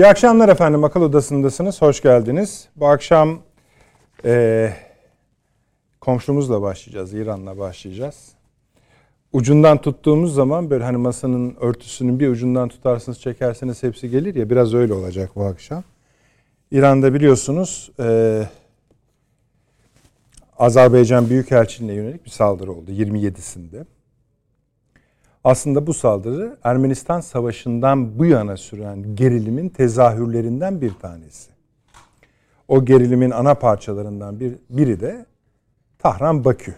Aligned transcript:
İyi 0.00 0.06
akşamlar 0.06 0.48
efendim. 0.48 0.84
Akıl 0.84 1.02
Odası'ndasınız. 1.02 1.82
Hoş 1.82 2.02
geldiniz. 2.02 2.68
Bu 2.76 2.86
akşam 2.86 3.42
e, 4.24 4.72
komşumuzla 6.00 6.62
başlayacağız. 6.62 7.14
İran'la 7.14 7.58
başlayacağız. 7.58 8.28
Ucundan 9.32 9.80
tuttuğumuz 9.80 10.34
zaman 10.34 10.70
böyle 10.70 10.84
hani 10.84 10.96
masanın 10.96 11.56
örtüsünün 11.60 12.20
bir 12.20 12.28
ucundan 12.28 12.68
tutarsınız 12.68 13.20
çekerseniz 13.20 13.82
hepsi 13.82 14.10
gelir 14.10 14.34
ya 14.34 14.50
biraz 14.50 14.74
öyle 14.74 14.92
olacak 14.92 15.30
bu 15.36 15.44
akşam. 15.44 15.84
İran'da 16.70 17.14
biliyorsunuz 17.14 17.90
e, 18.00 18.42
Azerbaycan 20.58 21.30
Büyükelçiliğine 21.30 21.94
yönelik 21.94 22.24
bir 22.24 22.30
saldırı 22.30 22.72
oldu 22.72 22.90
27'sinde. 22.90 23.84
Aslında 25.44 25.86
bu 25.86 25.94
saldırı 25.94 26.56
Ermenistan 26.64 27.20
Savaşı'ndan 27.20 28.18
bu 28.18 28.26
yana 28.26 28.56
süren 28.56 29.16
gerilimin 29.16 29.68
tezahürlerinden 29.68 30.80
bir 30.80 30.94
tanesi. 30.94 31.50
O 32.68 32.84
gerilimin 32.84 33.30
ana 33.30 33.54
parçalarından 33.54 34.40
bir, 34.40 34.54
biri 34.70 35.00
de 35.00 35.26
Tahran-Bakü 35.98 36.74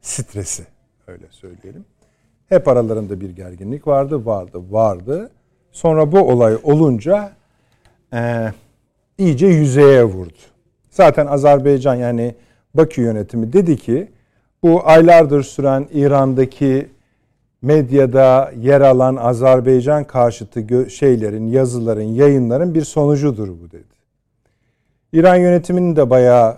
stresi 0.00 0.66
öyle 1.06 1.26
söyleyelim. 1.30 1.84
Hep 2.48 2.68
aralarında 2.68 3.20
bir 3.20 3.30
gerginlik 3.30 3.86
vardı, 3.86 4.26
vardı, 4.26 4.58
vardı. 4.70 5.30
Sonra 5.72 6.12
bu 6.12 6.18
olay 6.20 6.58
olunca 6.62 7.32
e, 8.12 8.52
iyice 9.18 9.46
yüzeye 9.46 10.04
vurdu. 10.04 10.38
Zaten 10.90 11.26
Azerbaycan 11.26 11.94
yani 11.94 12.34
Bakü 12.74 13.00
yönetimi 13.00 13.52
dedi 13.52 13.76
ki 13.76 14.10
bu 14.62 14.88
aylardır 14.88 15.42
süren 15.42 15.88
İran'daki 15.92 16.88
medyada 17.62 18.52
yer 18.60 18.80
alan 18.80 19.16
Azerbaycan 19.16 20.04
karşıtı 20.04 20.90
şeylerin, 20.90 21.46
yazıların, 21.46 22.02
yayınların 22.02 22.74
bir 22.74 22.84
sonucudur 22.84 23.48
bu 23.48 23.70
dedi. 23.70 24.00
İran 25.12 25.36
yönetiminin 25.36 25.96
de 25.96 26.10
bayağı 26.10 26.56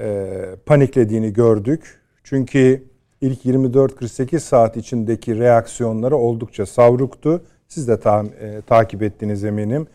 e, 0.00 0.28
paniklediğini 0.66 1.32
gördük. 1.32 2.00
Çünkü 2.24 2.82
ilk 3.20 3.44
24-48 3.44 4.38
saat 4.38 4.76
içindeki 4.76 5.38
reaksiyonları 5.38 6.16
oldukça 6.16 6.66
savruktu. 6.66 7.42
Siz 7.68 7.88
de 7.88 8.00
ta, 8.00 8.24
e, 8.40 8.60
takip 8.66 9.02
ettiğiniz 9.02 9.44
eminim. 9.44 9.86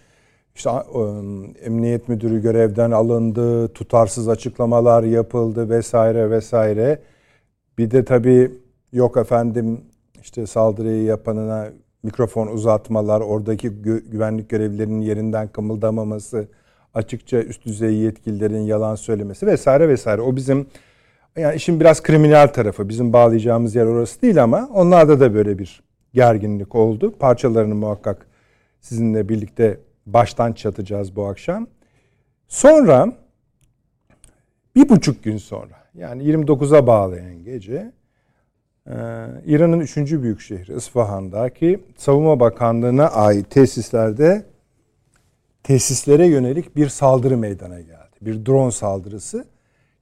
İşte 0.55 0.69
emniyet 1.65 2.09
müdürü 2.09 2.41
görevden 2.41 2.91
alındı, 2.91 3.67
tutarsız 3.67 4.29
açıklamalar 4.29 5.03
yapıldı 5.03 5.69
vesaire 5.69 6.31
vesaire. 6.31 6.99
Bir 7.77 7.91
de 7.91 8.05
tabii 8.05 8.51
yok 8.93 9.17
efendim 9.17 9.81
işte 10.27 10.47
saldırıyı 10.47 11.03
yapanına 11.03 11.69
mikrofon 12.03 12.47
uzatmalar, 12.47 13.21
oradaki 13.21 13.67
gü- 13.67 14.09
güvenlik 14.09 14.49
görevlilerinin 14.49 15.01
yerinden 15.01 15.47
kımıldamaması, 15.47 16.47
açıkça 16.93 17.37
üst 17.37 17.65
düzey 17.65 17.95
yetkililerin 17.95 18.61
yalan 18.61 18.95
söylemesi 18.95 19.47
vesaire 19.47 19.89
vesaire. 19.89 20.21
O 20.21 20.35
bizim 20.35 20.67
yani 21.37 21.55
işin 21.55 21.79
biraz 21.79 22.03
kriminal 22.03 22.47
tarafı. 22.47 22.89
Bizim 22.89 23.13
bağlayacağımız 23.13 23.75
yer 23.75 23.85
orası 23.85 24.21
değil 24.21 24.43
ama 24.43 24.69
onlarda 24.73 25.19
da 25.19 25.33
böyle 25.33 25.59
bir 25.59 25.83
gerginlik 26.13 26.75
oldu. 26.75 27.13
Parçalarını 27.19 27.75
muhakkak 27.75 28.27
sizinle 28.81 29.29
birlikte 29.29 29.79
baştan 30.05 30.53
çatacağız 30.53 31.15
bu 31.15 31.25
akşam. 31.25 31.67
Sonra 32.47 33.13
bir 34.75 34.89
buçuk 34.89 35.23
gün 35.23 35.37
sonra 35.37 35.77
yani 35.95 36.23
29'a 36.23 36.87
bağlayan 36.87 37.43
gece 37.43 37.91
ee, 38.87 38.93
İran'ın 39.45 39.79
üçüncü 39.79 40.23
büyük 40.23 40.41
şehri 40.41 40.75
İsfahan'daki 40.75 41.79
Savunma 41.97 42.39
Bakanlığı'na 42.39 43.07
ait 43.07 43.49
tesislerde 43.49 44.45
tesislere 45.63 46.25
yönelik 46.27 46.75
bir 46.75 46.89
saldırı 46.89 47.37
meydana 47.37 47.79
geldi. 47.79 48.15
Bir 48.21 48.45
drone 48.45 48.71
saldırısı. 48.71 49.45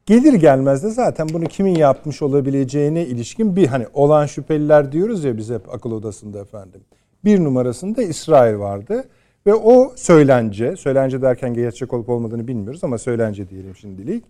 Gelir 0.06 0.34
gelmez 0.34 0.84
de 0.84 0.90
zaten 0.90 1.28
bunu 1.34 1.46
kimin 1.46 1.76
yapmış 1.76 2.22
olabileceğine 2.22 3.06
ilişkin 3.06 3.56
bir 3.56 3.68
hani 3.68 3.86
olan 3.94 4.26
şüpheliler 4.26 4.92
diyoruz 4.92 5.24
ya 5.24 5.38
biz 5.38 5.50
hep 5.50 5.74
akıl 5.74 5.92
odasında 5.92 6.40
efendim. 6.40 6.82
Bir 7.24 7.44
numarasında 7.44 8.04
İsrail 8.04 8.58
vardı 8.58 9.04
ve 9.48 9.54
o 9.54 9.94
söylence, 9.96 10.76
söylence 10.76 11.22
derken 11.22 11.54
gerçek 11.54 11.94
olup 11.94 12.10
olmadığını 12.10 12.48
bilmiyoruz 12.48 12.84
ama 12.84 12.98
söylence 12.98 13.50
diyelim 13.50 13.76
şimdilik 13.76 14.26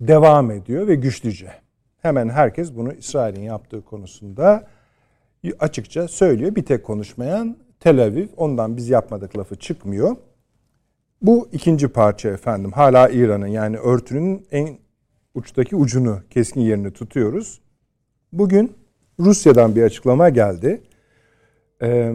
devam 0.00 0.50
ediyor 0.50 0.86
ve 0.86 0.94
güçlüce 0.94 1.65
hemen 2.06 2.28
herkes 2.28 2.76
bunu 2.76 2.92
İsrail'in 2.92 3.42
yaptığı 3.42 3.84
konusunda 3.84 4.66
açıkça 5.58 6.08
söylüyor. 6.08 6.54
Bir 6.54 6.64
tek 6.64 6.84
konuşmayan 6.84 7.56
Tel 7.80 8.04
Aviv. 8.04 8.28
Ondan 8.36 8.76
biz 8.76 8.88
yapmadık 8.88 9.38
lafı 9.38 9.56
çıkmıyor. 9.56 10.16
Bu 11.22 11.48
ikinci 11.52 11.88
parça 11.88 12.28
efendim. 12.28 12.72
Hala 12.72 13.08
İran'ın 13.08 13.46
yani 13.46 13.76
örtünün 13.76 14.46
en 14.50 14.78
uçtaki 15.34 15.76
ucunu, 15.76 16.20
keskin 16.30 16.60
yerini 16.60 16.92
tutuyoruz. 16.92 17.60
Bugün 18.32 18.72
Rusya'dan 19.20 19.76
bir 19.76 19.82
açıklama 19.82 20.28
geldi. 20.28 20.82
Ee, 21.82 22.12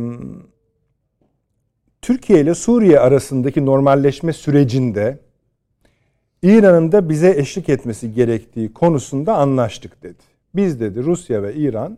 Türkiye 2.02 2.42
ile 2.42 2.56
Suriye 2.56 3.00
arasındaki 3.00 3.66
normalleşme 3.66 4.34
sürecinde 4.34 5.20
İran'ın 6.44 6.92
da 6.92 7.10
bize 7.10 7.30
eşlik 7.38 7.70
etmesi 7.70 8.14
gerektiği 8.14 8.74
konusunda 8.74 9.38
anlaştık 9.38 10.04
dedi. 10.04 10.24
Biz 10.56 10.80
dedi 10.80 11.04
Rusya 11.04 11.44
ve 11.44 11.54
İran 11.54 11.98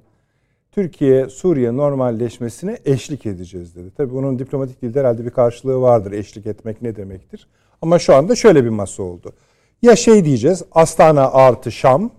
Türkiye 0.71 1.29
Suriye 1.29 1.77
normalleşmesine 1.77 2.77
eşlik 2.85 3.25
edeceğiz 3.25 3.75
dedi. 3.75 3.91
Tabii 3.97 4.13
bunun 4.13 4.39
diplomatik 4.39 4.81
dilde 4.81 4.99
herhalde 4.99 5.25
bir 5.25 5.29
karşılığı 5.29 5.81
vardır. 5.81 6.11
Eşlik 6.11 6.45
etmek 6.45 6.81
ne 6.81 6.95
demektir? 6.95 7.47
Ama 7.81 7.99
şu 7.99 8.15
anda 8.15 8.35
şöyle 8.35 8.63
bir 8.63 8.69
masa 8.69 9.03
oldu. 9.03 9.33
Ya 9.81 9.95
şey 9.95 10.25
diyeceğiz 10.25 10.63
Astana 10.71 11.31
artı 11.31 11.71
Şam 11.71 12.11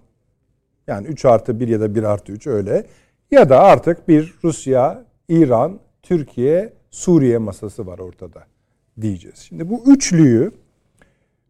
yani 0.87 1.07
3 1.07 1.25
artı 1.25 1.61
1 1.61 1.69
ya 1.69 1.81
da 1.81 1.95
1 1.95 2.03
artı 2.03 2.33
3 2.33 2.47
öyle. 2.47 2.87
Ya 3.31 3.49
da 3.49 3.61
artık 3.61 4.09
bir 4.09 4.35
Rusya, 4.45 5.05
İran, 5.29 5.79
Türkiye, 6.03 6.73
Suriye 6.91 7.39
masası 7.39 7.87
var 7.87 7.99
ortada 7.99 8.45
diyeceğiz. 9.01 9.39
Şimdi 9.39 9.71
bu 9.71 9.83
üçlüyü 9.87 10.53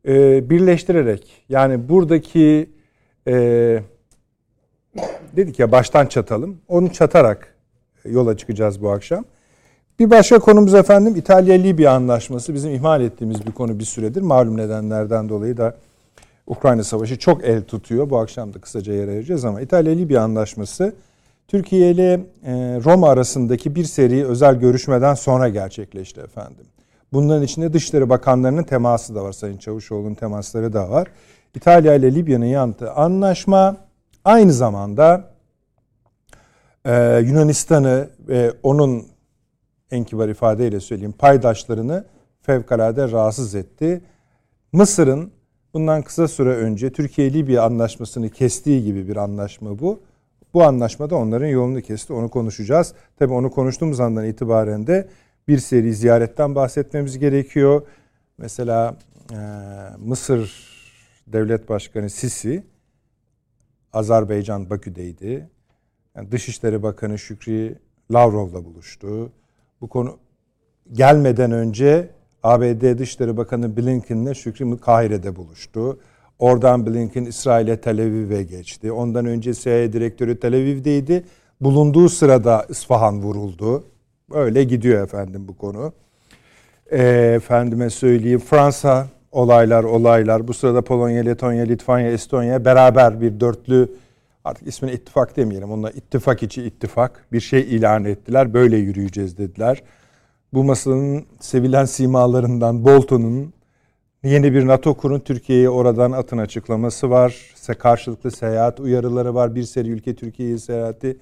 e, 0.08 0.50
birleştirerek 0.50 1.44
yani 1.48 1.88
buradaki 1.88 2.70
e, 3.28 3.34
dedik 5.36 5.58
ya 5.58 5.72
baştan 5.72 6.06
çatalım. 6.06 6.60
Onu 6.68 6.92
çatarak 6.92 7.54
yola 8.04 8.36
çıkacağız 8.36 8.82
bu 8.82 8.90
akşam. 8.90 9.24
Bir 9.98 10.10
başka 10.10 10.38
konumuz 10.38 10.74
efendim 10.74 11.16
İtalya-Libya 11.16 11.92
anlaşması. 11.92 12.54
Bizim 12.54 12.74
ihmal 12.74 13.00
ettiğimiz 13.00 13.46
bir 13.46 13.52
konu 13.52 13.78
bir 13.78 13.84
süredir. 13.84 14.22
Malum 14.22 14.56
nedenlerden 14.56 15.28
dolayı 15.28 15.56
da 15.56 15.76
Ukrayna 16.46 16.84
Savaşı 16.84 17.18
çok 17.18 17.44
el 17.44 17.62
tutuyor. 17.62 18.10
Bu 18.10 18.18
akşam 18.18 18.54
da 18.54 18.58
kısaca 18.58 18.92
yer 18.92 19.08
ayıracağız 19.08 19.44
ama 19.44 19.60
İtalya-Libya 19.60 20.22
anlaşması 20.22 20.94
Türkiye 21.48 21.90
ile 21.90 22.12
e, 22.44 22.52
Roma 22.84 23.08
arasındaki 23.08 23.74
bir 23.74 23.84
seri 23.84 24.26
özel 24.26 24.54
görüşmeden 24.54 25.14
sonra 25.14 25.48
gerçekleşti 25.48 26.20
efendim. 26.20 26.66
Bunların 27.14 27.42
içinde 27.42 27.72
Dışişleri 27.72 28.08
Bakanlarının 28.08 28.62
teması 28.62 29.14
da 29.14 29.24
var. 29.24 29.32
Sayın 29.32 29.56
Çavuşoğlu'nun 29.56 30.14
temasları 30.14 30.72
da 30.72 30.90
var. 30.90 31.08
İtalya 31.54 31.94
ile 31.94 32.14
Libya'nın 32.14 32.44
yanıtı 32.44 32.92
anlaşma 32.92 33.76
aynı 34.24 34.52
zamanda 34.52 35.30
e, 36.84 37.18
Yunanistan'ı 37.24 38.08
ve 38.28 38.52
onun 38.62 39.06
en 39.90 40.04
kibar 40.04 40.28
ifadeyle 40.28 40.80
söyleyeyim 40.80 41.14
paydaşlarını 41.18 42.04
fevkalade 42.42 43.10
rahatsız 43.10 43.54
etti. 43.54 44.00
Mısır'ın 44.72 45.30
bundan 45.74 46.02
kısa 46.02 46.28
süre 46.28 46.56
önce 46.56 46.92
Türkiye-Libya 46.92 47.62
anlaşmasını 47.62 48.30
kestiği 48.30 48.84
gibi 48.84 49.08
bir 49.08 49.16
anlaşma 49.16 49.78
bu. 49.78 50.00
Bu 50.54 50.62
anlaşmada 50.62 51.16
onların 51.16 51.46
yolunu 51.46 51.80
kesti. 51.80 52.12
Onu 52.12 52.28
konuşacağız. 52.28 52.94
Tabii 53.18 53.32
onu 53.32 53.50
konuştuğumuz 53.50 54.00
andan 54.00 54.24
itibaren 54.24 54.86
de 54.86 55.08
bir 55.48 55.58
seri 55.58 55.94
ziyaretten 55.94 56.54
bahsetmemiz 56.54 57.18
gerekiyor. 57.18 57.82
Mesela 58.38 58.96
e, 59.32 59.36
Mısır 59.98 60.74
Devlet 61.26 61.68
Başkanı 61.68 62.10
Sisi 62.10 62.64
Azerbaycan 63.92 64.70
Bakü'deydi. 64.70 65.48
Yani 66.16 66.32
Dışişleri 66.32 66.82
Bakanı 66.82 67.18
Şükrü 67.18 67.78
Lavrov'la 68.12 68.64
buluştu. 68.64 69.32
Bu 69.80 69.88
konu 69.88 70.18
gelmeden 70.92 71.52
önce 71.52 72.10
ABD 72.42 72.98
Dışişleri 72.98 73.36
Bakanı 73.36 73.76
Blinken'le 73.76 74.34
Şükrü 74.34 74.80
Kahire'de 74.80 75.36
buluştu. 75.36 75.98
Oradan 76.38 76.86
Blinken 76.86 77.24
İsrail'e 77.24 77.80
Tel 77.80 78.00
Aviv'e 78.00 78.42
geçti. 78.42 78.92
Ondan 78.92 79.26
önce 79.26 79.54
CIA 79.54 79.92
direktörü 79.92 80.40
Tel 80.40 80.54
Aviv'deydi. 80.54 81.24
Bulunduğu 81.60 82.08
sırada 82.08 82.66
İsfahan 82.68 83.22
vuruldu. 83.22 83.84
Öyle 84.34 84.64
gidiyor 84.64 85.04
efendim 85.04 85.48
bu 85.48 85.56
konu. 85.56 85.92
E, 86.90 87.02
efendime 87.36 87.90
söyleyeyim 87.90 88.38
Fransa 88.38 89.06
olaylar 89.32 89.84
olaylar. 89.84 90.48
Bu 90.48 90.54
sırada 90.54 90.82
Polonya, 90.82 91.22
Letonya, 91.22 91.64
Litvanya, 91.64 92.10
Estonya 92.10 92.64
beraber 92.64 93.20
bir 93.20 93.40
dörtlü 93.40 93.88
artık 94.44 94.68
ismini 94.68 94.92
ittifak 94.92 95.36
demeyelim. 95.36 95.70
Onlar 95.70 95.92
ittifak 95.92 96.42
içi 96.42 96.62
ittifak 96.62 97.24
bir 97.32 97.40
şey 97.40 97.60
ilan 97.60 98.04
ettiler. 98.04 98.54
Böyle 98.54 98.76
yürüyeceğiz 98.76 99.38
dediler. 99.38 99.82
Bu 100.52 100.64
masanın 100.64 101.24
sevilen 101.40 101.84
simalarından 101.84 102.84
Bolton'un 102.84 103.52
yeni 104.24 104.54
bir 104.54 104.66
NATO 104.66 104.94
kurun 104.94 105.20
Türkiye'ye 105.20 105.68
oradan 105.68 106.12
atın 106.12 106.38
açıklaması 106.38 107.10
var. 107.10 107.54
Karşılıklı 107.78 108.30
seyahat 108.30 108.80
uyarıları 108.80 109.34
var. 109.34 109.54
Bir 109.54 109.62
seri 109.62 109.88
ülke 109.88 110.14
Türkiye'ye 110.14 110.58
seyahati 110.58 111.16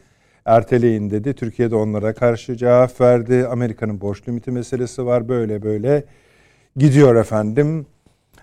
erteleyin 0.44 1.10
dedi. 1.10 1.34
Türkiye 1.34 1.70
de 1.70 1.76
onlara 1.76 2.14
karşı 2.14 2.56
cevap 2.56 3.00
verdi. 3.00 3.46
Amerika'nın 3.46 4.00
borç 4.00 4.28
limiti 4.28 4.50
meselesi 4.50 5.06
var. 5.06 5.28
Böyle 5.28 5.62
böyle 5.62 6.04
gidiyor 6.76 7.14
efendim. 7.16 7.86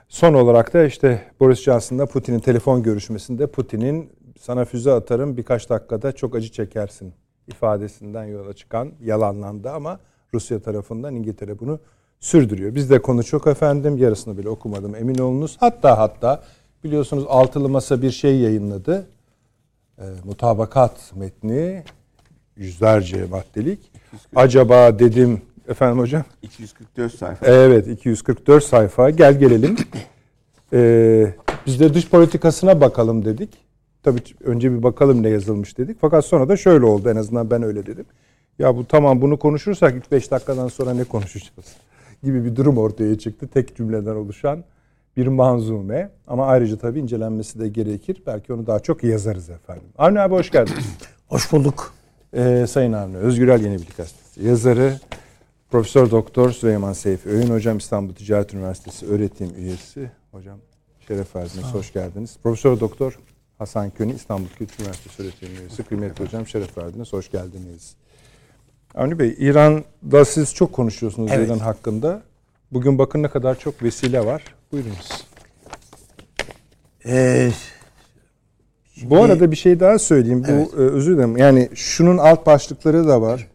Son 0.10 0.34
olarak 0.34 0.74
da 0.74 0.86
işte 0.86 1.22
Boris 1.40 1.62
Johnson'la 1.62 2.06
Putin'in 2.06 2.40
telefon 2.40 2.84
görüşmesinde 2.84 3.48
Putin'in 3.48 4.10
sana 4.40 4.66
füze 4.66 4.92
atarım 4.92 5.38
birkaç 5.38 5.69
dakikada 5.69 6.12
çok 6.12 6.36
acı 6.36 6.51
çekersin 6.51 7.13
ifadesinden 7.48 8.24
yola 8.24 8.54
çıkan 8.54 8.92
yalanlandı 9.01 9.72
ama 9.72 10.00
Rusya 10.34 10.60
tarafından 10.60 11.16
İngiltere 11.16 11.60
bunu 11.60 11.80
sürdürüyor. 12.19 12.75
Bizde 12.75 13.01
konu 13.01 13.24
çok 13.24 13.48
efendim 13.48 13.98
yarısını 13.98 14.38
bile 14.38 14.50
okumadım 14.50 14.96
emin 14.96 15.18
olunuz. 15.18 15.57
Hatta 15.60 15.98
hatta 15.98 16.44
biliyorsunuz 16.84 17.25
altılı 17.28 17.69
masa 17.69 18.01
bir 18.01 18.12
şey 18.12 18.40
yayınladı. 18.40 19.07
E, 20.00 20.06
mutabakat 20.24 21.12
metni 21.16 21.84
yüzlerce 22.56 23.25
maddelik. 23.25 23.80
240. 23.80 24.22
Acaba 24.36 25.00
dedim 25.00 25.42
efendim 25.68 26.00
hocam? 26.00 26.24
244 26.42 27.16
sayfa. 27.16 27.46
Evet 27.46 27.88
244 27.88 28.63
sayfa. 28.63 29.10
Gel 29.10 29.40
gelelim. 29.40 29.75
Ee, 30.74 31.34
biz 31.66 31.80
de 31.80 31.94
dış 31.94 32.10
politikasına 32.10 32.81
bakalım 32.81 33.25
dedik. 33.25 33.57
Tabii 34.04 34.19
önce 34.44 34.72
bir 34.72 34.84
bakalım 34.84 35.24
ne 35.24 35.30
yazılmış 35.30 35.78
dedik. 35.78 35.98
Fakat 36.01 36.25
sonra 36.25 36.50
da 36.50 36.57
şöyle 36.57 36.86
oldu 36.86 37.10
en 37.10 37.16
azından 37.16 37.51
ben 37.51 37.63
öyle 37.63 37.86
dedim. 37.86 38.06
Ya 38.60 38.78
bu 38.78 38.88
tamam 38.88 39.22
bunu 39.22 39.40
konuşursak 39.40 39.96
3-5 40.12 40.31
dakikadan 40.31 40.68
sonra 40.68 40.94
ne 40.94 41.04
konuşacağız 41.04 41.75
gibi 42.24 42.46
bir 42.46 42.56
durum 42.56 42.78
ortaya 42.78 43.19
çıktı. 43.19 43.48
Tek 43.48 43.75
cümleden 43.75 44.16
oluşan 44.16 44.63
bir 45.19 45.27
manzume 45.27 46.10
ama 46.27 46.45
ayrıca 46.45 46.77
tabii 46.77 47.00
incelenmesi 47.00 47.60
de 47.60 47.68
gerekir. 47.68 48.24
Belki 48.27 48.54
onu 48.54 48.68
daha 48.68 48.80
çok 48.80 49.04
yazarız 49.04 49.50
efendim. 49.50 49.83
Avni 49.98 50.19
abi 50.19 50.33
hoş 50.33 50.51
geldiniz. 50.51 50.86
hoş 51.27 51.51
bulduk. 51.51 51.94
Ee, 52.33 52.66
Sayın 52.69 52.94
Avni 52.94 53.18
Özgürel 53.18 53.62
Yeni 53.63 53.75
Bilgi 53.75 53.94
Gazetesi 53.98 54.48
yazarı 54.48 55.00
Profesör 55.71 56.12
Doktor 56.12 56.51
Süleyman 56.51 56.94
Seyfi 56.94 57.30
Öğün 57.30 57.50
Hocam 57.50 57.77
İstanbul 57.77 58.13
Ticaret 58.13 58.54
Üniversitesi 58.54 59.06
öğretim 59.06 59.56
üyesi. 59.57 60.12
Hocam 60.31 60.57
şeref 61.07 61.36
verdiniz, 61.36 61.74
hoş 61.74 61.94
geldiniz. 61.94 62.38
Profesör 62.44 62.80
Doktor 62.80 63.19
Hasan 63.57 63.89
Köni 63.89 64.13
İstanbul 64.13 64.48
Kültür 64.57 64.83
Üniversitesi 64.83 65.24
öğretim 65.24 65.50
üyesi. 65.60 65.83
Kıymetli 65.83 66.25
hocam 66.25 66.48
şeref 66.48 66.77
verdiniz, 66.77 67.13
hoş 67.13 67.31
geldiniz. 67.31 67.95
Avni 68.95 69.19
Bey, 69.19 69.36
İran'da 69.39 70.25
siz 70.25 70.56
çok 70.56 70.74
konuşuyorsunuz 70.74 71.31
evet. 71.33 71.48
İran 71.48 71.60
hakkında. 71.60 72.22
Bugün 72.71 73.00
bakın 73.00 73.24
ne 73.24 73.27
kadar 73.27 73.60
çok 73.60 73.83
vesile 73.83 74.25
var. 74.25 74.44
Buyurunuz. 74.71 75.25
Ee, 77.06 77.50
Bu 79.04 79.24
arada 79.24 79.51
bir 79.51 79.56
şey 79.56 79.80
daha 79.80 80.00
söyleyeyim. 80.00 80.44
Bu 80.48 80.51
evet. 80.51 80.74
E, 80.74 80.75
özür 80.77 81.13
dilerim. 81.13 81.38
Yani 81.38 81.69
şunun 81.75 82.18
alt 82.18 82.45
başlıkları 82.45 83.07
da 83.07 83.21
var. 83.21 83.48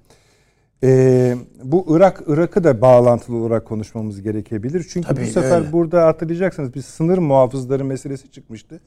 Ee, 0.82 1.36
bu 1.64 1.86
Irak 1.96 2.22
Irak'ı 2.26 2.64
da 2.64 2.80
bağlantılı 2.80 3.36
olarak 3.36 3.66
konuşmamız 3.66 4.22
gerekebilir. 4.22 4.86
Çünkü 4.88 5.08
Tabii, 5.08 5.22
bu 5.22 5.26
sefer 5.26 5.60
öyle. 5.60 5.72
burada 5.72 6.06
hatırlayacaksınız 6.06 6.74
bir 6.74 6.82
sınır 6.82 7.18
muhafızları 7.18 7.84
meselesi 7.84 8.30
çıkmıştı. 8.30 8.80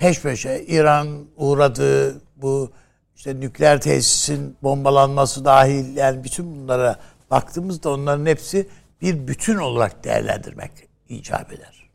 Peş 0.00 0.22
peşe 0.22 0.64
İran 0.68 1.26
uğradığı 1.36 2.20
bu 2.36 2.70
işte 3.16 3.40
nükleer 3.40 3.80
tesisin 3.80 4.56
bombalanması 4.62 5.44
dahil 5.44 5.96
yani 5.96 6.24
bütün 6.24 6.56
bunlara 6.56 6.96
baktığımızda 7.30 7.90
onların 7.90 8.26
hepsi 8.26 8.68
bir 9.02 9.28
bütün 9.28 9.56
olarak 9.56 10.04
değerlendirmek 10.04 10.70
icap 11.08 11.52
eder. 11.52 11.90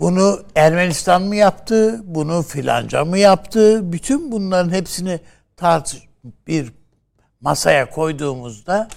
Bunu 0.00 0.42
Ermenistan 0.54 1.22
mı 1.22 1.36
yaptı? 1.36 2.00
Bunu 2.04 2.42
filanca 2.42 3.04
mı 3.04 3.18
yaptı? 3.18 3.92
Bütün 3.92 4.32
bunların 4.32 4.70
hepsini 4.70 5.20
tartış 5.56 6.02
bir 6.46 6.72
masaya 7.40 7.90
koyduğumuzda 7.90 8.88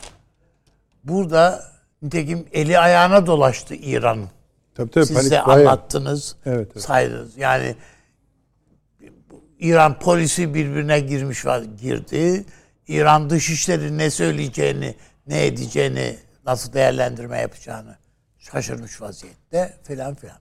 burada 1.03 1.63
nitekim 2.01 2.47
eli 2.51 2.79
ayağına 2.79 3.25
dolaştı 3.25 3.75
İran. 3.75 4.19
Tabii 4.87 5.07
tabii. 5.07 5.19
Siz 5.19 5.31
de 5.31 5.41
anlattınız, 5.41 6.35
evet, 6.45 6.69
evet. 6.73 6.83
saydınız. 6.83 7.37
Yani 7.37 7.75
İran 9.59 9.99
polisi 9.99 10.53
birbirine 10.53 10.99
girmiş 10.99 11.45
var, 11.45 11.63
girdi. 11.81 12.45
İran 12.87 13.29
dışişleri 13.29 13.97
ne 13.97 14.09
söyleyeceğini, 14.09 14.95
ne 15.27 15.45
edeceğini, 15.45 16.17
nasıl 16.45 16.73
değerlendirme 16.73 17.39
yapacağını 17.41 17.97
şaşırmış 18.39 19.01
vaziyette 19.01 19.77
filan 19.83 20.15
filan 20.15 20.37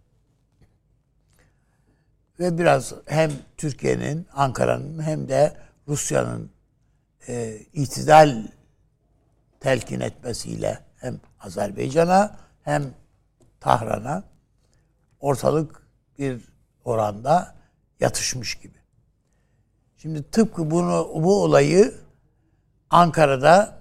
ve 2.40 2.58
biraz 2.58 2.94
hem 3.06 3.30
Türkiye'nin, 3.56 4.26
Ankara'nın 4.32 5.02
hem 5.02 5.28
de 5.28 5.56
Rusya'nın 5.88 6.50
e, 7.28 7.58
itidal 7.72 8.46
telkin 9.60 10.00
etmesiyle 10.00 10.78
hem 10.96 11.20
Azerbaycan'a 11.40 12.36
hem 12.62 12.84
Tahran'a 13.60 14.24
ortalık 15.20 15.82
bir 16.18 16.40
oranda 16.84 17.54
yatışmış 18.00 18.54
gibi. 18.54 18.78
Şimdi 19.96 20.30
tıpkı 20.30 20.70
bunu 20.70 21.10
bu 21.14 21.42
olayı 21.42 21.94
Ankara'da 22.90 23.80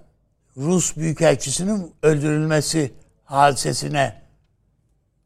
Rus 0.56 0.96
Büyükelçisi'nin 0.96 1.94
öldürülmesi 2.02 2.92
hadisesine 3.24 4.22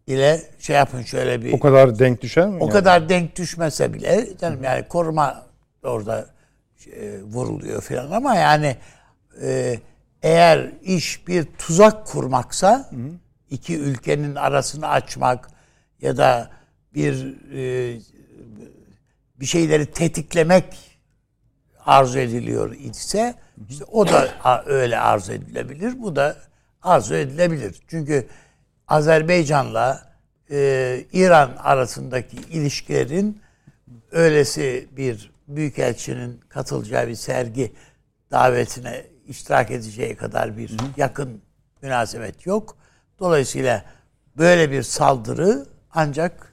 ile 0.06 0.42
şey 0.58 0.76
yapın 0.76 1.02
şöyle 1.02 1.42
bir... 1.42 1.52
O 1.52 1.60
kadar 1.60 1.98
denk 1.98 2.22
düşer 2.22 2.48
mi? 2.48 2.56
O 2.56 2.64
yani? 2.64 2.72
kadar 2.72 3.08
denk 3.08 3.36
düşmese 3.36 3.94
bile 3.94 4.28
canım 4.40 4.64
yani 4.64 4.88
koruma 4.88 5.46
orada 5.82 6.26
e, 6.92 7.22
vuruluyor 7.22 7.82
falan 7.82 8.10
ama 8.10 8.34
yani 8.34 8.76
e, 9.42 9.78
eğer 10.22 10.70
iş 10.82 11.28
bir 11.28 11.44
tuzak 11.58 12.06
kurmaksa 12.06 12.90
Hı. 12.90 12.96
iki 13.50 13.78
ülkenin 13.78 14.34
arasını 14.34 14.88
açmak 14.88 15.53
ya 16.04 16.16
da 16.16 16.50
bir 16.94 17.36
e, 17.54 17.98
bir 19.40 19.46
şeyleri 19.46 19.86
tetiklemek 19.86 20.64
arzu 21.86 22.18
ediliyor 22.18 22.74
ise 22.74 23.34
işte 23.68 23.84
o 23.84 24.08
da 24.08 24.28
öyle 24.66 24.98
arzu 24.98 25.32
edilebilir. 25.32 26.02
Bu 26.02 26.16
da 26.16 26.36
arzu 26.82 27.14
edilebilir. 27.14 27.80
Çünkü 27.88 28.26
Azerbaycan'la 28.88 30.12
e, 30.50 31.04
İran 31.12 31.50
arasındaki 31.58 32.36
ilişkilerin 32.36 33.40
öylesi 34.12 34.88
bir 34.96 35.32
büyükelçinin 35.48 36.40
katılacağı 36.48 37.08
bir 37.08 37.14
sergi 37.14 37.72
davetine 38.30 39.06
iştirak 39.26 39.70
edeceği 39.70 40.16
kadar 40.16 40.56
bir 40.56 40.76
yakın 40.96 41.40
münasebet 41.82 42.46
yok. 42.46 42.76
Dolayısıyla 43.18 43.84
böyle 44.36 44.70
bir 44.70 44.82
saldırı 44.82 45.73
ancak 45.94 46.52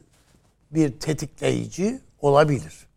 bir 0.71 0.99
tetikleyici 0.99 1.99
olabilir. 2.21 2.87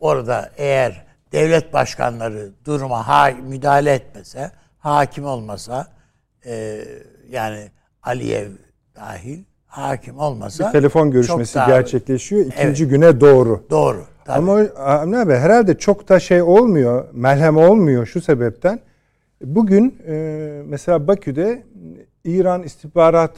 Orada 0.00 0.50
eğer 0.56 1.06
devlet 1.32 1.72
başkanları 1.72 2.50
duruma 2.64 3.08
ha, 3.08 3.30
müdahale 3.48 3.92
etmese, 3.92 4.50
hakim 4.78 5.24
olmasa, 5.24 5.86
e, 6.46 6.84
yani 7.30 7.70
Aliyev 8.02 8.50
dahil 8.96 9.44
hakim 9.66 10.18
olmasa 10.18 10.66
bir 10.66 10.72
telefon 10.72 11.10
görüşmesi 11.10 11.54
daha, 11.54 11.66
gerçekleşiyor 11.66 12.46
ikinci 12.46 12.82
evet, 12.82 12.92
güne 12.92 13.20
doğru. 13.20 13.64
Doğru. 13.70 14.04
Tabii. 14.24 14.38
Ama 14.38 14.52
Avni 14.76 15.18
abi 15.18 15.34
herhalde 15.34 15.78
çok 15.78 16.08
da 16.08 16.20
şey 16.20 16.42
olmuyor, 16.42 17.08
melhem 17.12 17.56
olmuyor 17.56 18.06
şu 18.06 18.20
sebepten. 18.20 18.80
Bugün 19.44 19.98
e, 20.06 20.12
mesela 20.66 21.06
Bakü'de 21.06 21.62
İran 22.24 22.62
istihbarat 22.62 23.32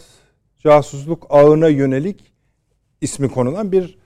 casusluk 0.63 1.27
ağına 1.31 1.69
yönelik 1.69 2.33
ismi 3.01 3.29
konulan 3.29 3.73
bir 3.73 3.99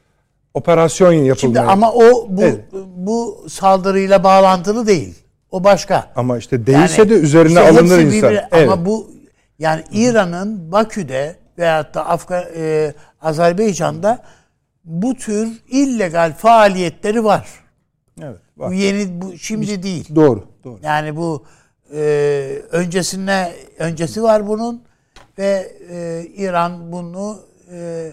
operasyon 0.55 1.13
yapılmaya. 1.13 1.37
Şimdi 1.37 1.61
ama 1.61 1.93
o 1.93 2.27
bu 2.29 2.43
evet. 2.43 2.65
bu 2.97 3.47
saldırıyla 3.49 4.25
bağlantılı 4.25 4.87
değil. 4.87 5.15
O 5.51 5.65
başka. 5.65 6.13
Ama 6.17 6.39
işte 6.39 6.67
değilse 6.67 7.03
yani, 7.03 7.11
de 7.11 7.15
üzerine 7.15 7.49
işte 7.49 7.69
alınır 7.69 7.99
insan. 7.99 8.31
Bir, 8.31 8.41
evet. 8.53 8.69
Ama 8.69 8.87
bu 8.87 9.11
yani 9.59 9.85
İran'ın 9.93 10.73
Bakü'de 10.73 11.37
veyahut 11.59 11.95
da 11.95 12.07
Afgan 12.09 12.45
e, 12.57 12.95
Azerbaycan'da 13.21 14.23
bu 14.85 15.15
tür 15.15 15.49
illegal 15.69 16.35
faaliyetleri 16.35 17.25
var. 17.25 17.49
Evet. 18.23 18.39
Var. 18.57 18.71
Bu 18.71 18.75
yeni 18.75 19.21
bu 19.23 19.39
şimdi 19.39 19.83
değil. 19.83 20.15
Doğru, 20.15 20.45
doğru. 20.65 20.79
Yani 20.83 21.17
bu 21.17 21.45
e, 21.95 21.99
öncesinde 22.71 23.53
öncesi 23.79 24.23
var 24.23 24.49
bunun 24.49 24.83
ve 25.39 25.73
e, 25.91 26.27
İran 26.35 26.93
bunu 26.93 27.43
e, 27.73 28.13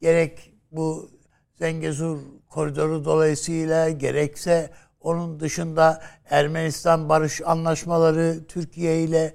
gerek 0.00 0.52
bu 0.72 1.10
Zengezur 1.54 2.18
koridoru 2.48 3.04
dolayısıyla 3.04 3.90
gerekse 3.90 4.70
onun 5.00 5.40
dışında 5.40 6.02
Ermenistan 6.30 7.08
barış 7.08 7.40
anlaşmaları 7.44 8.44
Türkiye 8.48 9.02
ile 9.02 9.34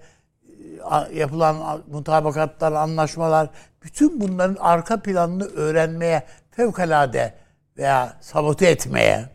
e, 0.91 1.17
yapılan 1.17 1.83
mutabakatlar, 1.91 2.71
anlaşmalar 2.71 3.49
bütün 3.83 4.21
bunların 4.21 4.55
arka 4.59 5.01
planını 5.01 5.43
öğrenmeye 5.45 6.23
fevkalade 6.51 7.33
veya 7.77 8.17
sabote 8.21 8.67
etmeye 8.69 9.29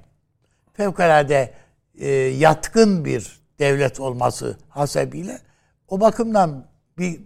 fevkalade 0.72 1.54
e, 1.98 2.08
yatkın 2.16 3.04
bir 3.04 3.40
devlet 3.58 4.00
olması 4.00 4.56
hasebiyle 4.68 5.38
o 5.88 6.00
bakımdan 6.00 6.66
bir 6.98 7.20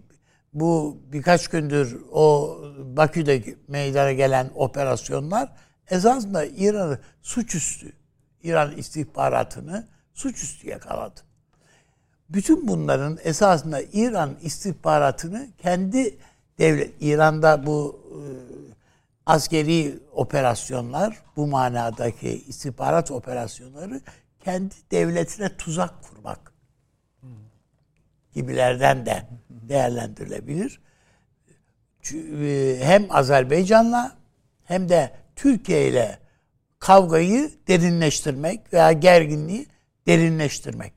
bu 0.53 0.99
birkaç 1.13 1.49
gündür 1.49 2.01
o 2.13 2.57
Bakü'de 2.79 3.45
meydana 3.69 4.13
gelen 4.13 4.51
operasyonlar 4.55 5.53
esasında 5.91 6.45
İran'ı 6.45 6.99
suçüstü, 7.23 7.93
İran 8.43 8.77
istihbaratını 8.77 9.89
suçüstü 10.15 10.69
yakaladı. 10.69 11.21
Bütün 12.29 12.69
bunların 12.69 13.19
esasında 13.25 13.81
İran 13.93 14.37
istihbaratını 14.43 15.49
kendi 15.59 16.19
devlet, 16.59 16.95
İran'da 17.01 17.67
bu 17.67 18.01
e, 18.11 18.19
askeri 19.27 19.99
operasyonlar, 20.13 21.23
bu 21.37 21.47
manadaki 21.47 22.45
istihbarat 22.49 23.11
operasyonları 23.11 24.01
kendi 24.45 24.75
devletine 24.91 25.57
tuzak 25.57 26.03
kurmak 26.03 26.52
gibilerden 28.33 29.07
de 29.07 29.23
değerlendirilebilir. 29.51 30.81
E, 32.13 32.79
hem 32.83 33.07
Azerbaycan'la 33.11 34.17
hem 34.65 34.89
de 34.89 35.11
Türkiye 35.37 35.89
ile 35.89 36.19
kavgayı 36.79 37.51
derinleştirmek 37.69 38.73
veya 38.73 38.93
gerginliği 38.93 39.67
derinleştirmek. 40.07 40.93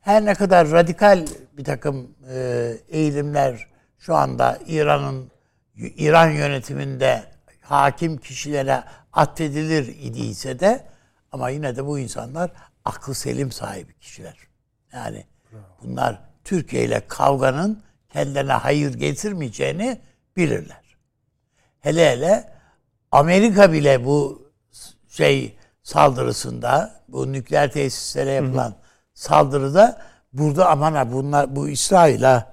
Her 0.00 0.24
ne 0.24 0.34
kadar 0.34 0.70
radikal 0.70 1.26
bir 1.52 1.64
takım 1.64 2.14
e, 2.32 2.72
eğilimler 2.88 3.68
şu 3.98 4.14
anda 4.14 4.58
İran'ın 4.66 5.30
İran 5.76 6.30
yönetiminde 6.30 7.22
hakim 7.60 8.16
kişilere 8.16 8.84
atfedilir 9.12 9.86
idiyse 9.86 10.60
de 10.60 10.86
ama 11.32 11.50
yine 11.50 11.76
de 11.76 11.86
bu 11.86 11.98
insanlar 11.98 12.52
aklı 12.84 13.14
selim 13.14 13.52
sahibi 13.52 13.94
kişiler. 13.94 14.36
Yani 14.92 15.24
bunlar 15.82 16.18
Türkiye 16.44 16.84
ile 16.84 17.02
kavganın 17.08 17.82
kendilerine 18.12 18.52
hayır 18.52 18.94
getirmeyeceğini 18.94 19.98
bilirler. 20.36 20.96
Hele 21.80 22.10
hele 22.10 22.44
Amerika 23.12 23.72
bile 23.72 24.04
bu 24.04 24.48
şey 25.08 25.56
saldırısında, 25.82 27.00
bu 27.08 27.32
nükleer 27.32 27.72
tesislere 27.72 28.30
yapılan 28.30 28.68
hı 28.68 28.70
hı. 28.70 28.74
saldırıda 29.14 29.98
burada 30.32 30.68
aman 30.70 30.92
ha 30.92 31.12
bunlar 31.12 31.56
bu 31.56 31.68
İsrail'a 31.68 32.46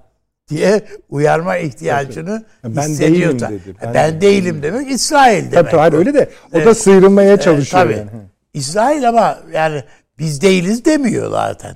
diye 0.50 0.82
uyarma 1.10 1.58
ihtiyacını 1.58 2.46
ben 2.63 2.82
hissediyor. 2.82 3.32
Değilim 3.32 3.39
dedi. 3.39 3.75
Ben, 3.84 3.94
ben 3.94 4.22
değilim 4.22 4.63
demek 4.63 4.92
İsrail 4.92 5.51
demek. 5.51 5.54
Tabii 5.54 5.72
tabii 5.72 5.96
öyle 5.98 6.13
de 6.13 6.30
o 6.54 6.66
da 6.66 6.75
sıyrılmaya 6.75 7.39
çalışıyor. 7.39 7.84
tabii. 7.84 7.98
Yani. 7.98 8.10
İsrail 8.54 9.10
ama 9.10 9.38
yani 9.54 9.84
biz 10.20 10.42
değiliz 10.42 10.86
demiyor 10.86 11.32
zaten. 11.32 11.75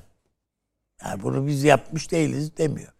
Yani 1.06 1.24
bunu 1.24 1.48
biz 1.48 1.64
yapmış 1.64 2.12
değiliz 2.12 2.58
demiyor. 2.58 2.94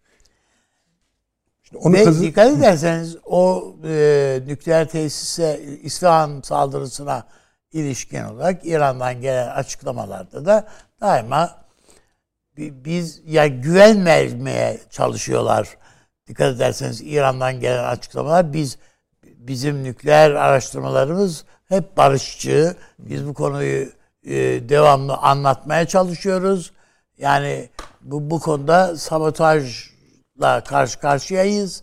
İşte 1.64 1.76
onu 1.76 1.94
Ve 1.94 2.04
kazı... 2.04 2.22
dikkat 2.22 2.58
ederseniz 2.58 3.16
o 3.24 3.74
e, 3.84 4.40
nükleer 4.46 4.88
tesise 4.88 5.60
İsrail 5.82 6.42
saldırısına 6.42 7.26
ilişkin 7.72 8.24
olarak 8.24 8.66
İran'dan 8.66 9.20
gelen 9.20 9.48
açıklamalarda 9.48 10.44
da 10.44 10.68
daima 11.00 11.62
biz 12.56 13.22
ya 13.26 13.46
güvenmemeye 13.46 14.80
çalışıyorlar. 14.90 15.68
Dikkat 16.26 16.56
ederseniz 16.56 17.00
İran'dan 17.00 17.60
gelen 17.60 17.84
açıklamalar 17.84 18.52
biz 18.52 18.78
bizim 19.24 19.84
nükleer 19.84 20.30
araştırmalarımız 20.30 21.44
hep 21.68 21.96
barışçı. 21.96 22.76
Biz 22.98 23.26
bu 23.26 23.34
konuyu 23.34 23.88
e, 24.24 24.34
devamlı 24.68 25.16
anlatmaya 25.16 25.86
çalışıyoruz. 25.86 26.72
Yani 27.22 27.68
bu 28.00 28.30
bu 28.30 28.40
konuda 28.40 28.96
sabotajla 28.96 30.64
karşı 30.64 31.00
karşıyayız. 31.00 31.82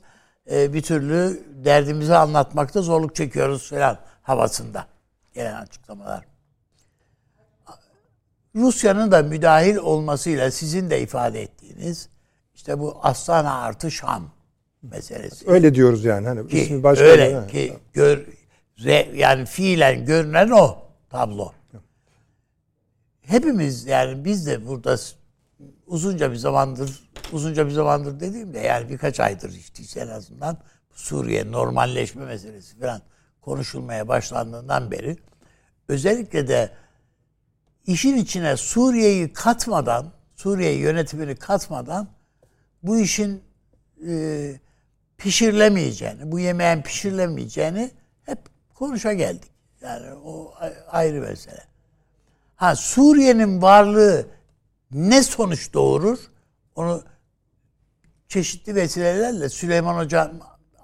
E, 0.52 0.74
bir 0.74 0.82
türlü 0.82 1.44
derdimizi 1.66 2.16
anlatmakta 2.16 2.82
zorluk 2.82 3.16
çekiyoruz 3.16 3.70
falan 3.70 3.98
havasında 4.22 4.86
gelen 5.34 5.62
açıklamalar. 5.62 6.26
Rusya'nın 8.56 9.12
da 9.12 9.24
müdahil 9.24 9.76
olmasıyla 9.76 10.52
sizin 10.52 10.90
de 10.90 11.02
ifade 11.02 11.42
ettiğiniz 11.42 12.10
işte 12.56 12.80
bu 12.80 13.00
Astana 13.04 13.62
artı 13.62 13.92
Şam 13.92 14.32
meselesi. 14.82 15.50
Öyle 15.50 15.76
diyoruz 15.76 16.06
yani 16.06 16.28
hani 16.28 16.48
ki, 16.48 16.62
ismi 16.62 16.84
başka 16.84 17.06
öyle 17.06 17.24
yani. 17.24 17.52
ki 17.52 17.78
gör, 17.94 18.26
re, 18.84 19.10
yani 19.16 19.46
fiilen 19.46 20.06
görünen 20.06 20.50
o 20.50 20.78
tablo. 21.10 21.52
Hepimiz 23.22 23.86
yani 23.86 24.26
biz 24.26 24.48
de 24.48 24.68
burada 24.68 24.98
uzunca 25.90 26.32
bir 26.32 26.36
zamandır 26.36 27.10
uzunca 27.32 27.66
bir 27.66 27.72
zamandır 27.72 28.20
dediğimde 28.20 28.60
yani 28.60 28.90
birkaç 28.90 29.20
aydır 29.20 29.54
işte 29.80 30.00
en 30.00 30.08
azından 30.08 30.58
Suriye 30.94 31.52
normalleşme 31.52 32.26
meselesi 32.26 32.80
falan 32.80 33.02
konuşulmaya 33.42 34.08
başlandığından 34.08 34.92
beri 34.92 35.18
özellikle 35.88 36.48
de 36.48 36.72
işin 37.88 38.18
içine 38.18 38.58
Suriye'yi 38.58 39.34
katmadan, 39.34 40.12
Suriye 40.36 40.78
yönetimini 40.78 41.36
katmadan 41.36 42.08
bu 42.84 43.00
işin 43.00 43.44
e, 44.08 44.54
pişirilemeyeceğini, 45.18 46.32
bu 46.32 46.40
yemeğin 46.40 46.82
pişirilemeyeceğini 46.82 47.92
hep 48.24 48.40
konuşa 48.76 49.14
geldik. 49.14 49.52
Yani 49.82 50.14
o 50.14 50.54
ayrı 50.88 51.22
mesele. 51.22 51.64
Ha 52.56 52.76
Suriye'nin 52.76 53.62
varlığı 53.62 54.39
ne 54.92 55.24
sonuç 55.24 55.74
doğurur? 55.74 56.20
Onu 56.76 57.04
çeşitli 58.28 58.76
vesilelerle 58.76 59.50
Süleyman 59.50 60.04
Hoca 60.04 60.32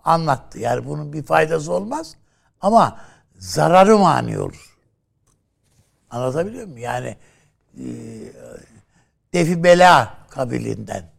anlattı. 0.03 0.59
Yani 0.59 0.85
bunun 0.85 1.13
bir 1.13 1.23
faydası 1.23 1.73
olmaz 1.73 2.15
ama 2.61 3.01
zararı 3.37 3.97
mani 3.97 4.39
olur. 4.39 4.77
Anlatabiliyor 6.09 6.65
muyum? 6.65 6.77
Yani 6.77 7.17
e, 7.77 7.85
defi 9.33 9.63
bela 9.63 10.17
kabilinden 10.29 11.11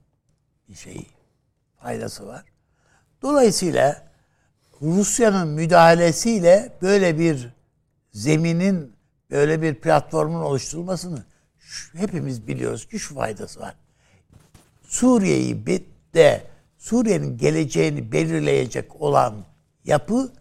bir 0.69 0.75
şey 0.75 1.07
faydası 1.83 2.26
var. 2.26 2.45
Dolayısıyla 3.23 4.07
Rusya'nın 4.83 5.49
müdahalesiyle 5.49 6.78
böyle 6.83 7.19
bir 7.19 7.49
zeminin, 8.12 8.97
böyle 9.31 9.62
bir 9.62 9.75
platformun 9.75 10.43
oluşturulmasını 10.43 11.25
hepimiz 11.93 12.47
biliyoruz 12.47 12.89
ki 12.89 12.99
şu 12.99 13.15
faydası 13.15 13.61
var. 13.61 13.75
Suriye'yi 14.83 15.67
de 16.15 16.43
Suriye'nin 16.79 17.39
geleceğini 17.39 18.13
belirleyecek 18.13 19.01
olan 19.01 19.45
yapı 19.85 20.33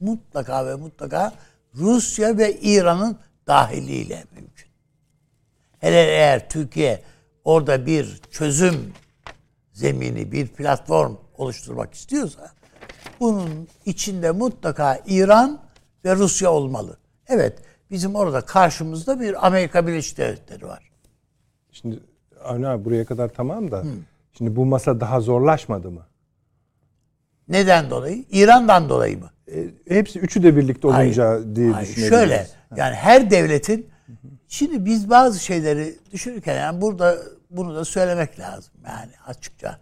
mutlaka 0.00 0.66
ve 0.66 0.74
mutlaka 0.74 1.32
Rusya 1.74 2.38
ve 2.38 2.60
İran'ın 2.60 3.18
dahiliyle 3.46 4.24
mümkün. 4.34 4.68
Hele 5.78 6.02
eğer 6.02 6.48
Türkiye 6.48 7.02
orada 7.44 7.86
bir 7.86 8.20
çözüm 8.30 8.92
zemini, 9.72 10.32
bir 10.32 10.48
platform 10.48 11.16
oluşturmak 11.34 11.94
istiyorsa 11.94 12.52
bunun 13.20 13.68
içinde 13.84 14.30
mutlaka 14.30 15.02
İran 15.06 15.62
ve 16.04 16.14
Rusya 16.16 16.52
olmalı. 16.52 16.98
Evet, 17.28 17.58
bizim 17.90 18.14
orada 18.14 18.40
karşımızda 18.40 19.20
bir 19.20 19.46
Amerika 19.46 19.86
Birleşik 19.86 20.18
Devletleri 20.18 20.66
var. 20.66 20.90
Şimdi 21.72 22.00
Avni 22.44 22.68
abi 22.68 22.84
buraya 22.84 23.04
kadar 23.04 23.28
tamam 23.28 23.70
da 23.70 23.78
Hı. 23.78 23.86
şimdi 24.32 24.56
bu 24.56 24.66
masa 24.66 25.00
daha 25.00 25.20
zorlaşmadı 25.20 25.90
mı? 25.90 26.06
Neden 27.48 27.90
dolayı? 27.90 28.24
İran'dan 28.30 28.88
dolayı 28.88 29.18
mı? 29.18 29.30
E, 29.54 29.64
hepsi 29.88 30.18
üçü 30.18 30.42
de 30.42 30.56
birlikte 30.56 30.88
olunca 30.88 31.28
hayır, 31.28 31.56
diye 31.56 31.70
hayır, 31.70 31.88
düşünebiliriz. 31.88 32.18
Şöyle 32.18 32.46
yani 32.76 32.94
her 32.94 33.30
devletin 33.30 33.86
şimdi 34.48 34.84
biz 34.84 35.10
bazı 35.10 35.40
şeyleri 35.40 35.98
düşünürken 36.12 36.54
yani 36.54 36.80
burada 36.80 37.16
bunu 37.50 37.74
da 37.74 37.84
söylemek 37.84 38.38
lazım 38.38 38.72
yani 38.86 39.12
açıkça. 39.26 39.78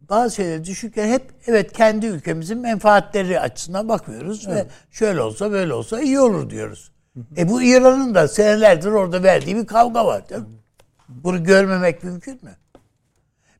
Bazı 0.00 0.34
şeyleri 0.34 0.64
düşünürken 0.64 1.08
hep 1.08 1.22
evet 1.46 1.72
kendi 1.72 2.06
ülkemizin 2.06 2.58
menfaatleri 2.58 3.40
açısından 3.40 3.88
bakmıyoruz 3.88 4.46
evet. 4.48 4.66
ve 4.66 4.70
şöyle 4.90 5.20
olsa 5.20 5.52
böyle 5.52 5.72
olsa 5.72 6.00
iyi 6.00 6.20
olur 6.20 6.50
diyoruz. 6.50 6.92
E 7.36 7.48
bu 7.48 7.62
İran'ın 7.62 8.14
da 8.14 8.28
senelerdir 8.28 8.90
orada 8.90 9.22
verdiği 9.22 9.56
bir 9.56 9.66
kavga 9.66 10.06
var. 10.06 10.28
Değil 10.28 10.40
mi? 10.40 10.46
Bunu 11.08 11.44
görmemek 11.44 12.04
mümkün 12.04 12.38
mü? 12.42 12.56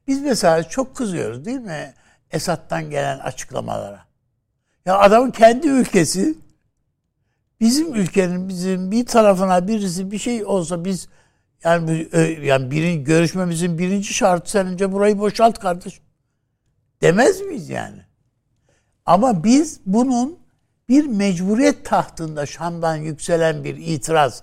Biz 0.07 0.23
mesela 0.23 0.63
çok 0.63 0.97
kızıyoruz 0.97 1.45
değil 1.45 1.61
mi? 1.61 1.95
Esad'dan 2.31 2.91
gelen 2.91 3.19
açıklamalara. 3.19 4.05
Ya 4.87 4.99
adamın 4.99 5.31
kendi 5.31 5.69
ülkesi 5.69 6.35
bizim 7.61 7.95
ülkenin 7.95 8.49
bizim 8.49 8.91
bir 8.91 9.07
tarafına 9.07 9.69
birisi 9.69 10.11
bir 10.11 10.19
şey 10.19 10.45
olsa 10.45 10.85
biz 10.85 11.09
yani 11.65 12.09
yani 12.43 12.71
birin, 12.71 13.05
görüşmemizin 13.05 13.79
birinci 13.79 14.15
şartı 14.15 14.51
sen 14.51 14.67
önce 14.67 14.93
burayı 14.93 15.19
boşalt 15.19 15.59
kardeşim. 15.59 16.05
Demez 17.03 17.41
miyiz 17.41 17.69
yani? 17.69 18.01
Ama 19.07 19.45
biz 19.45 19.81
bunun 19.87 20.38
bir 20.89 21.07
mecburiyet 21.07 21.85
tahtında 21.85 22.47
Şam'dan 22.47 22.97
yükselen 22.97 23.65
bir 23.65 23.77
itiraz 23.77 24.43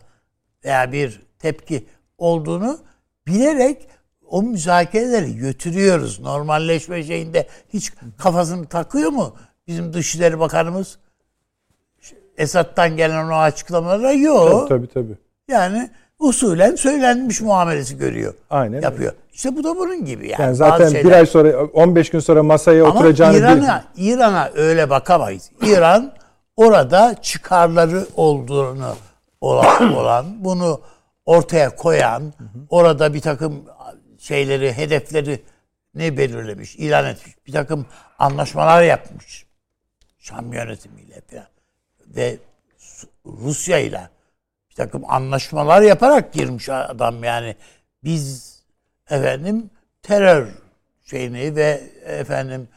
veya 0.66 0.92
bir 0.92 1.22
tepki 1.40 1.86
olduğunu 2.18 2.80
bilerek 3.28 3.88
o 4.30 4.44
müzakereleri 4.44 5.36
götürüyoruz. 5.36 6.20
Normalleşme 6.20 7.04
şeyinde 7.04 7.48
hiç 7.74 7.94
kafasını 8.18 8.66
takıyor 8.66 9.10
mu 9.10 9.36
bizim 9.68 9.94
Dışişleri 9.94 10.40
Bakanımız? 10.40 10.98
Esat'tan 12.38 12.98
gelen 12.98 13.30
o 13.30 13.36
açıklamalara 13.36 14.12
yok. 14.12 14.70
Tabii 14.70 14.88
tabii. 14.88 15.08
tabii. 15.08 15.18
Yani 15.48 15.90
usulen 16.20 16.76
söylenmiş 16.76 17.42
muamelesi 17.42 17.98
görüyor. 17.98 18.34
Aynen. 18.50 18.82
Yapıyor. 18.82 19.12
Öyle. 19.12 19.22
İşte 19.34 19.56
bu 19.56 19.64
da 19.64 19.76
bunun 19.76 20.06
gibi 20.06 20.30
yani. 20.30 20.42
yani 20.42 20.56
zaten 20.56 20.94
bir 20.94 21.12
ay 21.12 21.26
sonra 21.26 21.64
15 21.64 22.10
gün 22.10 22.20
sonra 22.20 22.44
masaya 22.44 22.86
Ama 22.86 22.94
oturacağını 22.94 23.38
İran'a 23.38 23.84
İran'a 23.98 24.52
öyle 24.56 24.90
bakamayız. 24.90 25.52
İran 25.62 26.14
orada 26.56 27.22
çıkarları 27.22 28.08
olduğunu 28.16 28.96
olan, 29.42 29.94
olan 29.96 30.44
bunu 30.44 30.82
ortaya 31.26 31.76
koyan, 31.76 32.34
orada 32.70 33.14
bir 33.14 33.22
takım 33.22 33.66
şeyleri, 34.20 34.74
hedefleri 34.74 35.44
ne 35.96 36.18
belirlemiş, 36.18 36.76
ilan 36.76 37.06
etmiş. 37.06 37.36
Bir 37.48 37.52
takım 37.52 37.86
anlaşmalar 38.20 38.84
yapmış. 38.84 39.46
Şam 40.20 40.54
yönetimiyle 40.54 41.22
falan. 41.22 41.48
Ve 42.08 42.38
Rusya 43.26 43.80
ile 43.80 44.10
bir 44.70 44.76
takım 44.76 45.04
anlaşmalar 45.08 45.82
yaparak 45.82 46.34
girmiş 46.34 46.70
adam 46.70 47.24
yani. 47.24 47.56
Biz 48.04 48.56
efendim 49.10 49.70
terör 50.02 50.48
şeyini 51.06 51.56
ve 51.56 51.82
efendim 52.06 52.68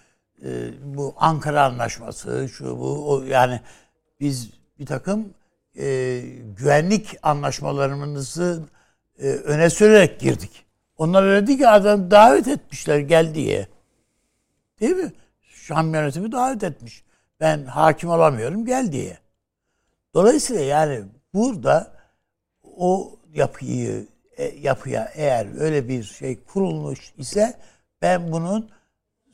e, 0.44 0.70
bu 0.96 1.14
Ankara 1.16 1.64
Anlaşması 1.64 2.48
şu 2.52 2.78
bu 2.78 3.10
o, 3.10 3.22
yani 3.22 3.60
biz 4.20 4.50
bir 4.78 4.86
takım 4.86 5.34
e, 5.78 6.20
güvenlik 6.56 7.16
anlaşmalarımızı 7.22 8.62
e, 9.18 9.28
öne 9.28 9.70
sürerek 9.70 10.20
girdik. 10.20 10.64
Onlar 10.96 11.22
öyle 11.22 11.46
değil 11.46 11.58
ki 11.58 11.68
adam 11.68 12.10
davet 12.10 12.48
etmişler 12.48 12.98
gel 12.98 13.34
diye. 13.34 13.68
Değil 14.80 14.96
mi? 14.96 15.12
Şam 15.42 15.94
yönetimi 15.94 16.32
davet 16.32 16.64
etmiş. 16.64 17.04
Ben 17.40 17.64
hakim 17.64 18.10
olamıyorum 18.10 18.66
gel 18.66 18.92
diye. 18.92 19.18
Dolayısıyla 20.14 20.62
yani 20.62 21.04
burada 21.34 21.92
o 22.76 23.16
yapıyı 23.34 24.06
e, 24.36 24.44
yapıya 24.44 25.12
eğer 25.14 25.60
öyle 25.60 25.88
bir 25.88 26.02
şey 26.02 26.44
kurulmuş 26.44 27.12
ise 27.18 27.54
ben 28.02 28.32
bunun 28.32 28.70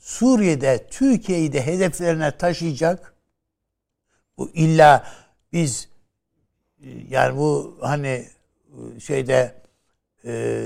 Suriye'de 0.04 0.86
Türkiye'yi 0.90 1.52
de 1.52 1.66
hedeflerine 1.66 2.30
taşıyacak 2.36 3.14
bu 4.38 4.50
illa 4.50 5.06
biz 5.52 5.88
yani 7.08 7.36
bu 7.36 7.78
hani 7.80 8.28
şeyde 8.98 9.54
e, 10.24 10.64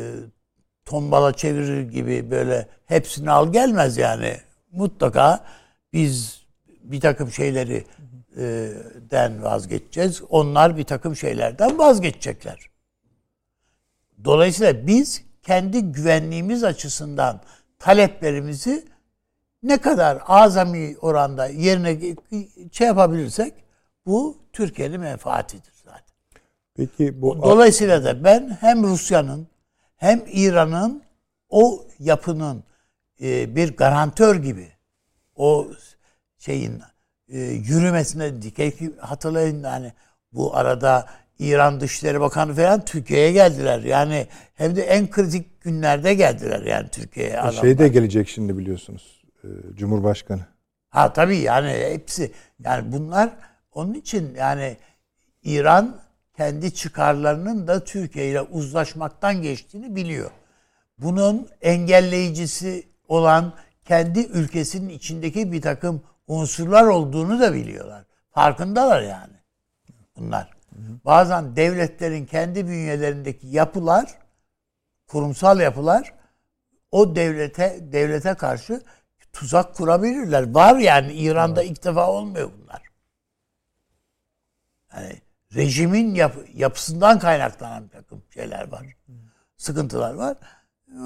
tombala 0.84 1.32
çevirir 1.32 1.90
gibi 1.90 2.30
böyle 2.30 2.68
hepsini 2.86 3.30
al 3.30 3.52
gelmez 3.52 3.96
yani. 3.96 4.36
Mutlaka 4.72 5.44
biz 5.92 6.42
bir 6.82 7.00
takım 7.00 7.32
şeyleri 7.32 7.84
e, 8.36 8.72
den 9.10 9.42
vazgeçeceğiz. 9.42 10.22
Onlar 10.30 10.76
bir 10.76 10.84
takım 10.84 11.16
şeylerden 11.16 11.78
vazgeçecekler. 11.78 12.70
Dolayısıyla 14.24 14.86
biz 14.86 15.22
kendi 15.42 15.82
güvenliğimiz 15.82 16.64
açısından 16.64 17.40
taleplerimizi 17.78 18.97
ne 19.62 19.78
kadar 19.78 20.18
azami 20.26 20.96
oranda 21.00 21.46
yerine 21.46 22.16
şey 22.72 22.86
yapabilirsek 22.86 23.54
bu 24.06 24.36
Türkiye'nin 24.52 25.00
menfaatidir 25.00 25.72
zaten. 25.84 26.16
Peki 26.76 27.22
bu 27.22 27.42
Dolayısıyla 27.42 28.04
da 28.04 28.24
ben 28.24 28.56
hem 28.60 28.82
Rusya'nın 28.82 29.48
hem 29.96 30.24
İran'ın 30.32 31.02
o 31.48 31.84
yapının 31.98 32.64
e, 33.22 33.56
bir 33.56 33.76
garantör 33.76 34.36
gibi 34.36 34.68
o 35.36 35.66
şeyin 36.38 36.82
e, 37.28 37.38
yürümesine 37.40 38.42
dikey 38.42 38.72
hatırlayın 39.00 39.62
yani 39.62 39.92
bu 40.32 40.56
arada 40.56 41.06
İran 41.38 41.80
Dışişleri 41.80 42.20
Bakanı 42.20 42.54
falan 42.54 42.84
Türkiye'ye 42.84 43.32
geldiler. 43.32 43.80
Yani 43.80 44.26
hem 44.54 44.76
de 44.76 44.82
en 44.82 45.10
kritik 45.10 45.60
günlerde 45.60 46.14
geldiler 46.14 46.62
yani 46.62 46.88
Türkiye'ye. 46.88 47.40
E, 47.48 47.52
şey 47.52 47.78
de 47.78 47.88
gelecek 47.88 48.28
şimdi 48.28 48.58
biliyorsunuz. 48.58 49.17
E, 49.48 49.76
Cumhurbaşkanı. 49.76 50.40
Ha 50.90 51.12
tabii 51.12 51.38
yani 51.38 51.70
hepsi 51.70 52.32
yani 52.64 52.92
bunlar 52.92 53.30
onun 53.72 53.94
için 53.94 54.34
yani 54.34 54.76
İran 55.42 56.00
kendi 56.36 56.74
çıkarlarının 56.74 57.66
da 57.66 57.84
Türkiye 57.84 58.30
ile 58.30 58.40
uzlaşmaktan 58.40 59.42
geçtiğini 59.42 59.96
biliyor. 59.96 60.30
Bunun 60.98 61.48
engelleyicisi 61.60 62.88
olan 63.08 63.52
kendi 63.84 64.20
ülkesinin 64.20 64.88
içindeki 64.88 65.52
bir 65.52 65.62
takım 65.62 66.02
unsurlar 66.26 66.84
olduğunu 66.84 67.40
da 67.40 67.54
biliyorlar. 67.54 68.04
Farkındalar 68.30 69.02
yani 69.02 69.34
bunlar. 70.16 70.50
Bazen 71.04 71.56
devletlerin 71.56 72.26
kendi 72.26 72.66
bünyelerindeki 72.68 73.46
yapılar, 73.46 74.18
kurumsal 75.06 75.60
yapılar 75.60 76.14
o 76.90 77.16
devlete 77.16 77.78
devlete 77.92 78.34
karşı 78.34 78.82
tuzak 79.32 79.74
kurabilirler. 79.74 80.54
Var 80.54 80.76
yani 80.76 81.12
İran'da 81.12 81.62
ilk 81.62 81.84
defa 81.84 82.10
olmuyor 82.10 82.50
bunlar. 82.62 82.82
Yani 84.94 85.22
rejimin 85.54 86.14
yap, 86.14 86.36
yapısından 86.54 87.18
kaynaklanan 87.18 87.84
bir 87.84 87.90
takım 87.90 88.22
şeyler 88.34 88.72
var. 88.72 88.86
Sıkıntılar 89.56 90.14
var. 90.14 90.36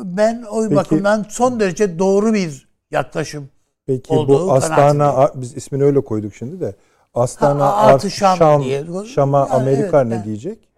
Ben 0.04 0.44
o 0.50 0.62
Peki, 0.62 0.76
bakımdan 0.76 1.26
son 1.28 1.60
derece 1.60 1.98
doğru 1.98 2.34
bir 2.34 2.68
yaklaşım 2.90 3.48
Peki 3.86 4.10
bu 4.10 4.52
Astana 4.52 5.30
biz 5.34 5.56
ismini 5.56 5.84
öyle 5.84 6.00
koyduk 6.00 6.34
şimdi 6.34 6.60
de 6.60 6.74
Astana 7.14 7.66
ha, 7.66 7.76
artı 7.76 8.10
Şam, 8.10 8.36
Şam 8.38 8.64
diye. 8.64 8.84
Şam'a 9.14 9.48
Amerika 9.48 10.00
evet, 10.00 10.06
ne 10.06 10.16
ben, 10.16 10.24
diyecek? 10.24 10.68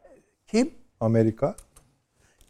Kim? 0.47 0.71
Amerika. 1.01 1.55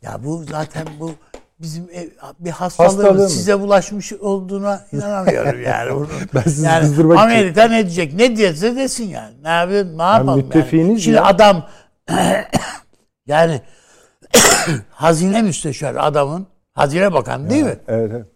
Ya 0.02 0.24
bu 0.24 0.44
zaten 0.44 0.86
bu 1.00 1.10
bizim 1.58 1.88
ev, 1.92 2.08
bir 2.38 2.50
Hastalığı 2.50 3.28
size 3.28 3.60
bulaşmış 3.60 4.12
olduğuna 4.12 4.86
inanamıyorum 4.92 5.62
yani. 5.62 6.06
Ben 6.34 6.42
sizi 6.42 6.66
yani 6.66 6.80
kızdırmak 6.80 7.16
için- 7.18 7.24
Amerika 7.26 7.64
ne 7.68 7.82
diyecek? 7.82 8.14
Ne 8.14 8.36
diyecekse 8.36 8.76
desin 8.76 9.04
yani. 9.08 9.34
Ne 9.42 9.48
yapayım? 9.48 9.98
Ne 9.98 10.02
yapalım 10.02 10.36
müttefiğiniz 10.36 10.90
yani? 10.90 11.00
Şimdi 11.00 11.16
ya. 11.16 11.24
adam 11.24 11.66
yani 13.26 13.60
hazine 14.90 15.42
müsteşarı 15.42 16.02
adamın 16.02 16.46
hazine 16.72 17.12
bakanı 17.12 17.50
değil 17.50 17.64
mi? 17.64 17.78
Evet, 17.88 18.10
evet. 18.12 18.26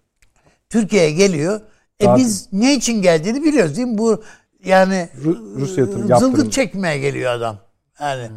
Türkiye'ye 0.71 1.11
geliyor. 1.11 1.61
E 2.01 2.05
Tabii. 2.05 2.19
biz 2.21 2.49
ne 2.53 2.75
için 2.75 3.03
geldiğini 3.03 3.45
biliyoruz 3.45 3.77
değil 3.77 3.89
mi? 3.89 3.99
Bu 3.99 4.23
yani 4.65 5.09
Ru- 5.25 5.61
Rusya 5.61 5.85
yatırım- 5.85 6.19
zılgıt 6.19 6.53
çekmeye 6.53 6.99
geliyor 6.99 7.33
adam. 7.33 7.57
Yani 8.01 8.29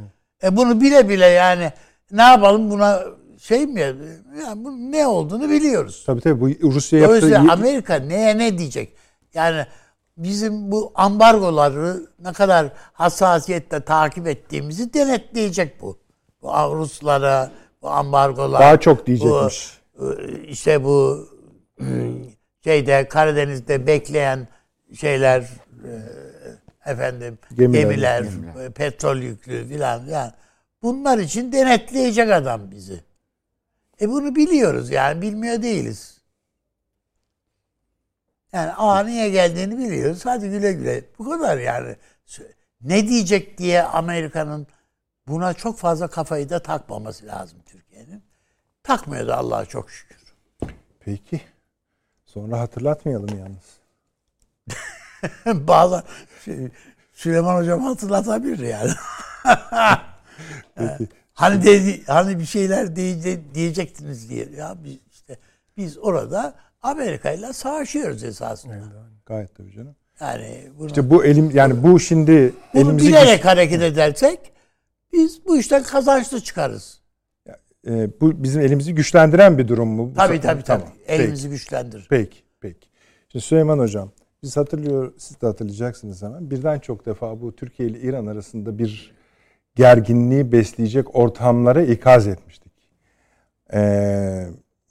e 0.43 0.57
bunu 0.57 0.81
bile 0.81 1.09
bile 1.09 1.25
yani 1.25 1.71
ne 2.11 2.21
yapalım 2.21 2.71
buna 2.71 3.01
şey 3.41 3.67
mi 3.67 3.79
yani 3.79 4.65
bunun 4.65 4.91
ne 4.91 5.07
olduğunu 5.07 5.49
biliyoruz. 5.49 6.03
Tabii 6.05 6.21
tabii 6.21 6.41
bu 6.41 6.71
Rusya 6.71 6.99
yaptığı 6.99 7.21
Dolayısıyla 7.21 7.53
Amerika 7.53 7.95
neye 7.95 8.37
ne 8.37 8.57
diyecek? 8.57 8.95
Yani 9.33 9.65
bizim 10.17 10.71
bu 10.71 10.91
ambargoları 10.95 12.07
ne 12.19 12.33
kadar 12.33 12.67
hassasiyetle 12.93 13.81
takip 13.81 14.27
ettiğimizi 14.27 14.93
denetleyecek 14.93 15.81
bu. 15.81 15.97
Bu 16.41 16.47
Ruslara, 16.75 17.51
bu 17.81 17.89
ambargolar. 17.89 18.61
Daha 18.61 18.79
çok 18.79 19.07
diyecekmiş. 19.07 19.79
Bu, 19.99 20.13
işte 20.47 20.83
bu 20.83 21.27
şeyde 22.63 23.07
Karadeniz'de 23.07 23.87
bekleyen 23.87 24.47
şeyler 24.99 25.41
e, 25.85 25.91
efendim 26.91 27.37
Gemiler, 27.57 27.81
gemiler, 27.81 28.23
e, 28.65 28.69
petrol 28.69 29.17
yüklü 29.17 29.67
filan 29.67 30.05
yani 30.05 30.31
bunlar 30.83 31.17
için 31.17 31.51
denetleyecek 31.51 32.31
adam 32.31 32.71
bizi. 32.71 33.10
E 34.01 34.09
bunu 34.09 34.35
biliyoruz 34.35 34.89
yani 34.89 35.21
bilmiyor 35.21 35.61
değiliz. 35.61 36.21
Yani 38.53 38.71
aa 38.71 39.03
niye 39.03 39.29
geldiğini 39.29 39.77
biliyoruz. 39.77 40.25
Hadi 40.25 40.49
güle 40.49 40.73
güle. 40.73 41.03
Bu 41.19 41.29
kadar 41.29 41.57
yani. 41.57 41.95
Ne 42.81 43.07
diyecek 43.07 43.57
diye 43.57 43.83
Amerika'nın 43.83 44.67
buna 45.27 45.53
çok 45.53 45.77
fazla 45.77 46.07
kafayı 46.07 46.49
da 46.49 46.61
takmaması 46.61 47.25
lazım 47.27 47.59
Türkiye'nin. 47.65 48.23
Takmıyor 48.83 49.27
da 49.27 49.37
Allah'a 49.37 49.65
çok 49.65 49.91
şükür. 49.91 50.17
Peki. 50.99 51.41
Sonra 52.25 52.59
hatırlatmayalım 52.59 53.39
yalnız. 53.39 53.81
Şey, 56.45 56.69
Süleyman 57.13 57.55
Hocam 57.55 57.83
hatırlatabilir 57.83 58.67
yani. 58.67 58.91
Peki. 60.75 61.09
hani 61.41 61.63
dedi, 61.63 62.03
hani 62.07 62.39
bir 62.39 62.45
şeyler 62.45 62.95
diye, 62.95 63.39
diyecektiniz 63.53 64.29
diye. 64.29 64.47
Ya 64.57 64.77
biz 64.83 64.97
işte 65.11 65.37
biz 65.77 65.97
orada 65.97 66.55
Amerika 66.81 67.31
ile 67.31 67.53
sağışıyoruz 67.53 68.23
esasında. 68.23 68.75
Gayet 69.25 69.55
tabii 69.55 69.71
canım. 69.71 69.95
Yani 70.19 70.71
bunu, 70.77 70.87
İşte 70.87 71.09
bu 71.09 71.25
elim 71.25 71.51
yani 71.53 71.83
bu 71.83 71.99
şimdi 71.99 72.53
bunu 72.73 72.81
elimizi 72.81 73.07
bilerek 73.07 73.45
hareket 73.45 73.81
edersek 73.81 74.39
biz 75.13 75.45
bu 75.45 75.57
işten 75.57 75.83
kazançlı 75.83 76.41
çıkarız. 76.41 77.01
e, 77.87 78.21
bu 78.21 78.43
bizim 78.43 78.61
elimizi 78.61 78.95
güçlendiren 78.95 79.57
bir 79.57 79.67
durum 79.67 79.89
mu? 79.89 80.13
Tabii 80.15 80.41
tabii 80.41 80.63
tabii. 80.63 80.83
Tamam. 80.83 80.95
Elimizi 81.07 81.49
güçlendirir. 81.49 82.07
Peki. 82.09 82.29
peki. 82.29 82.43
Peki. 82.61 82.87
Şimdi 83.31 83.45
Süleyman 83.45 83.79
hocam 83.79 84.11
biz 84.43 84.57
hatırlıyor 84.57 85.13
siz 85.17 85.41
de 85.41 85.47
hatırlayacaksınız 85.47 86.23
hemen. 86.23 86.51
Birden 86.51 86.79
çok 86.79 87.05
defa 87.05 87.41
bu 87.41 87.55
Türkiye 87.55 87.89
ile 87.89 87.99
İran 87.99 88.25
arasında 88.25 88.77
bir 88.77 89.20
gerginliği 89.75 90.51
besleyecek 90.51 91.15
ortamlara 91.15 91.81
ikaz 91.81 92.27
etmiştik. 92.27 92.71
Ee, 93.73 94.45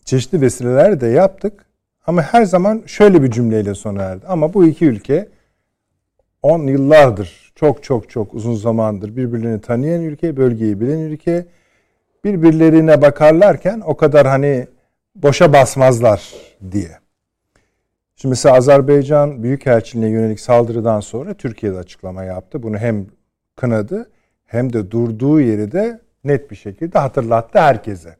çeşitli 0.05 0.41
vesileler 0.41 1.01
de 1.01 1.07
yaptık. 1.07 1.67
Ama 2.07 2.23
her 2.23 2.45
zaman 2.45 2.83
şöyle 2.87 3.23
bir 3.23 3.31
cümleyle 3.31 3.75
sona 3.75 4.03
erdi. 4.03 4.27
Ama 4.27 4.55
bu 4.55 4.67
iki 4.67 4.87
ülke 4.87 5.29
10 6.43 6.67
yıllardır 6.67 7.53
çok 7.55 7.83
çok 7.83 8.11
çok 8.11 8.35
uzun 8.35 8.55
zamandır 8.55 9.17
birbirlerini 9.17 9.61
tanıyan 9.61 10.03
ülke, 10.03 10.37
bölgeyi 10.37 10.81
bilen 10.81 10.99
ülke. 10.99 11.47
Birbirlerine 12.25 13.03
bakarlarken 13.03 13.83
o 13.87 13.97
kadar 13.97 14.27
hani 14.27 14.67
boşa 15.15 15.53
basmazlar 15.53 16.35
diye. 16.73 16.99
Şimdi 18.17 18.31
mesela 18.31 18.55
Azerbaycan 18.55 19.43
Büyükelçiliğine 19.43 20.11
yönelik 20.11 20.41
saldırıdan 20.41 21.01
sonra 21.01 21.35
Türkiye'de 21.35 21.79
açıklama 21.79 22.25
yaptı. 22.25 22.63
Bunu 22.63 22.79
hem 22.79 23.07
kınadı 23.57 24.11
hem 24.51 24.73
de 24.73 24.91
durduğu 24.91 25.41
yeri 25.41 25.73
de 25.73 26.01
net 26.25 26.51
bir 26.51 26.57
şekilde 26.57 26.99
hatırlattı 26.99 27.59
herkese. 27.59 28.17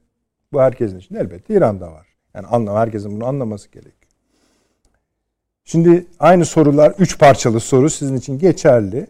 Bu 0.53 0.61
herkesin 0.61 0.99
içinde 0.99 1.19
elbette 1.19 1.55
İran'da 1.55 1.93
var. 1.93 2.07
Yani 2.35 2.47
anlam 2.47 2.77
herkesin 2.77 3.17
bunu 3.17 3.27
anlaması 3.27 3.69
gerekiyor. 3.71 3.95
Şimdi 5.65 6.07
aynı 6.19 6.45
sorular 6.45 6.95
üç 6.99 7.19
parçalı 7.19 7.61
soru 7.61 7.91
sizin 7.91 8.17
için 8.17 8.39
geçerli. 8.39 9.07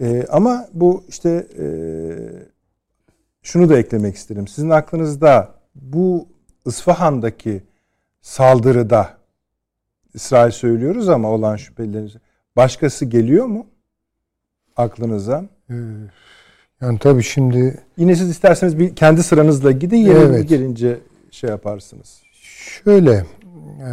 Ee, 0.00 0.26
ama 0.28 0.68
bu 0.72 1.04
işte 1.08 1.46
e, 1.58 1.66
şunu 3.42 3.68
da 3.68 3.78
eklemek 3.78 4.16
isterim. 4.16 4.48
Sizin 4.48 4.70
aklınızda 4.70 5.54
bu 5.74 6.28
İsfahan'daki 6.66 7.62
saldırıda 8.20 9.18
İsrail 10.14 10.50
söylüyoruz 10.50 11.08
ama 11.08 11.30
olan 11.30 11.56
şüphelileriniz 11.56 12.12
başkası 12.56 13.04
geliyor 13.04 13.46
mu 13.46 13.66
aklınıza? 14.76 15.44
Yani 16.80 16.98
tabii 16.98 17.22
şimdi 17.22 17.78
Yine 17.96 18.16
siz 18.16 18.30
isterseniz 18.30 18.78
bir 18.78 18.96
kendi 18.96 19.22
sıranızla 19.22 19.70
gidin 19.70 19.96
yeriniz 19.96 20.30
Evet. 20.30 20.48
gelince 20.48 20.98
şey 21.30 21.50
yaparsınız. 21.50 22.22
şöyle 22.32 23.24
e, 23.86 23.90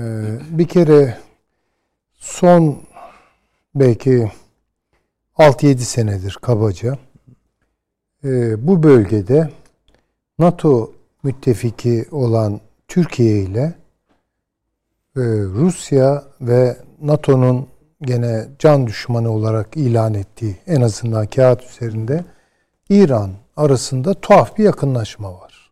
bir 0.50 0.67
kere 0.67 1.17
son 2.13 2.82
belki 3.76 4.32
6-7 5.38 5.78
senedir 5.78 6.38
kabaca 6.41 6.97
e, 8.23 8.67
bu 8.67 8.84
bölgede 8.84 9.50
NATO 10.39 10.93
müttefiki 11.23 12.06
olan 12.12 12.60
Türkiye 12.88 13.39
ile 13.41 13.73
e, 15.17 15.21
Rusya 15.43 16.23
ve 16.41 16.78
NATO'nun 17.02 17.67
gene 18.02 18.47
can 18.60 18.88
düşmanı 18.88 19.32
olarak 19.32 19.78
ilan 19.78 20.13
ettiği 20.13 20.56
en 20.67 20.82
azından 20.82 21.26
kağıt 21.28 21.63
üzerinde 21.63 22.23
İran 22.89 23.32
arasında 23.58 24.13
tuhaf 24.13 24.58
bir 24.58 24.63
yakınlaşma 24.63 25.34
var. 25.34 25.71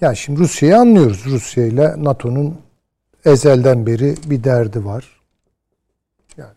Yani 0.00 0.16
şimdi 0.16 0.40
Rusya'yı 0.40 0.78
anlıyoruz. 0.78 1.24
Rusya 1.26 1.66
ile 1.66 2.04
NATO'nun 2.04 2.58
ezelden 3.24 3.86
beri 3.86 4.14
bir 4.26 4.44
derdi 4.44 4.84
var. 4.84 5.20
Yani 6.36 6.54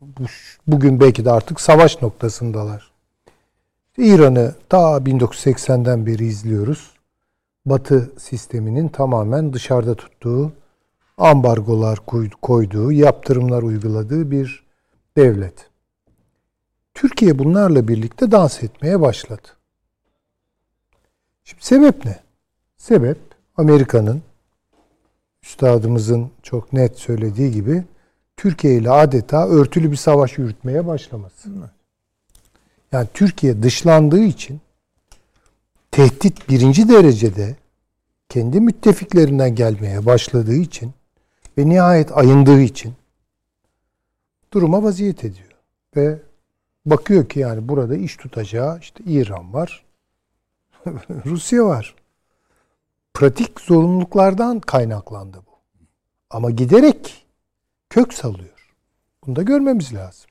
bu, 0.00 0.22
bugün 0.66 1.00
belki 1.00 1.24
de 1.24 1.30
artık 1.30 1.60
savaş 1.60 2.02
noktasındalar. 2.02 2.92
İran'ı 3.98 4.54
ta 4.68 4.78
1980'den 4.78 6.06
beri 6.06 6.26
izliyoruz. 6.26 6.90
Batı 7.66 8.12
sisteminin 8.18 8.88
tamamen 8.88 9.52
dışarıda 9.52 9.94
tuttuğu, 9.94 10.52
ambargolar 11.18 11.98
koy- 12.06 12.30
koyduğu, 12.42 12.92
yaptırımlar 12.92 13.62
uyguladığı 13.62 14.30
bir 14.30 14.64
devlet. 15.16 15.71
Türkiye 16.94 17.38
bunlarla 17.38 17.88
birlikte 17.88 18.30
dans 18.30 18.62
etmeye 18.62 19.00
başladı. 19.00 19.48
Şimdi 21.44 21.64
sebep 21.64 22.04
ne? 22.04 22.20
Sebep 22.76 23.18
Amerika'nın 23.56 24.22
üstadımızın 25.42 26.30
çok 26.42 26.72
net 26.72 26.98
söylediği 26.98 27.50
gibi 27.50 27.84
Türkiye 28.36 28.74
ile 28.74 28.90
adeta 28.90 29.48
örtülü 29.48 29.90
bir 29.90 29.96
savaş 29.96 30.38
yürütmeye 30.38 30.86
başlaması. 30.86 31.48
Yani 32.92 33.08
Türkiye 33.14 33.62
dışlandığı 33.62 34.22
için 34.22 34.60
tehdit 35.90 36.48
birinci 36.48 36.88
derecede 36.88 37.56
kendi 38.28 38.60
müttefiklerinden 38.60 39.54
gelmeye 39.54 40.06
başladığı 40.06 40.54
için 40.54 40.92
ve 41.58 41.68
nihayet 41.68 42.16
ayındığı 42.16 42.60
için 42.60 42.94
duruma 44.52 44.82
vaziyet 44.82 45.24
ediyor. 45.24 45.48
Ve 45.96 46.18
bakıyor 46.86 47.28
ki 47.28 47.40
yani 47.40 47.68
burada 47.68 47.96
iş 47.96 48.16
tutacağı 48.16 48.78
işte 48.78 49.04
İran 49.04 49.54
var, 49.54 49.84
Rusya 51.26 51.66
var. 51.66 51.94
Pratik 53.14 53.60
zorunluluklardan 53.60 54.60
kaynaklandı 54.60 55.38
bu. 55.46 55.52
Ama 56.30 56.50
giderek 56.50 57.26
kök 57.90 58.14
salıyor. 58.14 58.74
Bunu 59.26 59.36
da 59.36 59.42
görmemiz 59.42 59.94
lazım. 59.94 60.30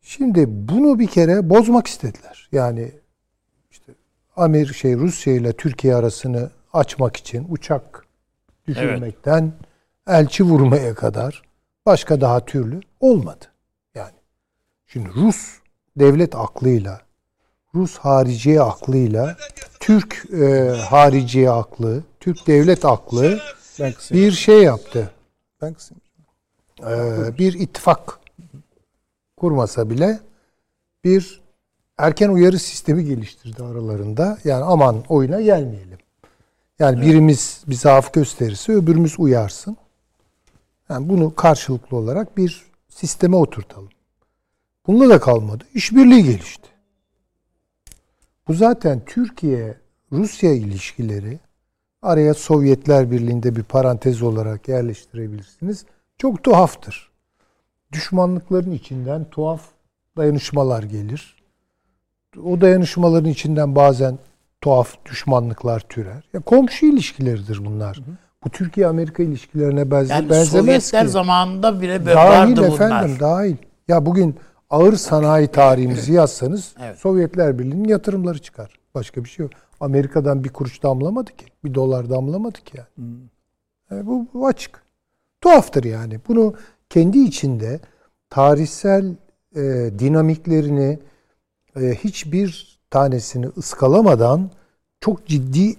Şimdi 0.00 0.44
bunu 0.48 0.98
bir 0.98 1.06
kere 1.06 1.50
bozmak 1.50 1.86
istediler. 1.86 2.48
Yani 2.52 2.92
işte 3.70 3.92
Amer 4.36 4.66
şey 4.66 4.96
Rusya 4.96 5.34
ile 5.34 5.52
Türkiye 5.52 5.94
arasını 5.94 6.50
açmak 6.72 7.16
için 7.16 7.46
uçak 7.48 8.06
düşürmekten 8.66 9.52
elçi 10.06 10.44
vurmaya 10.44 10.94
kadar 10.94 11.42
başka 11.86 12.20
daha 12.20 12.44
türlü 12.44 12.80
olmadı. 13.00 13.51
Şimdi 14.92 15.08
Rus 15.14 15.58
devlet 15.96 16.34
aklıyla 16.34 17.00
Rus 17.74 17.98
hariciye 17.98 18.62
aklıyla 18.62 19.36
Türk 19.80 20.26
e, 20.32 20.68
hariciye 20.68 21.50
aklı, 21.50 22.02
Türk 22.20 22.46
devlet 22.46 22.84
aklı 22.84 23.40
bir 24.12 24.32
şey 24.32 24.62
yaptı. 24.62 25.10
Ee, 25.62 27.38
bir 27.38 27.52
ittifak 27.52 28.18
kurmasa 29.36 29.90
bile 29.90 30.20
bir 31.04 31.42
erken 31.98 32.28
uyarı 32.28 32.58
sistemi 32.58 33.04
geliştirdi 33.04 33.62
aralarında. 33.62 34.38
Yani 34.44 34.64
aman 34.64 35.04
oyuna 35.08 35.40
gelmeyelim. 35.40 35.98
Yani 36.78 37.00
birimiz 37.00 37.64
bir 37.66 37.74
zaaf 37.74 38.12
gösterirse 38.12 38.72
öbürümüz 38.72 39.14
uyarsın. 39.18 39.76
Yani 40.88 41.08
bunu 41.08 41.34
karşılıklı 41.34 41.96
olarak 41.96 42.36
bir 42.36 42.66
sisteme 42.88 43.36
oturtalım. 43.36 43.88
Bununla 44.86 45.08
da 45.08 45.20
kalmadı. 45.20 45.64
İşbirliği 45.74 46.24
gelişti. 46.24 46.68
Bu 48.48 48.54
zaten 48.54 49.02
Türkiye 49.06 49.74
Rusya 50.12 50.52
ilişkileri 50.52 51.38
araya 52.02 52.34
Sovyetler 52.34 53.10
Birliği'nde 53.10 53.56
bir 53.56 53.62
parantez 53.62 54.22
olarak 54.22 54.68
yerleştirebilirsiniz. 54.68 55.84
Çok 56.18 56.42
tuhaftır. 56.42 57.10
Düşmanlıkların 57.92 58.70
içinden 58.72 59.24
tuhaf 59.30 59.60
dayanışmalar 60.16 60.82
gelir. 60.82 61.36
O 62.44 62.60
dayanışmaların 62.60 63.30
içinden 63.30 63.74
bazen 63.76 64.18
tuhaf 64.60 65.04
düşmanlıklar 65.06 65.80
türer. 65.80 66.24
Ya 66.32 66.40
komşu 66.40 66.86
ilişkileridir 66.86 67.64
bunlar. 67.64 67.98
Bu 68.44 68.50
Türkiye 68.50 68.86
Amerika 68.86 69.22
ilişkilerine 69.22 69.90
benze, 69.90 70.14
Yani 70.14 70.30
benzemez 70.30 70.48
Sovyetler 70.84 71.04
ki. 71.06 71.10
zamanında 71.12 71.80
bile 71.80 72.00
böyle 72.06 72.14
Dahil 72.16 72.50
vardı 72.56 72.66
efendim 72.66 73.08
bunlar. 73.08 73.20
dahil. 73.20 73.56
Ya 73.88 74.06
bugün 74.06 74.36
ağır 74.72 74.92
sanayi 74.92 75.48
tarihimizi 75.48 76.12
yazsanız 76.12 76.74
Evet. 76.80 76.98
Sovyetler 76.98 77.58
Birliği'nin 77.58 77.88
yatırımları 77.88 78.38
çıkar. 78.38 78.78
Başka 78.94 79.24
bir 79.24 79.28
şey 79.28 79.42
yok. 79.44 79.52
Amerika'dan 79.80 80.44
bir 80.44 80.48
kuruş 80.48 80.82
damlamadı 80.82 81.36
ki. 81.36 81.46
Bir 81.64 81.74
dolar 81.74 82.10
damlamadı 82.10 82.58
ki 82.58 82.76
yani. 82.76 83.18
E, 83.92 84.06
bu, 84.06 84.26
bu 84.34 84.46
açık. 84.46 84.82
Tuhaftır 85.40 85.84
yani. 85.84 86.20
Bunu 86.28 86.54
kendi 86.90 87.18
içinde 87.18 87.80
tarihsel 88.30 89.14
e, 89.56 89.60
dinamiklerini 89.98 90.98
e, 91.76 91.94
hiçbir 91.94 92.80
tanesini 92.90 93.46
ıskalamadan 93.46 94.50
çok 95.00 95.26
ciddi 95.26 95.76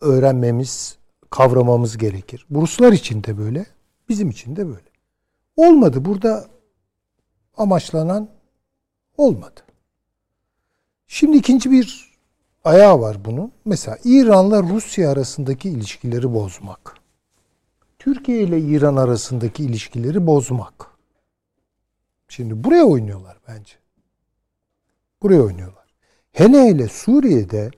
öğrenmemiz, 0.00 0.98
kavramamız 1.30 1.98
gerekir. 1.98 2.46
Bu 2.50 2.62
Ruslar 2.62 2.92
için 2.92 3.24
de 3.24 3.38
böyle, 3.38 3.66
bizim 4.08 4.30
için 4.30 4.56
de 4.56 4.66
böyle. 4.66 4.90
Olmadı. 5.56 6.04
Burada 6.04 6.46
amaçlanan 7.60 8.28
olmadı. 9.16 9.60
Şimdi 11.06 11.36
ikinci 11.36 11.70
bir 11.70 12.10
ayağı 12.64 13.00
var 13.00 13.24
bunun. 13.24 13.52
Mesela 13.64 13.98
İran'la 14.04 14.62
Rusya 14.62 15.10
arasındaki 15.10 15.68
ilişkileri 15.70 16.34
bozmak. 16.34 16.94
Türkiye 17.98 18.42
ile 18.42 18.60
İran 18.60 18.96
arasındaki 18.96 19.64
ilişkileri 19.64 20.26
bozmak. 20.26 20.86
Şimdi 22.28 22.64
buraya 22.64 22.84
oynuyorlar 22.84 23.36
bence. 23.48 23.74
Buraya 25.22 25.42
oynuyorlar. 25.42 25.94
Hele 26.32 26.62
hele 26.62 26.88
Suriye'de 26.88 27.70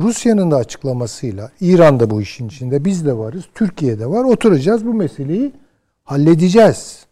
Rusya'nın 0.00 0.50
da 0.50 0.56
açıklamasıyla 0.56 1.52
İran 1.60 2.00
da 2.00 2.10
bu 2.10 2.22
işin 2.22 2.48
içinde 2.48 2.84
biz 2.84 3.06
de 3.06 3.18
varız. 3.18 3.44
Türkiye'de 3.54 4.06
var. 4.06 4.24
Oturacağız 4.24 4.86
bu 4.86 4.94
meseleyi 4.94 5.52
halledeceğiz. 6.04 7.06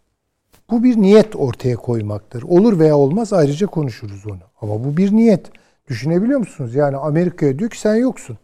Bu 0.70 0.84
bir 0.84 0.96
niyet 0.96 1.36
ortaya 1.36 1.76
koymaktır. 1.76 2.42
Olur 2.42 2.78
veya 2.78 2.96
olmaz 2.96 3.32
ayrıca 3.32 3.66
konuşuruz 3.66 4.26
onu. 4.26 4.40
Ama 4.60 4.84
bu 4.84 4.96
bir 4.96 5.12
niyet. 5.12 5.46
Düşünebiliyor 5.88 6.38
musunuz? 6.38 6.74
Yani 6.74 6.96
Amerika'ya 6.96 7.58
diyor 7.58 7.70
ki 7.70 7.80
sen 7.80 7.94
yoksun. 7.94 8.38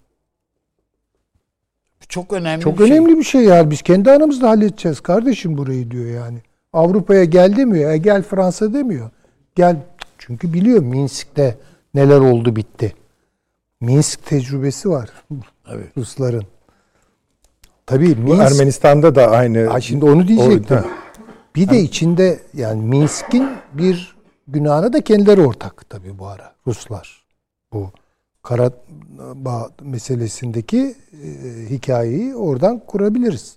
Çok 2.09 2.33
önemli 2.33 2.63
Çok 2.63 2.79
bir 2.79 2.87
şey. 2.87 2.97
önemli 2.99 3.19
bir 3.19 3.25
şey 3.25 3.45
yani. 3.45 3.71
Biz 3.71 3.83
kendi 3.83 4.11
aramızda 4.11 4.49
halledeceğiz 4.49 5.01
kardeşim 5.01 5.59
burayı 5.59 5.91
diyor 5.91 6.07
yani. 6.07 6.39
Avrupa'ya 6.73 7.25
gel 7.25 7.57
demiyor. 7.57 7.91
E 7.91 7.99
gel 7.99 8.23
Fransa 8.23 8.73
demiyor. 8.73 9.11
Gel 9.55 9.77
çünkü 10.19 10.53
biliyor 10.53 10.83
Minsk'te 10.83 11.57
neler 11.95 12.19
oldu 12.21 12.57
bitti. 12.57 12.93
Minsk 13.81 14.27
tecrübesi 14.27 14.91
var 14.91 15.11
Evet. 15.73 15.87
Rusların. 15.97 16.45
Tabii 17.87 18.17
Bu 18.27 18.35
Minsk 18.35 18.53
Ermenistan'da 18.53 19.15
da 19.15 19.31
aynı. 19.31 19.67
Ha, 19.67 19.81
şimdi 19.81 20.05
onu 20.05 20.29
diyecektim. 20.29 20.77
O-. 20.77 21.06
Bir 21.57 21.69
de 21.69 21.81
içinde 21.81 22.41
yani 22.55 22.83
Minsk'in 22.83 23.49
bir 23.73 24.17
günahına 24.49 24.93
da 24.93 25.01
kendileri 25.01 25.41
ortak 25.41 25.91
tabii 25.91 26.19
bu 26.19 26.27
ara 26.27 26.55
Ruslar. 26.67 27.25
Bu 27.73 27.91
Karabağ 28.43 29.71
meselesindeki 29.83 30.95
e, 31.13 31.27
hikayeyi 31.71 32.35
oradan 32.35 32.79
kurabiliriz. 32.87 33.57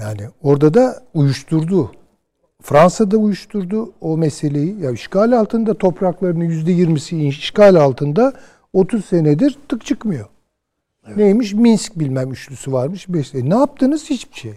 Yani 0.00 0.28
orada 0.42 0.74
da 0.74 1.02
uyuşturdu. 1.14 1.92
Fransa'da 2.62 3.16
uyuşturdu 3.16 3.92
o 4.00 4.16
meseleyi. 4.16 4.80
Ya 4.80 4.90
işgal 4.90 5.32
altında 5.32 5.74
topraklarının 5.74 6.44
yüzde 6.44 6.72
yirmisi 6.72 7.28
işgal 7.28 7.74
altında 7.74 8.32
30 8.72 9.04
senedir 9.04 9.58
tık 9.68 9.86
çıkmıyor. 9.86 10.26
Neymiş? 11.16 11.54
Minsk 11.54 11.98
bilmem 11.98 12.32
üçlüsü 12.32 12.72
varmış. 12.72 13.08
Beş. 13.08 13.34
E, 13.34 13.50
ne 13.50 13.54
yaptınız? 13.54 14.10
Hiçbir 14.10 14.36
şey. 14.36 14.54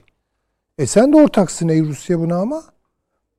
E 0.79 0.85
sen 0.85 1.13
de 1.13 1.17
ortaksın 1.17 1.67
ey 1.67 1.81
Rusya 1.81 2.19
buna 2.19 2.35
ama. 2.35 2.63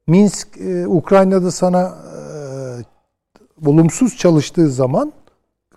Minsk, 0.06 0.48
e, 0.60 0.86
Ukrayna'da 0.86 1.50
sana 1.50 1.80
e, 1.80 3.68
olumsuz 3.68 4.16
çalıştığı 4.16 4.70
zaman 4.70 5.12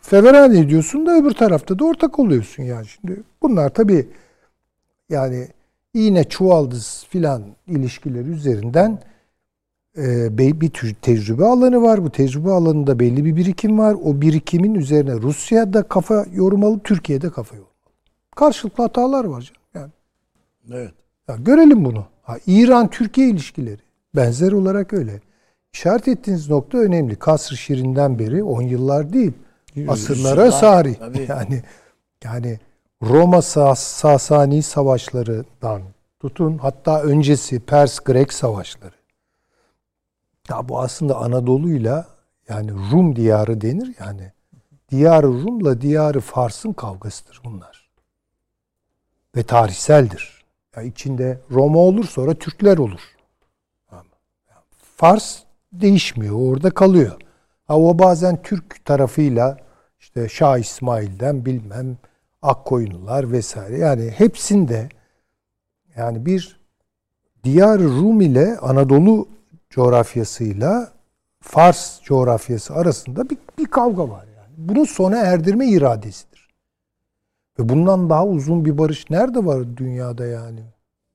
feveran 0.01 0.55
ediyorsun 0.55 1.05
da 1.05 1.17
öbür 1.17 1.31
tarafta 1.31 1.79
da 1.79 1.85
ortak 1.85 2.19
oluyorsun 2.19 2.63
yani. 2.63 2.87
Şimdi 2.87 3.23
bunlar 3.41 3.69
tabii 3.69 4.07
yani 5.09 5.47
iğne 5.93 6.23
çuvaldız 6.23 7.05
filan 7.09 7.43
ilişkileri 7.67 8.29
üzerinden 8.29 8.99
e, 9.97 10.37
bir 10.37 10.69
tür 10.69 10.93
tecrübe 10.93 11.45
alanı 11.45 11.81
var. 11.81 12.03
Bu 12.03 12.09
tecrübe 12.09 12.51
alanında 12.51 12.99
belli 12.99 13.25
bir 13.25 13.35
birikim 13.35 13.79
var. 13.79 13.95
O 14.03 14.21
birikimin 14.21 14.75
üzerine 14.75 15.13
Rusya'da 15.13 15.83
kafa 15.83 16.25
yormalı, 16.33 16.79
Türkiye'de 16.79 17.29
kafa 17.29 17.55
yormalı. 17.55 17.73
Karşılıklı 18.35 18.83
hatalar 18.83 19.25
var 19.25 19.41
canım. 19.41 19.61
Yani 19.73 19.91
Evet. 20.71 21.02
Ya 21.27 21.35
görelim 21.35 21.85
bunu. 21.85 22.05
Ha, 22.23 22.37
İran-Türkiye 22.47 23.29
ilişkileri 23.29 23.81
benzer 24.15 24.51
olarak 24.51 24.93
öyle. 24.93 25.21
İşaret 25.73 26.07
ettiğiniz 26.07 26.49
nokta 26.49 26.77
önemli. 26.77 27.15
Kasr 27.15 27.53
Şirin'den 27.53 28.19
beri 28.19 28.43
10 28.43 28.61
yıllar 28.61 29.13
değil. 29.13 29.33
Asırlara 29.87 30.51
sari. 30.51 30.95
tabii. 30.95 31.25
Yani 31.29 31.63
yani 32.23 32.59
Roma 33.03 33.41
Sas 33.41 33.79
Sasani 33.79 34.63
savaşlarından 34.63 35.81
tutun 36.19 36.57
hatta 36.57 37.01
öncesi 37.01 37.59
Pers-Grek 37.59 38.33
savaşları. 38.33 38.95
Ya 40.49 40.69
bu 40.69 40.79
aslında 40.79 41.17
Anadolu'yla 41.17 42.07
yani 42.49 42.71
Rum 42.71 43.15
diyarı 43.15 43.61
denir 43.61 43.95
yani. 43.99 44.31
Diyarı 44.91 45.27
Rum'la 45.27 45.81
diyarı 45.81 46.19
Fars'ın 46.19 46.73
kavgasıdır 46.73 47.41
bunlar. 47.43 47.89
Ve 49.35 49.43
tarihseldir. 49.43 50.32
Ya 50.75 50.83
içinde 50.83 51.39
Roma 51.51 51.79
olur 51.79 52.05
sonra 52.05 52.33
Türkler 52.33 52.77
olur. 52.77 53.01
Fars 54.95 55.39
değişmiyor. 55.73 56.51
Orada 56.51 56.69
kalıyor. 56.69 57.21
Ha, 57.67 57.79
o 57.79 57.99
bazen 57.99 58.41
Türk 58.41 58.85
tarafıyla 58.85 59.57
işte 59.99 60.29
Şah 60.29 60.57
İsmail'den 60.57 61.45
bilmem 61.45 61.97
Akkoyunlular 62.41 63.31
vesaire. 63.31 63.77
Yani 63.77 64.09
hepsinde 64.09 64.89
yani 65.95 66.25
bir 66.25 66.59
diyar 67.43 67.79
Rum 67.79 68.21
ile 68.21 68.57
Anadolu 68.57 69.27
coğrafyasıyla 69.69 70.91
Fars 71.41 72.01
coğrafyası 72.01 72.73
arasında 72.73 73.29
bir, 73.29 73.37
bir 73.57 73.65
kavga 73.65 74.09
var 74.09 74.25
yani. 74.37 74.53
Bunu 74.57 74.85
sona 74.85 75.17
erdirme 75.17 75.67
iradesidir. 75.67 76.32
Ve 77.59 77.69
bundan 77.69 78.09
daha 78.09 78.27
uzun 78.27 78.65
bir 78.65 78.77
barış 78.77 79.09
nerede 79.09 79.45
var 79.45 79.77
dünyada 79.77 80.25
yani? 80.25 80.63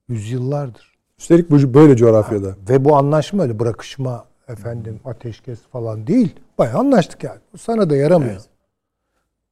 Yüzyıllardır. 0.07 0.97
Üstelik 1.19 1.51
bu 1.51 1.73
böyle 1.73 1.95
coğrafyada. 1.95 2.55
Ve 2.69 2.85
bu 2.85 2.95
anlaşma 2.95 3.43
öyle 3.43 3.59
bırakışma 3.59 4.25
efendim 4.47 4.99
ateşkes 5.05 5.59
falan 5.61 6.07
değil. 6.07 6.35
Bayağı 6.57 6.79
anlaştık 6.79 7.23
yani. 7.23 7.39
Bu 7.53 7.57
Sana 7.57 7.89
da 7.89 7.95
yaramıyor. 7.95 8.31
Evet. 8.31 8.49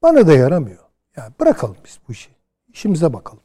Bana 0.02 0.28
da 0.28 0.34
yaramıyor. 0.34 0.84
Yani 1.18 1.34
bırakalım 1.40 1.76
biz 1.86 2.00
bu 2.08 2.12
işi. 2.12 2.30
İşimize 2.74 3.14
bakalım. 3.14 3.44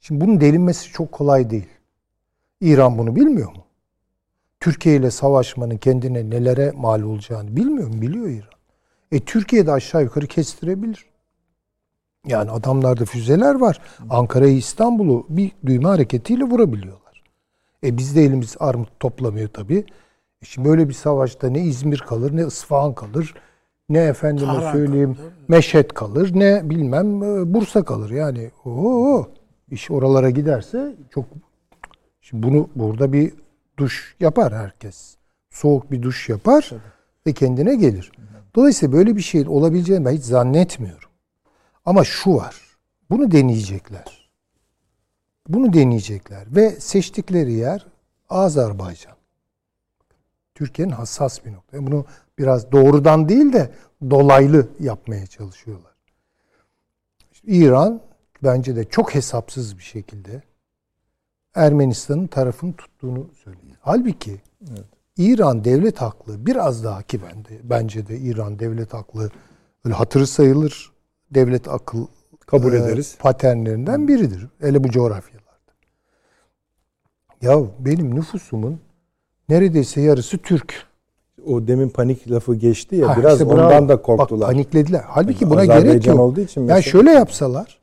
Şimdi 0.00 0.20
bunun 0.20 0.40
delinmesi 0.40 0.92
çok 0.92 1.12
kolay 1.12 1.50
değil. 1.50 1.68
İran 2.60 2.98
bunu 2.98 3.16
bilmiyor 3.16 3.48
mu? 3.48 3.64
Türkiye 4.60 4.96
ile 4.96 5.10
savaşmanın 5.10 5.76
kendine 5.76 6.30
nelere 6.30 6.72
mal 6.76 7.02
olacağını 7.02 7.56
bilmiyor 7.56 7.88
mu? 7.88 8.00
Biliyor 8.02 8.26
İran. 8.26 8.58
E 9.12 9.20
Türkiye 9.20 9.66
de 9.66 9.72
aşağı 9.72 10.02
yukarı 10.02 10.26
kestirebilir. 10.26 11.11
Yani 12.26 12.50
adamlarda 12.50 13.04
füzeler 13.04 13.54
var. 13.54 13.80
Ankara'yı 14.10 14.56
İstanbul'u 14.56 15.26
bir 15.28 15.52
düğme 15.66 15.88
hareketiyle 15.88 16.44
vurabiliyorlar. 16.44 17.22
E 17.84 17.96
biz 17.98 18.16
de 18.16 18.22
elimiz 18.24 18.56
armut 18.60 19.00
toplamıyor 19.00 19.48
tabii. 19.48 19.84
Şimdi 20.42 20.68
böyle 20.68 20.88
bir 20.88 20.94
savaşta 20.94 21.50
ne 21.50 21.60
İzmir 21.62 21.98
kalır 21.98 22.36
ne 22.36 22.46
İsfahan 22.46 22.94
kalır 22.94 23.34
ne 23.88 23.98
efendime 23.98 24.46
Tahran 24.46 24.72
söyleyeyim 24.72 25.14
kalır, 25.14 25.32
Meşhed 25.48 25.90
kalır 25.90 26.30
ne 26.34 26.70
bilmem 26.70 27.22
e, 27.22 27.54
Bursa 27.54 27.84
kalır 27.84 28.10
yani. 28.10 28.50
Oo, 28.64 29.26
iş 29.70 29.90
oralara 29.90 30.30
giderse 30.30 30.96
çok 31.10 31.24
Şimdi 32.20 32.46
bunu 32.46 32.68
burada 32.74 33.12
bir 33.12 33.32
duş 33.78 34.16
yapar 34.20 34.54
herkes. 34.54 35.16
Soğuk 35.50 35.90
bir 35.90 36.02
duş 36.02 36.28
yapar 36.28 36.70
ve 37.26 37.32
kendine 37.32 37.74
gelir. 37.74 38.12
Dolayısıyla 38.54 38.92
böyle 38.92 39.16
bir 39.16 39.22
şeyin 39.22 39.46
olabileceğini 39.46 40.04
ben 40.04 40.12
hiç 40.12 40.24
zannetmiyorum. 40.24 41.11
Ama 41.84 42.04
şu 42.04 42.34
var. 42.34 42.56
Bunu 43.10 43.30
deneyecekler. 43.30 44.30
Bunu 45.48 45.72
deneyecekler 45.72 46.56
ve 46.56 46.70
seçtikleri 46.70 47.52
yer 47.52 47.86
Azerbaycan. 48.28 49.16
Türkiye'nin 50.54 50.92
hassas 50.92 51.44
bir 51.44 51.52
nokta. 51.52 51.86
Bunu 51.86 52.06
biraz 52.38 52.72
doğrudan 52.72 53.28
değil 53.28 53.52
de 53.52 53.70
dolaylı 54.10 54.68
yapmaya 54.80 55.26
çalışıyorlar. 55.26 55.92
İran 57.44 58.00
bence 58.42 58.76
de 58.76 58.84
çok 58.84 59.14
hesapsız 59.14 59.78
bir 59.78 59.82
şekilde 59.82 60.42
Ermenistan'ın 61.54 62.26
tarafını 62.26 62.72
tuttuğunu 62.76 63.30
söylüyor. 63.44 63.76
Halbuki 63.80 64.40
evet. 64.70 64.84
İran 65.16 65.64
devlet 65.64 66.00
haklı 66.00 66.46
biraz 66.46 66.84
daha 66.84 67.02
ki 67.02 67.20
bende 67.22 67.60
bence 67.62 68.06
de 68.06 68.18
İran 68.18 68.58
devlet 68.58 68.94
haklı 68.94 69.30
öyle 69.84 69.94
hatırı 69.94 70.26
sayılır 70.26 70.91
devlet 71.34 71.68
akıl 71.68 72.06
kabul 72.46 72.72
e, 72.72 72.76
ederiz. 72.76 73.16
paternlerinden 73.18 74.08
biridir. 74.08 74.46
Hele 74.60 74.84
bu 74.84 74.90
coğrafyalarda. 74.90 75.42
Ya 77.42 77.58
benim 77.78 78.14
nüfusumun 78.14 78.80
neredeyse 79.48 80.00
yarısı 80.00 80.38
Türk. 80.38 80.86
O 81.46 81.66
demin 81.66 81.88
panik 81.88 82.30
lafı 82.30 82.54
geçti 82.54 82.96
ya 82.96 83.08
ha, 83.08 83.16
biraz 83.16 83.40
işte 83.40 83.44
ondan 83.44 83.88
da 83.88 84.02
korktular. 84.02 84.40
Bak, 84.40 84.48
paniklediler. 84.48 85.02
Halbuki 85.06 85.50
buna 85.50 85.64
gerek 85.64 86.06
yok. 86.06 86.20
Olduğu 86.20 86.40
için 86.40 86.62
mesela. 86.62 86.76
yani 86.76 86.84
şöyle 86.84 87.10
yapsalar 87.10 87.78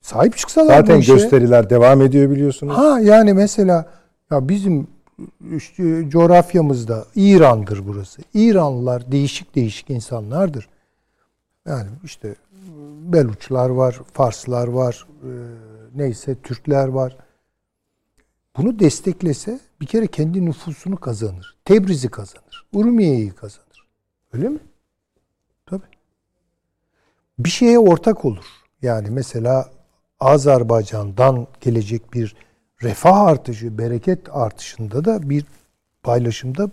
sahip 0.00 0.36
çıksalar 0.36 0.76
Zaten 0.76 1.00
gösteriler 1.00 1.70
devam 1.70 2.02
ediyor 2.02 2.30
biliyorsunuz. 2.30 2.76
Ha 2.76 3.00
yani 3.00 3.32
mesela 3.32 3.86
ya 4.30 4.48
bizim 4.48 4.86
işte 5.56 6.08
coğrafyamızda 6.08 7.04
İran'dır 7.14 7.82
burası. 7.86 8.22
İranlılar 8.34 9.12
değişik 9.12 9.54
değişik 9.54 9.90
insanlardır. 9.90 10.68
Yani 11.68 11.88
işte 12.04 12.34
Beluçlar 13.12 13.70
var, 13.70 14.00
Farslar 14.12 14.68
var, 14.68 15.06
e, 15.22 15.30
neyse 15.94 16.34
Türkler 16.42 16.88
var. 16.88 17.16
Bunu 18.56 18.78
desteklese 18.78 19.60
bir 19.80 19.86
kere 19.86 20.06
kendi 20.06 20.44
nüfusunu 20.44 20.96
kazanır. 20.96 21.56
Tebriz'i 21.64 22.08
kazanır. 22.08 22.66
Urmiye'yi 22.72 23.30
kazanır. 23.30 23.88
Öyle 24.32 24.48
mi? 24.48 24.58
Tabii. 25.66 25.82
Bir 27.38 27.50
şeye 27.50 27.78
ortak 27.78 28.24
olur. 28.24 28.44
Yani 28.82 29.10
mesela 29.10 29.70
Azerbaycan'dan 30.20 31.46
gelecek 31.60 32.12
bir 32.12 32.36
refah 32.82 33.20
artışı, 33.20 33.78
bereket 33.78 34.36
artışında 34.36 35.04
da 35.04 35.30
bir 35.30 35.44
paylaşımda 36.02 36.70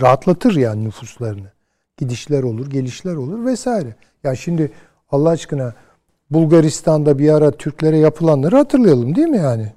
rahatlatır 0.00 0.56
yani 0.56 0.84
nüfuslarını. 0.84 1.52
Gidişler 1.96 2.42
olur, 2.42 2.70
gelişler 2.70 3.14
olur 3.14 3.46
vesaire. 3.46 3.96
Yani 4.24 4.36
şimdi 4.36 4.72
Allah 5.14 5.30
aşkına 5.30 5.72
Bulgaristan'da 6.30 7.18
bir 7.18 7.30
ara 7.30 7.50
Türklere 7.50 7.98
yapılanları 7.98 8.56
hatırlayalım 8.56 9.14
değil 9.14 9.28
mi 9.28 9.38
yani? 9.38 9.72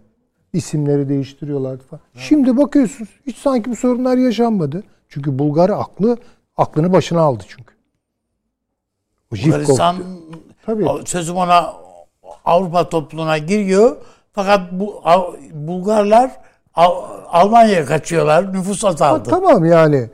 İsimleri 0.54 1.10
değiştiriyorlardı 1.10 1.84
falan. 1.84 2.02
Evet. 2.16 2.26
Şimdi 2.30 2.58
bakıyorsunuz 2.58 3.10
hiç 3.28 3.38
sanki 3.38 3.72
bu 3.72 3.76
sorunlar 3.76 4.18
yaşanmadı. 4.18 4.84
Çünkü 5.10 5.40
Bulgar 5.40 5.70
aklı 5.70 6.18
aklını 6.58 6.94
başına 6.94 7.22
aldı 7.22 7.44
çünkü. 7.48 7.74
Bulgaristan 9.32 9.96
Tabii. 10.66 10.86
sözüm 11.06 11.36
ona 11.36 11.74
Avrupa 12.46 12.90
topluluğuna 12.90 13.38
giriyor. 13.38 13.98
Fakat 14.32 14.72
bu 14.72 15.04
Bulgarlar 15.54 16.32
Almanya'ya 17.28 17.86
kaçıyorlar. 17.86 18.54
Nüfus 18.54 18.86
azaldı. 18.86 19.30
Ha, 19.30 19.40
tamam 19.40 19.66
yani. 19.66 20.10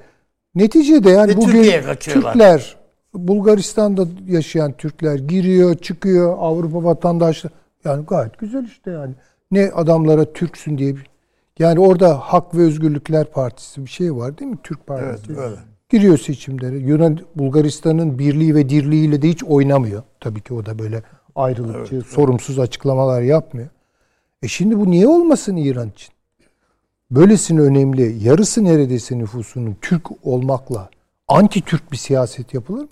Neticede 0.56 1.10
yani 1.10 1.32
Ve 1.32 1.38
bugün 1.38 1.64
Türkler 2.00 2.76
Bulgaristan'da 3.14 4.08
yaşayan 4.28 4.72
Türkler 4.72 5.16
giriyor, 5.16 5.76
çıkıyor 5.76 6.36
Avrupa 6.40 6.84
vatandaşları. 6.84 7.54
Yani 7.86 8.06
gayet 8.06 8.38
güzel 8.38 8.64
işte 8.64 8.92
yani. 8.92 9.14
Ne 9.52 9.72
adamlara 9.72 10.34
Türksün 10.34 10.78
diye 10.78 10.96
bir 10.96 11.06
yani 11.60 11.80
orada 11.80 12.20
Hak 12.20 12.56
ve 12.56 12.62
Özgürlükler 12.62 13.32
Partisi 13.32 13.86
bir 13.86 13.90
şey 13.90 14.16
var 14.16 14.38
değil 14.38 14.52
mi? 14.52 14.58
Türk 14.64 14.88
Partisi. 14.88 15.32
Evet, 15.32 15.40
öyle. 15.40 15.56
Giriyor 15.90 16.18
seçimlere. 16.18 16.78
Yunan 16.78 17.20
Bulgaristan'ın 17.36 18.20
birliği 18.20 18.56
ve 18.56 18.70
dirliğiyle 18.70 19.22
de 19.22 19.30
hiç 19.30 19.44
oynamıyor. 19.44 20.04
Tabii 20.20 20.42
ki 20.42 20.54
o 20.54 20.66
da 20.66 20.80
böyle 20.80 21.04
ayrılıkçı, 21.36 21.96
evet, 21.96 22.06
sorumsuz 22.06 22.58
evet. 22.58 22.68
açıklamalar 22.68 23.22
yapmıyor. 23.22 23.70
E 24.44 24.48
şimdi 24.48 24.80
bu 24.80 24.92
niye 24.92 25.08
olmasın 25.08 25.56
İran 25.56 25.90
için? 25.90 26.14
Böylesine 27.12 27.62
önemli, 27.62 28.24
yarısı 28.24 28.64
neredeyse 28.64 29.18
nüfusunun 29.18 29.78
Türk 29.82 30.28
olmakla 30.28 30.90
anti-Türk 31.28 31.92
bir 31.92 31.98
siyaset 31.98 32.54
yapılır 32.54 32.82
mı? 32.82 32.90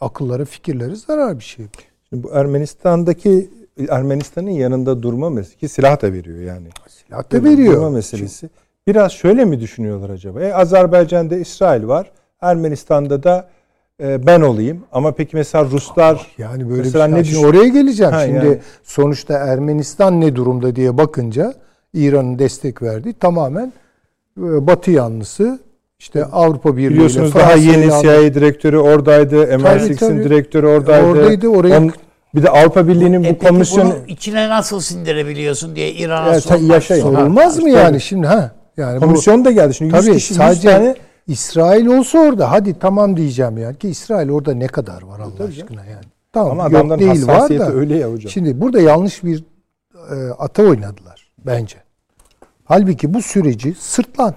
Akıllara, 0.00 0.44
fikirlere 0.44 0.94
zarar 0.94 1.38
bir 1.38 1.44
şey. 1.44 1.66
Şimdi 2.08 2.22
bu 2.22 2.30
Ermenistan'daki 2.32 3.50
Ermenistan'ın 3.88 4.50
yanında 4.50 5.02
durma 5.02 5.30
meselesi 5.30 5.58
ki 5.58 5.68
silah 5.68 6.02
da 6.02 6.12
veriyor 6.12 6.40
yani. 6.40 6.68
Silah 6.88 7.32
da 7.32 7.44
veriyor. 7.44 7.74
Durma 7.74 7.90
meselesi. 7.90 8.48
Biraz 8.86 9.12
şöyle 9.12 9.44
mi 9.44 9.60
düşünüyorlar 9.60 10.10
acaba? 10.10 10.42
E, 10.42 10.54
Azerbaycan'da 10.54 11.36
İsrail 11.36 11.86
var. 11.86 12.10
Ermenistan'da 12.40 13.22
da 13.22 13.48
e, 14.02 14.26
ben 14.26 14.40
olayım. 14.40 14.84
Ama 14.92 15.12
peki 15.12 15.36
mesela 15.36 15.64
Ruslar 15.64 16.26
yani 16.38 16.70
böyle 16.70 16.82
mesela 16.82 17.16
bir 17.16 17.24
şey. 17.24 17.42
Ne 17.42 17.46
oraya 17.46 17.68
geleceğim. 17.68 18.12
Ha, 18.12 18.24
Şimdi 18.24 18.46
yani. 18.46 18.58
sonuçta 18.84 19.34
Ermenistan 19.34 20.20
ne 20.20 20.36
durumda 20.36 20.76
diye 20.76 20.98
bakınca 20.98 21.54
İran'ın 21.94 22.38
destek 22.38 22.82
verdiği 22.82 23.12
tamamen 23.12 23.72
e, 24.38 24.66
Batı 24.66 24.90
yanlısı 24.90 25.58
işte 25.98 26.24
Avrupa 26.24 26.76
Birliği 26.76 26.90
Biliyorsunuz 26.90 27.34
daha 27.34 27.52
yeni. 27.52 27.90
CIA 28.02 28.34
direktörü 28.34 28.78
oradaydı. 28.78 29.44
MI6'in 29.44 30.24
direktörü 30.24 30.66
oradaydı. 30.66 31.06
Oradaydı. 31.06 31.48
Oraya 31.48 31.78
On, 31.78 31.92
bir 32.34 32.42
de 32.42 32.50
Avrupa 32.50 32.88
Birliği'nin 32.88 33.24
e 33.24 33.30
bu 33.30 33.38
komisyonu 33.38 33.94
içine 34.08 34.48
nasıl 34.48 34.80
sindirebiliyorsun 34.80 35.76
diye 35.76 35.92
İran'a 35.92 36.34
ya, 36.34 36.40
sormak. 36.40 36.82
Sorulmaz 36.82 37.58
mı 37.58 37.70
yani 37.70 38.00
şimdi 38.00 38.26
ha? 38.26 38.50
Yani 38.76 39.00
komisyon 39.00 39.40
bu, 39.40 39.44
da 39.44 39.50
geldi. 39.50 39.74
Şimdi 39.74 39.96
100 39.96 40.04
tabii, 40.04 40.16
kişi, 40.16 40.32
100 40.32 40.38
sadece 40.38 40.70
tane 40.70 40.94
İsrail 41.26 41.86
olsa 41.86 42.18
orada 42.18 42.50
hadi 42.50 42.78
tamam 42.78 43.16
diyeceğim 43.16 43.58
yani 43.58 43.78
ki 43.78 43.88
İsrail 43.88 44.30
orada 44.30 44.54
ne 44.54 44.66
kadar 44.66 45.02
var 45.02 45.20
Allah 45.20 45.30
Tabii 45.38 45.48
aşkına 45.48 45.84
yani. 45.84 46.04
Tamam 46.32 46.60
Ama 46.60 46.78
yok 46.78 47.00
değil 47.00 47.26
var 47.26 47.58
da. 47.58 47.72
öyle 47.72 47.96
ya 47.96 48.12
hocam. 48.12 48.30
Şimdi 48.30 48.60
burada 48.60 48.80
yanlış 48.80 49.24
bir 49.24 49.44
e, 50.10 50.14
ata 50.38 50.62
oynadılar 50.62 51.32
bence. 51.46 51.76
Halbuki 52.64 53.14
bu 53.14 53.22
süreci 53.22 53.74
sırtlan, 53.78 54.34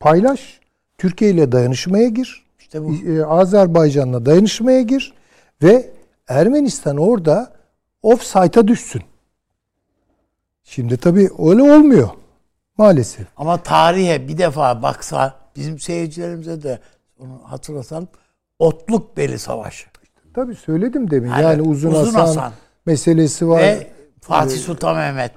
paylaş, 0.00 0.59
Türkiye 1.00 1.30
ile 1.30 1.52
dayanışmaya 1.52 2.08
gir. 2.08 2.44
İşte 2.58 2.84
bu. 2.84 2.94
E, 2.94 3.24
Azerbaycan'la 3.24 4.26
dayanışmaya 4.26 4.82
gir 4.82 5.14
ve 5.62 5.90
Ermenistan 6.28 6.96
orada 6.96 7.52
offside'a 8.02 8.68
düşsün. 8.68 9.02
Şimdi 10.64 10.96
tabii 10.96 11.30
öyle 11.38 11.62
olmuyor 11.62 12.08
maalesef. 12.78 13.26
Ama 13.36 13.62
tarihe 13.62 14.28
bir 14.28 14.38
defa 14.38 14.82
baksa 14.82 15.34
bizim 15.56 15.78
seyircilerimize 15.78 16.62
de 16.62 16.78
onu 17.18 17.40
hatırlatalım. 17.44 18.08
Otluk 18.58 19.16
Beli 19.16 19.38
Savaşı. 19.38 19.86
Tabii 20.34 20.54
söyledim 20.54 21.10
demin. 21.10 21.30
Yani, 21.30 21.42
yani 21.42 21.62
Uzun, 21.62 21.90
Uzun 21.90 22.04
Hasan, 22.04 22.20
Hasan 22.20 22.52
meselesi 22.86 23.48
var. 23.48 23.60
Ve 23.60 23.90
Fatih 24.20 24.58
Sultan 24.58 24.96
Mehmet. 24.96 25.32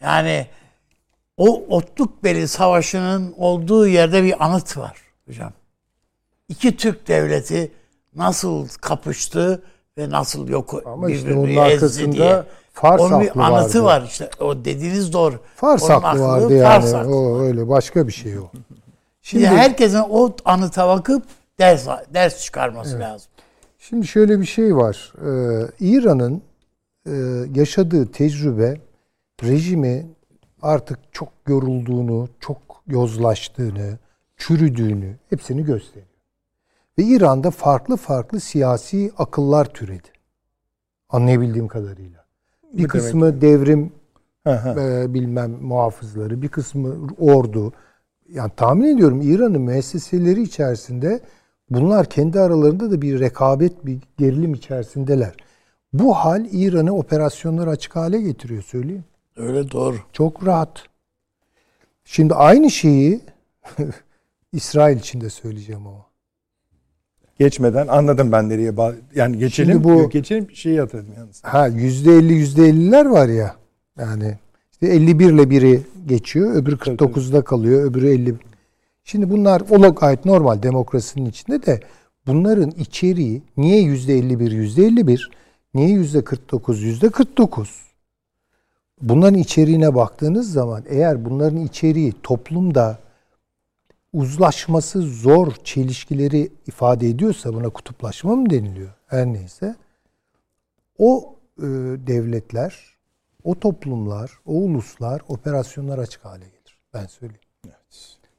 Yani 0.00 0.46
o 1.38 1.64
Otluk 1.68 2.24
Beli 2.24 2.48
Savaşı'nın 2.48 3.34
olduğu 3.36 3.86
yerde 3.86 4.24
bir 4.24 4.44
anıt 4.44 4.76
var 4.76 4.96
hocam. 5.26 5.52
İki 6.48 6.76
Türk 6.76 7.08
devleti 7.08 7.72
nasıl 8.16 8.68
kapıştı 8.80 9.62
ve 9.98 10.10
nasıl 10.10 10.48
yok 10.48 10.82
Ama 10.86 11.10
işte 11.10 11.34
onun 11.34 11.56
arkasında 11.56 12.12
diye. 12.12 12.42
Fars 12.72 13.00
Onun 13.00 13.20
bir 13.20 13.30
anıtı 13.36 13.84
vardı. 13.84 13.84
var 13.84 14.08
işte. 14.08 14.30
O 14.40 14.64
dediğiniz 14.64 15.12
doğru. 15.12 15.40
Fars 15.56 15.82
Onun 15.82 15.94
aklı 15.94 16.20
vardı 16.20 16.54
yani. 16.54 16.82
Fars 16.82 17.06
O 17.06 17.40
öyle 17.40 17.68
başka 17.68 18.06
bir 18.06 18.12
şey 18.12 18.38
o. 18.38 18.50
Şimdi 19.22 19.46
herkesin 19.46 19.98
o 20.10 20.36
anıta 20.44 20.88
bakıp 20.88 21.22
ders 21.58 21.86
ders 22.14 22.44
çıkarması 22.44 22.90
evet. 22.90 23.00
lazım. 23.00 23.30
Şimdi 23.78 24.06
şöyle 24.06 24.40
bir 24.40 24.46
şey 24.46 24.76
var. 24.76 25.12
Ee, 25.26 25.66
İran'ın 25.80 26.42
e, 27.06 27.12
yaşadığı 27.54 28.12
tecrübe 28.12 28.80
rejimi 29.42 30.06
artık 30.62 30.98
çok 31.12 31.28
yorulduğunu, 31.46 32.28
çok 32.40 32.58
yozlaştığını, 32.86 33.98
çürüdüğünü 34.36 35.16
hepsini 35.30 35.64
gösteriyor. 35.64 36.06
Ve 36.98 37.02
İran'da 37.02 37.50
farklı 37.50 37.96
farklı 37.96 38.40
siyasi 38.40 39.12
akıllar 39.18 39.64
türedi. 39.64 40.08
Anlayabildiğim 41.08 41.68
kadarıyla. 41.68 42.24
Bir 42.72 42.82
ne 42.82 42.86
kısmı 42.86 43.26
demek? 43.26 43.42
devrim 43.42 43.92
e, 44.46 45.14
bilmem 45.14 45.50
muhafızları, 45.50 46.42
bir 46.42 46.48
kısmı 46.48 46.96
ordu, 47.18 47.72
yani 48.28 48.52
tahmin 48.56 48.96
ediyorum 48.96 49.20
İran'ın 49.22 49.60
müesseseleri 49.60 50.42
içerisinde 50.42 51.20
bunlar 51.70 52.06
kendi 52.06 52.40
aralarında 52.40 52.90
da 52.90 53.02
bir 53.02 53.20
rekabet, 53.20 53.86
bir 53.86 53.98
gerilim 54.18 54.54
içerisindeler. 54.54 55.34
Bu 55.92 56.14
hal 56.14 56.46
İran'ı 56.52 56.96
operasyonları 56.96 57.70
açık 57.70 57.96
hale 57.96 58.20
getiriyor 58.20 58.62
söyleyeyim. 58.62 59.04
Öyle 59.38 59.70
doğru. 59.70 59.96
Çok 60.12 60.46
rahat. 60.46 60.82
Şimdi 62.04 62.34
aynı 62.34 62.70
şeyi 62.70 63.20
İsrail 64.52 64.98
için 64.98 65.20
de 65.20 65.30
söyleyeceğim 65.30 65.86
ama. 65.86 66.06
Geçmeden 67.38 67.86
anladım 67.86 68.32
ben 68.32 68.48
nereye 68.48 68.72
yani 69.14 69.38
geçelim 69.38 69.72
Şimdi 69.72 69.84
bu- 69.84 70.10
geçelim 70.10 70.50
şeyi 70.50 70.80
hatırladım 70.80 71.14
yalnız. 71.16 71.44
Ha 71.44 71.66
yüzde 71.66 72.12
elli 72.12 72.32
yüzde 72.32 72.66
elliler 72.66 73.06
var 73.06 73.28
ya. 73.28 73.56
Yani 73.98 74.38
işte 74.72 74.86
51 74.86 75.32
ile 75.32 75.50
biri 75.50 75.80
geçiyor. 76.06 76.54
Öbürü 76.54 76.76
49'da 76.76 77.44
kalıyor. 77.44 77.90
Öbürü 77.90 78.08
50. 78.08 78.34
Şimdi 79.04 79.30
bunlar 79.30 79.62
o 79.70 79.94
gayet 79.94 80.24
normal 80.24 80.62
demokrasinin 80.62 81.30
içinde 81.30 81.66
de 81.66 81.80
bunların 82.26 82.70
içeriği 82.70 83.42
niye 83.56 83.80
yüzde 83.80 84.18
51 84.18 84.52
yüzde 84.52 84.86
51 84.86 85.30
niye 85.74 85.88
yüzde 85.88 86.24
49 86.24 86.82
yüzde 86.82 87.08
49 87.08 87.87
bunların 89.00 89.38
içeriğine 89.38 89.94
baktığınız 89.94 90.52
zaman 90.52 90.84
eğer 90.88 91.24
bunların 91.24 91.60
içeriği 91.60 92.14
toplumda 92.22 92.98
uzlaşması 94.12 95.02
zor 95.02 95.52
çelişkileri 95.64 96.50
ifade 96.66 97.08
ediyorsa 97.08 97.54
buna 97.54 97.68
kutuplaşma 97.68 98.36
mı 98.36 98.50
deniliyor? 98.50 98.90
Her 99.06 99.26
neyse. 99.26 99.76
O 100.98 101.36
e, 101.58 101.66
devletler, 102.06 102.96
o 103.44 103.54
toplumlar, 103.54 104.30
o 104.46 104.52
uluslar 104.52 105.22
operasyonlar 105.28 105.98
açık 105.98 106.24
hale 106.24 106.44
gelir. 106.44 106.78
Ben 106.94 107.06
söyleyeyim. 107.06 107.42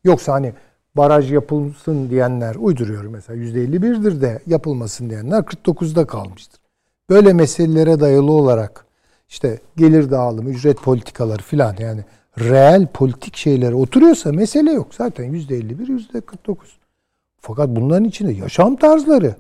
Yoksa 0.04 0.34
hani 0.34 0.54
baraj 0.96 1.32
yapılsın 1.32 2.10
diyenler 2.10 2.56
uyduruyor 2.56 3.04
mesela 3.04 3.44
%51'dir 3.44 4.22
de 4.22 4.42
yapılmasın 4.48 5.10
diyenler 5.10 5.40
49'da 5.40 6.08
kalmıştır. 6.08 6.62
Böyle 7.10 7.34
meselelere 7.34 8.00
dayalı 8.00 8.32
olarak 8.32 8.86
işte 9.30 9.60
gelir 9.78 10.12
dağılımı, 10.12 10.50
ücret 10.50 10.78
politikaları 10.82 11.42
filan 11.44 11.76
yani 11.80 12.04
reel 12.40 12.88
politik 12.88 13.36
şeylere 13.38 13.76
oturuyorsa 13.76 14.32
mesele 14.32 14.72
yok. 14.72 14.96
Zaten 14.96 15.26
%51, 15.26 15.88
%49. 15.88 16.56
Fakat 17.42 17.70
bunların 17.70 18.04
içinde 18.06 18.32
yaşam 18.34 18.76
tarzları, 18.76 19.36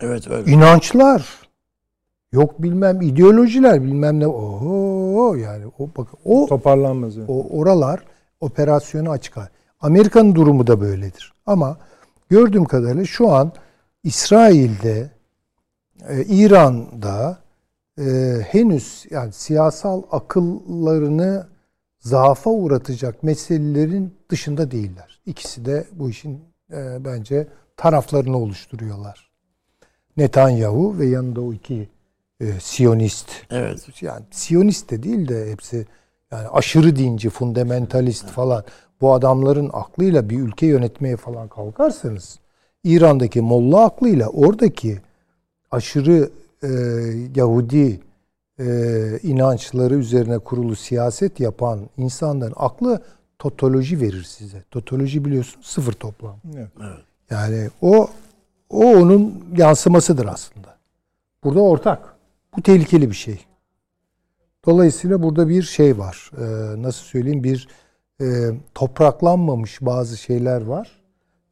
Evet 0.00 0.30
öyle. 0.30 0.50
inançlar, 0.52 1.28
yok 2.32 2.62
bilmem 2.62 3.00
ideolojiler 3.02 3.82
bilmem 3.82 4.20
ne. 4.20 4.26
Oho 4.26 5.34
yani 5.34 5.64
o 5.78 5.88
bak 5.98 6.08
o 6.24 6.46
Toparlanmaz. 6.46 7.16
yani. 7.16 7.26
o 7.28 7.58
oralar 7.58 8.00
operasyonu 8.40 9.10
açık. 9.10 9.36
Amerika'nın 9.80 10.34
durumu 10.34 10.66
da 10.66 10.80
böyledir. 10.80 11.32
Ama 11.46 11.76
gördüğüm 12.28 12.64
kadarıyla 12.64 13.04
şu 13.04 13.30
an 13.32 13.52
İsrail'de, 14.04 15.10
e, 16.08 16.24
İran'da 16.24 17.38
e, 17.98 18.36
henüz 18.48 19.06
yani 19.10 19.32
siyasal 19.32 20.02
akıllarını 20.10 21.46
zaafa 22.00 22.50
uğratacak 22.50 23.22
meselelerin 23.22 24.14
dışında 24.28 24.70
değiller. 24.70 25.20
İkisi 25.26 25.64
de 25.64 25.86
bu 25.92 26.10
işin 26.10 26.40
e, 26.72 27.04
bence 27.04 27.46
taraflarını 27.76 28.38
oluşturuyorlar. 28.38 29.30
Netanyahu 30.16 30.98
ve 30.98 31.06
yanında 31.06 31.40
o 31.40 31.52
iki 31.52 31.88
e, 32.40 32.60
Siyonist 32.60 33.30
Evet. 33.50 34.02
yani 34.02 34.24
Siyonist 34.30 34.90
de 34.90 35.02
değil 35.02 35.28
de 35.28 35.50
hepsi 35.50 35.86
yani 36.30 36.48
aşırı 36.48 36.96
dinci, 36.96 37.30
fundamentalist 37.30 38.26
falan 38.26 38.64
bu 39.00 39.12
adamların 39.12 39.70
aklıyla 39.72 40.30
bir 40.30 40.40
ülke 40.40 40.66
yönetmeye 40.66 41.16
falan 41.16 41.48
kalkarsanız 41.48 42.38
İran'daki 42.84 43.40
Molla 43.40 43.84
aklıyla 43.84 44.28
oradaki 44.28 44.98
aşırı 45.70 46.30
e, 46.62 46.68
Yahudi 47.34 48.00
e, 48.60 48.66
inançları 49.22 49.94
üzerine 49.94 50.38
kurulu 50.38 50.76
siyaset 50.76 51.40
yapan 51.40 51.80
insanların 51.96 52.54
aklı 52.56 53.02
totoloji 53.38 54.00
verir 54.00 54.22
size. 54.22 54.64
Totoloji 54.70 55.24
biliyorsun 55.24 55.62
sıfır 55.62 55.92
toplam. 55.92 56.36
Evet. 56.56 56.68
Yani 57.30 57.70
o 57.82 58.08
o 58.70 58.86
onun 58.86 59.44
yansımasıdır 59.56 60.26
aslında. 60.26 60.76
Burada 61.44 61.60
ortak. 61.60 62.16
Bu 62.56 62.62
tehlikeli 62.62 63.10
bir 63.10 63.16
şey. 63.16 63.44
Dolayısıyla 64.66 65.22
burada 65.22 65.48
bir 65.48 65.62
şey 65.62 65.98
var. 65.98 66.30
Ee, 66.38 66.82
nasıl 66.82 67.04
söyleyeyim? 67.04 67.44
Bir 67.44 67.68
e, 68.20 68.26
topraklanmamış 68.74 69.78
bazı 69.80 70.16
şeyler 70.16 70.62
var. 70.62 71.02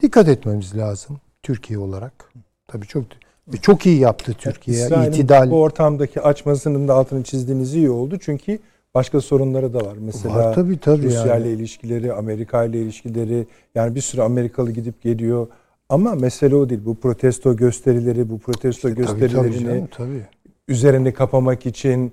Dikkat 0.01 0.29
etmemiz 0.29 0.77
lazım 0.77 1.21
Türkiye 1.43 1.79
olarak. 1.79 2.33
Tabii 2.69 2.87
çok 2.87 3.05
ve 3.53 3.57
çok 3.57 3.87
iyi 3.87 3.99
yaptı 4.01 4.35
Türkiye. 4.39 4.77
İsrail'in 4.77 5.13
İtidal. 5.13 5.51
bu 5.51 5.63
ortamdaki 5.63 6.21
açmasının 6.21 6.89
da 6.89 6.95
altını 6.95 7.23
çizdiğiniz 7.23 7.75
iyi 7.75 7.91
oldu. 7.91 8.19
Çünkü 8.21 8.59
başka 8.95 9.21
sorunları 9.21 9.75
da 9.75 9.79
var. 9.79 9.97
Mesela 10.01 10.35
Var 10.35 10.55
tabii, 10.55 10.79
tabii 10.79 11.03
Rusya 11.07 11.27
yani. 11.27 11.43
ile 11.47 11.53
ilişkileri, 11.53 12.13
Amerika 12.13 12.65
ile 12.65 12.83
ilişkileri. 12.83 13.47
Yani 13.75 13.95
bir 13.95 14.01
sürü 14.01 14.23
Amerikalı 14.23 14.73
gidip 14.73 15.03
geliyor. 15.03 15.47
Ama 15.89 16.15
mesele 16.15 16.57
o 16.57 16.69
değil. 16.69 16.81
Bu 16.85 16.95
protesto 16.95 17.57
gösterileri, 17.57 18.31
bu 18.31 18.39
protesto 18.39 18.89
Tabii, 18.89 18.95
tabii 19.07 19.21
gösterilerini 19.21 19.65
canım, 19.65 19.89
tabii. 19.97 20.27
üzerini 20.69 21.13
kapamak 21.15 21.67
için 21.67 22.13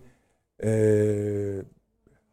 eee, 0.64 1.62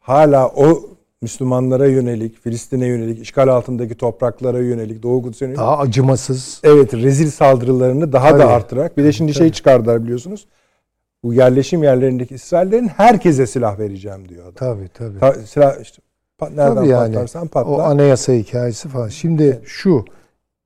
hala 0.00 0.48
o 0.48 0.80
Müslümanlara 1.22 1.86
yönelik, 1.86 2.42
Filistin'e 2.42 2.86
yönelik, 2.86 3.22
işgal 3.22 3.48
altındaki 3.48 3.94
topraklara 3.94 4.58
yönelik, 4.58 5.02
Doğu 5.02 5.22
Kudüs'e 5.22 5.44
yönelik 5.44 5.58
Daha 5.60 5.78
acımasız. 5.78 6.60
evet 6.64 6.94
rezil 6.94 7.30
saldırılarını 7.30 8.12
daha 8.12 8.28
Tabii. 8.30 8.38
da 8.42 8.48
arttırarak 8.48 8.98
bir 8.98 9.04
de 9.04 9.12
şimdi 9.12 9.34
şey 9.34 9.52
çıkardılar 9.52 10.02
biliyorsunuz. 10.04 10.46
Bu 11.22 11.34
yerleşim 11.34 11.82
yerlerindeki 11.82 12.34
İsraillerin 12.34 12.88
herkese 12.88 13.46
silah 13.46 13.78
vereceğim 13.78 14.28
diyor 14.28 14.42
adam. 14.42 14.54
Tabii 14.54 14.88
tabii. 14.94 15.18
Ta- 15.18 15.34
silah 15.46 15.80
işte 15.82 16.02
pat- 16.38 16.56
nereden 16.56 16.74
Tabii 16.74 16.88
yani. 16.88 17.12
patlarsan 17.14 17.48
patla. 17.48 17.70
O 17.70 17.78
anayasa 17.80 18.32
hikayesi 18.32 18.88
falan. 18.88 19.08
Şimdi 19.08 19.60
şu 19.64 20.04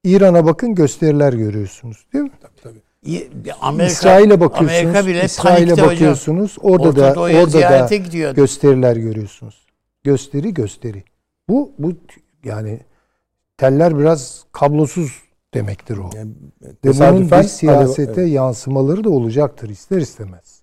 İran'a 0.04 0.46
bakın 0.46 0.74
gösteriler 0.74 1.32
görüyorsunuz 1.32 2.06
değil 2.12 2.24
mi? 2.24 2.30
Tabii. 2.62 2.78
İyi- 3.04 3.28
Amerika, 3.60 3.92
İsrail'e 3.92 4.40
bakıyorsunuz. 4.40 4.80
Amerika 4.82 5.06
bile 5.06 5.24
İsrail'e 5.24 5.54
panikte 5.56 5.72
hocam. 5.72 5.86
bakıyorsunuz. 5.88 6.56
Orada 6.60 6.88
Orta 6.88 7.00
da 7.00 7.14
Doğu'ya 7.14 7.36
orada 7.38 7.46
da 7.46 7.50
ziyarete 7.58 7.96
gidiyor. 7.96 8.34
gösteriler 8.34 8.96
görüyorsunuz. 8.96 9.61
Gösteri 10.04 10.54
gösteri. 10.54 11.04
Bu 11.48 11.72
bu 11.78 11.92
yani 12.44 12.80
teller 13.56 13.98
biraz 13.98 14.44
kablosuz 14.52 15.22
demektir 15.54 15.98
o. 15.98 16.10
Yani 16.14 16.32
Ve 16.84 16.90
bunun 16.92 17.30
bir 17.30 17.42
siyasete 17.42 18.20
evet. 18.20 18.32
yansımaları 18.32 19.04
da 19.04 19.10
olacaktır 19.10 19.68
ister 19.68 19.98
istemez. 19.98 20.62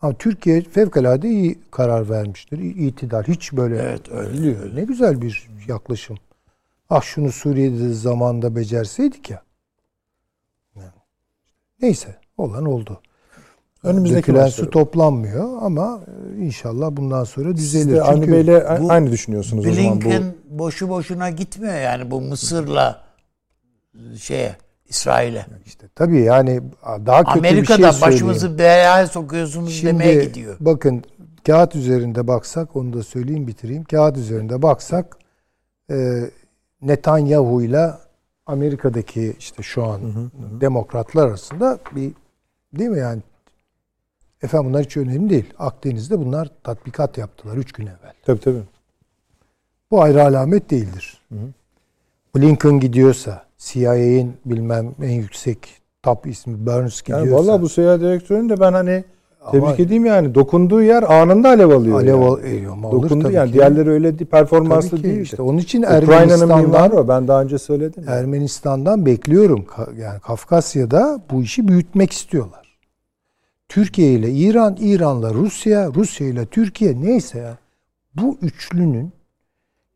Ama 0.00 0.14
Türkiye 0.14 0.60
fevkalade 0.60 1.28
iyi 1.28 1.58
karar 1.70 2.10
vermiştir. 2.10 2.58
İtidal. 2.58 3.22
Hiç 3.22 3.52
böyle 3.52 3.76
Evet, 3.76 4.08
öyle, 4.10 4.32
biliyor. 4.32 4.76
Ne 4.76 4.84
güzel 4.84 5.22
bir 5.22 5.48
yaklaşım. 5.68 6.16
Ah 6.90 7.02
şunu 7.02 7.32
Suriye'de 7.32 7.88
zamanda 7.88 8.56
becerseydik 8.56 9.30
ya. 9.30 9.42
Yani. 10.76 10.88
Neyse 11.82 12.16
olan 12.36 12.64
oldu. 12.64 13.00
Önümüzdeki 13.84 14.22
Dökülen 14.22 14.42
maçları. 14.42 14.64
su 14.66 14.70
toplanmıyor 14.70 15.62
ama 15.62 16.00
e, 16.36 16.40
inşallah 16.44 16.90
bundan 16.96 17.24
sonra 17.24 17.48
Siz 17.48 17.58
düzelir. 17.58 17.96
de 17.96 18.02
Avni 18.02 18.14
Çünkü 18.26 18.32
Bey'le 18.32 18.80
bu 18.80 18.92
aynı 18.92 19.10
düşünüyorsunuz 19.10 19.66
o 19.66 19.72
zaman 19.72 19.96
bu. 19.96 20.00
Blinken 20.04 20.22
boşu 20.50 20.88
boşuna 20.88 21.30
gitmiyor 21.30 21.74
yani 21.74 22.10
bu 22.10 22.20
Mısır'la 22.20 23.04
şeye 24.20 24.56
İsrail'e. 24.88 25.46
işte 25.66 25.86
tabii 25.94 26.20
yani 26.20 26.60
daha 27.06 27.24
kötü 27.24 27.42
bir 27.42 27.48
şey 27.48 27.50
Amerika'da 27.50 28.00
başımızı 28.00 28.58
belaya 28.58 29.06
sokuyorsunuz 29.06 29.82
demeye 29.84 30.12
Şimdi 30.12 30.26
gidiyor. 30.28 30.56
bakın 30.60 31.02
kağıt 31.46 31.76
üzerinde 31.76 32.26
baksak 32.26 32.76
onu 32.76 32.92
da 32.92 33.02
söyleyeyim 33.02 33.46
bitireyim. 33.46 33.84
Kağıt 33.84 34.16
üzerinde 34.16 34.62
baksak 34.62 35.16
e, 35.90 36.20
Netanyahu'yla 36.82 38.00
Amerika'daki 38.46 39.36
işte 39.38 39.62
şu 39.62 39.84
an 39.84 40.00
demokratlar 40.60 41.28
arasında 41.28 41.78
bir 41.96 42.12
değil 42.78 42.90
mi 42.90 42.98
yani 42.98 43.22
efendim 44.44 44.70
bunlar 44.70 44.84
hiç 44.84 44.96
önemli 44.96 45.30
değil. 45.30 45.44
Akdeniz'de 45.58 46.18
bunlar 46.18 46.50
tatbikat 46.64 47.18
yaptılar 47.18 47.56
3 47.56 47.72
gün 47.72 47.84
evvel. 47.86 48.12
Tabii 48.26 48.40
tabii. 48.40 48.62
Bu 49.90 50.02
ayrı 50.02 50.22
alamet 50.24 50.70
değildir. 50.70 51.18
Blinken 52.36 52.80
gidiyorsa, 52.80 53.42
CIA'in 53.58 54.32
bilmem 54.44 54.94
en 55.02 55.10
yüksek 55.10 55.58
top 56.02 56.26
ismi 56.26 56.66
Burns 56.66 57.02
gidiyorsa. 57.02 57.26
Yani 57.26 57.34
vallahi 57.34 57.62
bu 57.62 57.68
seyahat 57.68 58.00
direktörünün 58.00 58.48
de 58.48 58.60
ben 58.60 58.72
hani 58.72 59.04
tebrik 59.50 59.62
Ama- 59.64 59.74
edeyim 59.78 60.06
yani 60.06 60.34
dokunduğu 60.34 60.82
yer 60.82 61.02
anında 61.02 61.48
alev 61.48 61.68
alıyor. 61.70 61.96
Alev 62.00 62.14
yani. 62.14 62.24
al- 62.24 62.44
e, 62.44 62.68
ama 62.68 62.88
olur 62.88 63.02
Dokundu 63.02 63.24
tabii 63.24 63.34
yani. 63.34 63.48
ki. 63.48 63.54
Diğerleri 63.54 63.90
öyle 63.90 64.18
değil, 64.18 64.30
performanslı 64.30 64.90
Tabii 64.90 65.00
ki. 65.02 65.08
değil. 65.08 65.20
İşte 65.20 65.42
onun 65.42 65.58
için 65.58 65.82
Ermenistan'dan 65.82 66.96
o. 66.96 67.08
Ben 67.08 67.28
daha 67.28 67.42
önce 67.42 67.58
söyledim. 67.58 68.04
Ermenistan'dan 68.08 69.06
bekliyorum. 69.06 69.66
Yani 69.98 70.20
Kafkasya'da 70.20 71.20
bu 71.30 71.42
işi 71.42 71.68
büyütmek 71.68 72.12
istiyorlar. 72.12 72.63
Türkiye 73.74 74.12
ile 74.12 74.30
İran, 74.30 74.76
İran'la 74.80 75.34
Rusya, 75.34 75.90
Rusya 75.94 76.26
ile 76.26 76.46
Türkiye 76.46 77.00
neyse 77.00 77.38
ya 77.38 77.58
bu 78.14 78.38
üçlünün 78.42 79.12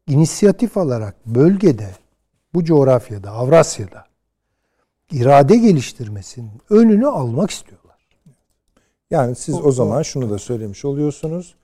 inisiyatif 0.07 0.77
alarak 0.77 1.27
bölgede, 1.27 1.89
bu 2.55 2.65
coğrafyada, 2.65 3.31
Avrasya'da 3.31 4.05
irade 5.13 5.57
geliştirmesinin 5.57 6.51
önünü 6.71 7.07
almak 7.07 7.51
istiyorlar. 7.51 8.09
Yani 9.11 9.35
siz 9.35 9.55
o, 9.55 9.59
o 9.59 9.73
zaman 9.73 10.03
şunu 10.03 10.31
da 10.31 10.39
söylemiş 10.39 10.85
oluyorsunuz. 10.85 11.55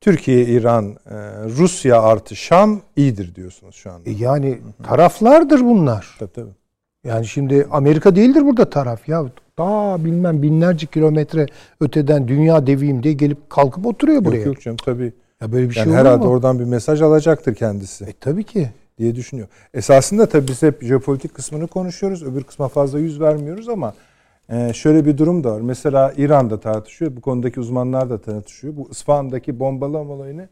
Türkiye, 0.00 0.44
İran, 0.44 0.84
e, 0.90 1.14
Rusya 1.44 2.02
artı 2.02 2.36
Şam 2.36 2.80
iyidir 2.96 3.34
diyorsunuz 3.34 3.74
şu 3.74 3.92
anda. 3.92 4.10
E 4.10 4.12
yani 4.12 4.60
taraflardır 4.82 5.60
bunlar. 5.60 6.16
Tabii 6.18 6.32
tabii. 6.32 6.54
Yani 7.04 7.26
şimdi 7.26 7.68
Amerika 7.70 8.16
değildir 8.16 8.42
burada 8.44 8.70
taraf 8.70 9.08
ya. 9.08 9.24
Daha 9.62 10.04
bilmem 10.04 10.42
binlerce 10.42 10.86
kilometre 10.86 11.46
öteden 11.80 12.28
dünya 12.28 12.66
deviyim 12.66 13.02
diye 13.02 13.14
gelip 13.14 13.50
kalkıp 13.50 13.86
oturuyor 13.86 14.24
buraya. 14.24 14.36
Yok 14.36 14.46
yok 14.46 14.60
canım 14.60 14.76
tabii. 14.84 15.12
Ya 15.40 15.52
böyle 15.52 15.70
bir 15.70 15.76
yani 15.76 15.84
şey 15.84 15.92
herhalde 15.92 16.24
mu? 16.24 16.30
oradan 16.30 16.58
bir 16.58 16.64
mesaj 16.64 17.02
alacaktır 17.02 17.54
kendisi. 17.54 18.04
E 18.04 18.12
tabii 18.20 18.44
ki. 18.44 18.68
Diye 18.98 19.14
düşünüyor. 19.14 19.48
Esasında 19.74 20.26
tabii 20.26 20.48
biz 20.48 20.62
hep 20.62 20.82
jeopolitik 20.82 21.34
kısmını 21.34 21.66
konuşuyoruz. 21.66 22.22
Öbür 22.22 22.42
kısma 22.44 22.68
fazla 22.68 22.98
yüz 22.98 23.20
vermiyoruz 23.20 23.68
ama 23.68 23.94
e, 24.48 24.72
şöyle 24.72 25.06
bir 25.06 25.18
durum 25.18 25.44
da 25.44 25.52
var. 25.52 25.60
Mesela 25.60 26.12
İran'da 26.16 26.60
tartışıyor. 26.60 27.16
Bu 27.16 27.20
konudaki 27.20 27.60
uzmanlar 27.60 28.10
da 28.10 28.18
tartışıyor. 28.18 28.76
Bu 28.76 28.88
İsfahan'daki 28.90 29.60
bombalama 29.60 30.12
olayını 30.12 30.48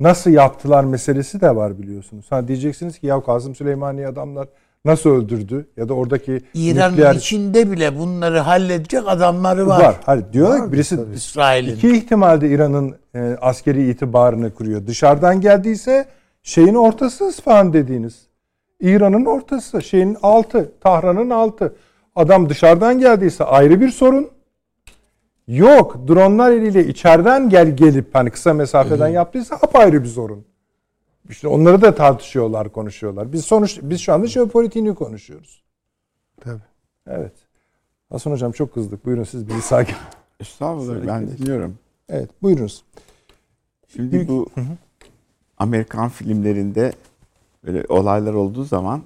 nasıl 0.00 0.30
yaptılar 0.30 0.84
meselesi 0.84 1.40
de 1.40 1.56
var 1.56 1.78
biliyorsunuz. 1.78 2.26
Ha 2.30 2.48
diyeceksiniz 2.48 2.98
ki 2.98 3.06
ya 3.06 3.20
Kazım 3.20 3.54
Süleymani 3.54 4.06
adamlar 4.06 4.48
nasıl 4.86 5.10
öldürdü 5.10 5.66
ya 5.76 5.88
da 5.88 5.94
oradaki 5.94 6.40
İran'ın 6.54 6.92
nükleer... 6.92 7.14
içinde 7.14 7.70
bile 7.70 7.98
bunları 7.98 8.38
halledecek 8.38 9.02
adamları 9.06 9.66
var. 9.66 9.80
Var. 9.80 9.96
Hayır, 10.06 10.24
diyorlar 10.32 10.66
ki 10.66 10.72
birisi 10.72 10.98
İsrail'in. 11.14 11.76
iki 11.76 11.96
ihtimalde 11.96 12.48
İran'ın 12.48 12.94
e, 13.14 13.36
askeri 13.40 13.90
itibarını 13.90 14.54
kuruyor. 14.54 14.86
Dışarıdan 14.86 15.40
geldiyse 15.40 16.06
şeyin 16.42 16.74
ortası 16.74 17.24
İsfahan 17.24 17.72
dediğiniz. 17.72 18.26
İran'ın 18.80 19.24
ortası, 19.24 19.82
şeyin 19.82 20.16
altı, 20.22 20.72
Tahran'ın 20.80 21.30
altı. 21.30 21.74
Adam 22.16 22.48
dışarıdan 22.48 22.98
geldiyse 22.98 23.44
ayrı 23.44 23.80
bir 23.80 23.88
sorun. 23.88 24.28
Yok, 25.48 26.08
dronlar 26.08 26.50
eliyle 26.50 26.86
içeriden 26.86 27.48
gel 27.48 27.76
gelip 27.76 28.14
hani 28.14 28.30
kısa 28.30 28.54
mesafeden 28.54 29.08
yaptıysa 29.08 29.56
apayrı 29.56 30.02
bir 30.02 30.08
sorun. 30.08 30.44
İşte 31.30 31.48
onları 31.48 31.82
da 31.82 31.94
tartışıyorlar, 31.94 32.72
konuşuyorlar. 32.72 33.32
Biz 33.32 33.44
sonuç 33.44 33.78
biz 33.82 34.00
şu 34.00 34.12
anda 34.12 34.26
jeopolitiğini 34.26 34.94
konuşuyoruz. 34.94 35.62
Tabii. 36.40 36.62
Evet. 37.06 37.32
Hasan 38.10 38.30
hocam 38.30 38.52
çok 38.52 38.74
kızdık. 38.74 39.06
Buyurun 39.06 39.24
siz 39.24 39.48
bizi 39.48 39.62
sakin. 39.62 39.96
Estağfurullah 40.40 41.06
ben 41.06 41.28
dinliyorum. 41.28 41.78
Evet, 42.08 42.30
buyurunuz. 42.42 42.84
Şimdi 43.88 44.28
bu 44.28 44.46
Amerikan 45.58 46.08
filmlerinde 46.08 46.92
böyle 47.64 47.84
olaylar 47.88 48.34
olduğu 48.34 48.64
zaman 48.64 49.02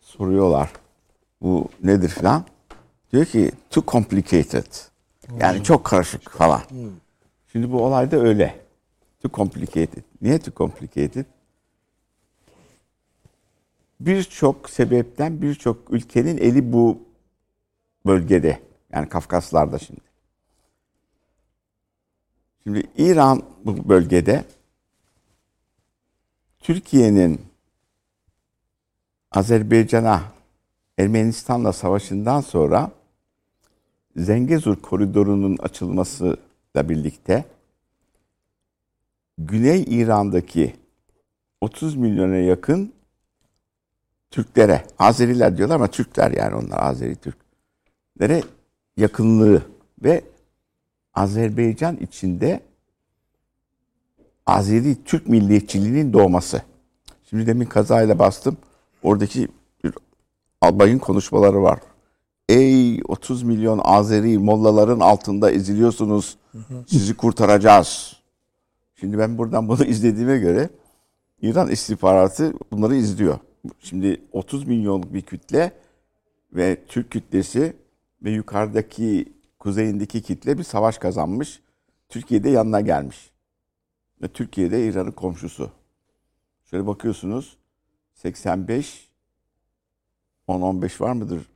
soruyorlar. 0.00 0.72
Bu 1.40 1.68
nedir 1.84 2.08
falan. 2.08 2.44
Diyor 3.12 3.24
ki 3.24 3.52
too 3.70 3.84
complicated. 3.86 4.66
Yani 5.40 5.62
çok 5.62 5.84
karışık 5.84 6.30
falan. 6.30 6.60
Şimdi 7.52 7.72
bu 7.72 7.84
olay 7.84 8.10
da 8.10 8.16
öyle. 8.16 8.60
Too 9.22 9.32
complicated. 9.32 10.02
Niye 10.22 10.38
too 10.38 10.54
complicated? 10.54 11.24
Birçok 14.00 14.70
sebepten 14.70 15.42
birçok 15.42 15.90
ülkenin 15.90 16.38
eli 16.38 16.72
bu 16.72 17.02
bölgede. 18.06 18.60
Yani 18.92 19.08
Kafkaslar'da 19.08 19.78
şimdi. 19.78 20.00
Şimdi 22.62 22.82
İran 22.96 23.42
bu 23.64 23.88
bölgede 23.88 24.44
Türkiye'nin 26.60 27.40
Azerbaycan'a 29.30 30.22
Ermenistan'la 30.98 31.72
savaşından 31.72 32.40
sonra 32.40 32.90
Zengezur 34.16 34.76
koridorunun 34.76 35.56
açılmasıyla 35.56 36.38
birlikte 36.88 37.44
Güney 39.38 39.84
İran'daki 39.88 40.76
30 41.60 41.96
milyona 41.96 42.36
yakın 42.36 42.92
Türklere, 44.30 44.86
Azeriler 44.98 45.56
diyorlar 45.56 45.74
ama 45.74 45.86
Türkler 45.86 46.30
yani 46.30 46.54
onlar 46.54 46.82
Azeri 46.82 47.16
Türklere 47.16 48.42
yakınlığı 48.96 49.62
ve 50.02 50.24
Azerbaycan 51.14 51.96
içinde 51.96 52.60
Azeri 54.46 55.04
Türk 55.04 55.28
milliyetçiliğinin 55.28 56.12
doğması. 56.12 56.62
Şimdi 57.30 57.46
demin 57.46 57.66
kazayla 57.66 58.18
bastım. 58.18 58.56
Oradaki 59.02 59.48
bir 59.84 59.94
albayın 60.60 60.98
konuşmaları 60.98 61.62
var. 61.62 61.78
Ey 62.48 63.00
30 63.08 63.42
milyon 63.42 63.80
Azeri 63.84 64.38
mollaların 64.38 65.00
altında 65.00 65.50
eziliyorsunuz. 65.50 66.38
Sizi 66.86 67.16
kurtaracağız. 67.16 68.16
Şimdi 68.96 69.18
ben 69.18 69.38
buradan 69.38 69.68
bunu 69.68 69.84
izlediğime 69.86 70.38
göre 70.38 70.70
İran 71.42 71.70
istihbaratı 71.70 72.52
bunları 72.72 72.94
izliyor. 72.96 73.38
Şimdi 73.80 74.20
30 74.32 74.66
milyonluk 74.66 75.14
bir 75.14 75.22
kütle 75.22 75.72
ve 76.52 76.78
Türk 76.88 77.10
kütlesi 77.10 77.76
ve 78.22 78.30
yukarıdaki 78.30 79.32
kuzeyindeki 79.58 80.22
kitle 80.22 80.58
bir 80.58 80.62
savaş 80.62 80.98
kazanmış. 80.98 81.60
Türkiye'de 82.08 82.50
yanına 82.50 82.80
gelmiş. 82.80 83.30
Ve 84.22 84.28
Türkiye'de 84.28 84.86
İran'ın 84.86 85.10
komşusu. 85.12 85.70
Şöyle 86.64 86.86
bakıyorsunuz 86.86 87.56
85 88.14 89.08
10-15 90.48 91.00
var 91.00 91.12
mıdır? 91.12 91.48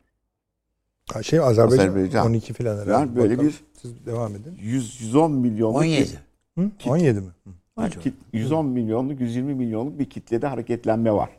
Şey 1.22 1.38
Azerbaycan, 1.40 1.88
Azerbaycan. 1.88 2.26
12 2.26 2.52
falan 2.52 2.74
herhalde. 2.74 2.90
Yani 2.90 3.16
böyle 3.16 3.32
Bakalım. 3.32 3.48
bir- 3.48 3.64
Siz 3.82 4.06
devam 4.06 4.34
edin. 4.36 4.56
100 4.60 5.00
110 5.00 5.32
milyonluk 5.32 5.76
17. 5.80 6.18
Hı? 6.58 6.70
17 6.86 7.20
mi? 7.20 7.26
Hı. 7.44 7.50
bir, 7.86 7.90
kit- 8.00 8.14
110 8.32 8.66
milyonluk 8.66 9.20
120 9.20 9.54
milyonluk 9.54 9.98
bir 9.98 10.10
kitlede 10.10 10.46
hareketlenme 10.46 11.12
var. 11.12 11.30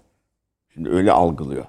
Şimdi 0.73 0.89
öyle 0.89 1.11
algılıyor. 1.11 1.65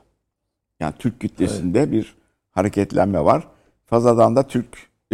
Yani 0.81 0.95
Türk 0.99 1.21
kitlesinde 1.21 1.93
bir 1.93 2.17
hareketlenme 2.51 3.25
var. 3.25 3.49
Fazadan 3.87 4.37
da 4.37 4.43
Türk 4.43 4.67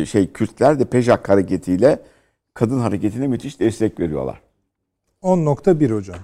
şey 0.04 0.32
Kürtler 0.32 0.78
de 0.78 0.84
Pejak 0.84 1.28
hareketiyle 1.28 2.02
kadın 2.54 2.78
hareketine 2.78 3.26
müthiş 3.26 3.60
destek 3.60 4.00
veriyorlar. 4.00 4.40
10.1 5.22 5.94
hocam. 5.94 6.18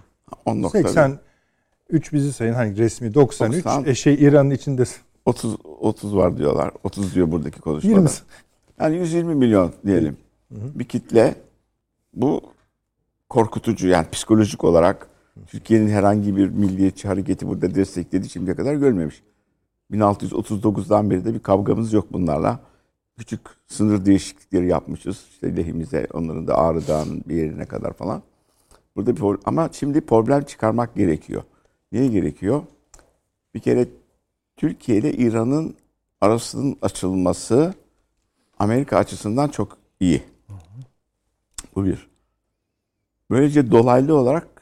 10 0.45 0.63
nokta 0.63 0.79
83 0.79 2.13
bizi 2.13 2.33
sayın 2.33 2.53
hani 2.53 2.77
resmi 2.77 3.15
93. 3.15 3.65
90. 3.65 3.85
E 3.85 3.95
şey 3.95 4.15
İran'ın 4.15 4.51
içinde 4.51 4.85
30 5.25 5.57
30 5.65 6.17
var 6.17 6.37
diyorlar. 6.37 6.71
30 6.85 7.15
diyor 7.15 7.33
buradaki 7.33 7.61
konuşmada. 7.61 7.97
20. 7.97 8.11
Yani 8.81 8.97
120 8.97 9.35
milyon 9.35 9.73
diyelim. 9.87 10.17
Bir 10.51 10.85
kitle 10.85 11.35
bu 12.15 12.43
korkutucu 13.29 13.89
yani 13.89 14.07
psikolojik 14.13 14.65
olarak 14.65 15.09
Türkiye'nin 15.47 15.89
herhangi 15.89 16.37
bir 16.37 16.49
milliyetçi 16.49 17.09
hareketi 17.09 17.49
burada 17.49 17.75
desteklediği 17.75 18.31
şimdiye 18.31 18.57
kadar 18.57 18.75
görmemiş. 18.75 19.23
1639'dan 19.91 21.11
beri 21.11 21.25
de 21.25 21.35
bir 21.35 21.39
kavgamız 21.39 21.93
yok 21.93 22.13
bunlarla. 22.13 22.61
Küçük 23.19 23.41
sınır 23.67 24.05
değişiklikleri 24.07 24.69
yapmışız. 24.69 25.27
İşte 25.31 25.57
lehimize 25.57 26.07
onların 26.13 26.47
da 26.47 26.59
Ağrı 26.59 26.87
Dağı'nın 26.87 27.23
bir 27.29 27.35
yerine 27.35 27.65
kadar 27.67 27.93
falan. 27.93 28.23
Burada 28.97 29.17
bir 29.17 29.39
ama 29.45 29.69
şimdi 29.73 30.01
problem 30.01 30.45
çıkarmak 30.45 30.95
gerekiyor. 30.95 31.43
Niye 31.93 32.09
gerekiyor? 32.09 32.63
Bir 33.55 33.61
kere 33.61 33.89
Türkiye 34.57 34.99
ile 34.99 35.13
İran'ın 35.13 35.75
arasının 36.21 36.77
açılması 36.83 37.75
Amerika 38.59 38.97
açısından 38.97 39.49
çok 39.49 39.79
iyi. 40.01 40.23
Bu 41.75 41.85
bir. 41.85 42.09
Böylece 43.31 43.71
dolaylı 43.71 44.15
olarak 44.15 44.56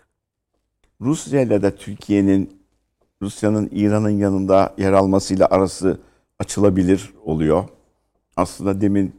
Rusya 1.05 1.41
ile 1.41 1.63
de 1.63 1.77
Türkiye'nin 1.77 2.61
Rusya'nın 3.23 3.69
İran'ın 3.73 4.11
yanında 4.11 4.75
yer 4.79 4.93
almasıyla 4.93 5.47
arası 5.51 6.01
açılabilir 6.39 7.15
oluyor. 7.25 7.65
Aslında 8.37 8.81
demin 8.81 9.15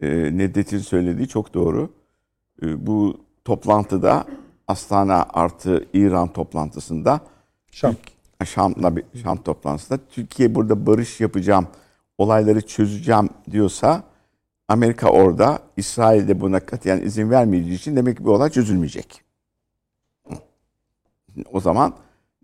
e, 0.00 0.08
Nedret'in 0.08 0.78
söylediği 0.78 1.28
çok 1.28 1.54
doğru. 1.54 1.90
E, 2.62 2.86
bu 2.86 3.20
toplantıda 3.44 4.24
Astana 4.68 5.26
artı 5.32 5.86
İran 5.92 6.32
toplantısında 6.32 7.20
Şam. 7.70 7.94
Şam'la 8.44 8.96
bir 8.96 9.04
Şam 9.22 9.42
toplantısında 9.42 9.98
Türkiye 10.10 10.54
burada 10.54 10.86
barış 10.86 11.20
yapacağım, 11.20 11.66
olayları 12.18 12.60
çözeceğim 12.66 13.28
diyorsa 13.50 14.02
Amerika 14.68 15.10
orada, 15.10 15.58
İsrail 15.76 16.28
de 16.28 16.40
buna 16.40 16.60
katiyen 16.60 17.00
izin 17.00 17.30
vermeyeceği 17.30 17.76
için 17.76 17.96
demek 17.96 18.16
ki 18.18 18.24
bu 18.24 18.32
olay 18.32 18.50
çözülmeyecek. 18.50 19.27
O 21.52 21.60
zaman 21.60 21.94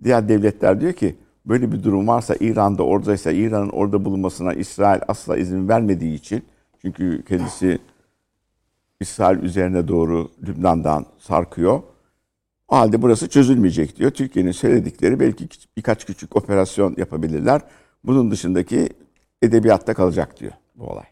diğer 0.05 0.29
devletler 0.29 0.81
diyor 0.81 0.93
ki 0.93 1.17
böyle 1.47 1.73
bir 1.73 1.83
durum 1.83 2.09
varsa 2.09 2.35
İran'da 2.41 2.83
oradaysa 2.83 3.31
İran'ın 3.33 3.69
orada 3.69 4.05
bulunmasına 4.05 4.53
İsrail 4.53 5.01
asla 5.09 5.37
izin 5.37 5.69
vermediği 5.69 6.15
için 6.15 6.45
çünkü 6.83 7.25
kendisi 7.29 7.79
İsrail 9.01 9.43
üzerine 9.43 9.89
doğru 9.89 10.31
Lübnan'dan 10.47 11.07
sarkıyor. 11.19 11.83
O 12.69 12.77
halde 12.77 13.03
burası 13.03 13.29
çözülmeyecek 13.29 13.97
diyor. 13.97 14.11
Türkiye'nin 14.11 14.53
söyledikleri 14.53 15.21
belki 15.21 15.49
birkaç 15.77 16.05
küçük 16.05 16.37
operasyon 16.37 16.95
yapabilirler. 16.97 17.61
Bunun 18.05 18.31
dışındaki 18.31 18.89
edebiyatta 19.43 19.95
kalacak 19.95 20.41
diyor 20.41 20.53
bu 20.75 20.87
olay. 20.87 21.05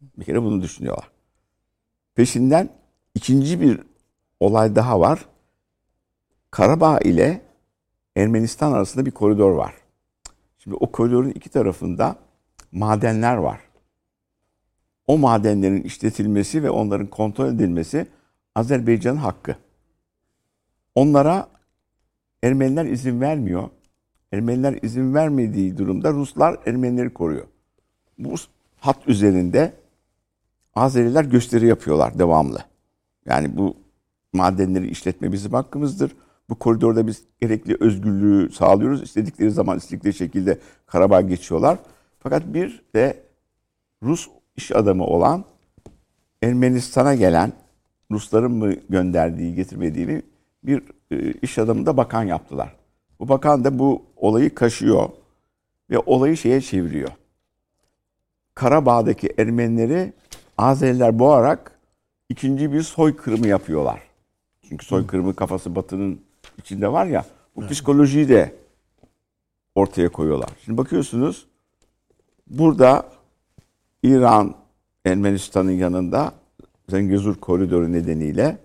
Bir 0.00 0.24
kere 0.24 0.42
bunu 0.42 0.62
düşünüyorlar. 0.62 1.10
Peşinden 2.14 2.68
ikinci 3.14 3.60
bir 3.60 3.80
olay 4.40 4.76
daha 4.76 5.00
var. 5.00 5.24
Karabağ 6.50 6.98
ile 6.98 7.42
Ermenistan 8.16 8.72
arasında 8.72 9.06
bir 9.06 9.10
koridor 9.10 9.50
var. 9.50 9.74
Şimdi 10.58 10.76
o 10.76 10.92
koridorun 10.92 11.30
iki 11.30 11.48
tarafında 11.48 12.16
madenler 12.72 13.36
var. 13.36 13.60
O 15.06 15.18
madenlerin 15.18 15.82
işletilmesi 15.82 16.62
ve 16.62 16.70
onların 16.70 17.06
kontrol 17.06 17.48
edilmesi 17.48 18.06
Azerbaycan'ın 18.54 19.16
hakkı. 19.16 19.56
Onlara 20.94 21.48
Ermeniler 22.42 22.84
izin 22.84 23.20
vermiyor. 23.20 23.68
Ermeniler 24.32 24.78
izin 24.82 25.14
vermediği 25.14 25.78
durumda 25.78 26.12
Ruslar 26.12 26.56
Ermenileri 26.66 27.14
koruyor. 27.14 27.46
Bu 28.18 28.34
hat 28.78 29.08
üzerinde 29.08 29.72
Azeriler 30.74 31.24
gösteri 31.24 31.66
yapıyorlar 31.66 32.18
devamlı. 32.18 32.64
Yani 33.26 33.56
bu 33.56 33.76
madenleri 34.32 34.88
işletme 34.88 35.32
bizim 35.32 35.52
hakkımızdır. 35.52 36.16
Bu 36.50 36.54
koridorda 36.54 37.06
biz 37.06 37.24
gerekli 37.40 37.76
özgürlüğü 37.80 38.52
sağlıyoruz. 38.52 39.02
İstedikleri 39.02 39.50
zaman 39.50 39.78
istedikleri 39.78 40.14
şekilde 40.14 40.58
Karabağ 40.86 41.20
geçiyorlar. 41.20 41.78
Fakat 42.18 42.54
bir 42.54 42.82
de 42.94 43.22
Rus 44.02 44.28
iş 44.56 44.72
adamı 44.72 45.04
olan 45.04 45.44
Ermenistan'a 46.42 47.14
gelen 47.14 47.52
Rusların 48.10 48.52
mı 48.52 48.74
gönderdiği, 48.88 49.54
getirmediğini 49.54 50.22
bir 50.62 50.82
e, 51.10 51.32
iş 51.32 51.58
adamı 51.58 51.86
da 51.86 51.96
bakan 51.96 52.22
yaptılar. 52.22 52.76
Bu 53.20 53.28
bakan 53.28 53.64
da 53.64 53.78
bu 53.78 54.02
olayı 54.16 54.54
kaşıyor 54.54 55.08
ve 55.90 55.98
olayı 55.98 56.36
şeye 56.36 56.60
çeviriyor. 56.60 57.10
Karabağ'daki 58.54 59.34
Ermenileri 59.38 60.12
Azeriler 60.58 61.18
boğarak 61.18 61.78
ikinci 62.28 62.72
bir 62.72 62.82
soykırımı 62.82 63.46
yapıyorlar. 63.46 64.00
Çünkü 64.68 64.86
soykırımı 64.86 65.36
kafası 65.36 65.74
Batı'nın 65.74 66.20
içinde 66.60 66.92
var 66.92 67.06
ya, 67.06 67.24
bu 67.56 67.66
psikolojiyi 67.66 68.28
de 68.28 68.54
ortaya 69.74 70.08
koyuyorlar. 70.08 70.50
Şimdi 70.64 70.78
bakıyorsunuz 70.78 71.46
burada 72.46 73.08
İran 74.02 74.54
Ermenistan'ın 75.04 75.70
yanında 75.70 76.32
Zengezur 76.88 77.34
koridoru 77.34 77.92
nedeniyle 77.92 78.58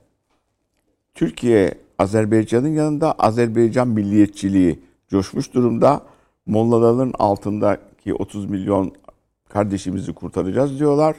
Türkiye 1.13 1.77
Azerbaycan'ın 1.99 2.67
yanında 2.67 3.11
Azerbaycan 3.11 3.87
milliyetçiliği 3.87 4.79
coşmuş 5.07 5.53
durumda. 5.53 6.01
Mollaların 6.45 7.13
altındaki 7.19 8.13
30 8.13 8.45
milyon 8.45 8.93
kardeşimizi 9.49 10.13
kurtaracağız 10.13 10.79
diyorlar. 10.79 11.15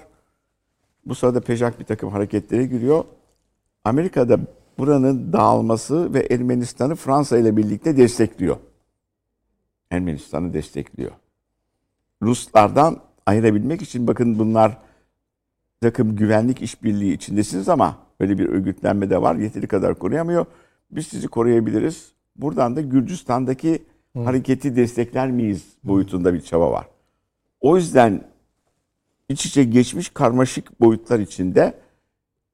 Bu 1.06 1.14
sırada 1.14 1.40
Pejak 1.40 1.80
bir 1.80 1.84
takım 1.84 2.10
hareketlere 2.10 2.66
giriyor. 2.66 3.04
Amerika'da 3.84 4.38
buranın 4.78 5.32
dağılması 5.32 6.14
ve 6.14 6.26
Ermenistan'ı 6.30 6.94
Fransa 6.94 7.38
ile 7.38 7.56
birlikte 7.56 7.96
destekliyor. 7.96 8.56
Ermenistan'ı 9.90 10.52
destekliyor. 10.54 11.12
Ruslardan 12.22 13.00
ayırabilmek 13.26 13.82
için 13.82 14.06
bakın 14.06 14.38
bunlar 14.38 14.78
takım 15.80 16.16
güvenlik 16.16 16.62
işbirliği 16.62 17.12
içindesiniz 17.12 17.68
ama 17.68 17.96
böyle 18.20 18.38
bir 18.38 18.48
örgütlenme 18.48 19.10
de 19.10 19.22
var. 19.22 19.36
Yeteri 19.36 19.66
kadar 19.66 19.98
koruyamıyor. 19.98 20.46
Biz 20.90 21.06
sizi 21.06 21.28
koruyabiliriz. 21.28 22.12
Buradan 22.36 22.76
da 22.76 22.80
Gürcistan'daki 22.80 23.82
Hı. 24.16 24.22
hareketi 24.22 24.76
destekler 24.76 25.30
miyiz 25.30 25.64
boyutunda 25.84 26.34
bir 26.34 26.40
çaba 26.40 26.72
var. 26.72 26.88
O 27.60 27.76
yüzden 27.76 28.24
iç 29.28 29.46
içe 29.46 29.64
geçmiş 29.64 30.08
karmaşık 30.08 30.80
boyutlar 30.80 31.18
içinde 31.18 31.78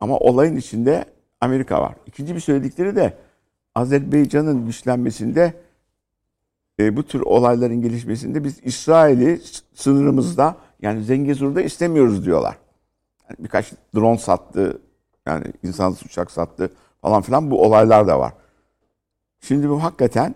ama 0.00 0.18
olayın 0.18 0.56
içinde 0.56 1.04
Amerika 1.42 1.80
var. 1.80 1.94
İkinci 2.06 2.34
bir 2.34 2.40
söyledikleri 2.40 2.96
de 2.96 3.18
Azerbaycan'ın 3.74 4.66
güçlenmesinde 4.66 5.54
e, 6.80 6.96
bu 6.96 7.02
tür 7.02 7.20
olayların 7.20 7.82
gelişmesinde 7.82 8.44
biz 8.44 8.60
İsrail'i 8.62 9.40
sınırımızda 9.74 10.56
yani 10.82 11.04
Zengezur'da 11.04 11.62
istemiyoruz 11.62 12.26
diyorlar. 12.26 12.58
Yani 13.28 13.36
birkaç 13.38 13.72
drone 13.94 14.18
sattı, 14.18 14.80
yani 15.26 15.44
insansız 15.62 16.06
uçak 16.06 16.30
sattı 16.30 16.72
falan 17.02 17.22
filan 17.22 17.50
bu 17.50 17.64
olaylar 17.64 18.06
da 18.06 18.20
var. 18.20 18.32
Şimdi 19.40 19.68
bu 19.68 19.82
hakikaten 19.82 20.34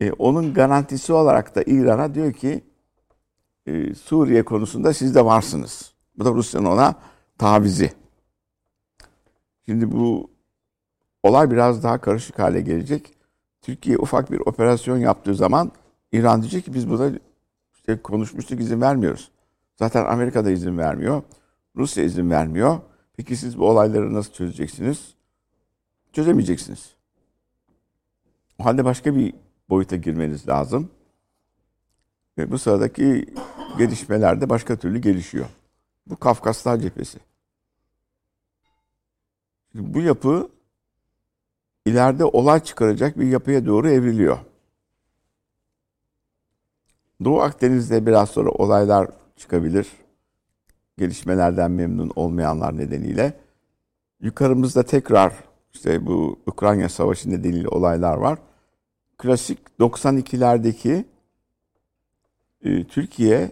e, 0.00 0.12
onun 0.12 0.54
garantisi 0.54 1.12
olarak 1.12 1.56
da 1.56 1.62
İran'a 1.62 2.14
diyor 2.14 2.32
ki 2.32 2.64
e, 3.66 3.94
Suriye 3.94 4.44
konusunda 4.44 4.92
siz 4.94 5.14
de 5.14 5.24
varsınız. 5.24 5.94
Bu 6.18 6.24
da 6.24 6.30
Rusya'nın 6.30 6.66
ona 6.66 6.94
tavizi. 7.38 7.99
Şimdi 9.66 9.92
bu 9.92 10.30
olay 11.22 11.50
biraz 11.50 11.82
daha 11.82 12.00
karışık 12.00 12.38
hale 12.38 12.60
gelecek. 12.60 13.14
Türkiye 13.62 13.98
ufak 13.98 14.30
bir 14.30 14.40
operasyon 14.40 14.98
yaptığı 14.98 15.34
zaman 15.34 15.72
İran 16.12 16.42
diyecek 16.42 16.64
ki 16.64 16.74
biz 16.74 16.90
buna 16.90 17.10
işte 17.74 18.02
konuşmuştuk 18.02 18.60
izin 18.60 18.80
vermiyoruz. 18.80 19.30
Zaten 19.76 20.04
Amerika 20.04 20.44
da 20.44 20.50
izin 20.50 20.78
vermiyor. 20.78 21.22
Rusya 21.76 22.04
izin 22.04 22.30
vermiyor. 22.30 22.80
Peki 23.16 23.36
siz 23.36 23.58
bu 23.58 23.68
olayları 23.68 24.14
nasıl 24.14 24.32
çözeceksiniz? 24.32 25.14
Çözemeyeceksiniz. 26.12 26.94
O 28.58 28.64
halde 28.64 28.84
başka 28.84 29.16
bir 29.16 29.34
boyuta 29.70 29.96
girmeniz 29.96 30.48
lazım. 30.48 30.90
Ve 32.38 32.50
bu 32.50 32.58
sıradaki 32.58 33.34
gelişmeler 33.78 34.40
de 34.40 34.48
başka 34.48 34.76
türlü 34.76 34.98
gelişiyor. 34.98 35.46
Bu 36.06 36.16
Kafkaslar 36.16 36.76
cephesi. 36.76 37.18
Bu 39.74 40.00
yapı 40.00 40.48
ileride 41.86 42.24
olay 42.24 42.60
çıkaracak 42.60 43.18
bir 43.18 43.26
yapıya 43.26 43.66
doğru 43.66 43.90
evriliyor. 43.90 44.38
Doğu 47.24 47.40
Akdeniz'de 47.40 48.06
biraz 48.06 48.30
sonra 48.30 48.50
olaylar 48.50 49.08
çıkabilir. 49.36 49.88
Gelişmelerden 50.98 51.70
memnun 51.70 52.12
olmayanlar 52.16 52.78
nedeniyle. 52.78 53.40
Yukarımızda 54.20 54.82
tekrar 54.82 55.34
işte 55.72 56.06
bu 56.06 56.38
Ukrayna 56.46 56.88
Savaşı 56.88 57.30
nedeniyle 57.30 57.68
olaylar 57.68 58.16
var. 58.16 58.38
Klasik 59.18 59.58
92'lerdeki 59.80 61.04
e, 62.64 62.84
Türkiye 62.84 63.50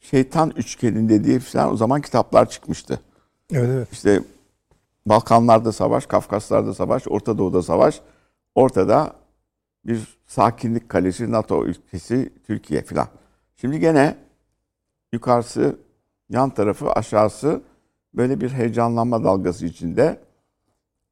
şeytan 0.00 0.50
üçgeninde 0.56 1.24
diye 1.24 1.38
falan 1.38 1.72
o 1.72 1.76
zaman 1.76 2.00
kitaplar 2.00 2.50
çıkmıştı. 2.50 3.00
Evet 3.52 3.68
evet. 3.68 3.92
İşte 3.92 4.22
Balkanlarda 5.06 5.72
savaş, 5.72 6.06
Kafkaslar'da 6.06 6.74
savaş, 6.74 7.08
Orta 7.08 7.38
Doğu'da 7.38 7.62
savaş. 7.62 8.00
Ortada 8.54 9.16
bir 9.84 10.18
sakinlik 10.26 10.88
kalesi, 10.88 11.32
NATO 11.32 11.66
ülkesi 11.66 12.32
Türkiye 12.46 12.82
filan. 12.82 13.08
Şimdi 13.56 13.80
gene 13.80 14.18
yukarısı, 15.12 15.78
yan 16.28 16.50
tarafı, 16.50 16.92
aşağısı 16.92 17.62
böyle 18.14 18.40
bir 18.40 18.50
heyecanlanma 18.50 19.24
dalgası 19.24 19.66
içinde. 19.66 20.20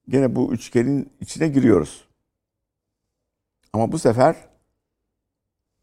Gene 0.09 0.37
bu 0.37 0.53
üçgenin 0.53 1.13
içine 1.21 1.49
giriyoruz. 1.49 2.09
Ama 3.73 3.93
bu 3.93 3.99
sefer 3.99 4.37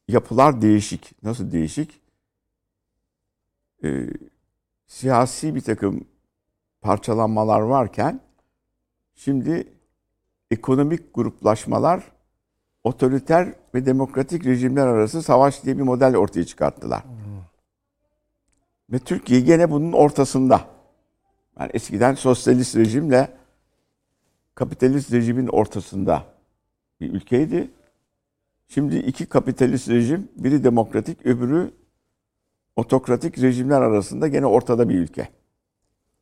yapılar 0.07 0.61
değişik. 0.61 1.23
Nasıl 1.23 1.51
değişik? 1.51 2.01
Ee, 3.83 4.07
siyasi 4.87 5.55
bir 5.55 5.61
takım 5.61 6.05
parçalanmalar 6.81 7.61
varken 7.61 8.21
şimdi 9.15 9.73
ekonomik 10.51 11.13
gruplaşmalar 11.13 12.03
otoriter 12.83 13.53
ve 13.75 13.85
demokratik 13.85 14.45
rejimler 14.45 14.87
arası 14.87 15.21
savaş 15.21 15.63
diye 15.63 15.77
bir 15.77 15.83
model 15.83 16.15
ortaya 16.17 16.45
çıkarttılar. 16.45 17.03
Ve 18.89 18.99
Türkiye 18.99 19.41
gene 19.41 19.71
bunun 19.71 19.91
ortasında. 19.91 20.61
Yani 21.59 21.71
eskiden 21.73 22.13
sosyalist 22.13 22.75
rejimle 22.75 23.37
kapitalist 24.55 25.11
rejimin 25.11 25.47
ortasında 25.47 26.23
bir 27.01 27.13
ülkeydi. 27.13 27.71
Şimdi 28.67 28.97
iki 28.97 29.25
kapitalist 29.25 29.89
rejim, 29.89 30.29
biri 30.35 30.63
demokratik, 30.63 31.25
öbürü 31.25 31.71
otokratik 32.75 33.39
rejimler 33.41 33.81
arasında 33.81 34.27
gene 34.27 34.45
ortada 34.45 34.89
bir 34.89 34.95
ülke 34.95 35.29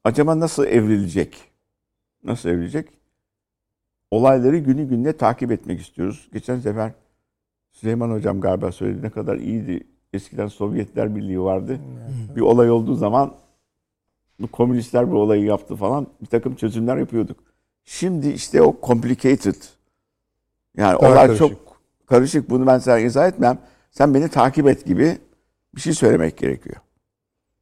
acaba 0.10 0.40
nasıl 0.40 0.66
evrilecek? 0.66 1.38
Nasıl 2.24 2.50
evrilecek? 2.50 2.90
Olayları 4.12 4.58
günü 4.58 4.90
gününe 4.90 5.14
takip 5.14 5.52
etmek 5.52 5.82
istiyoruz. 5.82 6.30
Geçen 6.34 6.60
sefer 6.60 6.92
Süleyman 7.72 8.12
Hocam 8.12 8.42
galiba 8.42 8.72
söyledi 8.72 9.02
ne 9.06 9.10
kadar 9.10 9.36
iyiydi. 9.38 9.88
Eskiden 10.14 10.48
Sovyetler 10.48 11.16
Birliği 11.16 11.42
vardı. 11.42 11.80
Bir 12.36 12.42
olay 12.42 12.72
olduğu 12.72 12.96
zaman 12.96 13.34
bu 14.40 14.48
komünistler 14.48 15.12
bu 15.12 15.18
olayı 15.18 15.44
yaptı 15.44 15.76
falan 15.76 16.08
bir 16.22 16.26
takım 16.26 16.56
çözümler 16.56 16.98
yapıyorduk. 16.98 17.40
Şimdi 17.86 18.30
işte 18.30 18.62
o 18.62 18.78
complicated 18.84 19.56
yani 20.78 21.02
Daha 21.02 21.12
olay 21.12 21.28
karışık. 21.28 21.50
çok 21.50 21.82
karışık. 22.06 22.50
Bunu 22.50 22.68
ben 22.68 22.80
sana 22.80 23.00
izah 23.00 23.28
etmem. 23.28 23.60
Sen 23.92 24.14
beni 24.14 24.30
takip 24.30 24.68
et 24.68 24.86
gibi 24.86 25.18
bir 25.76 25.82
şey 25.82 25.94
söylemek 25.94 26.38
gerekiyor. 26.38 26.76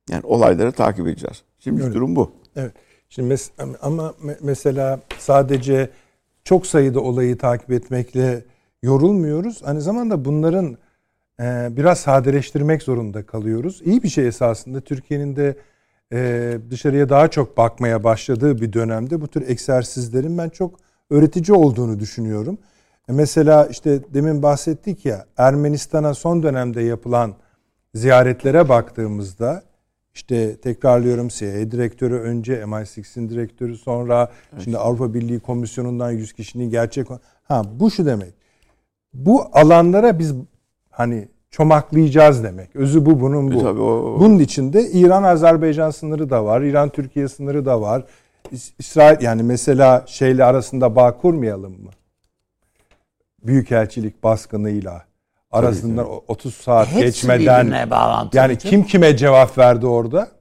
Yani 0.09 0.21
olayları 0.25 0.71
takip 0.71 1.07
edeceğiz. 1.07 1.43
Şimdi 1.59 1.83
Öyle. 1.83 1.93
durum 1.93 2.15
bu. 2.15 2.31
Evet. 2.55 2.73
Şimdi 3.09 3.33
mes- 3.33 3.75
ama 3.81 4.13
me- 4.25 4.37
mesela 4.41 4.99
sadece 5.19 5.89
çok 6.43 6.67
sayıda 6.67 6.99
olayı 6.99 7.37
takip 7.37 7.71
etmekle 7.71 8.45
yorulmuyoruz. 8.83 9.61
Aynı 9.65 9.81
zamanda 9.81 10.25
bunların 10.25 10.77
e, 11.41 11.67
biraz 11.71 11.99
sadeleştirmek 11.99 12.83
zorunda 12.83 13.25
kalıyoruz. 13.25 13.81
İyi 13.85 14.03
bir 14.03 14.09
şey 14.09 14.27
esasında 14.27 14.81
Türkiye'nin 14.81 15.35
de 15.35 15.57
e, 16.13 16.57
dışarıya 16.69 17.09
daha 17.09 17.27
çok 17.27 17.57
bakmaya 17.57 18.03
başladığı 18.03 18.61
bir 18.61 18.73
dönemde 18.73 19.21
bu 19.21 19.27
tür 19.27 19.49
egzersizlerin 19.49 20.37
ben 20.37 20.49
çok 20.49 20.79
öğretici 21.09 21.57
olduğunu 21.57 21.99
düşünüyorum. 21.99 22.57
E, 23.09 23.13
mesela 23.13 23.65
işte 23.65 23.99
demin 24.13 24.43
bahsettik 24.43 25.05
ya 25.05 25.25
Ermenistan'a 25.37 26.13
son 26.13 26.43
dönemde 26.43 26.81
yapılan 26.81 27.35
ziyaretlere 27.93 28.69
baktığımızda 28.69 29.63
işte 30.17 30.55
tekrarlıyorum 30.57 31.27
CIA 31.27 31.71
direktörü 31.71 32.15
önce 32.15 32.61
MI6'in 32.61 33.29
direktörü 33.29 33.77
sonra 33.77 34.31
şimdi 34.63 34.77
Avrupa 34.77 35.13
Birliği 35.13 35.39
Komisyonu'ndan 35.39 36.11
100 36.11 36.33
kişinin 36.33 36.69
gerçek 36.69 37.07
ha 37.43 37.61
bu 37.79 37.91
şu 37.91 38.05
demek. 38.05 38.33
Bu 39.13 39.43
alanlara 39.53 40.19
biz 40.19 40.33
hani 40.89 41.27
çomaklayacağız 41.51 42.43
demek. 42.43 42.75
Özü 42.75 43.05
bu 43.05 43.21
bunun 43.21 43.51
bu. 43.51 43.59
E 43.59 43.63
tabii 43.63 43.81
o- 43.81 44.19
Bunun 44.19 44.39
içinde 44.39 44.89
İran 44.91 45.23
Azerbaycan 45.23 45.89
sınırı 45.89 46.29
da 46.29 46.45
var. 46.45 46.61
İran 46.61 46.89
Türkiye 46.89 47.27
sınırı 47.27 47.65
da 47.65 47.81
var. 47.81 48.03
İs- 48.51 48.71
İsrail 48.79 49.21
yani 49.21 49.43
mesela 49.43 50.03
şeyle 50.07 50.43
arasında 50.45 50.95
bağ 50.95 51.17
kurmayalım 51.17 51.71
mı? 51.83 51.89
Büyükelçilik 53.43 54.23
baskınıyla 54.23 55.05
arasından 55.51 56.09
o 56.09 56.23
30 56.27 56.55
saat 56.55 56.87
Hepsi 56.87 57.01
geçmeden 57.05 57.89
bağlantılı. 57.91 58.39
yani 58.41 58.57
kim 58.57 58.83
kime 58.83 59.17
cevap 59.17 59.57
verdi 59.57 59.85
orada? 59.87 60.31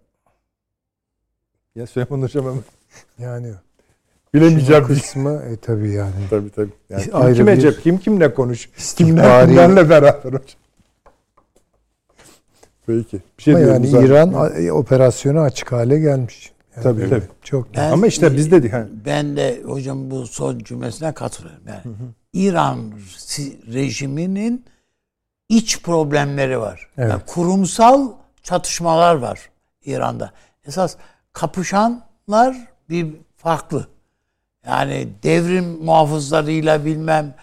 Ya 1.75 1.87
Süleyman 1.87 2.23
Hocam 2.23 2.45
hemen 2.45 2.63
Yani 3.19 3.53
bilemeyeceğim 4.35 4.83
bir 4.83 4.89
kısmı 4.95 5.43
e 5.43 5.57
tabii 5.57 5.91
yani. 5.93 6.13
Tabii 6.31 6.51
tabii. 6.51 6.71
Yani 6.89 7.03
kim 7.05 7.17
Ayrı 7.17 7.35
kime 7.35 7.57
bir 7.57 7.61
cep, 7.61 7.83
kim 7.83 7.99
kimle 7.99 8.35
konuş, 8.35 8.71
kimler 8.97 9.47
kimlerle 9.49 9.91
beraber 9.91 10.25
hocam. 10.33 10.41
Peki. 12.87 13.19
Bir 13.39 13.43
şey 13.43 13.55
Ama 13.55 13.63
yani 13.65 13.87
zaten. 13.87 14.07
İran 14.07 14.33
a- 14.33 14.73
operasyonu 14.73 15.41
açık 15.41 15.73
hale 15.73 15.99
gelmiş. 15.99 16.53
Yani 16.77 16.83
Tabii, 16.83 17.01
böyle 17.01 17.11
tabii. 17.11 17.25
Çok 17.43 17.75
Ben- 17.77 17.93
Ama 17.93 18.07
işte 18.07 18.37
bizde 18.37 18.63
de 18.63 18.69
hani 18.69 18.89
Ben 19.07 19.37
de 19.37 19.63
hocam 19.67 20.11
bu 20.11 20.27
son 20.27 20.59
cümlesine 20.59 21.13
katılıyorum. 21.15 21.63
Yani 21.69 21.81
İran 22.33 22.79
si- 23.17 23.73
rejiminin 23.75 24.65
iç 25.49 25.83
problemleri 25.83 26.61
var. 26.61 26.89
Evet. 26.99 27.11
Yani 27.11 27.23
kurumsal 27.27 28.13
çatışmalar 28.43 29.15
var 29.15 29.41
İran'da. 29.85 30.33
Esas 30.67 30.97
kapışanlar 31.33 32.57
bir 32.91 33.15
farklı. 33.37 33.87
Yani 34.67 35.09
devrim 35.23 35.85
muhafızlarıyla 35.85 36.85
bilmem 36.85 37.35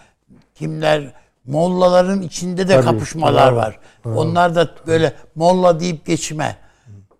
kimler 0.54 1.12
mollaların 1.44 2.22
içinde 2.22 2.68
de 2.68 2.74
Tabii, 2.74 2.84
kapışmalar 2.84 3.52
bravo, 3.52 3.56
var. 3.56 3.78
Onlar 4.04 4.54
da 4.54 4.70
böyle 4.86 5.14
molla 5.34 5.80
deyip 5.80 6.06
geçme. 6.06 6.56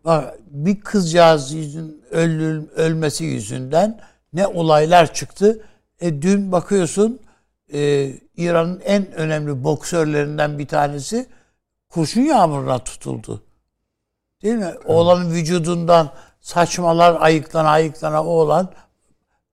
Bak 0.05 0.35
bir 0.51 0.81
kızcağız 0.81 1.53
yüzün 1.53 2.03
ölül, 2.11 2.69
ölmesi 2.77 3.25
yüzünden 3.25 4.01
ne 4.33 4.47
olaylar 4.47 5.15
çıktı. 5.15 5.63
E, 6.01 6.23
dün 6.23 6.53
bakıyorsun 6.53 7.21
e, 7.73 8.11
İran'ın 8.37 8.81
en 8.85 9.13
önemli 9.13 9.65
boksörlerinden 9.65 10.59
bir 10.59 10.69
tanesi 10.69 11.27
kurşun 11.89 12.21
yağmuruna 12.21 12.79
tutuldu. 12.79 13.43
Değil 14.43 14.55
mi? 14.55 14.75
Oğlanın 14.85 15.31
vücudundan 15.31 16.11
saçmalar 16.41 17.21
ayıklana 17.21 17.69
ayıklana 17.69 18.25
oğlan 18.25 18.73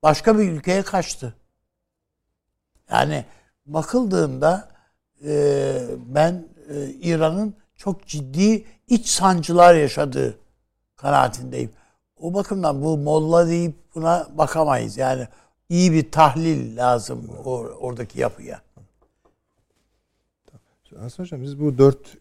başka 0.04 0.38
bir 0.38 0.52
ülkeye 0.52 0.82
kaçtı. 0.82 1.36
Yani 2.92 3.26
bakıldığında 3.66 4.70
e, 5.26 5.82
ben 6.06 6.48
e, 6.70 6.90
İran'ın 6.90 7.56
çok 7.76 8.08
ciddi 8.08 8.66
iç 8.88 9.08
sancılar 9.08 9.76
yaşadığı 9.76 10.38
kanaatindeyim. 10.96 11.72
O 12.20 12.34
bakımdan 12.34 12.82
bu 12.82 12.98
molla 12.98 13.48
deyip 13.48 13.96
buna 13.96 14.28
bakamayız. 14.34 14.98
Yani 14.98 15.28
iyi 15.72 15.92
bir 15.92 16.12
tahlil 16.12 16.78
lazım 16.78 17.26
or- 17.46 17.72
oradaki 17.74 18.20
yapıya. 18.20 18.62
Aslında 21.00 21.24
hocam 21.28 21.42
biz 21.42 21.60
bu 21.60 21.78
4 21.78 22.18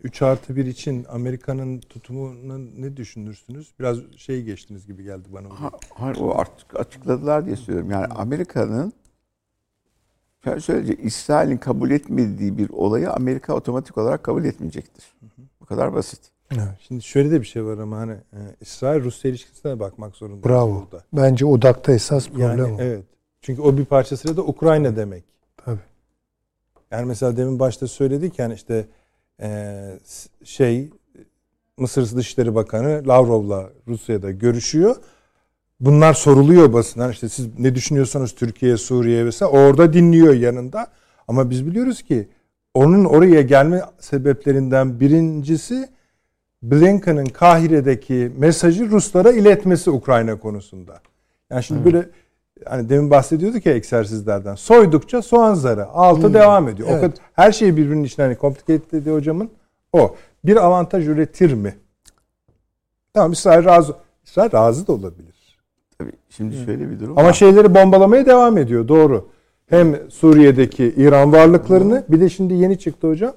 3 0.00 0.22
artı 0.22 0.56
1 0.56 0.66
için 0.66 1.06
Amerika'nın 1.08 1.80
tutumunu 1.80 2.82
ne 2.82 2.96
düşünürsünüz? 2.96 3.72
Biraz 3.78 3.98
şey 4.16 4.42
geçtiniz 4.42 4.86
gibi 4.86 5.02
geldi 5.04 5.28
bana. 5.32 5.60
Ha- 5.60 5.70
Hayır 5.94 6.16
o 6.20 6.34
artık 6.38 6.80
açıkladılar 6.80 7.46
diye 7.46 7.56
söylüyorum. 7.56 7.90
Yani 7.90 8.06
Amerika'nın 8.06 8.92
şöyle 10.44 10.60
söyleyeceğim, 10.60 11.06
İsrail'in 11.06 11.56
kabul 11.56 11.90
etmediği 11.90 12.58
bir 12.58 12.70
olayı 12.70 13.10
Amerika 13.12 13.54
otomatik 13.54 13.98
olarak 13.98 14.22
kabul 14.24 14.44
etmeyecektir. 14.44 15.14
Bu 15.60 15.66
kadar 15.66 15.94
basit. 15.94 16.20
Şimdi 16.88 17.02
şöyle 17.02 17.30
de 17.30 17.40
bir 17.40 17.46
şey 17.46 17.64
var 17.64 17.78
ama 17.78 17.98
hani 17.98 18.12
e, 18.12 18.40
İsrail 18.60 19.04
Rusya 19.04 19.30
ilişkisine 19.30 19.80
bakmak 19.80 20.16
zorunda. 20.16 20.48
bravo. 20.48 20.86
Burada. 20.92 21.04
Bence 21.12 21.46
odakta 21.46 21.92
esas 21.92 22.28
problem 22.28 22.58
Yani 22.58 22.62
o. 22.62 22.76
evet. 22.80 23.04
Çünkü 23.40 23.62
o 23.62 23.76
bir 23.76 23.84
parçasıyla 23.84 24.36
da 24.36 24.42
Ukrayna 24.42 24.96
demek. 24.96 25.24
Tabii. 25.56 25.80
Yani 26.90 27.06
mesela 27.06 27.36
demin 27.36 27.58
başta 27.58 27.86
söyledik 27.88 28.38
yani 28.38 28.54
işte 28.54 28.86
e, 29.42 29.80
şey 30.44 30.90
Mısır 31.78 32.16
Dışişleri 32.16 32.54
Bakanı 32.54 33.02
Lavrov'la 33.08 33.70
Rusya'da 33.88 34.30
görüşüyor. 34.30 34.96
Bunlar 35.80 36.14
soruluyor 36.14 36.72
basından 36.72 37.12
işte 37.12 37.28
siz 37.28 37.58
ne 37.58 37.74
düşünüyorsanız 37.74 38.34
Türkiye, 38.34 38.76
Suriye 38.76 39.26
vesaire 39.26 39.52
orada 39.52 39.92
dinliyor 39.92 40.34
yanında. 40.34 40.86
Ama 41.28 41.50
biz 41.50 41.66
biliyoruz 41.66 42.02
ki 42.02 42.28
onun 42.74 43.04
oraya 43.04 43.42
gelme 43.42 43.82
sebeplerinden 44.00 45.00
birincisi 45.00 45.88
Blinken'ın 46.62 47.24
Kahire'deki 47.26 48.32
mesajı 48.38 48.90
Ruslara 48.90 49.32
iletmesi 49.32 49.90
Ukrayna 49.90 50.38
konusunda. 50.38 51.00
Yani 51.50 51.62
şimdi 51.64 51.84
böyle 51.84 52.08
hani 52.64 52.88
demin 52.88 53.10
bahsediyorduk 53.10 53.66
ya 53.66 53.74
egzersizlerden. 53.74 54.54
Soydukça 54.54 55.22
soğan 55.22 55.54
zarı. 55.54 55.86
Altı 55.86 56.34
devam 56.34 56.68
ediyor. 56.68 56.88
O 56.88 56.92
Evet. 56.92 57.00
kadar 57.00 57.16
her 57.32 57.52
şey 57.52 57.76
birbirinin 57.76 58.04
içine 58.04 58.24
hani 58.24 58.36
complicated 58.38 58.92
dedi 58.92 59.10
hocamın. 59.10 59.50
O. 59.92 60.14
Bir 60.44 60.56
avantaj 60.56 61.08
üretir 61.08 61.52
mi? 61.52 61.74
Tamam 63.14 63.32
İsrail 63.32 63.64
razı. 63.64 63.94
İsrail 64.24 64.52
razı 64.52 64.86
da 64.86 64.92
olabilir. 64.92 65.58
Tabii. 65.98 66.12
Şimdi 66.28 66.56
şöyle 66.64 66.90
bir 66.90 67.00
durum 67.00 67.18
Ama 67.18 67.28
var. 67.28 67.32
şeyleri 67.32 67.74
bombalamaya 67.74 68.26
devam 68.26 68.58
ediyor. 68.58 68.88
Doğru. 68.88 69.28
Hem 69.66 70.10
Suriye'deki 70.10 70.94
İran 70.96 71.32
varlıklarını 71.32 72.04
bir 72.08 72.20
de 72.20 72.28
şimdi 72.28 72.54
yeni 72.54 72.78
çıktı 72.78 73.08
hocam. 73.08 73.32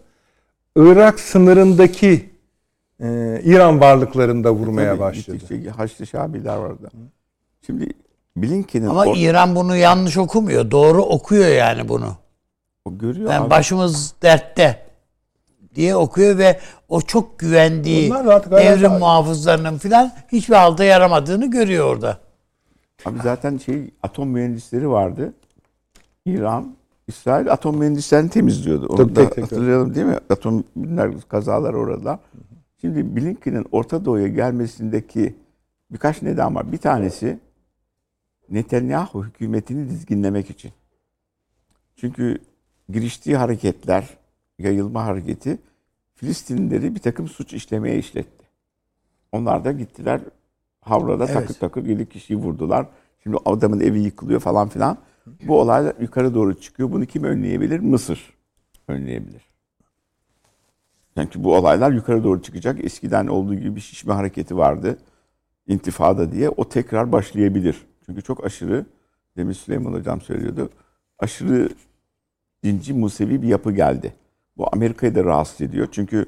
Irak 0.76 1.20
sınırındaki 1.20 2.29
e, 3.02 3.42
İran 3.44 3.80
varlıklarını 3.80 4.44
da 4.44 4.52
vurmaya 4.52 4.92
Tabii, 4.92 5.00
başladı. 5.00 5.38
gittikçe 5.38 5.70
Haçlı 5.70 6.08
Şabiler 6.08 6.56
var 6.58 6.70
orada. 6.70 6.90
Şimdi 7.66 7.94
Blinken'in 8.38 8.88
Ama 8.88 9.06
or- 9.06 9.18
İran 9.18 9.56
bunu 9.56 9.76
yanlış 9.76 10.18
okumuyor. 10.18 10.72
Doğru 10.72 11.02
okuyor 11.04 11.48
yani 11.48 11.90
bunu. 11.90 12.16
o 12.86 12.98
görüyor 12.98 13.32
Yani 13.32 13.44
abi. 13.44 13.50
başımız 13.50 14.14
dertte 14.22 14.86
diye 15.76 15.96
okuyor 15.96 16.38
ve 16.38 16.60
o 16.90 17.02
çok 17.02 17.40
güvendiği 17.40 18.12
devrim 18.52 18.92
muhafızlarının 18.92 19.78
filan 19.78 20.12
hiçbir 20.32 20.56
halde 20.56 20.86
yaramadığını 20.86 21.52
görüyor 21.52 21.86
orada. 21.86 22.18
Abi 23.06 23.20
zaten 23.24 23.58
şey 23.58 23.92
atom 24.04 24.30
mühendisleri 24.30 24.90
vardı. 24.90 25.34
İran, 26.26 26.76
İsrail 27.08 27.52
atom 27.52 27.78
mühendislerini 27.78 28.30
temizliyordu. 28.30 28.86
Onu 28.88 29.16
da 29.16 29.22
tek 29.24 29.36
tek, 29.36 29.44
hatırlayalım 29.44 29.96
değil 29.96 30.06
mi? 30.06 30.18
Atom 30.30 30.64
kazalar 31.30 31.74
orada. 31.74 32.20
Şimdi 32.82 33.16
Blinken'in 33.16 33.66
Orta 33.72 34.06
Doğu'ya 34.06 34.28
gelmesindeki 34.28 35.36
birkaç 35.92 36.22
neden 36.22 36.56
var. 36.56 36.72
Bir 36.72 36.78
tanesi 36.78 37.40
Netanyahu 38.50 39.26
hükümetini 39.26 39.90
dizginlemek 39.90 40.50
için. 40.50 40.72
Çünkü 41.96 42.38
giriştiği 42.90 43.38
hareketler, 43.38 44.18
yayılma 44.60 45.06
hareketi 45.06 45.60
Filistinlileri 46.16 46.96
bir 46.96 47.00
takım 47.00 47.28
suç 47.28 47.54
işlemeye 47.54 47.98
işletti. 47.98 48.46
Onlar 49.32 49.66
da 49.66 49.72
gittiler 49.72 50.22
Havra'da 50.82 51.26
Evet. 51.26 51.34
takır 51.34 51.54
takır 51.54 51.86
7 51.86 52.10
kişiyi 52.10 52.38
vurdular. 52.38 52.88
Şimdi 53.24 53.38
adamın 53.46 53.80
evi 53.80 54.00
yıkılıyor 54.00 54.40
falan 54.40 54.70
filan. 54.70 54.98
Bu 55.48 55.60
olaylar 55.62 55.96
yukarı 56.00 56.34
doğru 56.36 56.60
çıkıyor. 56.60 56.92
Bunu 56.92 57.06
kim 57.06 57.24
önleyebilir? 57.24 57.80
Mısır 57.80 58.34
önleyebilir. 58.88 59.49
Çünkü 61.24 61.44
bu 61.44 61.56
olaylar 61.56 61.92
yukarı 61.92 62.24
doğru 62.24 62.42
çıkacak. 62.42 62.86
Eskiden 62.86 63.28
olduğu 63.28 63.56
gibi 63.56 63.76
bir 63.76 63.82
şişme 63.82 64.14
hareketi 64.14 64.58
vardı. 64.58 64.98
İntifada 65.68 66.32
diye. 66.32 66.50
O 66.50 66.70
tekrar 66.70 67.12
başlayabilir. 67.12 67.86
Çünkü 68.06 68.22
çok 68.22 68.46
aşırı 68.46 68.86
demin 69.38 69.54
Süleyman 69.54 69.94
Hocam 69.94 70.22
söylüyordu. 70.22 70.70
Aşırı 71.20 71.70
dinci 72.64 72.94
Musevi 72.94 73.42
bir 73.42 73.48
yapı 73.48 73.72
geldi. 73.72 74.14
Bu 74.58 74.68
Amerika'yı 74.72 75.16
da 75.16 75.24
rahatsız 75.24 75.62
ediyor. 75.62 75.88
Çünkü 75.92 76.26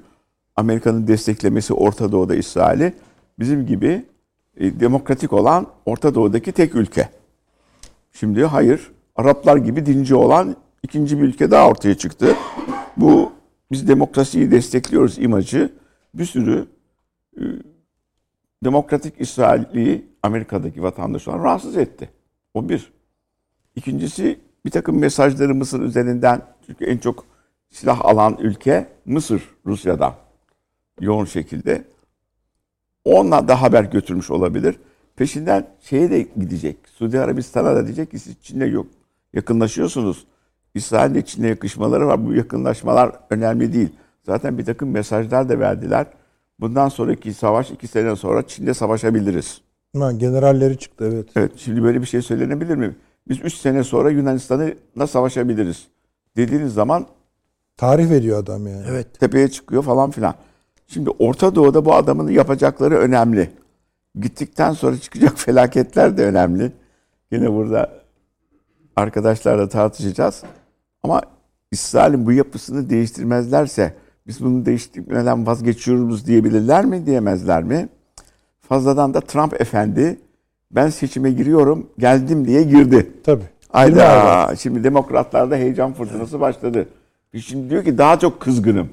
Amerika'nın 0.56 1.08
desteklemesi 1.08 1.74
Orta 1.74 2.12
Doğu'da 2.12 2.36
İsrail'i 2.36 2.94
bizim 3.40 3.66
gibi 3.66 4.06
e, 4.58 4.80
demokratik 4.80 5.34
olan 5.34 5.68
Orta 5.86 6.16
Doğu'daki 6.16 6.52
tek 6.52 6.76
ülke. 6.76 7.10
Şimdi 8.12 8.46
hayır, 8.46 8.92
Araplar 9.16 9.58
gibi 9.58 9.86
dinci 9.86 10.16
olan 10.16 10.56
ikinci 10.84 11.18
bir 11.18 11.24
ülke 11.24 11.52
daha 11.52 11.68
ortaya 11.70 11.96
çıktı. 11.96 12.36
Bu 12.98 13.32
biz 13.72 13.88
demokrasiyi 13.88 14.52
destekliyoruz 14.52 15.18
imajı 15.18 15.74
bir 16.14 16.26
sürü 16.26 16.68
e, 17.38 17.44
demokratik 18.64 19.14
İsrail'i 19.22 20.06
Amerika'daki 20.24 20.84
vatandaşlar 20.84 21.42
rahatsız 21.42 21.78
etti. 21.78 22.10
O 22.54 22.70
bir. 22.70 22.92
İkincisi 23.76 24.40
bir 24.66 24.72
takım 24.72 25.00
mesajları 25.00 25.56
Mısır 25.56 25.82
üzerinden 25.82 26.42
çünkü 26.66 26.86
en 26.86 26.98
çok 26.98 27.26
silah 27.70 28.06
alan 28.06 28.38
ülke 28.40 28.88
Mısır 29.06 29.50
Rusya'dan 29.66 30.16
yoğun 31.00 31.26
şekilde. 31.26 31.84
Onunla 33.06 33.48
da 33.48 33.62
haber 33.62 33.84
götürmüş 33.84 34.32
olabilir. 34.32 34.76
Peşinden 35.16 35.68
şeye 35.82 36.12
de 36.12 36.22
gidecek. 36.22 36.78
Suudi 36.88 37.20
Arabistan'a 37.20 37.76
da 37.76 37.86
diyecek 37.86 38.12
ki 38.12 38.20
siz 38.20 38.42
Çin'le 38.42 38.72
yok. 38.72 38.88
Yakınlaşıyorsunuz. 39.34 40.26
İsrail'le 40.76 41.22
Çin'le 41.22 41.44
yakışmaları 41.44 42.08
var. 42.08 42.26
Bu 42.26 42.34
yakınlaşmalar 42.34 43.12
önemli 43.30 43.74
değil. 43.74 43.90
Zaten 44.26 44.58
bir 44.58 44.66
takım 44.66 44.90
mesajlar 44.92 45.50
da 45.50 45.60
verdiler. 45.60 46.06
Bundan 46.60 46.90
sonraki 46.90 47.34
savaş 47.34 47.72
iki 47.72 47.88
sene 47.88 48.16
sonra 48.16 48.48
Çin'de 48.48 48.74
savaşabiliriz. 48.74 49.62
Ha, 49.98 50.12
generalleri 50.12 50.78
çıktı 50.78 51.10
evet. 51.14 51.30
Evet 51.36 51.52
şimdi 51.58 51.84
böyle 51.84 52.02
bir 52.02 52.06
şey 52.06 52.22
söylenebilir 52.22 52.76
mi? 52.76 52.96
Biz 53.30 53.40
üç 53.44 53.54
sene 53.54 53.84
sonra 53.84 54.10
Yunanistan'la 54.10 55.08
savaşabiliriz. 55.08 55.88
Dediğiniz 56.38 56.74
zaman 56.74 57.08
Tarih 57.78 58.10
veriyor 58.10 58.40
adam 58.40 58.68
yani. 58.68 58.86
Evet. 58.90 59.20
tepeye 59.20 59.48
çıkıyor 59.48 59.84
falan 59.84 60.12
filan. 60.12 60.36
Şimdi 60.88 61.10
Orta 61.10 61.56
Doğu'da 61.56 61.86
bu 61.86 61.96
adamın 61.96 62.30
yapacakları 62.32 62.98
önemli. 62.98 63.50
Gittikten 64.16 64.74
sonra 64.74 64.98
çıkacak 64.98 65.34
felaketler 65.40 66.18
de 66.18 66.26
önemli. 66.26 66.72
Yine 67.32 67.54
burada 67.54 67.92
arkadaşlarla 68.96 69.70
tartışacağız. 69.70 70.44
Ama 71.04 71.22
İsrail'in 71.72 72.26
bu 72.26 72.32
yapısını 72.32 72.90
değiştirmezlerse 72.90 73.94
biz 74.28 74.44
bunu 74.44 74.66
değiştirmeden 74.66 75.48
vazgeçiyoruz 75.48 76.28
diyebilirler 76.28 76.86
mi 76.86 77.06
diyemezler 77.06 77.64
mi? 77.64 77.90
Fazladan 78.62 79.14
da 79.14 79.22
Trump 79.22 79.62
efendi 79.62 80.20
ben 80.72 80.90
seçime 80.90 81.32
giriyorum 81.32 81.90
geldim 81.98 82.48
diye 82.48 82.64
girdi. 82.64 83.12
Tabii. 83.24 83.44
Ayda 83.74 84.56
şimdi 84.56 84.84
demokratlarda 84.84 85.56
heyecan 85.56 85.94
fırtınası 85.94 86.40
başladı. 86.40 86.88
Şimdi 87.38 87.70
diyor 87.70 87.84
ki 87.84 87.98
daha 87.98 88.20
çok 88.20 88.40
kızgınım. 88.40 88.90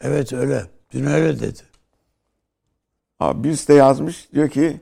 Evet 0.00 0.32
öyle. 0.32 0.62
Dün 0.92 1.06
öyle 1.06 1.40
dedi. 1.40 1.60
Abi 3.20 3.44
birisi 3.44 3.68
de 3.68 3.74
yazmış 3.74 4.32
diyor 4.32 4.48
ki 4.48 4.80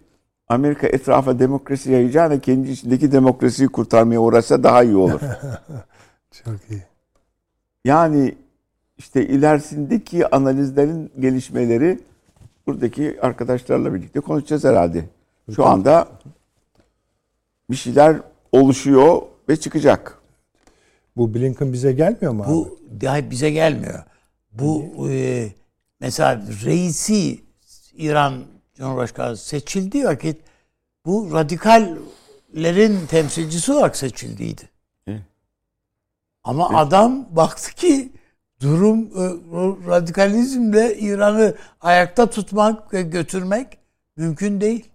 Amerika 0.48 0.86
etrafa 0.86 1.38
demokrasi 1.38 1.92
yayacağına 1.92 2.40
kendi 2.40 2.70
içindeki 2.70 3.12
demokrasiyi 3.12 3.68
kurtarmaya 3.68 4.20
uğraşsa 4.20 4.62
daha 4.62 4.82
iyi 4.82 4.96
olur. 4.96 5.20
Çok 6.44 6.70
iyi. 6.70 6.82
yani 7.84 8.34
işte 8.98 9.26
ilerisindeki 9.26 10.26
analizlerin 10.34 11.12
gelişmeleri 11.20 12.00
buradaki 12.66 13.18
arkadaşlarla 13.20 13.94
birlikte 13.94 14.20
konuşacağız 14.20 14.64
herhalde. 14.64 15.04
Şu 15.56 15.66
anda 15.66 16.08
bir 17.70 17.76
şeyler 17.76 18.20
oluşuyor 18.52 19.22
ve 19.48 19.56
çıkacak. 19.56 20.18
Bu 21.16 21.34
Blinken 21.34 21.72
bize 21.72 21.92
gelmiyor 21.92 22.32
mu 22.32 22.42
abi? 22.42 22.50
Bu 22.50 22.78
daha 23.00 23.30
bize 23.30 23.50
gelmiyor. 23.50 24.04
Bu 24.52 25.08
e, 25.10 25.48
mesela 26.00 26.42
reisi 26.64 27.40
İran 27.96 28.44
Cumhurbaşkanı 28.74 29.36
seçildiği 29.36 30.04
vakit 30.04 30.40
bu 31.06 31.32
radikallerin 31.32 33.06
temsilcisi 33.06 33.72
olarak 33.72 33.96
seçildiydi. 33.96 34.75
Evet. 36.46 36.54
Ama 36.54 36.78
adam 36.78 37.26
baktı 37.30 37.74
ki 37.74 38.12
durum 38.60 38.98
e, 39.04 39.24
radikalizmle 39.90 40.98
İran'ı 40.98 41.54
ayakta 41.80 42.30
tutmak 42.30 42.92
ve 42.92 43.02
götürmek 43.02 43.78
mümkün 44.16 44.60
değil. 44.60 44.90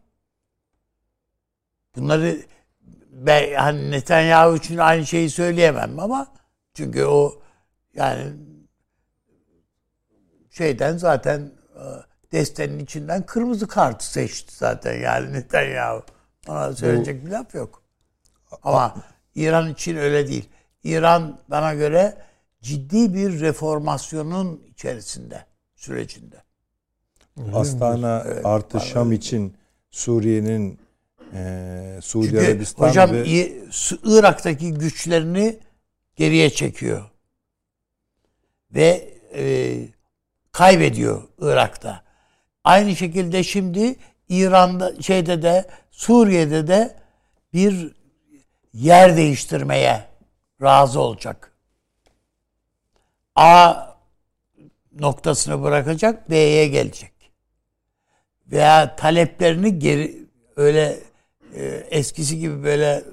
Bunları 1.96 2.38
ben 3.12 3.54
hani 3.54 3.92
Netanyahu 3.92 4.56
için 4.56 4.78
aynı 4.78 5.06
şeyi 5.06 5.30
söyleyemem 5.30 6.00
ama 6.00 6.28
çünkü 6.74 7.06
o 7.06 7.42
yani 7.94 8.34
şeyden 10.50 10.98
zaten 10.98 11.52
e, 11.76 11.84
destenin 12.32 12.80
içinden 12.80 13.26
kırmızı 13.26 13.68
kartı 13.68 14.12
seçti 14.12 14.56
zaten 14.56 15.00
yani 15.00 15.34
Netanyahu. 15.34 16.04
Ona 16.48 16.76
söyleyecek 16.76 17.26
bir 17.26 17.32
laf 17.32 17.56
yok. 17.56 17.84
Ama 18.64 18.96
İran 19.36 19.70
için 19.70 19.98
öyle 19.98 20.28
değil. 20.28 20.50
İran 20.84 21.40
bana 21.48 21.74
göre 21.74 22.18
ciddi 22.62 23.14
bir 23.14 23.40
reformasyonun 23.40 24.64
içerisinde, 24.68 25.46
sürecinde. 25.76 26.44
Astana 27.54 28.26
artı 28.44 28.80
Şam 28.80 29.12
için 29.12 29.56
Suriye'nin 29.92 30.80
e, 31.34 32.00
Suudi 32.02 32.28
Çünkü 32.28 32.46
Arabistan 32.46 32.90
hocam 32.90 33.12
ve 33.12 33.26
Irak'taki 34.04 34.74
güçlerini 34.74 35.60
geriye 36.16 36.50
çekiyor. 36.50 37.10
Ve 38.72 39.14
e, 39.36 39.76
kaybediyor 40.52 41.24
Irak'ta. 41.40 42.04
Aynı 42.64 42.96
şekilde 42.96 43.44
şimdi 43.44 43.96
İran'da 44.30 45.02
şeyde 45.02 45.42
de 45.42 45.66
Suriye'de 45.92 46.68
de 46.68 46.96
bir 47.54 47.96
yer 48.74 49.18
değiştirmeye 49.18 50.11
razı 50.62 51.00
olacak. 51.00 51.52
A 53.36 53.74
noktasını 55.00 55.64
bırakacak, 55.64 56.30
B'ye 56.30 56.68
gelecek. 56.68 57.12
Veya 58.48 58.96
taleplerini 58.96 59.80
geri 59.80 60.28
öyle 60.56 61.00
e, 61.56 61.66
eskisi 61.90 62.40
gibi 62.40 62.64
böyle 62.64 63.04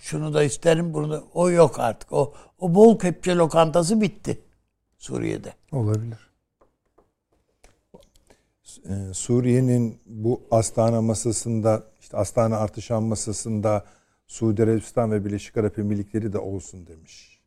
şunu 0.00 0.34
da 0.34 0.44
isterim 0.44 0.94
bunu 0.94 1.10
da 1.10 1.22
o 1.34 1.50
yok 1.50 1.80
artık. 1.80 2.12
O 2.12 2.34
o 2.58 2.74
bol 2.74 2.98
kepçe 2.98 3.34
lokantası 3.34 4.00
bitti 4.00 4.40
Suriye'de. 4.98 5.52
Olabilir. 5.72 6.32
e, 8.88 9.14
Suriye'nin 9.14 10.00
bu 10.06 10.42
Astana 10.50 11.02
masasında 11.02 11.82
işte 12.00 12.16
Astana 12.16 12.56
artı 12.56 12.82
Şam 12.82 13.04
masasında 13.04 13.84
Suudi 14.32 14.62
Arabistan 14.62 15.12
ve 15.12 15.24
Birleşik 15.24 15.56
Arap 15.56 15.78
Emirlikleri 15.78 16.32
de 16.32 16.38
olsun 16.38 16.86
demiş. 16.86 17.40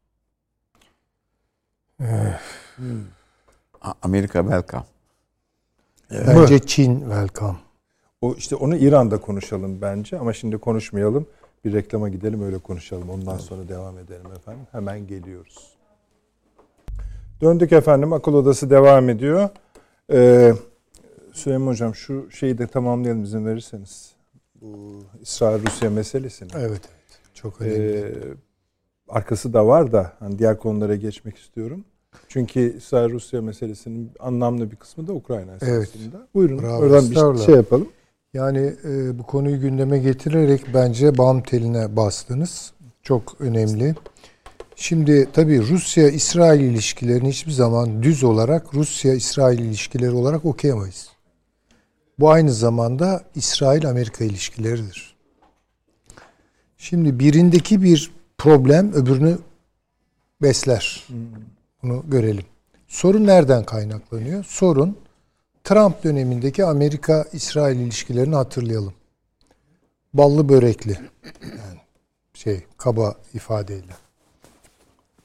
A- 3.82 3.94
Amerika 4.02 4.42
welcome. 4.42 4.84
Bence 6.12 6.60
Çin 6.60 7.00
welcome. 7.00 7.58
O 8.22 8.34
işte 8.34 8.56
onu 8.56 8.76
İran'da 8.76 9.22
konuşalım 9.22 9.82
bence 9.82 10.20
ama 10.20 10.34
şimdi 10.34 10.58
konuşmayalım. 10.58 11.28
Bir 11.66 11.74
reklama 11.74 12.10
gidelim 12.10 12.44
öyle 12.44 12.58
konuşalım. 12.58 13.10
Ondan 13.10 13.38
sonra 13.38 13.68
devam 13.70 13.98
edelim 13.98 14.32
efendim. 14.32 14.68
Hemen 14.72 15.08
geliyoruz. 15.08 15.76
Döndük 17.42 17.72
efendim. 17.72 18.14
Akıl 18.14 18.34
Odası 18.34 18.70
devam 18.70 19.10
ediyor. 19.10 19.50
Ee, 20.12 20.54
Süleyman 21.34 21.68
Hocam 21.68 21.96
şu 21.96 22.32
şeyi 22.32 22.58
de 22.58 22.68
tamamlayalım 22.68 23.24
izin 23.24 23.46
verirseniz. 23.46 24.15
Bu 24.62 25.04
İsrail-Rusya 25.22 25.90
meselesini. 25.90 26.50
Evet 26.56 26.66
evet. 26.70 27.20
Çok 27.34 27.62
önemli. 27.62 27.98
Ee, 27.98 28.14
arkası 29.10 29.54
da 29.54 29.68
var 29.68 29.92
da 29.92 30.14
hani 30.20 30.40
diğer 30.40 30.60
konulara 30.60 30.96
geçmek 30.96 31.38
istiyorum. 31.38 31.86
Çünkü 32.28 32.78
İsrail-Rusya 32.78 33.42
meselesinin 33.42 34.12
anlamlı 34.20 34.72
bir 34.72 34.76
kısmı 34.76 35.08
da 35.08 35.14
Ukrayna 35.14 35.52
Evet. 35.62 35.64
esasında. 35.64 36.28
Buyurun 36.34 36.62
Bravo, 36.62 36.78
oradan 36.78 37.06
bir 37.06 37.10
estağfurullah. 37.16 37.46
şey 37.46 37.56
yapalım. 37.56 37.88
Yani 38.34 38.74
e, 38.86 39.20
bu 39.20 39.24
konuyu 39.24 39.62
gündeme 39.62 39.98
getirerek 40.00 40.62
bence 40.74 41.18
bam 41.18 41.44
teline 41.44 41.96
bastınız. 41.96 42.74
Çok 43.04 43.36
önemli. 43.42 43.96
Şimdi 44.76 45.28
tabii 45.34 45.62
Rusya-İsrail 45.70 46.60
ilişkilerini 46.62 47.30
hiçbir 47.30 47.52
zaman 47.52 48.04
düz 48.04 48.24
olarak 48.24 48.74
Rusya-İsrail 48.74 49.60
ilişkileri 49.60 50.12
olarak 50.12 50.46
okuyamayız. 50.46 51.10
Bu 52.20 52.32
aynı 52.32 52.54
zamanda 52.54 53.24
İsrail-Amerika 53.36 54.24
ilişkileridir. 54.24 55.16
Şimdi 56.78 57.20
birindeki 57.20 57.82
bir 57.82 58.12
problem 58.38 58.94
öbürünü 58.94 59.38
besler. 60.42 61.08
Bunu 61.84 62.04
görelim. 62.08 62.46
Sorun 62.88 63.28
nereden 63.28 63.64
kaynaklanıyor? 63.64 64.44
Sorun 64.44 64.98
Trump 65.64 66.04
dönemindeki 66.04 66.66
Amerika-İsrail 66.66 67.80
ilişkilerini 67.80 68.36
hatırlayalım. 68.36 68.94
Ballı 70.14 70.50
börekli. 70.50 71.00
Yani 71.42 71.80
şey 72.34 72.64
kaba 72.78 73.16
ifadeyle. 73.34 73.96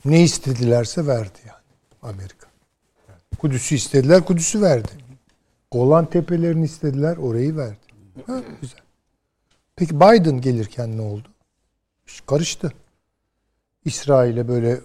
Ne 0.05 0.22
istedilerse 0.22 1.07
verdi 1.07 1.38
yani 1.47 1.61
Amerika. 2.03 2.47
Kudüs'ü 3.38 3.74
istediler, 3.74 4.24
Kudüs'ü 4.24 4.62
verdi. 4.62 4.88
Golan 5.73 6.11
tepelerini 6.11 6.64
istediler, 6.64 7.16
orayı 7.16 7.57
verdi. 7.57 7.77
Ha, 8.27 8.43
güzel. 8.61 8.81
Peki 9.77 9.97
Biden 9.97 10.41
gelirken 10.41 10.97
ne 10.97 11.03
oldu? 11.03 11.29
İş 12.07 12.21
karıştı. 12.21 12.73
İsrail'e 13.85 14.49
böyle 14.49 14.81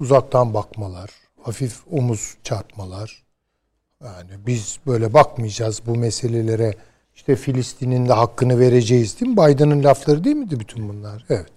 uzaktan 0.00 0.54
bakmalar, 0.54 1.10
hafif 1.42 1.82
omuz 1.90 2.36
çarpmalar. 2.44 3.22
Yani 4.04 4.30
biz 4.46 4.78
böyle 4.86 5.14
bakmayacağız 5.14 5.82
bu 5.86 5.96
meselelere. 5.96 6.74
İşte 7.14 7.36
Filistin'in 7.36 8.08
de 8.08 8.12
hakkını 8.12 8.58
vereceğiz 8.58 9.20
değil 9.20 9.32
mi? 9.32 9.36
Biden'ın 9.36 9.84
lafları 9.84 10.24
değil 10.24 10.36
miydi 10.36 10.60
bütün 10.60 10.88
bunlar? 10.88 11.26
Evet. 11.28 11.52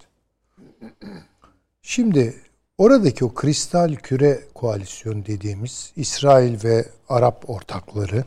Şimdi 1.82 2.34
oradaki 2.78 3.24
o 3.24 3.34
kristal 3.34 3.94
küre 3.94 4.40
koalisyon 4.54 5.26
dediğimiz 5.26 5.92
İsrail 5.96 6.64
ve 6.64 6.84
Arap 7.08 7.50
ortakları 7.50 8.24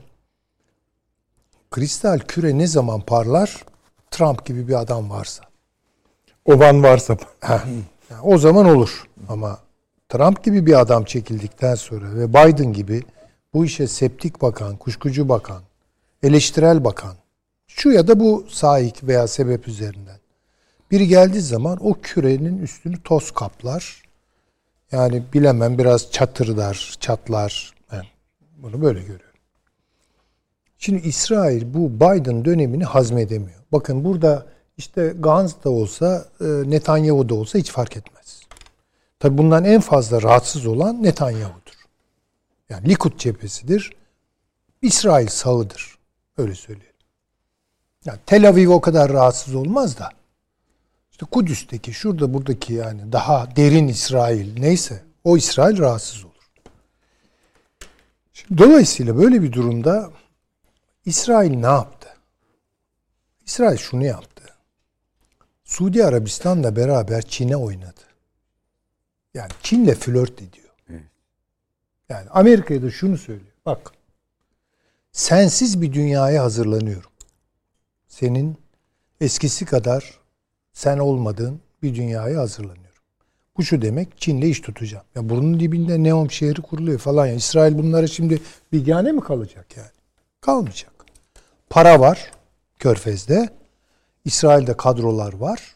kristal 1.72 2.20
küre 2.20 2.58
ne 2.58 2.68
zaman 2.68 3.02
parlar? 3.02 3.66
Trump 4.12 4.46
gibi 4.46 4.68
bir 4.68 4.74
adam 4.82 5.10
varsa. 5.10 5.44
Oban 6.46 6.84
varsa. 6.84 7.18
Yani 8.10 8.22
o 8.24 8.38
zaman 8.38 8.66
olur. 8.66 9.04
Ama 9.30 9.60
Trump 10.10 10.44
gibi 10.44 10.66
bir 10.66 10.80
adam 10.80 11.04
çekildikten 11.04 11.76
sonra 11.76 12.16
ve 12.16 12.30
Biden 12.30 12.74
gibi 12.74 13.04
bu 13.54 13.66
işe 13.66 13.88
septik 13.88 14.42
bakan, 14.42 14.78
kuşkucu 14.78 15.30
bakan, 15.30 15.62
eleştirel 16.24 16.84
bakan, 16.84 17.16
şu 17.68 17.92
ya 17.92 18.08
da 18.08 18.20
bu 18.20 18.46
sahik 18.50 19.04
veya 19.04 19.28
sebep 19.28 19.68
üzerinden 19.68 20.20
biri 20.92 21.08
geldiği 21.08 21.42
zaman 21.42 21.78
o 21.82 21.94
kürenin 22.02 22.58
üstünü 22.58 23.04
toz 23.04 23.32
kaplar. 23.32 24.04
Yani 24.92 25.24
bilemem 25.34 25.78
biraz 25.78 26.12
çatırdar, 26.12 26.98
çatlar. 27.00 27.74
Ben 27.92 28.04
bunu 28.58 28.82
böyle 28.82 29.00
görüyorum. 29.00 29.27
Şimdi 30.78 31.08
İsrail 31.08 31.74
bu 31.74 31.92
Biden 31.92 32.46
dönemini 32.46 32.86
hazmedemiyor. 32.86 33.60
Bakın 33.72 34.04
burada 34.04 34.46
işte 34.78 35.14
Gantz 35.20 35.56
da 35.64 35.70
olsa, 35.70 36.26
e, 36.42 36.46
Netanyahu 36.46 37.30
da 37.30 37.36
olsa 37.36 37.60
hiç 37.60 37.72
fark 37.72 37.98
etmez. 37.98 38.42
Tabi 39.20 39.38
bundan 39.38 39.66
en 39.66 39.82
fazla 39.82 40.22
rahatsız 40.22 40.66
olan 40.66 41.04
Netanyahu'dur. 41.04 41.74
Yani 42.70 42.90
Likud 42.90 43.18
cephesidir. 43.18 43.96
İsrail 44.82 45.28
sağıdır. 45.28 45.98
Öyle 46.38 46.56
söyleyelim. 46.56 46.96
Yani 48.06 48.20
Tel 48.26 48.50
Aviv 48.50 48.70
o 48.70 48.82
kadar 48.82 49.14
rahatsız 49.14 49.56
olmaz 49.56 50.00
da. 50.00 50.10
İşte 51.12 51.26
Kudüs'teki, 51.26 51.94
şurada 51.94 52.34
buradaki 52.34 52.74
yani 52.74 53.12
daha 53.12 53.56
derin 53.56 53.88
İsrail 53.88 54.60
neyse 54.60 55.04
o 55.24 55.38
İsrail 55.38 55.78
rahatsız 55.78 56.26
olur. 56.26 56.34
Şimdi 58.34 58.62
dolayısıyla 58.62 59.18
böyle 59.18 59.42
bir 59.42 59.52
durumda 59.52 60.12
İsrail 61.08 61.56
ne 61.56 61.66
yaptı? 61.66 62.10
İsrail 63.46 63.78
şunu 63.78 64.06
yaptı. 64.06 64.44
Suudi 65.64 66.06
Arabistan'la 66.06 66.76
beraber 66.76 67.22
Çin'e 67.22 67.58
oynadı. 67.58 68.02
Yani 69.34 69.52
Çin'le 69.62 69.94
flört 69.94 70.42
ediyor. 70.42 70.74
Yani 72.10 72.30
Amerika'ya 72.30 72.82
da 72.82 72.92
şunu 72.92 73.18
söylüyor. 73.18 73.54
Bak 73.66 73.92
sensiz 75.12 75.82
bir 75.82 75.94
dünyaya 75.94 76.44
hazırlanıyorum. 76.44 77.12
Senin 78.08 78.58
eskisi 79.22 79.66
kadar 79.66 80.20
sen 80.74 80.98
olmadığın 80.98 81.62
bir 81.84 81.96
dünyaya 81.96 82.40
hazırlanıyorum. 82.40 83.04
Bu 83.58 83.64
şu 83.64 83.82
demek 83.82 84.18
Çin'le 84.18 84.42
iş 84.42 84.62
tutacağım. 84.62 85.06
Ya 85.16 85.30
burnun 85.30 85.60
dibinde 85.60 86.04
Neom 86.04 86.32
şehri 86.32 86.62
kuruluyor 86.62 87.00
falan 87.00 87.26
ya. 87.26 87.34
İsrail 87.34 87.78
bunlara 87.78 88.08
şimdi 88.08 88.42
bilgane 88.72 89.12
mi 89.12 89.22
kalacak 89.22 89.78
yani? 89.78 89.92
Kalmayacak. 90.42 90.97
Para 91.70 92.00
var 92.00 92.32
Körfez'de. 92.80 93.50
İsrail'de 94.26 94.78
kadrolar 94.78 95.34
var. 95.34 95.76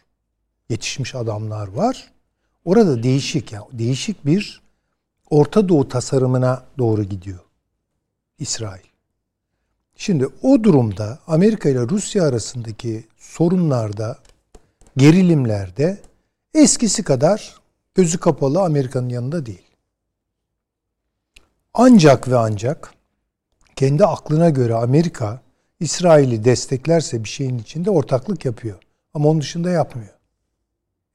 Yetişmiş 0.70 1.16
adamlar 1.16 1.68
var. 1.68 2.12
Orada 2.66 3.04
değişik 3.04 3.52
ya 3.52 3.68
değişik 3.72 4.26
bir 4.26 4.62
Orta 5.30 5.70
Doğu 5.70 5.88
tasarımına 5.88 6.64
doğru 6.78 7.04
gidiyor 7.04 7.40
İsrail. 8.40 8.84
Şimdi 9.96 10.28
o 10.42 10.64
durumda 10.64 11.20
Amerika 11.28 11.70
ile 11.70 11.80
Rusya 11.80 12.24
arasındaki 12.24 13.08
sorunlarda, 13.18 14.18
gerilimlerde 14.98 15.98
eskisi 16.54 17.04
kadar 17.04 17.56
gözü 17.96 18.20
kapalı 18.20 18.62
Amerika'nın 18.62 19.10
yanında 19.10 19.46
değil. 19.46 19.68
Ancak 21.74 22.28
ve 22.28 22.38
ancak 22.38 22.94
kendi 23.76 24.06
aklına 24.06 24.50
göre 24.50 24.76
Amerika 24.76 25.42
İsrail'i 25.82 26.44
desteklerse 26.44 27.24
bir 27.24 27.30
şeyin 27.30 27.58
içinde 27.58 27.90
ortaklık 27.90 28.46
yapıyor. 28.46 28.80
Ama 29.14 29.30
onun 29.30 29.42
dışında 29.42 29.70
yapmıyor. 29.70 30.14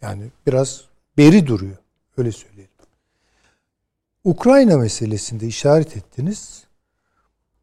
Yani 0.03 0.31
biraz 0.47 0.85
beri 1.19 1.47
duruyor. 1.47 1.77
Öyle 2.17 2.33
söyleyelim. 2.33 2.71
Ukrayna 4.25 4.79
meselesinde 4.79 5.47
işaret 5.47 5.97
ettiniz. 5.97 6.65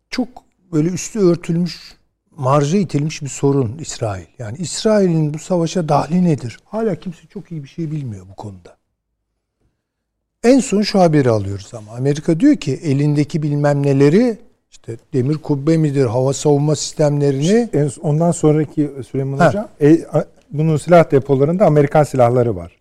Çok 0.10 0.28
böyle 0.72 0.90
üstü 0.90 1.20
örtülmüş, 1.20 1.98
marja 2.32 2.78
itilmiş 2.78 3.22
bir 3.22 3.28
sorun 3.28 3.78
İsrail. 3.78 4.26
Yani 4.40 4.58
İsrail'in 4.58 5.34
bu 5.34 5.40
savaşa 5.40 5.90
dahli 5.90 6.26
nedir? 6.26 6.60
Hala 6.66 6.96
kimse 6.96 7.28
çok 7.28 7.52
iyi 7.52 7.64
bir 7.64 7.70
şey 7.70 7.92
bilmiyor 7.92 8.26
bu 8.32 8.36
konuda. 8.36 8.78
En 10.44 10.60
son 10.60 10.82
şu 10.82 11.00
haberi 11.00 11.30
alıyoruz 11.30 11.74
ama 11.74 11.92
Amerika 11.92 12.40
diyor 12.40 12.56
ki 12.56 12.74
elindeki 12.74 13.44
bilmem 13.44 13.84
neleri 13.84 14.38
işte 14.88 14.98
demir 15.14 15.38
kubbe 15.38 15.78
midir, 15.78 16.06
hava 16.06 16.34
savunma 16.34 16.76
sistemlerini 16.76 17.70
En- 17.74 17.92
Ondan 18.02 18.32
sonraki 18.32 18.92
Süleyman 19.12 19.38
Ha. 19.38 19.48
Hocam, 19.48 19.68
e, 19.82 19.98
bunun 20.52 20.78
silah 20.78 21.12
depolarında 21.12 21.66
Amerikan 21.66 22.04
silahları 22.04 22.56
var. 22.56 22.72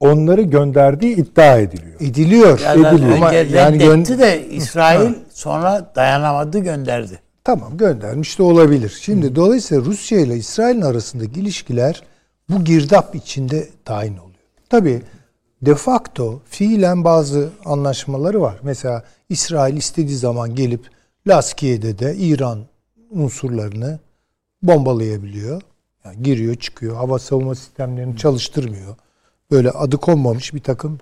Onları 0.00 0.42
gönderdiği 0.42 1.16
iddia 1.16 1.58
ediliyor. 1.58 1.94
ediliyor. 2.00 2.60
Yani 2.60 2.86
ediliyor. 2.86 3.16
Ama 3.16 3.32
yani 3.32 3.78
gön- 3.78 3.94
reddetti 4.00 4.18
de 4.18 4.48
İsrail 4.48 5.14
sonra 5.30 5.92
dayanamadı 5.96 6.58
gönderdi. 6.58 7.18
Tamam 7.44 7.76
göndermiş 7.76 8.38
de 8.38 8.42
olabilir. 8.42 8.98
Şimdi 9.02 9.36
dolayısıyla 9.36 9.84
Rusya 9.84 10.20
ile 10.20 10.36
İsrail'in 10.36 10.82
arasındaki 10.82 11.40
ilişkiler 11.40 12.02
bu 12.48 12.64
girdap 12.64 13.14
içinde 13.14 13.68
tayin 13.84 14.16
oluyor. 14.16 14.32
Tabii 14.70 15.02
de 15.62 15.74
facto 15.74 16.40
fiilen 16.44 17.04
bazı 17.04 17.48
anlaşmaları 17.64 18.40
var. 18.40 18.54
Mesela 18.62 19.02
İsrail 19.28 19.76
istediği 19.76 20.16
zaman 20.16 20.54
gelip 20.54 20.80
Laskiye'de 21.26 21.98
de 21.98 22.16
İran 22.16 22.66
unsurlarını 23.10 23.98
bombalayabiliyor. 24.62 25.62
Yani 26.04 26.22
giriyor 26.22 26.54
çıkıyor. 26.54 26.96
Hava 26.96 27.18
savunma 27.18 27.54
sistemlerini 27.54 28.16
çalıştırmıyor. 28.16 28.96
Böyle 29.50 29.70
adı 29.70 29.96
konmamış 29.96 30.54
bir 30.54 30.62
takım. 30.62 30.98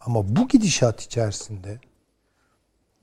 Ama 0.00 0.36
bu 0.36 0.48
gidişat 0.48 1.02
içerisinde 1.02 1.78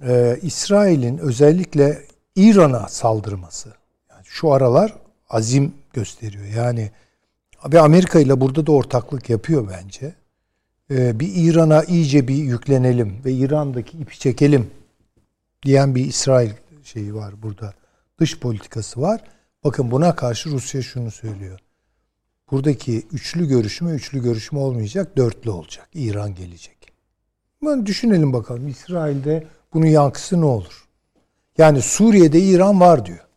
e, 0.07 0.39
İsrail'in 0.41 1.17
özellikle 1.17 2.01
İran'a 2.35 2.87
saldırması. 2.87 3.69
Yani 4.09 4.21
şu 4.23 4.51
aralar 4.51 4.93
azim 5.29 5.73
gösteriyor. 5.93 6.45
Yani 6.45 6.91
ve 7.73 7.79
Amerika 7.79 8.19
ile 8.19 8.41
burada 8.41 8.67
da 8.67 8.71
ortaklık 8.71 9.29
yapıyor 9.29 9.69
bence. 9.69 10.13
E, 10.91 11.19
bir 11.19 11.31
İran'a 11.35 11.83
iyice 11.83 12.27
bir 12.27 12.35
yüklenelim 12.35 13.21
ve 13.25 13.31
İran'daki 13.33 13.97
ipi 13.97 14.19
çekelim 14.19 14.71
diyen 15.65 15.95
bir 15.95 16.05
İsrail 16.05 16.51
şeyi 16.83 17.15
var 17.15 17.43
burada. 17.43 17.73
Dış 18.19 18.39
politikası 18.39 19.01
var. 19.01 19.21
Bakın 19.63 19.91
buna 19.91 20.15
karşı 20.15 20.49
Rusya 20.49 20.81
şunu 20.81 21.11
söylüyor. 21.11 21.59
Buradaki 22.51 23.07
üçlü 23.11 23.47
görüşme 23.47 23.91
üçlü 23.91 24.23
görüşme 24.23 24.59
olmayacak, 24.59 25.17
dörtlü 25.17 25.49
olacak. 25.49 25.89
İran 25.93 26.35
gelecek. 26.35 26.77
Bunu 27.61 27.85
düşünelim 27.85 28.33
bakalım. 28.33 28.67
İsrail'de 28.67 29.47
bunun 29.73 29.85
yankısı 29.85 30.41
ne 30.41 30.45
olur? 30.45 30.87
Yani 31.57 31.81
Suriye'de 31.81 32.39
İran 32.39 32.79
var 32.79 33.05
diyor. 33.05 33.27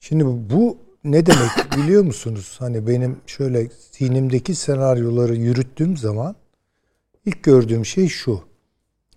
Şimdi 0.00 0.24
bu 0.26 0.78
ne 1.04 1.26
demek 1.26 1.50
biliyor 1.76 2.04
musunuz? 2.04 2.56
Hani 2.58 2.86
benim 2.86 3.16
şöyle 3.26 3.68
zihnimdeki 3.92 4.54
senaryoları 4.54 5.34
yürüttüğüm 5.34 5.96
zaman 5.96 6.36
ilk 7.26 7.42
gördüğüm 7.42 7.86
şey 7.86 8.08
şu. 8.08 8.49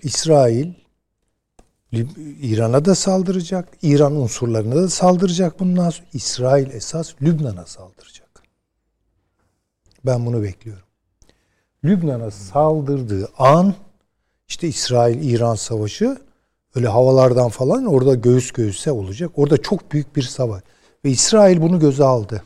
İsrail 0.04 0.74
İran'a 2.42 2.86
da 2.86 2.96
saldıracak. 2.96 3.70
İran 3.82 4.16
unsurlarına 4.16 4.76
da 4.76 4.90
saldıracak 4.90 5.60
bundan 5.60 5.90
sonra. 5.90 6.08
İsrail 6.14 6.72
esas 6.72 7.14
Lübnan'a 7.22 7.66
saldıracak. 7.66 8.44
Ben 10.06 10.26
bunu 10.26 10.44
bekliyorum. 10.44 10.84
Lübnan'a 11.84 12.32
saldırdığı 12.32 13.30
an 13.38 13.76
işte 14.48 14.68
İsrail-İran 14.68 15.56
savaşı 15.56 16.18
öyle 16.76 16.88
havalardan 16.88 17.50
falan 17.50 17.86
orada 17.86 18.16
göğüs 18.16 18.52
göğüse 18.52 18.92
olacak. 18.92 19.32
Orada 19.36 19.62
çok 19.62 19.92
büyük 19.92 20.16
bir 20.16 20.22
savaş. 20.22 20.64
Ve 21.06 21.10
İsrail 21.10 21.62
bunu 21.62 21.80
göze 21.80 22.04
aldı. 22.04 22.44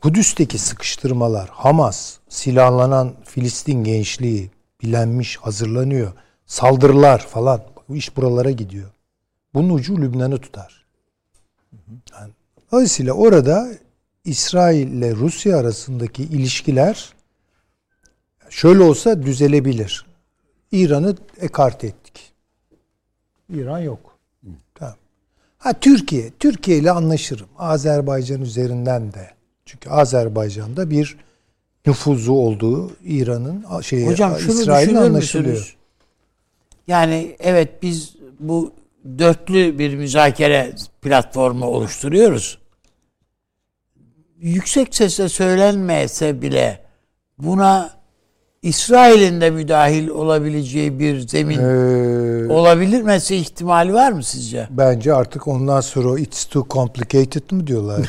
Kudüs'teki 0.00 0.58
sıkıştırmalar, 0.58 1.48
Hamas, 1.48 2.18
silahlanan 2.28 3.14
Filistin 3.24 3.84
gençliği 3.84 4.50
bilenmiş, 4.82 5.36
hazırlanıyor. 5.36 6.12
Saldırılar 6.46 7.18
falan. 7.18 7.62
Bu 7.88 7.96
iş 7.96 8.16
buralara 8.16 8.50
gidiyor. 8.50 8.90
Bunun 9.54 9.74
ucu 9.74 9.96
Lübnan'ı 9.96 10.38
tutar. 10.38 10.86
Yani, 12.12 12.32
dolayısıyla 12.72 13.12
orada 13.12 13.68
İsrail 14.24 14.88
ile 14.88 15.14
Rusya 15.14 15.58
arasındaki 15.58 16.22
ilişkiler 16.22 17.12
şöyle 18.50 18.82
olsa 18.82 19.22
düzelebilir. 19.22 20.06
İran'ı 20.72 21.16
ekart 21.40 21.84
ettik. 21.84 22.32
İran 23.48 23.78
yok. 23.78 24.18
Tamam. 24.74 24.96
Ha 25.58 25.72
Türkiye, 25.72 26.30
Türkiye 26.38 26.78
ile 26.78 26.90
anlaşırım. 26.90 27.48
Azerbaycan 27.58 28.40
üzerinden 28.40 29.12
de. 29.12 29.30
Çünkü 29.64 29.90
Azerbaycan'da 29.90 30.90
bir 30.90 31.16
nüfuzu 31.88 32.32
olduğu 32.32 32.90
İran'ın 33.04 33.80
şey 33.80 34.06
Hocam 34.06 34.38
şunu 34.38 34.60
İsrail'in 34.60 34.94
anlaşılıyor. 34.94 35.76
Yani 36.86 37.36
evet 37.40 37.82
biz 37.82 38.14
bu 38.40 38.72
dörtlü 39.18 39.78
bir 39.78 39.94
müzakere 39.94 40.74
platformu 41.02 41.66
oluşturuyoruz. 41.66 42.58
Yüksek 44.38 44.94
sesle 44.94 45.28
söylenmese 45.28 46.42
bile 46.42 46.84
buna 47.38 47.97
İsrail'in 48.62 49.40
de 49.40 49.50
müdahil 49.50 50.08
olabileceği 50.08 50.98
bir 50.98 51.28
zemin 51.28 51.58
Ee, 51.58 52.52
olabilmesi 52.52 53.36
ihtimali 53.36 53.94
var 53.94 54.12
mı 54.12 54.22
sizce? 54.22 54.66
bence 54.70 55.14
artık 55.14 55.48
ondan 55.48 55.80
sonra 55.80 56.20
it's 56.20 56.44
too 56.44 56.66
complicated 56.70 57.50
mı 57.50 57.66
diyorlar? 57.66 58.00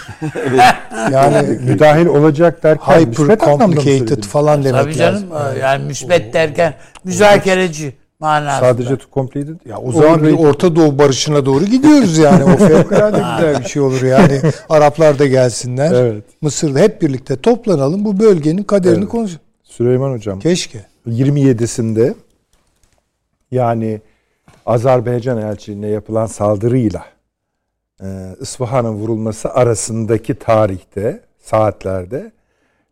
yani 1.11 1.47
Müdahil 1.65 2.05
olacak 2.05 2.63
derken 2.63 2.99
hyper 2.99 3.39
complicated 3.39 4.23
falan 4.23 4.63
demek 4.63 4.81
Tabii 4.83 4.93
canım 4.95 5.31
lazım. 5.31 5.59
yani 5.61 5.85
müsbet 5.85 6.33
derken 6.33 6.73
müzakereci 7.03 7.93
manasında. 8.19 8.69
Sadece 8.69 8.97
to 8.97 9.05
completed. 9.13 9.55
Ya 9.65 9.77
o 9.77 9.91
zaman 9.91 10.23
bir 10.23 10.33
Orta 10.33 10.75
Doğu 10.75 10.97
barışına 10.99 11.45
doğru 11.45 11.65
gidiyoruz 11.65 12.17
yani. 12.17 12.43
O 12.43 12.57
fevkalade 12.67 13.17
güzel 13.17 13.59
bir 13.63 13.69
şey 13.69 13.81
olur 13.81 14.01
yani. 14.01 14.41
Araplar 14.69 15.19
da 15.19 15.25
gelsinler. 15.27 15.93
Evet. 15.93 16.23
Mısır'da 16.41 16.79
hep 16.79 17.01
birlikte 17.01 17.35
toplanalım. 17.35 18.05
Bu 18.05 18.19
bölgenin 18.19 18.63
kaderini 18.63 18.97
Evet. 18.99 19.09
konuşalım. 19.09 19.41
Süleyman 19.69 20.11
Hocam 20.11 20.39
Keşke. 20.39 20.85
27'sinde 21.07 22.13
yani 23.51 24.01
Azerbaycan 24.65 25.37
elçiliğine 25.37 25.87
yapılan 25.87 26.25
saldırıyla 26.25 27.05
e, 28.03 28.35
İsfahan'ın 28.41 28.93
vurulması 28.93 29.49
arasındaki 29.53 30.35
tarihte, 30.35 31.23
saatlerde 31.39 32.31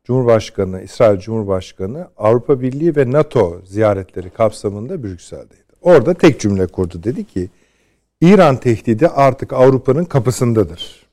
Cumhurbaşkanı, 0.04 0.82
İsrail 0.82 1.20
Cumhurbaşkanı 1.20 2.08
Avrupa 2.18 2.62
Birliği 2.62 2.96
ve 2.96 3.12
NATO 3.12 3.62
ziyaretleri 3.66 4.30
kapsamında 4.30 5.04
Brüksel'deydi. 5.04 5.74
Orada 5.82 6.14
tek 6.14 6.40
cümle 6.40 6.68
kurdu. 6.68 7.04
Dedi 7.04 7.26
ki 7.26 7.50
İran 8.22 8.58
tehdidi 8.58 9.08
artık 9.08 9.54
Avrupa'nın 9.54 10.06
kapısındadır. 10.06 11.08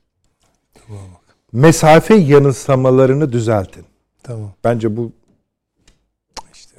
Mesafe 1.51 2.15
yanılsamalarını 2.15 3.31
düzeltin. 3.31 3.85
Tamam. 4.23 4.51
Bence 4.63 4.97
bu 4.97 5.11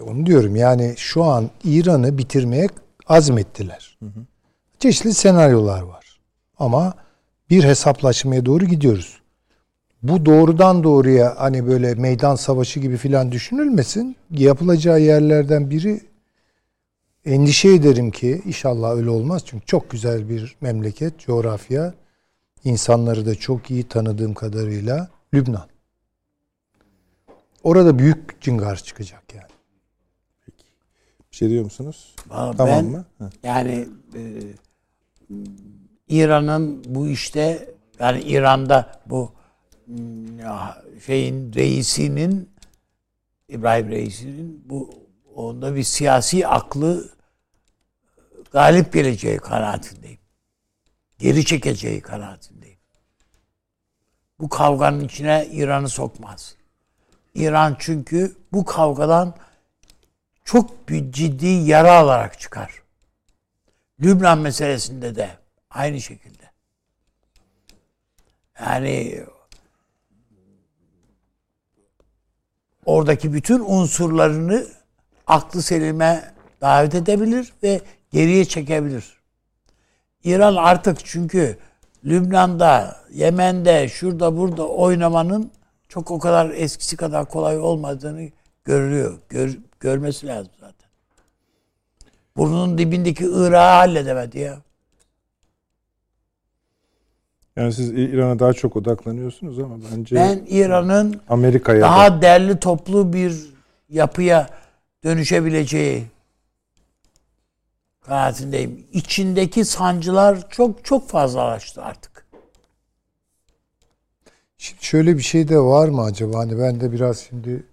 onu 0.01 0.27
diyorum 0.27 0.57
yani 0.57 0.95
şu 0.97 1.25
an 1.25 1.51
İran'ı 1.65 2.19
bitirmeye 2.19 2.69
azmettiler. 3.07 3.99
Çeşitli 4.79 5.15
senaryolar 5.15 5.83
var. 5.83 6.21
Ama 6.59 6.95
bir 7.51 7.65
hesaplaşmaya 7.65 8.47
doğru 8.47 8.65
gidiyoruz. 8.65 9.21
Bu 10.03 10.27
doğrudan 10.27 10.85
doğruya 10.85 11.35
hani 11.39 11.67
böyle 11.67 11.95
meydan 11.95 12.35
savaşı 12.35 12.81
gibi 12.81 12.97
filan 12.97 13.33
düşünülmesin. 13.33 14.17
Yapılacağı 14.31 15.01
yerlerden 15.01 15.71
biri 15.71 16.01
endişe 17.25 17.69
ederim 17.69 18.11
ki 18.11 18.43
inşallah 18.45 18.97
öyle 18.97 19.11
olmaz. 19.11 19.43
Çünkü 19.47 19.67
çok 19.67 19.91
güzel 19.91 20.29
bir 20.29 20.57
memleket, 20.61 21.19
coğrafya. 21.19 21.95
insanları 22.65 23.27
da 23.27 23.35
çok 23.35 23.71
iyi 23.71 23.89
tanıdığım 23.89 24.35
kadarıyla 24.35 25.09
Lübnan. 25.35 25.67
Orada 27.63 27.99
büyük 27.99 28.41
cingar 28.41 28.77
çıkacak 28.77 29.23
yani. 29.35 29.56
Şey 31.37 31.51
diyor 31.51 31.65
musunuz? 31.65 32.15
Valla 32.27 32.57
Tamam 32.57 32.75
ben 32.77 32.85
mı? 32.85 33.05
Heh. 33.19 33.25
yani 33.43 33.89
e, 34.15 34.21
İran'ın 36.09 36.85
bu 36.89 37.09
işte 37.09 37.75
yani 37.99 38.21
İran'da 38.21 39.01
bu 39.07 39.33
mm, 39.87 40.39
ya, 40.39 40.83
şeyin 41.07 41.53
reisinin 41.53 42.51
İbrahim 43.49 43.89
reisinin 43.89 44.65
bu 44.69 44.91
onda 45.35 45.75
bir 45.75 45.83
siyasi 45.83 46.47
aklı 46.47 47.09
galip 48.53 48.93
geleceği 48.93 49.39
kanaatindeyim. 49.39 50.21
Geri 51.19 51.45
çekeceği 51.45 52.01
kanaatindeyim. 52.01 52.79
Bu 54.41 54.49
kavganın 54.49 55.01
içine 55.01 55.49
İran'ı 55.53 55.89
sokmaz. 55.89 56.57
İran 57.35 57.77
çünkü 57.79 58.37
bu 58.53 58.65
kavgadan 58.65 59.35
çok 60.47 60.89
bir 60.89 61.13
ciddi 61.13 61.47
yara 61.47 61.93
alarak 61.93 62.41
çıkar. 62.41 62.83
Lübnan 64.03 64.39
meselesinde 64.39 65.15
de 65.17 65.31
aynı 65.71 66.01
şekilde. 66.01 66.51
Yani 68.61 69.25
oradaki 72.85 73.33
bütün 73.33 73.61
unsurlarını 73.61 74.67
aklı 75.27 75.63
selime 75.63 76.35
davet 76.61 76.95
edebilir 76.95 77.53
ve 77.63 77.81
geriye 78.13 78.45
çekebilir. 78.45 79.17
İran 80.25 80.57
artık 80.57 81.05
çünkü 81.05 81.59
Lübnan'da, 82.05 83.01
Yemen'de, 83.13 83.89
şurada 83.89 84.37
burada 84.37 84.69
oynamanın 84.69 85.51
çok 85.89 86.11
o 86.11 86.19
kadar 86.19 86.51
eskisi 86.51 86.97
kadar 86.97 87.29
kolay 87.29 87.59
olmadığını 87.59 88.29
görüyor. 88.65 89.19
Gör, 89.29 89.57
görmesi 89.81 90.27
lazım 90.27 90.53
zaten. 90.61 90.89
Burnunun 92.37 92.79
dibindeki 92.79 93.25
Irak'ı 93.25 93.57
halledemedi 93.57 94.39
ya. 94.39 94.59
Yani 97.57 97.73
siz 97.73 97.91
İran'a 97.91 98.39
daha 98.39 98.53
çok 98.53 98.77
odaklanıyorsunuz 98.77 99.59
ama 99.59 99.77
bence 99.93 100.17
Ben 100.17 100.45
İran'ın 100.49 101.21
Amerika'ya 101.29 101.81
da- 101.81 101.85
daha 101.85 102.23
derli 102.23 102.61
toplu 102.61 103.13
bir 103.13 103.55
yapıya 103.89 104.51
dönüşebileceği 105.05 106.07
kanaatindeyim. 108.01 108.87
İçindeki 108.93 109.65
sancılar 109.65 110.51
çok 110.51 110.85
çok 110.85 111.09
fazlalaştı 111.09 111.83
artık. 111.83 112.27
Şimdi 114.59 114.85
şöyle 114.85 115.17
bir 115.17 115.23
şey 115.23 115.49
de 115.49 115.59
var 115.59 115.89
mı 115.89 116.03
acaba? 116.03 116.39
Hani 116.39 116.59
ben 116.59 116.81
de 116.81 116.93
biraz 116.93 117.19
şimdi 117.19 117.65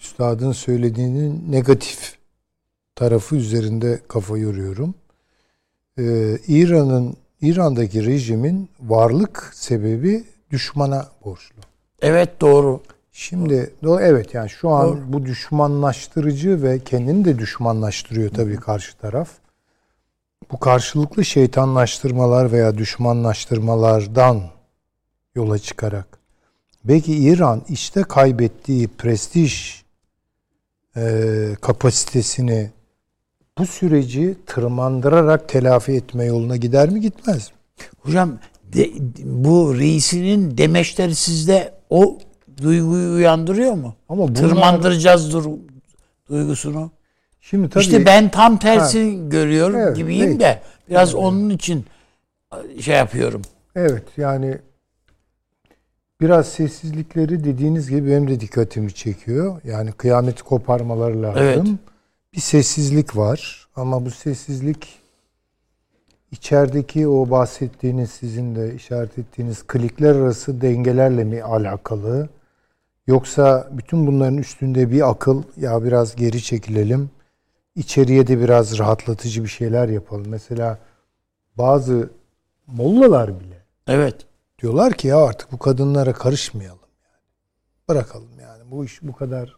üstadın 0.00 0.52
söylediğinin 0.52 1.52
negatif 1.52 2.14
tarafı 2.94 3.36
üzerinde 3.36 4.00
kafa 4.08 4.38
yoruyorum. 4.38 4.94
Ee, 5.98 6.38
İran'ın 6.48 7.16
İran'daki 7.40 8.06
rejimin 8.06 8.68
varlık 8.80 9.50
sebebi 9.54 10.24
düşmana 10.50 11.08
borçlu. 11.24 11.60
Evet 12.02 12.40
doğru. 12.40 12.80
Şimdi 13.12 13.74
do 13.82 14.00
evet 14.00 14.34
yani 14.34 14.50
şu 14.50 14.70
an 14.70 14.88
Doğru. 14.88 15.12
bu 15.12 15.26
düşmanlaştırıcı 15.26 16.62
ve 16.62 16.78
kendini 16.78 17.24
de 17.24 17.38
düşmanlaştırıyor 17.38 18.30
tabii 18.30 18.56
karşı 18.56 18.96
taraf. 18.96 19.28
Bu 20.52 20.58
karşılıklı 20.58 21.24
şeytanlaştırmalar 21.24 22.52
veya 22.52 22.78
düşmanlaştırmalardan 22.78 24.40
yola 25.34 25.58
çıkarak 25.58 26.20
belki 26.84 27.16
İran 27.16 27.62
işte 27.68 28.02
kaybettiği 28.02 28.88
prestij 28.88 29.82
kapasitesini 31.60 32.70
bu 33.58 33.66
süreci 33.66 34.36
tırmandırarak 34.46 35.48
telafi 35.48 35.92
etme 35.92 36.24
yoluna 36.24 36.56
gider 36.56 36.88
mi 36.90 37.00
gitmez 37.00 37.50
mi? 37.50 37.56
Hocam 37.98 38.38
de- 38.72 38.90
bu 39.24 39.78
reisinin 39.78 40.58
demeçleri 40.58 41.14
sizde 41.14 41.72
o 41.90 42.18
duyguyu 42.62 43.12
uyandırıyor 43.14 43.72
mu? 43.72 43.94
Ama 44.08 44.22
bunlar- 44.28 44.34
Tırmandıracağız 44.34 45.32
dur 45.32 45.44
duygusunu. 46.28 46.90
Şimdi 47.40 47.68
tabii 47.70 47.82
işte 47.84 48.06
ben 48.06 48.28
tam 48.30 48.58
tersi 48.58 49.18
görüyorum 49.28 49.76
Evet, 49.80 49.96
gibiyim 49.96 50.26
peki. 50.26 50.40
de 50.40 50.60
biraz 50.90 51.14
onun 51.14 51.50
için 51.50 51.84
şey 52.80 52.96
yapıyorum. 52.96 53.42
Evet 53.76 54.02
yani 54.16 54.58
biraz 56.20 56.48
sessizlikleri 56.48 57.44
dediğiniz 57.44 57.90
gibi 57.90 58.10
benim 58.10 58.28
de 58.28 58.40
dikkatimi 58.40 58.94
çekiyor. 58.94 59.60
Yani 59.64 59.92
kıyameti 59.92 60.42
koparmaları 60.42 61.22
lazım. 61.22 61.42
Evet. 61.42 61.66
Bir 62.34 62.40
sessizlik 62.40 63.16
var 63.16 63.68
ama 63.76 64.04
bu 64.04 64.10
sessizlik 64.10 65.00
içerideki 66.32 67.08
o 67.08 67.30
bahsettiğiniz 67.30 68.10
sizin 68.10 68.56
de 68.56 68.74
işaret 68.74 69.18
ettiğiniz 69.18 69.62
klikler 69.62 70.14
arası 70.14 70.60
dengelerle 70.60 71.24
mi 71.24 71.42
alakalı? 71.42 72.28
Yoksa 73.06 73.68
bütün 73.72 74.06
bunların 74.06 74.38
üstünde 74.38 74.90
bir 74.90 75.10
akıl 75.10 75.42
ya 75.56 75.84
biraz 75.84 76.16
geri 76.16 76.42
çekilelim. 76.42 77.10
İçeriye 77.76 78.26
de 78.26 78.40
biraz 78.40 78.78
rahatlatıcı 78.78 79.44
bir 79.44 79.48
şeyler 79.48 79.88
yapalım. 79.88 80.26
Mesela 80.28 80.78
bazı 81.58 82.10
mollalar 82.66 83.40
bile 83.40 83.60
Evet. 83.86 84.29
Diyorlar 84.62 84.92
ki 84.92 85.08
ya 85.08 85.18
artık 85.18 85.52
bu 85.52 85.58
kadınlara 85.58 86.12
karışmayalım 86.12 86.78
yani. 87.04 87.22
Bırakalım 87.88 88.40
yani. 88.40 88.70
Bu 88.70 88.84
iş 88.84 89.02
bu 89.02 89.12
kadar 89.12 89.56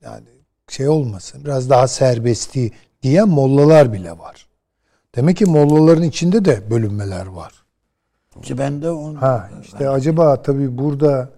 yani 0.00 0.28
şey 0.68 0.88
olmasın. 0.88 1.44
Biraz 1.44 1.70
daha 1.70 1.88
serbesti 1.88 2.72
diyen 3.02 3.28
mollalar 3.28 3.92
bile 3.92 4.18
var. 4.18 4.46
Demek 5.14 5.36
ki 5.36 5.44
mollaların 5.44 6.02
içinde 6.02 6.44
de 6.44 6.70
bölünmeler 6.70 7.26
var. 7.26 7.52
İşte 8.42 8.58
ben 8.58 8.82
de 8.82 8.90
onu... 8.90 9.22
Ha 9.22 9.50
işte 9.62 9.88
acaba 9.88 10.42
tabii 10.42 10.78
burada 10.78 11.30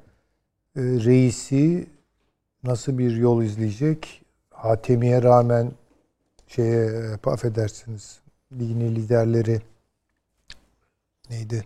e, 0.77 0.81
reisi 0.81 1.86
nasıl 2.65 2.99
bir 2.99 3.16
yol 3.16 3.43
izleyecek? 3.43 4.23
Hatemi'ye 4.51 5.23
rağmen 5.23 5.73
şeye 6.49 6.86
e, 6.86 7.31
affedersiniz 7.31 8.20
dini 8.59 8.95
liderleri 8.95 9.62
neydi? 11.31 11.65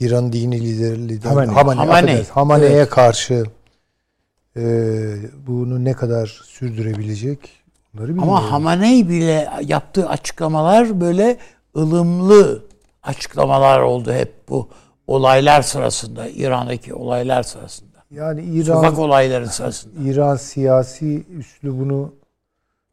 İran 0.00 0.32
dini 0.32 0.60
lideri 0.60 1.08
lider 1.08 1.28
Hamaney. 1.28 1.54
Hamaney, 1.54 1.76
Hamaney. 1.76 1.98
affedersiniz. 2.00 2.30
Hamaney'e 2.30 2.70
Evet. 2.72 2.88
karşı 2.90 3.44
e, 4.56 4.62
bunu 5.46 5.84
ne 5.84 5.92
kadar 5.92 6.40
sürdürebilecek? 6.44 7.38
Bunları 7.94 8.08
bilmiyorum. 8.08 8.32
Ama 8.32 8.52
Hamaney 8.52 9.08
bile 9.08 9.50
yaptığı 9.64 10.08
açıklamalar 10.08 11.00
böyle 11.00 11.36
ılımlı 11.76 12.64
açıklamalar 13.02 13.80
oldu 13.80 14.12
hep 14.12 14.48
bu 14.48 14.68
olaylar 15.06 15.62
sırasında, 15.62 16.28
İran'daki 16.28 16.94
olaylar 16.94 17.42
sırasında. 17.42 17.88
yani 18.10 18.42
İran 18.44 18.74
Sokak 18.74 18.98
olayları 18.98 19.48
sırasında. 19.48 20.08
İran 20.10 20.36
siyasi 20.36 21.24
üslubunu 21.38 22.12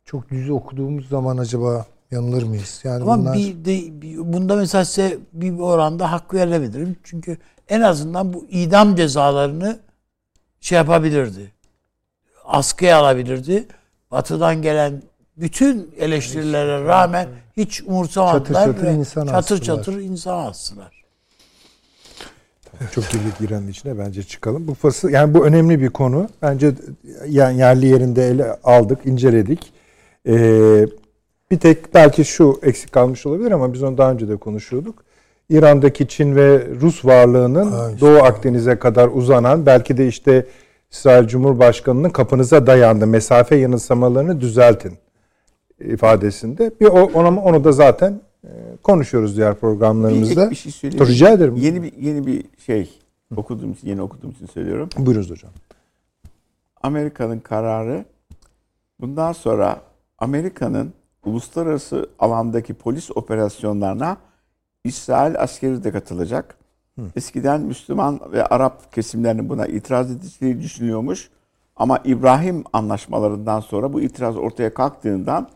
çok 0.06 0.30
düz 0.30 0.50
okuduğumuz 0.50 1.10
zaman 1.10 1.38
acaba 1.38 1.86
yanılır 2.16 2.44
mıyız? 2.44 2.82
Yani 2.84 3.04
Ama 3.04 3.18
bunlar 3.20 3.34
bir 3.38 3.66
de 3.66 4.02
bir- 4.02 4.34
bunda 4.34 4.56
mesela 4.56 4.86
size 4.86 5.18
bir 5.34 5.60
oranda 5.60 6.12
hak 6.12 6.34
verebilirim. 6.34 6.96
Çünkü 7.04 7.38
en 7.70 7.82
azından 7.82 8.34
bu 8.34 8.46
idam 8.50 8.96
cezalarını 8.96 9.80
şey 10.62 10.76
yapabilirdi. 10.76 11.52
Askıya 12.46 12.98
alabilirdi. 12.98 13.68
Batı'dan 14.12 14.62
gelen 14.62 15.02
bütün 15.38 15.92
eleştirilere 16.00 16.84
rağmen 16.84 17.28
hiç 17.58 17.82
umursamadılar. 17.82 18.66
Çatır 18.66 18.74
çatır 18.74 18.88
insan 18.88 19.26
çatır 19.26 19.38
astılar. 19.38 19.62
çatır 19.62 20.00
insan 20.00 20.46
astılar. 20.46 21.06
Çok 22.92 23.10
girdik 23.12 23.34
İran'ın 23.42 23.68
içine 23.68 24.00
bence 24.00 24.24
çıkalım. 24.24 24.68
Bu 24.68 24.74
fasıl 24.74 25.10
yani 25.10 25.34
bu 25.34 25.46
önemli 25.46 25.82
bir 25.82 25.90
konu. 25.90 26.30
Bence 26.42 26.74
yani 27.28 27.60
yerli 27.60 27.86
yerinde 27.88 28.28
ele 28.28 28.56
aldık, 28.64 29.06
inceledik. 29.06 29.74
Ee, 30.28 30.86
bir 31.52 31.60
tek 31.60 31.94
belki 31.94 32.26
şu 32.26 32.60
eksik 32.64 32.92
kalmış 32.92 33.26
olabilir 33.26 33.52
ama 33.52 33.74
biz 33.74 33.84
onu 33.84 33.98
daha 33.98 34.12
önce 34.12 34.28
de 34.28 34.36
konuşuyorduk. 34.38 35.04
İran'daki 35.50 36.08
Çin 36.08 36.36
ve 36.36 36.68
Rus 36.82 37.06
varlığının 37.06 37.72
Ha, 37.72 37.92
işte 37.92 38.06
Doğu 38.06 38.18
Akdeniz'e 38.18 38.80
kadar 38.80 39.08
uzanan 39.14 39.66
belki 39.66 39.98
de 39.98 40.08
işte 40.08 40.46
İsrail 40.92 41.28
Cumhurbaşkanı'nın 41.28 42.10
kapınıza 42.10 42.68
dayandı. 42.68 43.08
Mesafe 43.08 43.56
yanılsamalarını 43.56 44.42
düzeltin 44.42 44.94
ifadesinde. 45.80 46.72
Bir 46.82 46.86
onu, 46.86 47.40
onu 47.42 47.64
da 47.64 47.72
zaten 47.72 48.22
e, 48.44 48.50
konuşuyoruz 48.84 49.38
diğer 49.38 49.54
Bir, 49.56 49.60
programlarımızda. 49.60 50.42
ek 50.42 50.52
bir 50.52 50.56
şey 50.56 50.72
söyleyeyim. 50.72 51.08
Rica 51.08 51.30
ederim. 51.30 51.56
Yeni 51.56 51.84
bir 51.84 51.94
yeni 51.98 52.26
bir 52.28 52.44
şey 52.66 52.90
okuduğum 53.36 53.72
için 53.72 53.88
yeni 53.88 54.02
okuduğum 54.02 54.32
için 54.32 54.46
söylüyorum. 54.46 54.90
Buyurunuz 54.98 55.32
hocam. 55.32 55.52
Amerika'nın 56.84 57.40
kararı 57.40 58.06
bundan 59.02 59.32
sonra 59.32 59.82
Amerika'nın 60.20 60.94
uluslararası 61.26 62.10
alandaki 62.20 62.74
polis 62.74 63.12
operasyonlarına 63.18 64.18
İsrail 64.84 65.40
askeri 65.40 65.84
de 65.84 65.92
katılacak. 65.92 66.58
Eskiden 67.16 67.62
Müslüman 67.62 68.20
ve 68.32 68.46
Arap 68.46 68.94
kesimlerinin 68.94 69.50
buna 69.50 69.68
itiraz 69.68 70.12
edildiği 70.12 70.62
düşünüyormuş. 70.62 71.30
Ama 71.76 72.00
İbrahim 72.04 72.64
anlaşmalarından 72.74 73.60
sonra 73.60 73.94
bu 73.94 74.02
itiraz 74.02 74.38
ortaya 74.38 74.74
kalktığından 74.74 75.50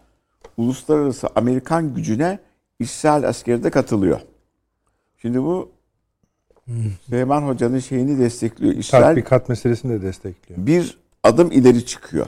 uluslararası 0.58 1.28
Amerikan 1.36 1.94
gücüne 1.94 2.40
İsrail 2.80 3.28
askeri 3.28 3.64
de 3.64 3.70
katılıyor. 3.70 4.22
Şimdi 5.18 5.44
bu 5.44 5.70
Süleyman 7.06 7.42
Hoca'nın 7.42 7.80
şeyini 7.80 8.20
destekliyor. 8.20 8.74
İsrail 8.74 9.04
Tatbikat 9.04 9.50
meselesini 9.50 9.92
de 9.92 10.02
destekliyor. 10.02 10.66
bir 10.66 10.98
adım 11.24 11.52
ileri 11.52 11.86
çıkıyor. 11.86 12.28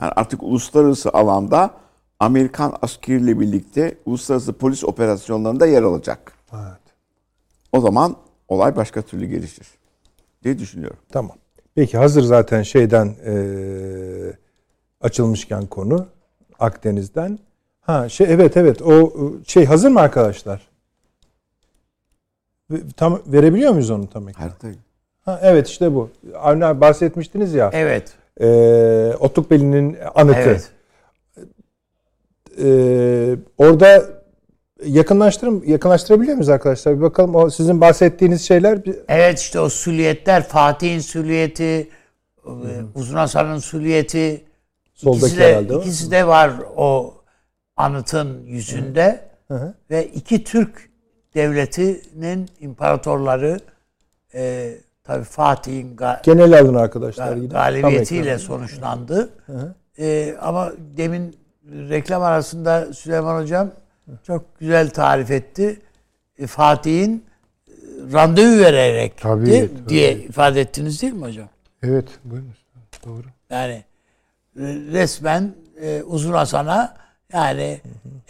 Yani 0.00 0.12
artık 0.16 0.42
uluslararası 0.42 1.10
alanda 1.12 1.70
Amerikan 2.24 2.76
askeriyle 2.82 3.40
birlikte 3.40 3.94
uluslararası 4.06 4.52
polis 4.52 4.84
operasyonlarında 4.84 5.66
yer 5.66 5.82
alacak. 5.82 6.32
evet. 6.52 6.80
O 7.72 7.80
zaman 7.80 8.16
olay 8.48 8.76
başka 8.76 9.02
türlü 9.02 9.26
gelişir 9.26 9.66
diye 10.44 10.58
düşünüyorum. 10.58 10.96
Tamam. 11.12 11.36
Peki 11.74 11.98
hazır 11.98 12.22
zaten 12.22 12.62
şeyden 12.62 13.14
eee, 13.26 14.32
açılmışken 15.00 15.66
konu 15.66 16.06
Akdeniz'den. 16.58 17.38
Ha 17.80 18.08
şey 18.08 18.26
evet 18.30 18.56
evet 18.56 18.82
o 18.82 18.92
e, 19.02 19.44
şey 19.46 19.64
hazır 19.66 19.90
mı 19.90 20.00
arkadaşlar? 20.00 20.68
Tam 22.96 23.20
verebiliyor 23.26 23.72
muyuz 23.72 23.90
onu 23.90 24.10
tam 24.10 24.28
ekran? 24.28 24.42
Harita 24.48 24.68
Ha, 25.24 25.40
evet 25.42 25.68
işte 25.68 25.94
bu. 25.94 26.10
Avni 26.38 26.64
abi 26.64 26.80
bahsetmiştiniz 26.80 27.54
ya. 27.54 27.70
Evet. 27.72 28.12
eee 28.40 29.14
Otukbeli'nin 29.20 29.96
anıtı. 30.14 30.38
Evet. 30.38 30.70
Eee, 32.58 33.36
orada 33.58 34.02
yakınlaştırım 34.84 35.64
yakınlaştırabiliyor 35.66 36.34
muyuz 36.34 36.48
arkadaşlar? 36.48 36.96
Bir 36.96 37.00
bakalım 37.00 37.34
o 37.34 37.50
sizin 37.50 37.80
bahsettiğiniz 37.80 38.42
şeyler 38.42 38.84
bir- 38.84 38.96
Evet 39.08 39.38
işte 39.40 39.60
o 39.60 39.68
süliyetler 39.68 40.42
Fatih'in 40.42 40.98
süliyeti, 41.00 41.88
e, 42.46 42.50
Uzun 42.94 43.16
Hasan'ın 43.16 43.58
süliyeti 43.58 44.44
Soldaki 44.94 45.18
ikisi 45.26 45.38
de, 45.38 45.48
herhalde 45.48 45.74
ikisi 45.74 46.10
de 46.10 46.26
var 46.26 46.52
o 46.76 47.14
anıtın 47.76 48.42
yüzünde. 48.46 49.20
hı. 49.48 49.74
Ve 49.90 50.06
iki 50.06 50.44
Türk 50.44 50.90
devletinin 51.34 52.48
imparatorları 52.60 53.58
e, 54.34 54.74
tabii 55.04 55.24
Fatih'in 55.24 55.96
ga- 55.96 56.22
genel 56.24 56.58
alın 56.60 56.74
arkadaşlar. 56.74 57.36
galibiyetiyle 57.36 58.38
sonuçlandı. 58.38 59.28
E, 59.98 60.36
ama 60.40 60.72
demin 60.96 61.36
reklam 61.70 62.22
arasında 62.22 62.92
Süleyman 62.92 63.42
Hocam 63.42 63.70
çok 64.26 64.58
güzel 64.58 64.90
tarif 64.90 65.30
etti. 65.30 65.80
E, 66.38 66.46
Fatih'in 66.46 67.24
e, 67.68 67.72
randevu 68.12 68.58
vererek 68.60 69.16
Tabii, 69.20 69.46
de- 69.46 69.68
tabii. 69.74 69.88
diye 69.88 70.12
ifade 70.12 70.60
ettiniz 70.60 71.02
değil 71.02 71.12
mi 71.12 71.22
hocam? 71.26 71.48
Evet 71.82 72.08
buyurun. 72.24 72.54
Doğru. 73.06 73.26
Yani 73.50 73.84
e, 74.56 74.62
resmen 74.92 75.54
e, 75.80 76.02
Uzun 76.02 76.32
Hasan'a 76.32 76.96
yani 77.32 77.80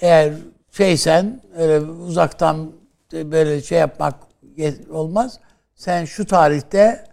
eğer 0.01 0.33
şeysen 0.71 1.41
öyle 1.57 1.81
uzaktan 1.81 2.73
böyle 3.13 3.63
şey 3.63 3.79
yapmak 3.79 4.15
olmaz. 4.91 5.41
Sen 5.75 6.05
şu 6.05 6.27
tarihte 6.27 7.05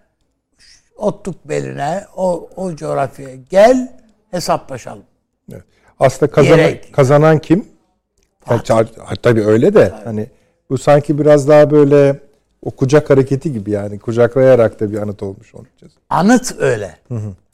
Otluk 0.95 1.49
beline 1.49 2.05
o, 2.15 2.49
o 2.55 2.75
coğrafyaya 2.75 3.35
gel 3.35 3.99
hesaplaşalım. 4.31 5.03
Aslında 6.01 6.31
kazanan, 6.31 6.71
kazanan 6.91 7.39
kim? 7.39 7.65
Yani, 8.49 8.61
çar- 8.61 8.99
ha, 8.99 9.15
tabii 9.23 9.45
öyle 9.45 9.73
de 9.73 9.93
hani 10.03 10.27
bu 10.69 10.77
sanki 10.77 11.19
biraz 11.19 11.47
daha 11.47 11.71
böyle 11.71 12.19
o 12.65 12.71
kucak 12.71 13.09
hareketi 13.09 13.53
gibi 13.53 13.71
yani 13.71 13.99
kucaklayarak 13.99 14.79
da 14.79 14.91
bir 14.91 14.97
anıt 14.97 15.23
olmuş 15.23 15.55
olacağız. 15.55 15.93
Anıt 16.09 16.55
öyle. 16.59 16.97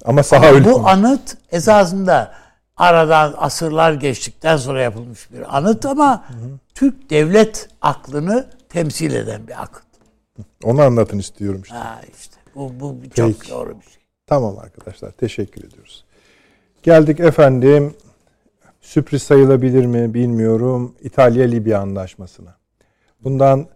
Ama 0.06 0.24
saha 0.24 0.46
öyle. 0.48 0.66
Bu 0.66 0.76
olmuş. 0.76 0.92
anıt 0.92 1.38
esasında 1.52 2.34
aradan 2.78 3.34
asırlar 3.38 3.94
geçtikten 3.94 4.58
sonra 4.58 4.82
yapılmış 4.82 5.32
bir 5.32 5.58
anıt 5.58 5.86
ama 5.86 6.26
Türk 6.76 7.10
devlet 7.10 7.70
aklını 7.82 8.48
temsil 8.70 9.16
eden 9.16 9.48
bir 9.48 9.62
akıt. 9.64 9.86
Onu 10.64 10.82
anlatın 10.82 11.20
istiyorum 11.20 11.62
işte. 11.64 11.76
Ha 11.76 12.02
işte 12.20 12.36
bu, 12.56 12.80
bu 12.80 12.96
çok 13.16 13.40
Peki. 13.40 13.52
doğru 13.52 13.70
bir 13.70 13.86
şey. 13.86 14.02
Tamam 14.28 14.58
arkadaşlar 14.58 15.12
teşekkür 15.12 15.64
ediyoruz. 15.64 16.06
Geldik 16.84 17.20
efendim 17.20 17.96
sürpriz 18.88 19.24
sayılabilir 19.24 19.86
mi 19.86 20.14
bilmiyorum 20.14 20.96
İtalya-Libya 21.02 21.80
anlaşmasına. 21.80 22.56
Bundan 23.24 23.68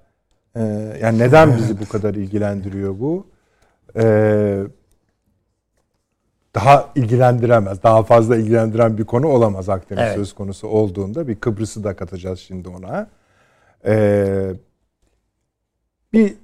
e, 0.56 0.62
yani 1.02 1.20
neden 1.20 1.58
bizi 1.58 1.80
bu 1.80 1.90
kadar 1.90 2.14
ilgilendiriyor 2.16 3.00
bu? 3.00 3.28
E, 3.96 4.04
daha 6.56 6.90
ilgilendiremez, 6.96 7.84
daha 7.84 8.04
fazla 8.04 8.38
ilgilendiren 8.38 8.98
bir 8.98 9.06
konu 9.06 9.28
olamaz 9.28 9.70
Akdeniz 9.70 10.04
Evet. 10.04 10.16
söz 10.16 10.34
konusu 10.34 10.68
olduğunda. 10.68 11.28
Bir 11.28 11.36
Kıbrıs'ı 11.36 11.84
da 11.84 11.96
katacağız 11.96 12.40
şimdi 12.40 12.70
ona. 12.70 13.10
E, 13.86 14.54
bir 16.14 16.36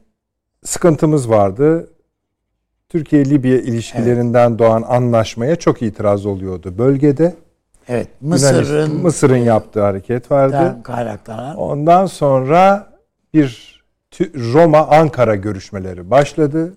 sıkıntımız 0.64 1.30
vardı. 1.30 1.90
Türkiye-Libya 2.90 3.58
ilişkilerinden 3.58 4.60
doğan 4.60 4.82
anlaşmaya 4.82 5.56
çok 5.56 5.82
itiraz 5.82 6.26
oluyordu 6.26 6.78
bölgede. 6.78 7.36
Evet. 7.88 8.08
Mısır'ın 8.22 8.96
Mısır'ın 8.96 9.38
yaptığı 9.38 9.82
hareket 9.82 10.32
vardı. 10.32 10.78
Kaynaklanan 10.84 11.56
Ondan 11.56 12.06
sonra 12.06 12.88
bir 13.34 13.78
Tü- 14.12 14.54
Roma-Ankara 14.54 15.36
görüşmeleri 15.36 16.12
başladı. 16.12 16.74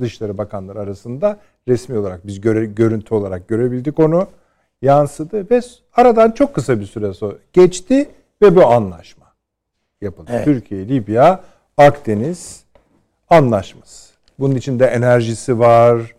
Dışişleri 0.00 0.38
Bakanları 0.38 0.80
arasında 0.80 1.38
resmi 1.68 1.98
olarak 1.98 2.26
biz 2.26 2.40
göre, 2.40 2.64
görüntü 2.66 3.14
olarak 3.14 3.48
görebildik 3.48 3.98
onu. 3.98 4.26
Yansıdı 4.82 5.50
ve 5.50 5.60
aradan 5.94 6.30
çok 6.30 6.54
kısa 6.54 6.80
bir 6.80 6.86
süre 6.86 7.14
sonra 7.14 7.34
geçti 7.52 8.10
ve 8.42 8.56
bu 8.56 8.66
anlaşma 8.66 9.26
yapıldı. 10.00 10.30
Evet. 10.34 10.44
Türkiye, 10.44 10.88
Libya, 10.88 11.40
Akdeniz 11.76 12.64
anlaşması. 13.30 14.12
Bunun 14.38 14.54
içinde 14.54 14.86
enerjisi 14.86 15.58
var, 15.58 16.14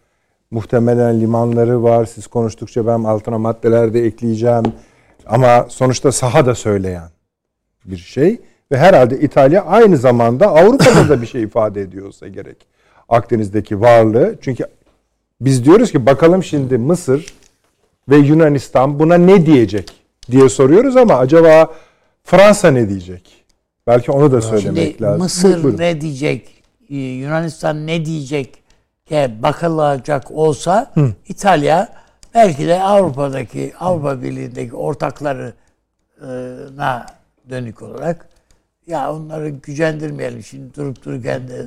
muhtemelen 0.54 1.22
limanları 1.22 1.84
var. 1.84 2.06
Siz 2.06 2.28
konuştukça 2.28 2.88
ben 2.88 3.04
altına 3.04 3.38
maddeler 3.38 3.94
de 3.94 4.06
ekleyeceğim. 4.06 4.64
Ama 5.26 5.66
sonuçta 5.70 6.12
saha 6.12 6.46
da 6.46 6.56
söyleyen 6.56 7.10
bir 7.86 7.98
şey. 7.98 8.42
Ve 8.72 8.78
herhalde 8.78 9.20
İtalya 9.20 9.66
aynı 9.66 9.98
zamanda 9.98 10.48
Avrupa'da 10.48 11.10
da 11.10 11.22
bir 11.22 11.28
şey 11.28 11.44
ifade 11.50 11.82
ediyorsa 11.82 12.28
gerek. 12.28 12.58
Akdeniz'deki 13.10 13.82
varlığı. 13.82 14.36
Çünkü 14.42 14.66
biz 15.42 15.66
diyoruz 15.66 15.92
ki 15.92 16.06
bakalım 16.06 16.44
şimdi 16.44 16.78
Mısır 16.78 17.34
ve 18.10 18.18
Yunanistan 18.18 19.00
buna 19.00 19.16
ne 19.16 19.46
diyecek 19.46 19.92
diye 20.32 20.50
soruyoruz 20.50 20.98
ama 20.98 21.16
acaba 21.16 21.74
Fransa 22.24 22.72
ne 22.72 22.90
diyecek? 22.90 23.46
Belki 23.88 24.12
onu 24.12 24.32
da 24.32 24.42
söylemek 24.42 24.88
Şimdi 24.88 25.04
lazım. 25.04 25.22
Mısır 25.22 25.64
Buyurun. 25.64 25.78
ne 25.80 26.02
diyecek, 26.02 26.64
e, 26.90 26.96
Yunanistan 26.96 27.88
ne 27.88 28.06
diyecek 28.06 28.63
bakılacak 29.12 30.32
olsa 30.32 30.94
İtalya 31.28 31.90
belki 32.34 32.68
de 32.68 32.82
Avrupa'daki 32.82 33.74
Avrupa 33.80 34.22
Birliği'ndeki 34.22 34.76
ortaklarına 34.76 37.06
dönük 37.50 37.82
olarak 37.82 38.30
ya 38.88 39.14
onları 39.14 39.50
gücendirmeyelim 39.50 40.44
şimdi 40.44 40.74
durup 40.74 41.06
dururken 41.06 41.48
de 41.48 41.66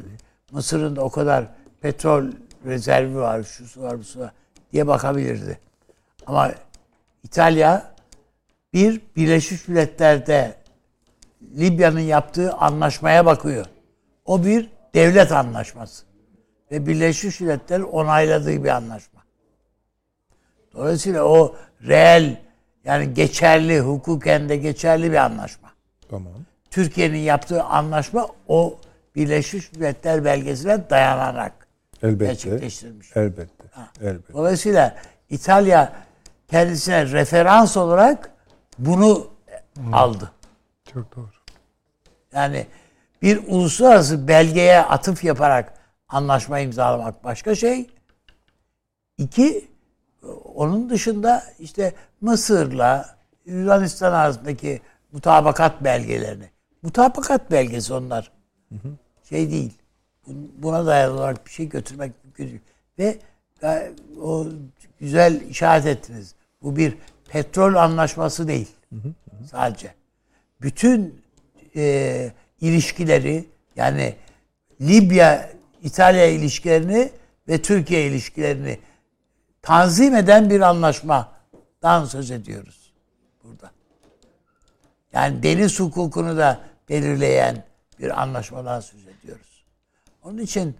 Mısır'ın 0.52 0.96
da 0.96 1.02
o 1.02 1.10
kadar 1.10 1.44
petrol 1.80 2.24
rezervi 2.66 3.16
var, 3.16 3.42
şu 3.42 3.66
su 3.66 3.82
var, 3.82 3.98
bu 3.98 4.04
su 4.04 4.20
var 4.20 4.30
diye 4.72 4.86
bakabilirdi. 4.86 5.58
Ama 6.26 6.52
İtalya 7.22 7.94
bir 8.72 9.00
Birleşmiş 9.16 9.68
Milletler'de 9.68 10.54
Libya'nın 11.42 12.00
yaptığı 12.00 12.52
anlaşmaya 12.52 13.26
bakıyor. 13.26 13.66
O 14.24 14.44
bir 14.44 14.70
devlet 14.94 15.32
anlaşması. 15.32 16.05
Ve 16.70 16.86
Birleşmiş 16.86 17.40
Milletler 17.40 17.80
onayladığı 17.80 18.64
bir 18.64 18.68
anlaşma. 18.68 19.20
Dolayısıyla 20.74 21.24
o 21.24 21.56
reel 21.82 22.36
yani 22.84 23.14
geçerli, 23.14 23.80
hukuken 23.80 24.48
de 24.48 24.56
geçerli 24.56 25.12
bir 25.12 25.16
anlaşma. 25.16 25.70
Tamam. 26.10 26.32
Türkiye'nin 26.70 27.18
yaptığı 27.18 27.62
anlaşma 27.62 28.28
o 28.48 28.78
Birleşmiş 29.14 29.72
Milletler 29.72 30.24
belgesine 30.24 30.90
dayanarak 30.90 31.52
Elbette. 32.02 32.26
gerçekleştirilmiş. 32.26 33.16
Elbette. 33.16 33.64
Elbette. 34.00 34.32
Dolayısıyla 34.32 34.96
İtalya 35.30 35.92
kendisine 36.50 37.06
referans 37.06 37.76
olarak 37.76 38.30
bunu 38.78 39.26
aldı. 39.92 40.30
Çok 40.92 41.16
doğru. 41.16 41.26
Yani 42.32 42.66
bir 43.22 43.40
uluslararası 43.46 44.28
belgeye 44.28 44.82
atıf 44.82 45.24
yaparak 45.24 45.75
anlaşma 46.08 46.58
imzalamak 46.60 47.24
başka 47.24 47.54
şey. 47.54 47.86
İki, 49.18 49.68
onun 50.54 50.90
dışında 50.90 51.44
işte 51.58 51.94
Mısır'la 52.20 53.16
Yunanistan 53.46 54.12
arasındaki 54.12 54.80
mutabakat 55.12 55.84
belgelerini. 55.84 56.50
Mutabakat 56.82 57.50
belgesi 57.50 57.94
onlar. 57.94 58.32
Şey 59.28 59.50
değil. 59.50 59.72
Bun- 60.28 60.48
Buna 60.58 60.86
dayalı 60.86 61.14
olarak 61.14 61.46
bir 61.46 61.50
şey 61.50 61.68
götürmek 61.68 62.12
mümkün 62.24 62.46
değil. 62.48 62.60
Ve 62.98 63.18
e, 63.62 63.92
o 64.22 64.46
güzel 65.00 65.40
işaret 65.40 65.86
ettiniz. 65.86 66.34
Bu 66.62 66.76
bir 66.76 66.94
petrol 67.28 67.74
anlaşması 67.74 68.48
değil. 68.48 68.68
Sadece. 69.50 69.94
Bütün 70.60 71.22
e, 71.76 72.32
ilişkileri 72.60 73.44
yani 73.76 74.14
Libya 74.80 75.50
İtalya 75.86 76.26
ilişkilerini 76.26 77.10
ve 77.48 77.62
Türkiye 77.62 78.06
ilişkilerini 78.06 78.78
tanzim 79.62 80.16
eden 80.16 80.50
bir 80.50 80.60
anlaşmadan 80.60 82.04
söz 82.04 82.30
ediyoruz 82.30 82.92
burada. 83.44 83.70
Yani 85.12 85.42
deniz 85.42 85.80
hukukunu 85.80 86.36
da 86.36 86.60
belirleyen 86.88 87.64
bir 88.00 88.22
anlaşmadan 88.22 88.80
söz 88.80 89.06
ediyoruz. 89.06 89.64
Onun 90.24 90.38
için 90.38 90.76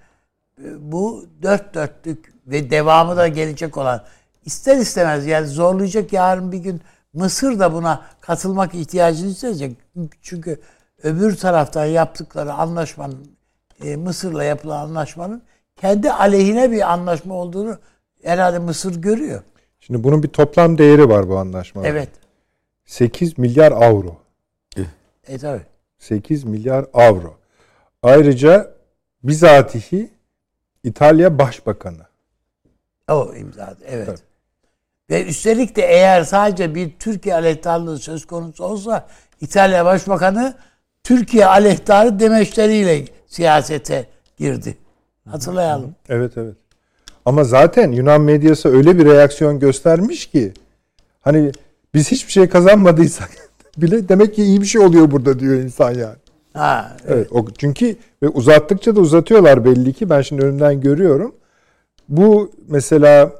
e, 0.65 0.93
bu 0.93 1.27
dört 1.43 1.75
dörtlük 1.75 2.35
ve 2.47 2.71
devamı 2.71 3.17
da 3.17 3.29
gelecek 3.29 3.77
olan 3.77 4.05
ister 4.45 4.77
istemez 4.77 5.27
yani 5.27 5.47
zorlayacak 5.47 6.13
yarın 6.13 6.53
bir 6.53 6.59
gün 6.59 6.83
Mısır 7.13 7.59
da 7.59 7.73
buna 7.73 8.07
katılmak 8.21 8.75
ihtiyacını 8.75 9.31
hissedecek. 9.31 9.77
Çünkü 10.23 10.61
öbür 11.03 11.37
taraftan 11.37 11.85
yaptıkları 11.85 12.53
anlaşmanın 12.53 13.36
e, 13.85 13.97
Mısır'la 13.97 14.45
yapılan 14.45 14.85
anlaşmanın 14.85 15.43
kendi 15.77 16.13
aleyhine 16.13 16.71
bir 16.71 16.93
anlaşma 16.93 17.35
olduğunu 17.35 17.79
herhalde 18.23 18.59
Mısır 18.59 19.03
görüyor. 19.03 19.43
Şimdi 19.81 20.05
bunun 20.05 20.23
bir 20.23 20.29
toplam 20.29 20.79
değeri 20.79 21.09
var 21.09 21.29
bu 21.29 21.39
anlaşmada. 21.39 21.89
Evet. 21.89 22.09
8 22.85 23.39
milyar 23.39 23.73
avro. 23.73 24.17
E 25.27 25.39
tabi. 25.39 25.61
8 25.99 26.45
milyar 26.45 26.87
avro. 26.95 27.37
Ayrıca 28.03 28.75
bizatihi 29.23 30.11
İtalya 30.85 31.39
Başbakanı. 31.39 32.07
O 33.11 33.35
imza. 33.35 33.77
Evet. 33.87 34.07
Tabii. 34.07 34.19
Ve 35.11 35.27
üstelik 35.27 35.77
de 35.77 35.83
eğer 35.83 36.25
sadece 36.25 36.75
bir 36.75 36.99
Türkiye 36.99 37.35
aleyhtarlığı 37.35 37.99
söz 37.99 38.27
konusu 38.27 38.65
olsa 38.65 39.07
İtalya 39.41 39.85
Başbakanı 39.85 40.55
Türkiye 41.03 41.47
aleyhtarı 41.47 42.21
demeçleriyle 42.21 43.05
siyasete 43.37 44.07
girdi. 44.39 44.77
Hatırlayalım. 45.31 45.95
Evet 46.09 46.33
evet. 46.37 46.55
Ama 47.25 47.45
zaten 47.45 47.93
Yunan 47.93 48.21
medyası 48.21 48.69
öyle 48.69 48.99
bir 48.99 49.05
reaksiyon 49.05 49.59
göstermiş 49.59 50.27
ki 50.27 50.53
hani 51.21 51.53
biz 51.95 52.11
hiçbir 52.11 52.33
şey 52.33 52.49
kazanmadıysak 52.49 53.31
bile 53.77 54.09
demek 54.09 54.35
ki 54.35 54.43
iyi 54.43 54.61
bir 54.61 54.67
şey 54.67 54.81
oluyor 54.81 55.11
burada 55.11 55.39
diyor 55.39 55.55
insan 55.55 55.91
yani. 55.91 56.17
Ha, 56.53 56.97
Evet. 57.09 57.33
O, 57.33 57.47
çünkü 57.59 57.97
ve 58.23 58.29
uzattıkça 58.29 58.97
da 58.97 59.01
uzatıyorlar 59.01 59.65
belli 59.65 59.93
ki. 59.93 60.11
Ben 60.11 60.23
şimdi 60.23 60.45
önümden 60.45 60.81
görüyorum. 60.81 61.35
Bu 62.09 62.53
mesela 62.69 63.33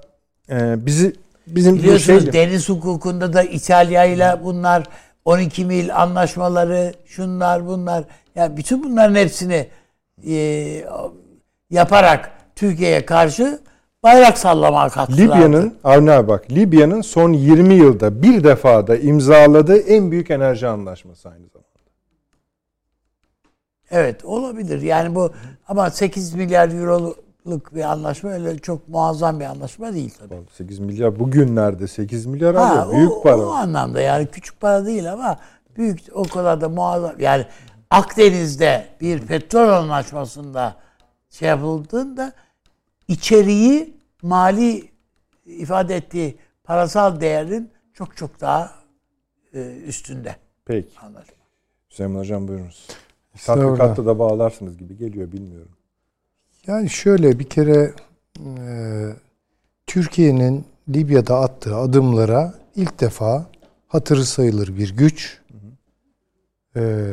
e, 0.51 0.87
bizi 0.87 1.13
bizim 1.47 1.75
Biliyorsunuz 1.75 2.23
şey 2.23 2.33
deniz 2.33 2.69
hukukunda 2.69 3.33
da 3.33 3.43
İtalya 3.43 4.05
ile 4.05 4.41
bunlar 4.45 4.89
12 5.25 5.65
mil 5.65 5.97
anlaşmaları, 5.97 6.95
şunlar 7.07 7.67
bunlar. 7.67 8.05
Ya 8.35 8.57
bütün 8.57 8.85
bunların 8.85 9.15
hepsini 9.15 9.67
e, 10.27 10.85
yaparak 11.71 12.33
Türkiye'ye 12.57 13.07
karşı 13.07 13.61
bayrak 14.03 14.39
sallamaya 14.39 14.89
kalktılar. 14.89 15.19
Libya'nın 15.19 15.75
Avni 15.85 16.13
abi 16.13 16.29
bak 16.29 16.51
Libya'nın 16.51 17.01
son 17.01 17.33
20 17.33 17.75
yılda 17.75 18.23
bir 18.23 18.45
defada 18.45 18.97
imzaladığı 18.97 19.79
en 19.79 20.11
büyük 20.11 20.31
enerji 20.31 20.67
anlaşması 20.69 21.29
aynı 21.29 21.39
zamanda. 21.49 21.67
Evet 23.91 24.25
olabilir. 24.25 24.83
Yani 24.83 25.15
bu 25.15 25.31
ama 25.69 25.91
8 25.91 26.35
milyar 26.35 26.69
euroluk 26.69 27.75
bir 27.75 27.81
anlaşma 27.93 28.31
öyle 28.31 28.59
çok 28.59 28.89
muazzam 28.89 29.41
bir 29.41 29.45
anlaşma 29.45 29.95
değil 29.95 30.15
tabii. 30.19 30.35
8 30.53 30.79
milyar 30.79 31.19
bugünlerde 31.19 31.87
8 31.87 32.27
milyar 32.27 32.55
Ha, 32.55 32.83
alıyor. 32.83 32.99
Büyük 32.99 33.13
o, 33.13 33.23
para. 33.23 33.37
O 33.37 33.51
anlamda 33.51 34.01
yani 34.01 34.27
küçük 34.27 34.61
para 34.61 34.87
değil 34.87 35.13
ama 35.13 35.39
büyük 35.77 36.01
o 36.13 36.23
kadar 36.23 36.61
da 36.61 36.69
muazzam. 36.69 37.13
Yani 37.21 37.45
Akdeniz'de 37.91 38.87
bir 39.01 39.21
petrol 39.21 39.69
anlaşmasında 39.69 40.77
şey 41.31 41.49
yapıldığında 41.49 42.33
içeriği 43.09 43.97
mali 44.23 44.91
ifade 45.47 45.97
ettiği 45.97 46.39
parasal 46.65 47.21
değerin 47.21 47.71
çok 47.95 48.17
çok 48.17 48.41
daha 48.41 48.73
e, 49.55 49.77
üstünde 49.87 50.37
Peki. 50.65 50.89
anlaşma. 51.01 51.37
Süleyman 51.89 52.21
Hocam 52.21 52.49
buyurunuz. 52.49 52.87
Tatbikatta 53.45 54.07
da 54.07 54.19
bağlarsınız 54.19 54.79
gibi 54.79 54.97
geliyor 54.97 55.33
bilmiyorum. 55.33 55.73
Yani 56.67 56.91
şöyle 56.91 57.39
bir 57.39 57.45
kere 57.49 57.93
e, 58.39 58.63
Türkiye'nin 59.87 60.65
Libya'da 60.89 61.41
attığı 61.41 61.77
adımlara 61.77 62.55
ilk 62.77 63.01
defa 63.01 63.47
hatırı 63.89 64.25
sayılır 64.25 64.77
bir 64.77 64.97
güç. 64.97 65.41
E, 66.77 67.13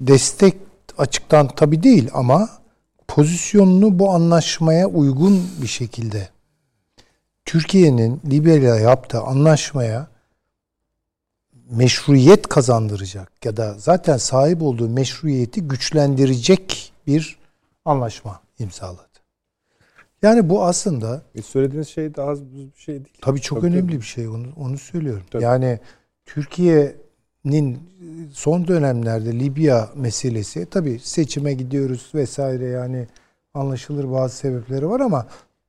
destek 0.00 0.56
açıktan 0.98 1.48
tabi 1.48 1.82
değil 1.82 2.10
ama 2.12 2.48
pozisyonunu 3.08 3.98
bu 3.98 4.10
anlaşmaya 4.10 4.86
uygun 4.86 5.42
bir 5.62 5.66
şekilde 5.66 6.28
Türkiye'nin 7.44 8.20
Libya 8.30 8.54
ile 8.54 8.66
yaptığı 8.66 9.20
anlaşmaya 9.20 10.06
meşruiyet 11.70 12.48
kazandıracak 12.48 13.44
ya 13.44 13.56
da 13.56 13.74
zaten 13.78 14.16
sahip 14.16 14.62
olduğu 14.62 14.88
meşruiyeti 14.88 15.60
güçlendirecek 15.62 16.92
bir 17.06 17.36
anlaşma 17.84 18.40
imzaladı. 18.58 19.06
Yani 20.22 20.48
bu 20.48 20.64
aslında 20.64 21.22
E 21.34 21.42
söylediğiniz 21.42 21.88
şey 21.88 22.14
de 22.14 22.22
az 22.22 22.44
bir 22.44 22.68
şey 22.76 22.94
değil. 22.94 23.16
tabii 23.22 23.40
çok 23.40 23.58
Tabii, 23.60 23.66
önemli 23.70 23.86
tabii. 23.86 24.00
bir 24.00 24.06
şey 24.06 24.28
onu 24.28 24.46
onu 24.56 24.78
söylüyorum. 24.78 25.22
Tabii. 25.30 25.42
Yani 25.42 25.80
Türkiye'nin 27.46 27.78
son 28.32 28.68
dönemlerde 28.68 29.38
Libya 29.38 29.90
meselesi 29.94 30.66
tabii 30.66 30.98
seçime 30.98 31.52
gidiyoruz 31.52 32.10
vesaire 32.14 32.64
yani 32.64 33.06
anlaşılır 33.54 34.12
bazı 34.12 34.36
sebepleri 34.36 34.88
var 34.88 35.00
ama 35.00 35.26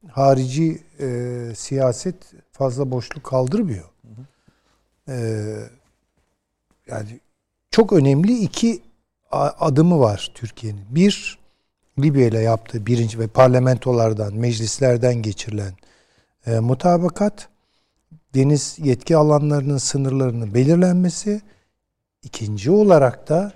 harici 0.08 0.82
e, 1.00 1.52
siyaset 1.56 2.16
fazla 2.52 2.92
boşluk 2.92 3.24
kaldırmıyor. 3.24 3.86
E, 5.08 5.16
yani 6.88 7.20
çok 7.72 7.94
önemli 7.94 8.40
iki 8.40 8.82
adımı 9.60 10.00
var 10.00 10.32
Türkiye'nin. 10.36 10.86
Bir, 10.90 11.40
Libya 12.00 12.28
ile 12.28 12.40
yaptığı 12.40 12.86
birinci 12.86 13.20
ve 13.20 13.28
parlamentolardan, 13.28 14.34
meclislerden 14.34 15.22
geçirilen 15.22 15.74
e, 16.48 16.60
mutabakat, 16.60 17.50
deniz 18.36 18.78
yetki 18.80 19.18
alanlarının 19.18 19.78
sınırlarının 19.78 20.54
belirlenmesi, 20.54 21.42
ikinci 22.24 22.72
olarak 22.72 23.30
da 23.30 23.54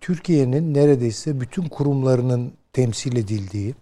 Türkiye'nin 0.00 0.74
neredeyse 0.74 1.40
bütün 1.40 1.68
kurumlarının 1.68 2.52
temsil 2.72 3.16
edildiği 3.16 3.74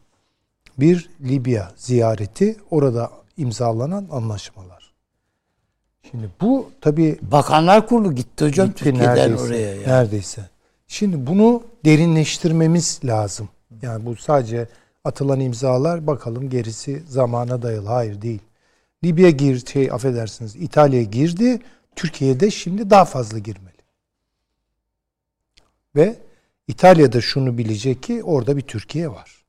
bir 0.78 1.10
Libya 1.20 1.72
ziyareti, 1.76 2.56
orada 2.70 3.10
imzalanan 3.36 4.08
anlaşmalar. 4.10 4.92
Şimdi 6.10 6.30
bu 6.40 6.70
tabii 6.80 7.18
Bakanlar 7.22 7.86
Kurulu 7.86 8.14
gitti 8.14 8.44
hocam 8.44 8.68
Gitti 8.68 8.84
Türkiye'den 8.84 9.16
neredeyse, 9.16 9.44
oraya. 9.44 9.74
Ya. 9.74 9.86
Neredeyse. 9.86 10.48
Şimdi 10.88 11.26
bunu 11.26 11.62
derinleştirmemiz 11.84 13.00
lazım. 13.04 13.48
Yani 13.82 14.06
bu 14.06 14.16
sadece 14.16 14.68
atılan 15.04 15.40
imzalar 15.40 16.06
bakalım 16.06 16.50
gerisi 16.50 17.02
zamana 17.08 17.62
dayalı. 17.62 17.88
Hayır 17.88 18.22
değil. 18.22 18.40
Libya 19.04 19.30
gir 19.30 19.66
şey 19.66 19.90
affedersiniz 19.92 20.56
İtalya 20.56 21.02
girdi. 21.02 21.60
Türkiye'de 21.96 22.50
şimdi 22.50 22.90
daha 22.90 23.04
fazla 23.04 23.38
girmeli. 23.38 23.75
Ve 25.96 26.16
İtalya'da 26.68 27.20
şunu 27.20 27.58
bilecek 27.58 28.02
ki 28.02 28.24
orada 28.24 28.56
bir 28.56 28.62
Türkiye 28.62 29.10
var. 29.10 29.46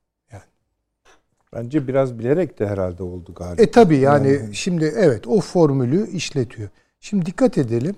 Bence 1.52 1.88
biraz 1.88 2.18
bilerek 2.18 2.58
de 2.58 2.66
herhalde 2.66 3.02
oldu 3.02 3.34
galiba. 3.34 3.62
E 3.62 3.70
tabi 3.70 3.96
yani, 3.96 4.32
Yani- 4.32 4.54
şimdi 4.54 4.84
evet 4.84 5.26
o 5.26 5.40
formülü 5.40 6.10
işletiyor. 6.10 6.68
Şimdi 7.00 7.26
dikkat 7.26 7.58
edelim. 7.58 7.96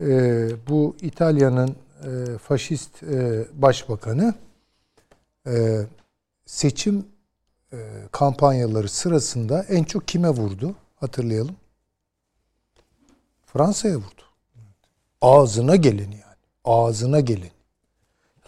Ee, 0.00 0.48
bu 0.68 0.96
İtalya'nın 1.02 1.76
e, 2.04 2.38
faşist 2.38 3.02
e, 3.02 3.46
başbakanı 3.54 4.34
e, 5.46 5.80
seçim 6.46 7.06
e, 7.72 7.76
kampanyaları 8.12 8.88
sırasında 8.88 9.62
en 9.62 9.84
çok 9.84 10.08
kime 10.08 10.28
vurdu? 10.28 10.74
Hatırlayalım. 10.96 11.56
Fransa'ya 13.46 13.96
vurdu. 13.96 14.22
Ağzına 15.20 15.76
geleni 15.76 16.14
yani. 16.14 16.36
Ağzına 16.64 17.20
geleni. 17.20 17.57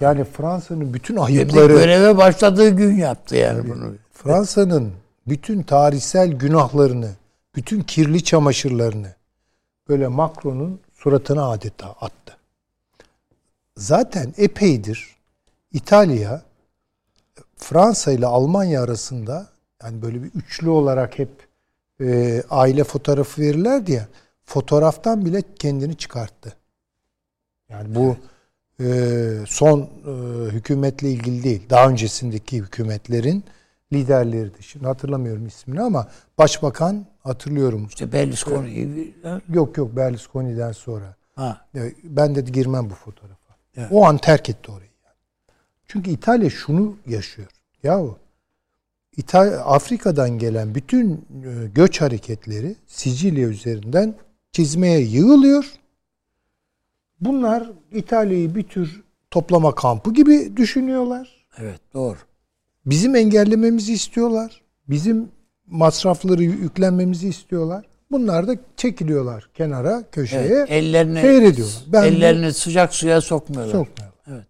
Yani 0.00 0.24
Fransa'nın 0.24 0.94
bütün 0.94 1.16
ayıpları 1.16 1.72
göreve 1.72 2.16
başladığı 2.16 2.70
gün 2.70 2.96
yaptı 2.96 3.36
yani 3.36 3.68
bunu. 3.68 3.94
Fransa'nın 4.12 4.92
bütün 5.26 5.62
tarihsel 5.62 6.32
günahlarını, 6.32 7.10
bütün 7.56 7.80
kirli 7.80 8.24
çamaşırlarını 8.24 9.14
böyle 9.88 10.06
Macron'un 10.08 10.80
suratına 10.94 11.50
adeta 11.50 11.86
attı. 11.86 12.36
Zaten 13.76 14.34
epeydir 14.36 15.16
İtalya 15.72 16.42
Fransa 17.56 18.12
ile 18.12 18.26
Almanya 18.26 18.82
arasında 18.82 19.48
yani 19.82 20.02
böyle 20.02 20.22
bir 20.22 20.30
üçlü 20.34 20.68
olarak 20.68 21.18
hep 21.18 21.30
e, 22.00 22.42
aile 22.50 22.84
fotoğrafı 22.84 23.42
verirlerdi 23.42 23.92
ya 23.92 24.08
fotoğraftan 24.44 25.24
bile 25.24 25.42
kendini 25.58 25.96
çıkarttı. 25.96 26.56
Yani 27.68 27.94
bu 27.94 28.06
e, 28.10 28.16
son 29.46 29.80
e, 29.80 30.12
hükümetle 30.50 31.10
ilgili 31.10 31.44
değil. 31.44 31.62
Daha 31.70 31.88
öncesindeki 31.88 32.58
hükümetlerin 32.58 33.44
liderleridir. 33.92 34.62
Şimdi 34.62 34.86
hatırlamıyorum 34.86 35.46
ismini 35.46 35.80
ama 35.80 36.08
başbakan 36.38 37.06
hatırlıyorum. 37.22 37.86
İşte 37.86 38.12
Berlusconi 38.12 38.74
gibi. 38.74 39.14
Yok 39.52 39.76
yok 39.76 39.96
Berlusconi'den 39.96 40.72
sonra. 40.72 41.16
Ha. 41.34 41.66
Ben 42.04 42.34
de 42.34 42.40
girmem 42.40 42.90
bu 42.90 42.94
fotoğrafa. 42.94 43.54
Evet. 43.76 43.88
O 43.90 44.04
an 44.04 44.18
terk 44.18 44.50
etti 44.50 44.72
orayı. 44.72 44.90
Çünkü 45.86 46.10
İtalya 46.10 46.50
şunu 46.50 46.96
yaşıyor. 47.06 47.48
Yahu 47.82 48.18
İtalya, 49.16 49.60
Afrika'dan 49.60 50.38
gelen 50.38 50.74
bütün 50.74 51.12
e, 51.12 51.18
göç 51.74 52.00
hareketleri 52.00 52.76
Sicilya 52.86 53.48
üzerinden 53.48 54.14
çizmeye 54.52 55.00
yığılıyor. 55.00 55.72
Bunlar 57.20 57.70
İtalya'yı 57.92 58.54
bir 58.54 58.62
tür 58.62 59.02
toplama 59.30 59.74
kampı 59.74 60.12
gibi 60.12 60.56
düşünüyorlar. 60.56 61.46
Evet 61.58 61.80
doğru. 61.94 62.16
Bizim 62.86 63.16
engellememizi 63.16 63.92
istiyorlar. 63.92 64.60
Bizim 64.88 65.28
masrafları 65.66 66.42
yüklenmemizi 66.42 67.28
istiyorlar. 67.28 67.84
Bunlar 68.10 68.48
da 68.48 68.56
çekiliyorlar 68.76 69.50
kenara, 69.54 70.04
köşeye. 70.12 70.46
Evet, 70.46 70.70
ellerini 70.70 71.20
seyrediyorlar. 71.20 71.82
Ben 71.86 72.02
ellerini 72.02 72.52
sıcak 72.52 72.94
suya 72.94 73.20
sokmuyorlar. 73.20 73.72
Sokmuyorlar. 73.72 74.20
Evet. 74.26 74.46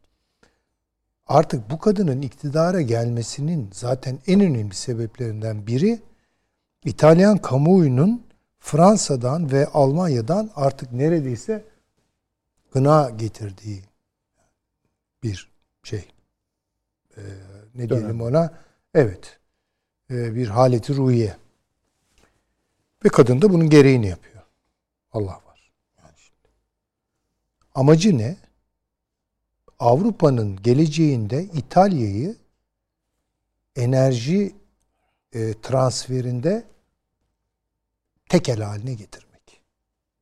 Artık 1.27 1.71
bu 1.71 1.79
kadının 1.79 2.23
iktidara 2.23 2.81
gelmesinin 2.81 3.71
zaten 3.73 4.19
en 4.27 4.41
önemli 4.41 4.75
sebeplerinden 4.75 5.67
biri 5.67 5.99
İtalyan 6.85 7.39
kamuoyunun 7.39 8.23
Fransa'dan 8.59 9.53
ve 9.53 9.67
Almanya'dan 9.67 10.51
artık 10.57 10.93
neredeyse 10.93 11.65
gına 12.73 13.11
getirdiği 13.11 13.83
bir 15.23 15.51
şey. 15.83 16.09
Ee, 17.17 17.21
ne 17.75 17.89
Dönem. 17.89 18.01
diyelim 18.01 18.21
ona? 18.21 18.59
Evet. 18.95 19.39
Ee, 20.11 20.35
bir 20.35 20.49
haleti 20.49 20.97
ruhiye. 20.97 21.37
Ve 23.05 23.09
kadın 23.09 23.43
da 23.43 23.51
bunun 23.51 23.71
gereğini 23.71 24.09
yapıyor. 24.09 24.43
Allah 25.13 25.41
var. 25.47 25.73
Yani 25.99 26.15
şimdi. 26.17 26.49
Amacı 27.75 28.19
ne? 28.19 28.37
Avrupa'nın 29.79 30.63
geleceğinde 30.63 31.45
İtalya'yı 31.45 32.37
enerji 33.77 34.55
e, 35.33 35.55
transferinde 35.63 36.65
tekel 38.29 38.61
haline 38.61 38.95
getirmek. 38.95 39.30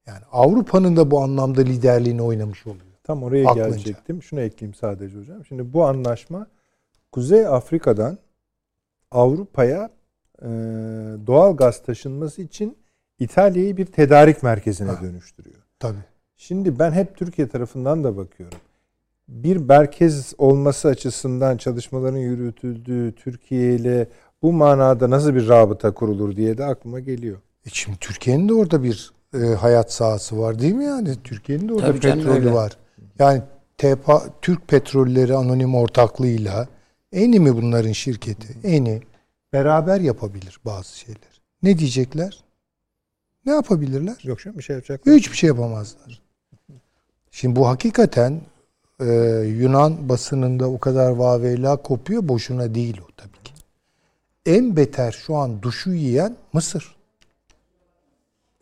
Yani 0.09 0.24
Avrupa'nın 0.32 0.97
da 0.97 1.10
bu 1.10 1.20
anlamda 1.22 1.60
liderliğini 1.60 2.22
oynamış 2.22 2.66
oluyor. 2.66 2.82
Tam 3.05 3.22
oraya 3.22 3.48
Aklınca. 3.48 3.68
gelecektim. 3.68 4.22
Şunu 4.22 4.40
ekleyeyim 4.40 4.74
sadece 4.74 5.18
hocam. 5.18 5.44
Şimdi 5.44 5.72
bu 5.72 5.85
anlaşma 5.85 6.47
Kuzey 7.12 7.47
Afrika'dan 7.47 8.18
Avrupa'ya 9.10 9.90
e, 10.43 10.47
doğal 11.26 11.56
gaz 11.56 11.82
taşınması 11.82 12.43
için 12.43 12.76
İtalya'yı 13.18 13.76
bir 13.76 13.86
tedarik 13.86 14.43
merkezine 14.43 14.90
Ha. 14.90 15.02
dönüştürüyor. 15.02 15.56
Tabii. 15.80 16.05
Şimdi 16.36 16.78
ben 16.78 16.93
hep 16.93 17.16
Türkiye 17.16 17.48
tarafından 17.48 18.05
da 18.05 18.16
bakıyorum. 18.16 18.59
Bir 19.28 19.56
merkez 19.56 20.35
olması 20.39 20.89
açısından 20.89 21.56
çalışmaların 21.56 22.18
yürütüldüğü 22.18 23.12
Türkiye 23.14 23.74
ile 23.74 24.09
bu 24.43 24.52
manada 24.52 25.10
nasıl 25.10 25.35
bir 25.35 25.48
rabıta 25.48 25.94
kurulur 25.94 26.36
diye 26.36 26.59
de 26.59 26.64
aklıma 26.64 27.01
geliyor. 27.01 27.36
E 27.66 27.70
şimdi 27.72 27.98
Türkiye'nin 27.98 28.48
de 28.48 28.55
orada 28.55 28.82
bir 28.82 29.12
e, 29.35 29.39
hayat 29.39 29.93
sahası 29.93 30.39
var 30.39 30.59
değil 30.59 30.75
mi 30.75 30.85
yani? 30.85 31.23
Türkiye'nin 31.25 31.69
de 31.69 31.75
orada 31.75 31.87
Tabii 31.87 32.01
canım, 32.01 32.19
petrolü 32.19 32.35
öyle. 32.35 32.53
var. 32.53 32.77
Yani 33.19 33.43
TEPA, 33.79 34.23
Türk 34.43 34.69
Petrolleri 34.69 35.35
Anonim 35.35 35.75
Ortaklığı'yla 35.75 36.69
Eni 37.13 37.41
mi 37.41 37.57
bunların 37.57 37.93
şirketi? 37.93 38.69
Eni 38.69 39.03
beraber 39.53 40.01
yapabilir 40.01 40.61
bazı 40.65 40.99
şeyler. 40.99 41.41
Ne 41.63 41.79
diyecekler? 41.79 42.45
Ne 43.47 43.53
yapabilirler? 43.53 44.17
Yok 44.23 44.41
canım 44.41 44.59
bir 44.59 44.63
şey 44.63 44.77
yapacaklar. 44.77 45.15
Hiçbir 45.15 45.37
şey 45.37 45.49
yapamazlar. 45.49 46.21
Şimdi 47.31 47.57
bu 47.57 47.69
hakikaten 47.69 48.41
e, 49.01 49.05
Yunan 49.59 50.09
basınında 50.09 50.71
o 50.71 50.79
kadar 50.79 51.11
vaveyla 51.11 51.77
kopuyor. 51.77 52.29
Boşuna 52.29 52.75
değil 52.75 53.01
o 53.05 53.13
tabii 53.17 53.43
ki. 53.45 53.53
En 54.47 54.77
beter 54.77 55.13
şu 55.13 55.37
an 55.37 55.63
duşu 55.63 55.91
yiyen 55.93 56.37
Mısır. 56.53 56.97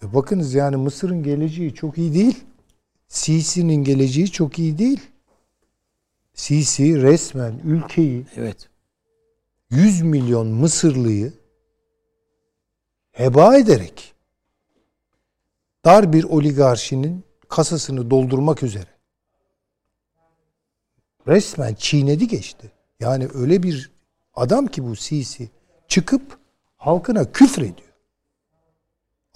E 0.02 0.14
bakınız 0.14 0.54
yani 0.54 0.76
Mısır'ın 0.76 1.22
geleceği 1.22 1.74
çok 1.74 1.98
iyi 1.98 2.14
değil. 2.14 2.44
Sisi'nin 3.08 3.84
geleceği 3.84 4.30
çok 4.30 4.58
iyi 4.58 4.78
değil. 4.78 5.00
Sisi 6.34 7.02
resmen 7.02 7.60
ülkeyi 7.64 8.26
Evet. 8.36 8.68
100 9.70 10.02
milyon 10.02 10.46
Mısırlıyı 10.46 11.32
heba 13.12 13.56
ederek 13.56 14.14
dar 15.84 16.12
bir 16.12 16.24
oligarşinin 16.24 17.24
kasasını 17.48 18.10
doldurmak 18.10 18.62
üzere 18.62 18.96
resmen 21.28 21.74
çiğnedi 21.74 22.28
geçti. 22.28 22.72
Yani 23.00 23.28
öyle 23.34 23.62
bir 23.62 23.90
adam 24.34 24.66
ki 24.66 24.84
bu 24.84 24.96
Sisi 24.96 25.50
çıkıp 25.88 26.38
halkına 26.76 27.32
küfrediyor. 27.32 27.85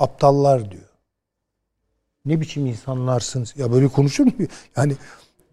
Aptallar 0.01 0.71
diyor. 0.71 0.91
Ne 2.25 2.41
biçim 2.41 2.67
insanlarsınız? 2.67 3.55
Ya 3.57 3.73
böyle 3.73 3.89
konuşur 3.89 4.27
mu? 4.27 4.33
Yani 4.77 4.97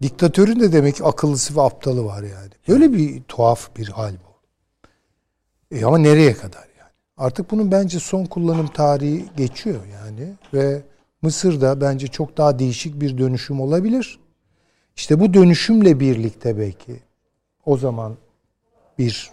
diktatörün 0.02 0.60
de 0.60 0.72
demek 0.72 0.96
ki 0.96 1.04
akıllısı 1.04 1.56
ve 1.56 1.60
aptalı 1.60 2.04
var 2.04 2.22
yani. 2.22 2.50
Böyle 2.68 2.92
bir 2.92 3.22
tuhaf 3.22 3.76
bir 3.76 3.88
hal 3.88 4.12
bu. 4.12 4.28
E 5.76 5.84
ama 5.84 5.98
nereye 5.98 6.32
kadar 6.32 6.68
yani? 6.78 6.90
Artık 7.16 7.50
bunun 7.50 7.72
bence 7.72 8.00
son 8.00 8.24
kullanım 8.24 8.66
tarihi 8.66 9.24
geçiyor 9.36 9.80
yani 9.92 10.32
ve 10.54 10.82
Mısır'da 11.22 11.80
bence 11.80 12.06
çok 12.06 12.36
daha 12.36 12.58
değişik 12.58 13.00
bir 13.00 13.18
dönüşüm 13.18 13.60
olabilir. 13.60 14.18
İşte 14.96 15.20
bu 15.20 15.34
dönüşümle 15.34 16.00
birlikte 16.00 16.58
belki 16.58 17.00
o 17.66 17.76
zaman 17.76 18.16
bir 18.98 19.30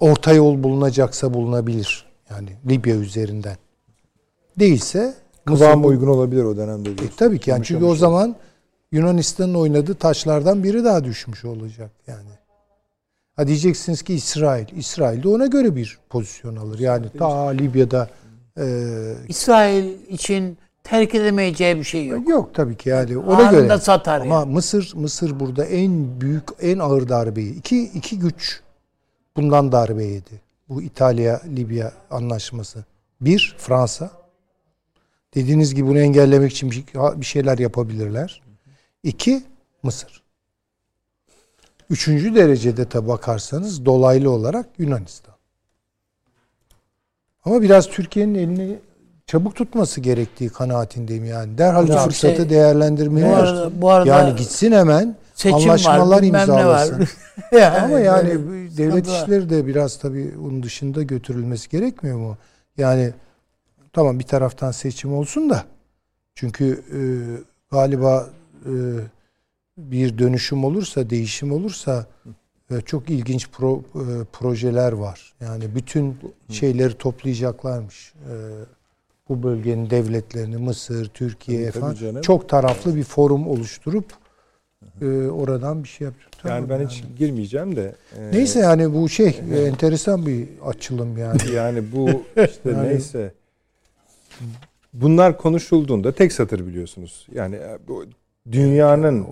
orta 0.00 0.32
yol 0.32 0.62
bulunacaksa 0.62 1.34
bulunabilir. 1.34 2.06
Yani 2.30 2.48
Libya 2.68 2.96
üzerinden. 2.96 3.56
Değilse 4.58 5.14
Kıvam 5.44 5.78
Mısır- 5.80 5.88
uygun 5.88 6.06
olabilir 6.06 6.44
o 6.44 6.56
dönemde 6.56 6.90
E, 6.90 6.94
tabii 7.16 7.38
ki 7.38 7.50
yani 7.50 7.64
çünkü 7.64 7.84
o 7.84 7.94
zaman 7.94 8.36
Yunanistan'ın 8.92 9.54
oynadığı 9.54 9.94
taşlardan 9.94 10.64
biri 10.64 10.84
daha 10.84 11.04
düşmüş 11.04 11.44
olacak 11.44 11.90
yani. 12.06 12.28
Ha 13.36 13.46
diyeceksiniz 13.46 14.02
ki 14.02 14.14
İsrail. 14.14 14.66
İsrail 14.76 15.22
de 15.22 15.28
ona 15.28 15.46
göre 15.46 15.76
bir 15.76 15.98
pozisyon 16.10 16.56
alır. 16.56 16.78
Yani 16.78 17.06
ta 17.18 17.48
Libya'da 17.48 18.08
e, 18.58 18.64
İsrail 19.28 19.92
için 20.08 20.58
terk 20.84 21.14
edemeyeceği 21.14 21.76
bir 21.76 21.84
şey 21.84 22.06
yok. 22.06 22.28
yok 22.28 22.54
tabii 22.54 22.76
ki 22.76 22.88
yani 22.88 23.18
ona 23.18 23.36
Anında 23.36 23.50
göre. 23.50 23.78
satar 23.78 24.20
Ama 24.20 24.34
yani. 24.34 24.52
Mısır 24.52 24.92
Mısır 24.96 25.40
burada 25.40 25.64
en 25.64 26.20
büyük 26.20 26.44
en 26.60 26.78
ağır 26.78 27.08
darbeyi 27.08 27.54
iki 27.58 27.82
iki 27.82 28.18
güç 28.18 28.60
bundan 29.36 29.72
darbe 29.72 30.04
yedi. 30.04 30.40
Bu 30.68 30.82
İtalya 30.82 31.40
Libya 31.56 31.92
anlaşması. 32.10 32.84
Bir 33.20 33.54
Fransa. 33.58 34.10
Dediğiniz 35.34 35.74
gibi 35.74 35.88
bunu 35.88 35.98
engellemek 35.98 36.52
için 36.52 36.70
bir 36.94 37.26
şeyler 37.26 37.58
yapabilirler. 37.58 38.42
İki 39.02 39.42
Mısır. 39.82 40.22
Üçüncü 41.90 42.34
derecede 42.34 42.88
tabi 42.88 43.08
bakarsanız 43.08 43.84
dolaylı 43.84 44.30
olarak 44.30 44.66
Yunanistan. 44.78 45.34
Ama 47.44 47.62
biraz 47.62 47.88
Türkiye'nin 47.88 48.34
elini 48.34 48.78
çabuk 49.26 49.56
tutması 49.56 50.00
gerektiği 50.00 50.48
kanaatindeyim 50.48 51.24
yani. 51.24 51.58
Derhal 51.58 51.82
Hocam, 51.82 52.04
fırsatı 52.04 52.36
şey, 52.36 52.50
değerlendirmeli. 52.50 53.26
Bu 53.26 53.34
arada, 53.34 53.82
bu 53.82 53.90
arada 53.90 54.08
yani 54.08 54.36
gitsin 54.36 54.72
hemen 54.72 55.16
anlaşmalar 55.52 56.16
var, 56.16 56.22
ne 56.22 56.32
var. 56.32 56.40
imzalasın. 56.40 57.08
yani 57.52 57.78
Ama 57.78 58.00
yani 58.00 58.30
devlet 58.76 59.06
işleri 59.06 59.50
de 59.50 59.66
biraz 59.66 59.98
tabii 59.98 60.34
onun 60.40 60.62
dışında 60.62 61.02
götürülmesi 61.02 61.68
gerekmiyor 61.68 62.18
mu? 62.18 62.36
Yani 62.76 63.12
tamam 63.94 64.18
bir 64.18 64.24
taraftan 64.24 64.70
seçim 64.70 65.14
olsun 65.14 65.50
da 65.50 65.64
çünkü 66.34 66.82
e, 66.92 67.00
galiba 67.70 68.30
e, 68.66 68.72
bir 69.78 70.18
dönüşüm 70.18 70.64
olursa, 70.64 71.10
değişim 71.10 71.52
olursa 71.52 72.06
e, 72.70 72.80
çok 72.80 73.10
ilginç 73.10 73.48
pro, 73.50 73.78
e, 73.94 74.04
projeler 74.32 74.92
var. 74.92 75.34
Yani 75.40 75.74
bütün 75.74 76.16
şeyleri 76.48 76.94
toplayacaklarmış. 76.94 78.12
E, 78.14 78.32
bu 79.28 79.42
bölgenin 79.42 79.90
devletlerini 79.90 80.56
Mısır, 80.56 81.06
Türkiye 81.08 81.58
Tabii, 81.60 81.72
tabii 81.72 81.80
falan 81.80 81.94
canım. 81.94 82.22
çok 82.22 82.48
taraflı 82.48 82.96
bir 82.96 83.04
forum 83.04 83.48
oluşturup 83.48 84.12
e, 85.02 85.06
oradan 85.28 85.84
bir 85.84 85.88
şey 85.88 86.04
yapacak. 86.04 86.30
Yani 86.44 86.68
ben 86.68 86.86
hiç 86.86 87.04
girmeyeceğim 87.18 87.76
de. 87.76 87.94
e, 88.18 88.30
Neyse 88.32 88.58
yani 88.60 88.94
bu 88.94 89.08
şey 89.08 89.40
e, 89.52 89.60
enteresan 89.60 90.26
bir 90.26 90.48
açılım 90.66 91.18
yani. 91.18 91.38
Yani 91.54 91.92
bu 91.92 92.08
işte 92.44 92.70
Yani- 92.70 92.88
neyse. 92.88 93.32
Bunlar 94.92 95.36
konuşulduğunda 95.38 96.12
tek 96.12 96.32
satır 96.32 96.66
biliyorsunuz. 96.66 97.26
Yani 97.34 97.56
e, 97.56 97.78
bu 97.88 98.04
dünyanın 98.52 99.26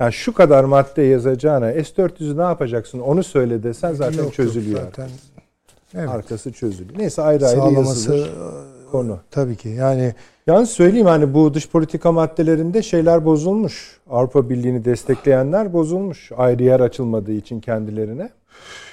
yani 0.00 0.12
şu 0.12 0.34
kadar 0.34 0.64
madde 0.64 1.02
yazacağına 1.02 1.72
S400'ü 1.72 2.36
ne 2.38 2.42
yapacaksın 2.42 2.98
onu 3.00 3.22
söyle 3.24 3.62
desen 3.62 3.92
zaten 3.94 4.16
Yok, 4.16 4.24
yok, 4.24 4.34
çözülüyor. 4.34 4.80
zaten. 4.82 5.08
Evet. 5.94 6.08
Arkası 6.08 6.52
çözülüyor. 6.52 6.98
Neyse 6.98 7.22
ayrı 7.22 7.46
ayrı 7.46 7.56
Sağlaması 7.60 8.14
yazılır 8.14 8.28
e, 8.28 8.90
konu. 8.90 9.18
tabii 9.30 9.56
ki. 9.56 9.68
Yani 9.68 10.14
Yalnız 10.46 10.70
söyleyeyim 10.70 11.06
hani 11.06 11.34
bu 11.34 11.54
dış 11.54 11.68
politika 11.68 12.12
maddelerinde 12.12 12.82
şeyler 12.82 13.24
bozulmuş. 13.24 14.00
Avrupa 14.10 14.50
Birliği'ni 14.50 14.84
destekleyenler 14.84 15.72
bozulmuş. 15.72 16.32
Ayrı 16.36 16.62
yer 16.62 16.80
açılmadığı 16.80 17.32
için 17.32 17.60
kendilerine. 17.60 18.30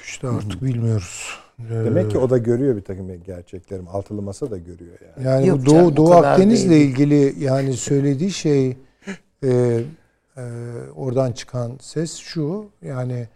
işte 0.05 0.27
artık 0.27 0.63
bilmiyoruz. 0.63 1.29
Ee, 1.71 1.85
Demek 1.85 2.11
ki 2.11 2.17
o 2.17 2.29
da 2.29 2.37
görüyor 2.37 2.75
bir 2.75 2.81
takım 2.81 3.23
gerçeklerim. 3.23 3.87
Altılı 3.87 4.21
masa 4.21 4.51
da 4.51 4.57
görüyor 4.57 4.97
yani. 5.17 5.27
yani 5.27 5.47
Yok 5.47 5.59
bu 5.61 5.65
Doğu, 5.65 5.75
canım, 5.75 5.95
Doğu 5.95 6.13
Akdeniz'le 6.13 6.69
değil. 6.69 6.89
ilgili 6.89 7.43
yani 7.43 7.73
söylediği 7.73 8.31
şey 8.31 8.77
e, 9.43 9.79
e, 10.37 10.41
oradan 10.95 11.31
çıkan 11.31 11.71
ses 11.81 12.15
şu 12.15 12.65
yani 12.81 13.27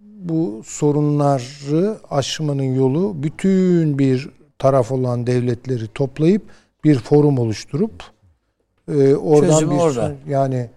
bu 0.00 0.62
sorunları 0.64 1.96
aşmanın 2.10 2.74
yolu 2.74 3.22
bütün 3.22 3.98
bir 3.98 4.30
taraf 4.58 4.92
olan 4.92 5.26
devletleri 5.26 5.86
toplayıp 5.88 6.42
bir 6.84 6.98
forum 6.98 7.38
oluşturup 7.38 7.92
e, 8.88 9.14
oradan 9.14 9.50
Çözümü 9.50 9.74
bir 9.74 9.78
orada. 9.80 10.12
yani 10.28 10.70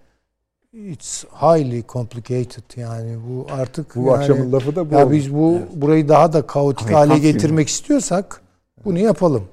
it's 0.72 1.24
highly 1.24 1.82
complicated 1.82 2.62
yani 2.76 3.16
bu 3.28 3.46
artık 3.52 3.96
Bu 3.96 4.06
yani, 4.06 4.16
akşamın 4.18 4.52
lafı 4.52 4.76
da 4.76 4.90
bu. 4.90 4.94
ya 4.94 5.04
oldu. 5.06 5.12
biz 5.12 5.34
bu 5.34 5.60
burayı 5.74 6.08
daha 6.08 6.32
da 6.32 6.46
kaotik 6.46 6.82
Amerikan 6.86 7.08
hale 7.08 7.20
filmi. 7.20 7.32
getirmek 7.32 7.68
istiyorsak 7.68 8.40
bunu 8.84 8.98
yapalım. 8.98 9.48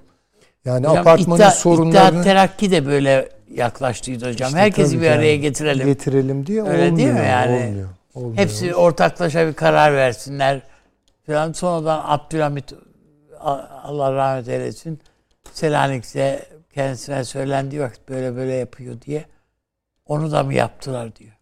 Yani 0.66 0.88
Hocam, 0.88 0.98
apartmanın 1.02 1.40
İttihat- 1.40 1.56
sorunlarını 1.58 2.08
İttihat 2.08 2.24
Terakki 2.24 2.72
de 2.72 2.86
böyle 2.86 3.30
yaklaştıydı 3.54 4.30
hocam. 4.30 4.48
İşte 4.48 4.60
Herkesi 4.60 5.02
bir 5.02 5.08
araya 5.08 5.32
yani 5.32 5.42
getirelim. 5.42 5.88
getirelim 5.88 6.46
diye 6.48 6.62
Öyle 6.62 6.72
olmuyor. 6.72 6.98
değil 6.98 7.10
mi 7.14 7.28
yani? 7.30 7.56
Olmuyor. 7.68 7.90
olmuyor. 8.16 8.38
Hepsi 8.38 8.76
ortaklaşa 8.76 9.48
bir 9.48 9.54
karar 9.54 9.94
versinler. 9.96 10.62
Falan. 11.28 11.52
Sonradan 11.54 12.02
Abdülhamit 12.06 12.74
Allah 13.84 14.14
rahmet 14.14 14.48
eylesin 14.50 15.00
Selanik'te 15.54 16.46
kendisine 16.74 17.24
söylendiği 17.24 17.82
vakit 17.82 18.10
böyle 18.10 18.36
böyle 18.36 18.54
yapıyor 18.54 19.02
diye 19.02 19.26
onu 20.06 20.32
da 20.32 20.44
mı 20.44 20.54
yaptılar 20.54 21.16
diyor. 21.16 21.34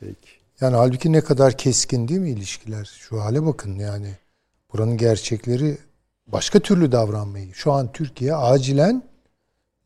Peki. 0.00 0.30
Yani 0.60 0.76
halbuki 0.76 1.12
ne 1.12 1.20
kadar 1.20 1.58
keskin 1.58 2.08
değil 2.08 2.20
mi 2.20 2.30
ilişkiler? 2.30 2.84
Şu 2.84 3.20
hale 3.20 3.46
bakın 3.46 3.74
yani. 3.78 4.16
Buranın 4.72 4.96
gerçekleri 4.96 5.78
başka 6.26 6.60
türlü 6.60 6.92
davranmayı. 6.92 7.54
Şu 7.54 7.72
an 7.72 7.92
Türkiye 7.92 8.34
acilen 8.34 9.02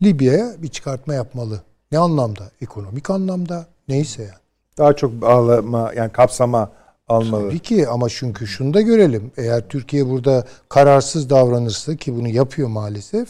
Libya'ya 0.02 0.62
bir 0.62 0.68
çıkartma 0.68 1.14
yapmalı. 1.14 1.62
Ne 1.92 1.98
anlamda? 1.98 2.50
Ekonomik 2.60 3.10
anlamda. 3.10 3.66
Neyse 3.88 4.22
yani. 4.22 4.42
Daha 4.78 4.96
çok 4.96 5.12
bağlama 5.12 5.92
yani 5.96 6.12
kapsama 6.12 6.72
almalı. 7.08 7.48
Tabii 7.48 7.58
ki 7.58 7.88
ama 7.88 8.08
çünkü 8.08 8.46
şunu 8.46 8.74
da 8.74 8.80
görelim. 8.80 9.32
Eğer 9.36 9.68
Türkiye 9.68 10.08
burada 10.10 10.46
kararsız 10.68 11.30
davranırsa 11.30 11.96
ki 11.96 12.16
bunu 12.16 12.28
yapıyor 12.28 12.68
maalesef. 12.68 13.28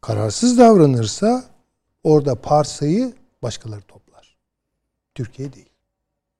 Kararsız 0.00 0.58
davranırsa 0.58 1.44
orada 2.04 2.34
parsayı 2.34 3.12
başkaları 3.44 3.80
toplar. 3.80 4.36
Türkiye 5.14 5.52
değil. 5.52 5.70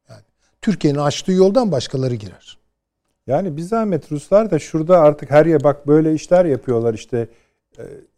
Yani 0.09 0.21
Türkiye'nin 0.63 0.99
açtığı 0.99 1.33
yoldan 1.33 1.73
başkaları 1.73 2.15
girer. 2.15 2.59
Yani 3.27 3.57
bir 3.57 3.63
zahmet 3.63 4.13
Ruslar 4.13 4.51
da 4.51 4.59
şurada 4.59 5.01
artık 5.01 5.31
her 5.31 5.47
yer 5.47 5.65
bak 5.65 5.87
böyle 5.87 6.15
işler 6.15 6.45
yapıyorlar 6.45 6.95
işte 6.95 7.29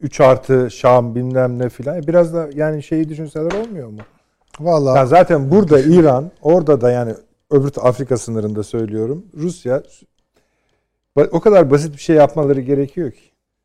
3 0.00 0.20
artı 0.20 0.68
Şam 0.70 1.14
bilmem 1.14 1.58
ne 1.58 1.68
filan. 1.68 2.02
Biraz 2.02 2.34
da 2.34 2.48
yani 2.54 2.82
şeyi 2.82 3.08
düşünseler 3.08 3.52
olmuyor 3.52 3.88
mu? 3.88 4.00
Vallahi 4.60 4.96
Ya 4.98 5.06
zaten 5.06 5.50
burada 5.50 5.80
İran, 5.80 6.30
orada 6.42 6.80
da 6.80 6.90
yani 6.90 7.14
öbür 7.50 7.72
Afrika 7.82 8.16
sınırında 8.16 8.62
söylüyorum. 8.62 9.26
Rusya 9.36 9.82
o 11.30 11.40
kadar 11.40 11.70
basit 11.70 11.92
bir 11.92 12.00
şey 12.00 12.16
yapmaları 12.16 12.60
gerekiyor 12.60 13.10
ki. 13.10 13.20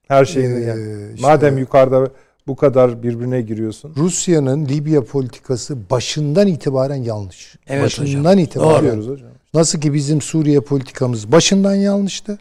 Her 0.08 0.26
şeyini 0.26 0.60
Ee, 0.64 0.66
yani. 0.68 1.14
işte- 1.16 1.28
Madem 1.28 1.58
yukarıda 1.58 2.08
bu 2.48 2.56
kadar 2.56 3.04
birbirine 3.04 3.42
giriyorsun. 3.42 3.94
Rusya'nın 3.98 4.66
Libya 4.66 5.04
politikası 5.04 5.90
başından 5.90 6.48
itibaren 6.48 6.96
yanlış. 7.04 7.56
Evet 7.68 7.84
başından 7.84 8.20
hocam. 8.32 8.40
itibaren. 8.40 9.02
Doğru. 9.02 9.12
Hocam. 9.12 9.30
Nasıl 9.54 9.82
ki 9.82 9.94
bizim 9.94 10.22
Suriye 10.22 10.60
politikamız 10.60 11.32
başından 11.32 11.76
yanlıştı. 11.76 12.38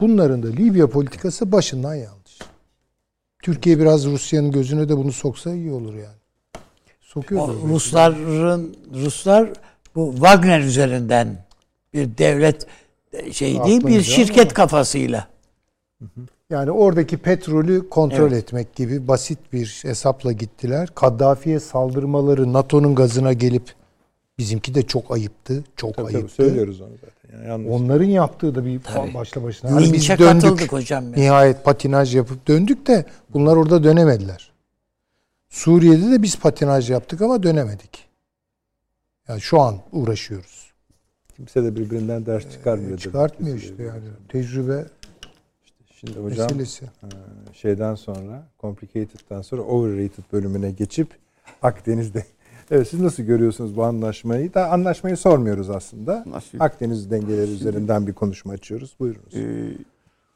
Bunların 0.00 0.42
da 0.42 0.46
Libya 0.46 0.86
politikası 0.86 1.52
başından 1.52 1.94
yanlış. 1.94 2.38
Türkiye 3.42 3.78
biraz 3.78 4.06
Rusya'nın 4.06 4.52
gözüne 4.52 4.88
de 4.88 4.96
bunu 4.96 5.12
soksa 5.12 5.54
iyi 5.54 5.72
olur 5.72 5.94
yani. 5.94 6.16
Sokuyor. 7.00 7.48
Rusların 7.68 8.76
Ruslar 8.94 9.52
bu 9.94 10.12
Wagner 10.14 10.60
üzerinden 10.60 11.44
bir 11.94 12.18
devlet 12.18 12.66
şey 13.32 13.64
değil 13.64 13.86
bir 13.86 14.02
şirket 14.02 14.44
ama- 14.44 14.54
kafasıyla. 14.54 15.28
Yani 16.50 16.70
oradaki 16.70 17.16
petrolü 17.16 17.88
kontrol 17.88 18.32
Evet. 18.32 18.44
etmek 18.44 18.74
gibi 18.76 19.08
basit 19.08 19.38
bir 19.52 19.78
hesapla 19.82 20.32
gittiler. 20.32 20.88
Kaddafi'ye 20.94 21.60
saldırmaları 21.60 22.52
NATO'nun 22.52 22.94
gazına 22.94 23.32
gelip 23.32 23.74
bizimki 24.38 24.74
de 24.74 24.82
çok 24.82 25.10
ayıptı. 25.10 25.64
Çok 25.76 25.94
Tabii, 25.94 26.06
tabii, 26.06 26.16
ayıptı. 26.16 26.34
söylüyoruz 26.34 26.80
onu 26.80 26.90
zaten. 27.00 27.38
Yani 27.38 27.48
yalnız 27.48 27.66
Onların 27.80 28.04
yaptığı 28.04 28.54
da 28.54 28.64
bir 28.66 28.80
Tabii. 28.82 29.14
başla 29.14 29.42
başına. 29.42 29.72
Hani 29.72 29.92
biz 29.92 30.08
döndük. 30.08 30.26
katıldık 30.42 30.72
hocam. 30.72 31.04
ya. 31.04 31.10
Nihayet 31.10 31.64
patinaj 31.64 32.16
yapıp 32.16 32.48
döndük 32.48 32.86
de 32.86 33.04
bunlar 33.32 33.56
orada 33.56 33.84
dönemediler. 33.84 34.52
Suriye'de 35.48 36.10
de 36.10 36.22
biz 36.22 36.36
patinaj 36.38 36.90
yaptık 36.90 37.22
ama 37.22 37.42
dönemedik. 37.42 38.08
Yani 39.28 39.40
şu 39.40 39.60
an 39.60 39.76
uğraşıyoruz. 39.92 40.72
kimse 41.36 41.64
de 41.64 41.76
birbirinden 41.76 42.26
ders 42.26 42.50
çıkarmıyor. 42.52 42.90
tabii. 42.90 43.00
Çıkartmıyor 43.00 43.56
işte 43.56 43.82
yani. 43.82 44.04
Tecrübe 44.28 44.84
Şimdi 46.06 46.18
hocam 46.18 46.46
meselesi. 46.46 46.84
şeyden 47.52 47.94
sonra, 47.94 48.46
Complicated'dan 48.60 49.42
sonra 49.42 49.62
Overrated 49.62 50.24
bölümüne 50.32 50.70
geçip 50.70 51.08
Akdeniz'de 51.62 52.24
Evet 52.70 52.88
siz 52.88 53.00
nasıl 53.00 53.22
görüyorsunuz 53.22 53.76
bu 53.76 53.84
anlaşmayı? 53.84 54.54
Da 54.54 54.70
anlaşmayı 54.70 55.16
sormuyoruz 55.16 55.70
aslında. 55.70 56.22
Anlaşmayı- 56.26 56.62
Akdeniz 56.62 57.10
dengeleri 57.10 57.50
üzerinden 57.50 58.06
bir 58.06 58.12
konuşma 58.12 58.52
açıyoruz. 58.52 58.96
Buyurunuz. 59.00 59.34
Ee, 59.34 59.76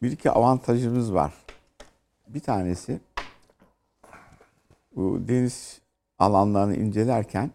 bir 0.02 0.12
iki 0.12 0.30
avantajımız 0.30 1.14
var. 1.14 1.32
Bir 2.28 2.40
tanesi 2.40 3.00
bu 4.96 5.20
deniz 5.28 5.80
alanlarını 6.18 6.76
incelerken 6.76 7.50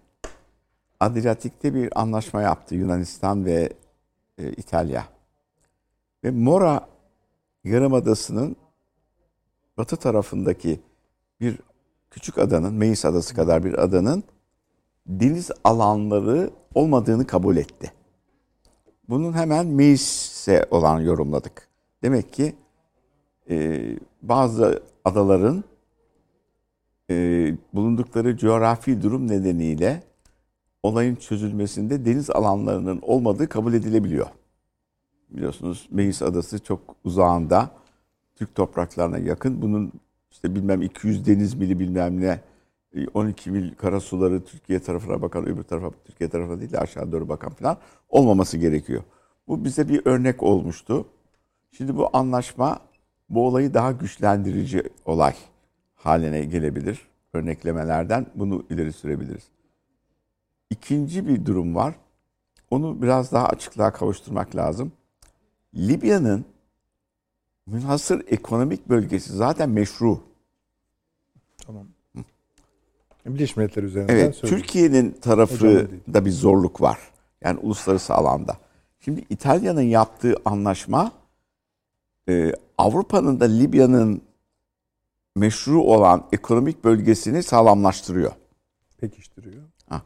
Adriyatik'te 0.99 1.73
bir 1.73 2.01
anlaşma 2.01 2.41
yaptı 2.41 2.75
Yunanistan 2.75 3.45
ve 3.45 3.69
e, 4.37 4.51
İtalya. 4.51 5.05
Ve 6.23 6.31
Mora 6.31 6.87
Yarımadası'nın 7.63 8.55
batı 9.77 9.97
tarafındaki 9.97 10.79
bir 11.41 11.59
küçük 12.11 12.37
adanın, 12.37 12.73
Meis 12.73 13.05
Adası 13.05 13.35
kadar 13.35 13.63
bir 13.63 13.83
adanın 13.83 14.23
deniz 15.07 15.51
alanları 15.63 16.49
olmadığını 16.75 17.27
kabul 17.27 17.57
etti. 17.57 17.93
Bunun 19.09 19.33
hemen 19.33 19.67
Meis'e 19.67 20.65
olan 20.71 20.99
yorumladık. 20.99 21.67
Demek 22.03 22.33
ki 22.33 22.55
e, 23.49 23.81
bazı 24.21 24.83
adaların 25.05 25.63
e, 27.09 27.15
bulundukları 27.73 28.37
coğrafi 28.37 29.01
durum 29.01 29.27
nedeniyle 29.27 30.03
olayın 30.83 31.15
çözülmesinde 31.15 32.05
deniz 32.05 32.29
alanlarının 32.29 32.99
olmadığı 33.01 33.49
kabul 33.49 33.73
edilebiliyor. 33.73 34.27
Biliyorsunuz 35.33 35.87
Meis 35.91 36.21
Adası 36.21 36.63
çok 36.63 36.95
uzağında 37.03 37.71
Türk 38.35 38.55
topraklarına 38.55 39.17
yakın. 39.17 39.61
Bunun 39.61 39.91
işte 40.31 40.55
bilmem 40.55 40.81
200 40.81 41.25
deniz 41.25 41.53
mili 41.53 41.79
bilmem 41.79 42.21
ne 42.21 42.41
e, 42.95 43.07
12 43.07 43.51
mil 43.51 43.75
karasuları 43.75 44.43
Türkiye 44.43 44.79
tarafına 44.79 45.21
bakan 45.21 45.45
öbür 45.45 45.63
tarafa 45.63 45.91
Türkiye 46.05 46.29
tarafına 46.29 46.59
değil 46.59 46.71
de 46.71 46.79
aşağı 46.79 47.11
doğru 47.11 47.29
bakan 47.29 47.53
falan 47.53 47.77
olmaması 48.09 48.57
gerekiyor. 48.57 49.03
Bu 49.47 49.63
bize 49.63 49.89
bir 49.89 50.01
örnek 50.05 50.43
olmuştu. 50.43 51.05
Şimdi 51.71 51.97
bu 51.97 52.09
anlaşma 52.13 52.79
bu 53.29 53.47
olayı 53.47 53.73
daha 53.73 53.91
güçlendirici 53.91 54.83
olay 55.05 55.35
haline 55.95 56.45
gelebilir. 56.45 57.07
Örneklemelerden 57.33 58.25
bunu 58.35 58.65
ileri 58.69 58.93
sürebiliriz. 58.93 59.43
İkinci 60.69 61.27
bir 61.27 61.45
durum 61.45 61.75
var. 61.75 61.95
Onu 62.71 63.01
biraz 63.01 63.31
daha 63.31 63.45
açıklığa 63.45 63.93
kavuşturmak 63.93 64.55
lazım. 64.55 64.91
Libya'nın 65.75 66.45
münhasır 67.65 68.23
ekonomik 68.27 68.89
bölgesi 68.89 69.33
zaten 69.33 69.69
meşru. 69.69 70.19
Tamam. 71.57 71.87
Birleşmiş 73.25 73.57
Milletler 73.57 73.83
üzerinden 73.83 74.13
Evet. 74.13 74.41
Türkiye'nin 74.41 75.11
tarafı 75.11 75.89
da 76.13 76.25
bir 76.25 76.31
zorluk 76.31 76.81
var. 76.81 76.99
Yani 77.41 77.59
uluslararası 77.59 78.13
alanda. 78.13 78.57
Şimdi 78.99 79.25
İtalya'nın 79.29 79.81
yaptığı 79.81 80.35
anlaşma 80.45 81.11
e, 82.29 82.53
Avrupa'nın 82.77 83.39
da 83.39 83.45
Libya'nın 83.45 84.21
meşru 85.35 85.81
olan 85.81 86.27
ekonomik 86.31 86.83
bölgesini 86.83 87.43
sağlamlaştırıyor. 87.43 88.31
pekiştiriyor. 88.97 89.63
Ha. 89.89 90.01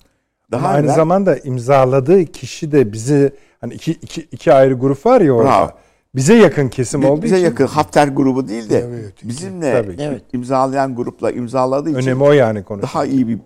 Ama 0.52 0.68
aynı 0.68 0.92
zamanda 0.94 1.38
imzaladığı 1.38 2.26
kişi 2.26 2.72
de 2.72 2.94
bizi 2.94 3.32
hani 3.62 3.74
iki, 3.74 3.92
iki, 3.92 4.22
iki 4.22 4.54
ayrı 4.54 4.74
grup 4.74 5.06
var 5.06 5.22
ya 5.22 5.34
orada. 5.34 5.50
Bravo. 5.50 5.72
Bize 6.16 6.34
yakın 6.36 6.70
kesim 6.70 7.02
Bi- 7.02 7.08
olduğu 7.08 7.22
bize 7.22 7.36
için 7.36 7.46
yakın 7.46 7.68
Hafter 7.68 8.08
grubu 8.08 8.48
değil 8.48 8.70
de 8.70 8.80
Evet, 8.80 9.14
bizimle 9.24 9.72
Tabii 9.72 9.98
ki. 9.98 10.04
Evet. 10.04 10.24
imzalayan 10.34 10.96
grupla 10.96 11.32
imzaladığı 11.32 11.90
için 11.90 12.00
önemi 12.00 12.24
o 12.24 12.32
yani 12.32 12.64
konu. 12.64 12.82
daha 12.82 13.06
iyi 13.06 13.28
bir 13.28 13.40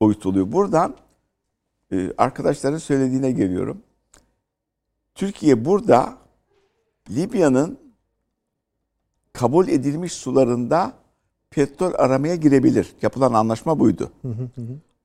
boyut 0.00 0.26
oluyor. 0.26 0.52
Buradan 0.52 0.94
e, 1.92 2.12
arkadaşların 2.18 2.78
söylediğine 2.78 3.30
geliyorum. 3.30 3.78
Türkiye 5.14 5.64
burada 5.64 6.12
Libya'nın 7.10 7.78
kabul 9.32 9.68
edilmiş 9.68 10.12
sularında 10.12 10.92
petrol 11.50 11.92
aramaya 11.94 12.34
girebilir. 12.34 12.92
Yapılan 13.02 13.32
anlaşma 13.32 13.78
buydu. 13.78 14.10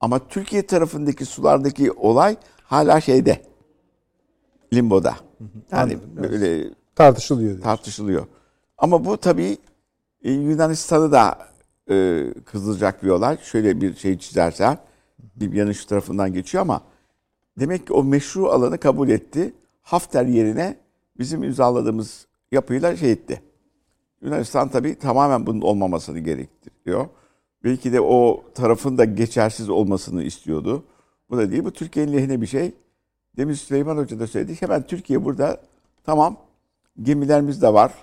Ama 0.04 0.28
Türkiye 0.28 0.66
tarafındaki 0.68 1.26
sulardaki 1.26 1.92
olay 1.92 2.38
hala 2.64 3.02
şeyde. 3.02 3.42
Limboda. 4.74 5.16
Yani 5.72 5.94
Anladım, 5.94 6.02
böyle 6.16 6.70
tartışılıyor. 6.96 7.52
diyor. 7.52 7.64
tartışılıyor. 7.64 8.26
Ama 8.78 9.06
bu 9.06 9.18
tabii 9.18 9.58
e, 10.24 10.32
Yunanistan'ı 10.32 11.12
da 11.12 11.38
e, 11.90 12.26
kızdıracak 12.46 13.04
bir 13.04 13.10
olay. 13.10 13.38
Şöyle 13.38 13.82
bir 13.82 13.96
şey 13.96 14.18
çizersen 14.18 14.78
Libya'nın 15.42 15.72
şu 15.72 15.88
tarafından 15.88 16.34
geçiyor 16.34 16.62
ama 16.62 16.82
demek 17.60 17.88
ki 17.88 17.94
o 17.94 18.04
meşru 18.04 18.50
alanı 18.50 18.78
kabul 18.78 19.10
etti. 19.10 19.54
Hafter 19.82 20.26
yerine 20.26 20.78
bizim 21.20 21.44
imzaladığımız 21.44 22.28
yapıyla 22.52 22.98
şey 22.98 23.12
etti. 23.12 23.42
Yunanistan 24.22 24.70
tabii 24.70 25.00
tamamen 25.00 25.46
bunun 25.46 25.62
olmamasını 25.62 26.20
gerektiriyor. 26.20 27.08
Belki 27.64 27.94
de 27.94 28.02
o 28.02 28.44
tarafın 28.56 28.98
da 28.98 29.06
geçersiz 29.06 29.70
olmasını 29.70 30.24
istiyordu. 30.24 30.84
Bu 31.30 31.38
da 31.38 31.52
değil. 31.52 31.64
Bu 31.66 31.72
Türkiye'nin 31.72 32.14
lehine 32.14 32.42
bir 32.42 32.48
şey. 32.48 32.74
Demin 33.38 33.54
Süleyman 33.54 33.98
Hoca 33.98 34.20
da 34.20 34.28
söyledi. 34.28 34.62
Hemen 34.62 34.88
Türkiye 34.88 35.26
burada 35.26 35.62
tamam 36.04 36.38
gemilerimiz 37.02 37.62
de 37.62 37.74
var. 37.74 37.94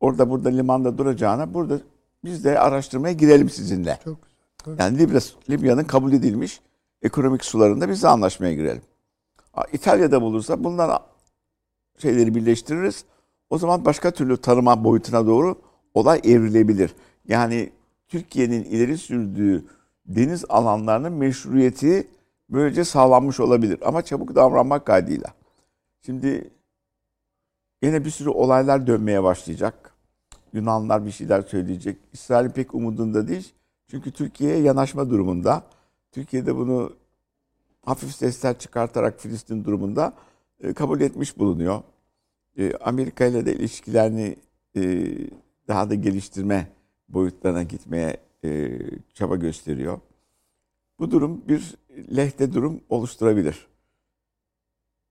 Orada 0.00 0.30
burada 0.30 0.48
limanda 0.48 0.98
duracağına 0.98 1.54
burada 1.54 1.78
biz 2.24 2.44
de 2.44 2.58
araştırmaya 2.58 3.14
girelim 3.14 3.50
sizinle. 3.50 3.98
Çok 4.04 4.16
güzel. 4.64 4.78
Yani 4.78 4.98
Libya, 4.98 5.20
Libya'nın 5.50 5.84
kabul 5.84 6.12
edilmiş 6.12 6.60
ekonomik 7.02 7.44
sularında 7.44 7.88
biz 7.88 8.02
de 8.02 8.08
anlaşmaya 8.08 8.54
girelim. 8.54 8.82
İtalya'da 9.72 10.22
bulursa 10.22 10.64
bunlar 10.64 11.02
şeyleri 11.98 12.34
birleştiririz. 12.34 13.04
O 13.50 13.58
zaman 13.58 13.84
başka 13.84 14.10
türlü 14.10 14.36
tanıma 14.36 14.84
boyutuna 14.84 15.26
doğru 15.26 15.56
olay 15.94 16.20
evrilebilir. 16.24 16.94
Yani 17.28 17.70
Türkiye'nin 18.12 18.64
ileri 18.64 18.98
sürdüğü 18.98 19.64
deniz 20.06 20.44
alanlarının 20.48 21.12
meşruiyeti 21.12 22.08
böylece 22.50 22.84
sağlanmış 22.84 23.40
olabilir. 23.40 23.78
Ama 23.84 24.02
çabuk 24.02 24.34
davranmak 24.34 24.86
kaydıyla. 24.86 25.34
Şimdi 26.00 26.50
yine 27.82 28.04
bir 28.04 28.10
sürü 28.10 28.28
olaylar 28.28 28.86
dönmeye 28.86 29.22
başlayacak. 29.22 29.94
Yunanlar 30.52 31.06
bir 31.06 31.10
şeyler 31.10 31.42
söyleyecek. 31.42 31.98
İsrail 32.12 32.50
pek 32.50 32.74
umudunda 32.74 33.28
değil. 33.28 33.52
Çünkü 33.88 34.12
Türkiye'ye 34.12 34.58
yanaşma 34.58 35.10
durumunda. 35.10 35.62
Türkiye'de 36.12 36.56
bunu 36.56 36.92
hafif 37.84 38.14
sesler 38.14 38.58
çıkartarak 38.58 39.20
Filistin 39.20 39.64
durumunda 39.64 40.12
e, 40.60 40.72
kabul 40.72 41.00
etmiş 41.00 41.38
bulunuyor. 41.38 41.82
E, 42.58 42.76
Amerika 42.76 43.24
ile 43.24 43.46
de 43.46 43.54
ilişkilerini 43.54 44.36
e, 44.76 45.12
daha 45.68 45.90
da 45.90 45.94
geliştirme 45.94 46.68
boyutlarına 47.12 47.62
gitmeye 47.62 48.16
e, 48.44 48.78
çaba 49.14 49.36
gösteriyor. 49.36 50.00
Bu 50.98 51.10
durum 51.10 51.48
bir 51.48 51.74
lehte 52.16 52.52
durum 52.52 52.80
oluşturabilir. 52.88 53.66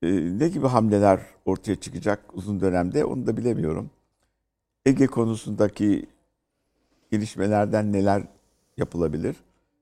E, 0.02 0.08
ne 0.40 0.48
gibi 0.48 0.68
hamleler 0.68 1.22
ortaya 1.46 1.76
çıkacak 1.76 2.20
uzun 2.34 2.62
dönemde 2.62 3.06
onu 3.06 3.28
da 3.28 3.38
bilemiyorum. 3.38 3.90
Ege 4.86 5.08
konusundaki 5.08 6.06
gelişmelerden 7.12 7.94
neler 7.94 8.24
yapılabilir? 8.78 9.36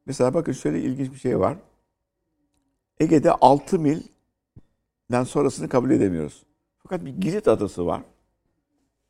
Mesela 0.06 0.34
bakın 0.34 0.52
şöyle 0.52 0.82
ilginç 0.82 1.12
bir 1.12 1.18
şey 1.18 1.40
var. 1.40 1.58
Ege'de 3.00 3.32
6 3.32 3.80
milden 3.80 5.24
sonrasını 5.24 5.70
kabul 5.70 5.92
edemiyoruz. 5.92 6.44
Fakat 6.78 7.06
bir 7.06 7.10
Girit 7.12 7.48
adası 7.48 7.86
var. 7.86 8.02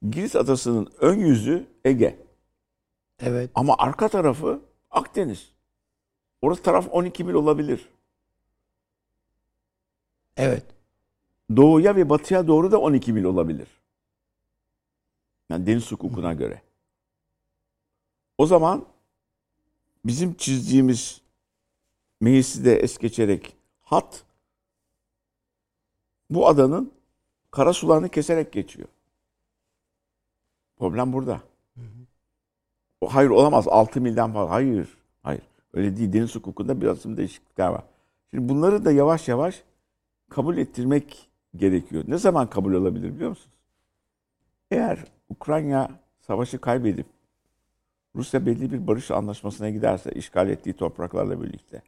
Girit 0.09 0.35
adasının 0.35 0.89
ön 0.99 1.19
yüzü 1.19 1.67
Ege. 1.85 2.28
Evet. 3.19 3.51
Ama 3.55 3.75
arka 3.77 4.07
tarafı 4.07 4.61
Akdeniz. 4.91 5.51
Orası 6.41 6.61
taraf 6.63 6.87
12 6.91 7.23
mil 7.23 7.33
olabilir. 7.33 7.89
Evet. 10.37 10.63
doğuya 11.55 11.95
ve 11.95 12.09
batıya 12.09 12.47
doğru 12.47 12.71
da 12.71 12.81
12 12.81 13.13
mil 13.13 13.23
olabilir. 13.23 13.67
Yani 15.49 15.67
deniz 15.67 15.91
hukukuna 15.91 16.33
göre. 16.33 16.61
O 18.37 18.45
zaman 18.45 18.85
bizim 20.05 20.33
çizdiğimiz 20.33 21.21
meclisi 22.21 22.65
de 22.65 22.75
es 22.75 22.97
geçerek 22.97 23.55
hat 23.81 24.23
bu 26.29 26.47
adanın 26.47 26.93
kara 27.51 27.73
sularını 27.73 28.09
keserek 28.09 28.51
geçiyor. 28.53 28.87
Problem 30.77 31.13
burada. 31.13 31.48
Hayır 33.07 33.29
olamaz 33.29 33.67
6 33.67 34.01
milden 34.01 34.33
fazla. 34.33 34.53
Hayır. 34.53 34.97
Hayır. 35.23 35.41
Öyle 35.73 35.97
değil. 35.97 36.13
Deniz 36.13 36.35
hukukunda 36.35 36.81
biraz 36.81 37.17
değişiklikler 37.17 37.67
var. 37.67 37.83
Şimdi 38.31 38.49
bunları 38.49 38.85
da 38.85 38.91
yavaş 38.91 39.27
yavaş 39.27 39.63
kabul 40.29 40.57
ettirmek 40.57 41.29
gerekiyor. 41.55 42.03
Ne 42.07 42.17
zaman 42.17 42.49
kabul 42.49 42.73
olabilir 42.73 43.15
biliyor 43.15 43.29
musunuz? 43.29 43.55
Eğer 44.71 44.99
Ukrayna 45.29 45.89
savaşı 46.19 46.61
kaybedip 46.61 47.05
Rusya 48.15 48.45
belli 48.45 48.71
bir 48.71 48.87
barış 48.87 49.11
anlaşmasına 49.11 49.69
giderse 49.69 50.11
işgal 50.11 50.49
ettiği 50.49 50.73
topraklarla 50.73 51.41
birlikte 51.41 51.81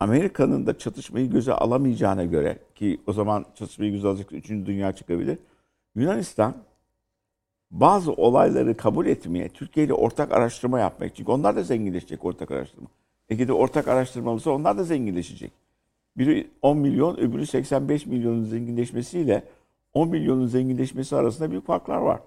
Amerika'nın 0.00 0.66
da 0.66 0.78
çatışmayı 0.78 1.30
göze 1.30 1.52
alamayacağına 1.52 2.24
göre 2.24 2.58
ki 2.74 3.00
o 3.06 3.12
zaman 3.12 3.46
çatışmayı 3.54 3.92
göze 3.92 4.08
alacak 4.08 4.32
3. 4.32 4.48
Dünya 4.48 4.92
çıkabilir. 4.92 5.38
Yunanistan 5.94 6.54
bazı 7.70 8.12
olayları 8.12 8.76
kabul 8.76 9.06
etmeye, 9.06 9.48
Türkiye 9.48 9.86
ile 9.86 9.94
ortak 9.94 10.32
araştırma 10.32 10.80
yapmak. 10.80 11.16
Çünkü 11.16 11.30
onlar 11.30 11.56
da 11.56 11.62
zenginleşecek 11.62 12.24
ortak 12.24 12.50
araştırma. 12.50 12.88
Ege'de 13.28 13.52
ortak 13.52 13.88
araştırma 13.88 14.30
olursa 14.30 14.50
onlar 14.50 14.78
da 14.78 14.84
zenginleşecek. 14.84 15.52
Biri 16.16 16.50
10 16.62 16.78
milyon, 16.78 17.16
öbürü 17.16 17.46
85 17.46 18.06
milyonun 18.06 18.44
zenginleşmesiyle 18.44 19.44
10 19.92 20.08
milyonun 20.08 20.46
zenginleşmesi 20.46 21.16
arasında 21.16 21.50
büyük 21.50 21.66
farklar 21.66 21.96
var. 21.96 22.20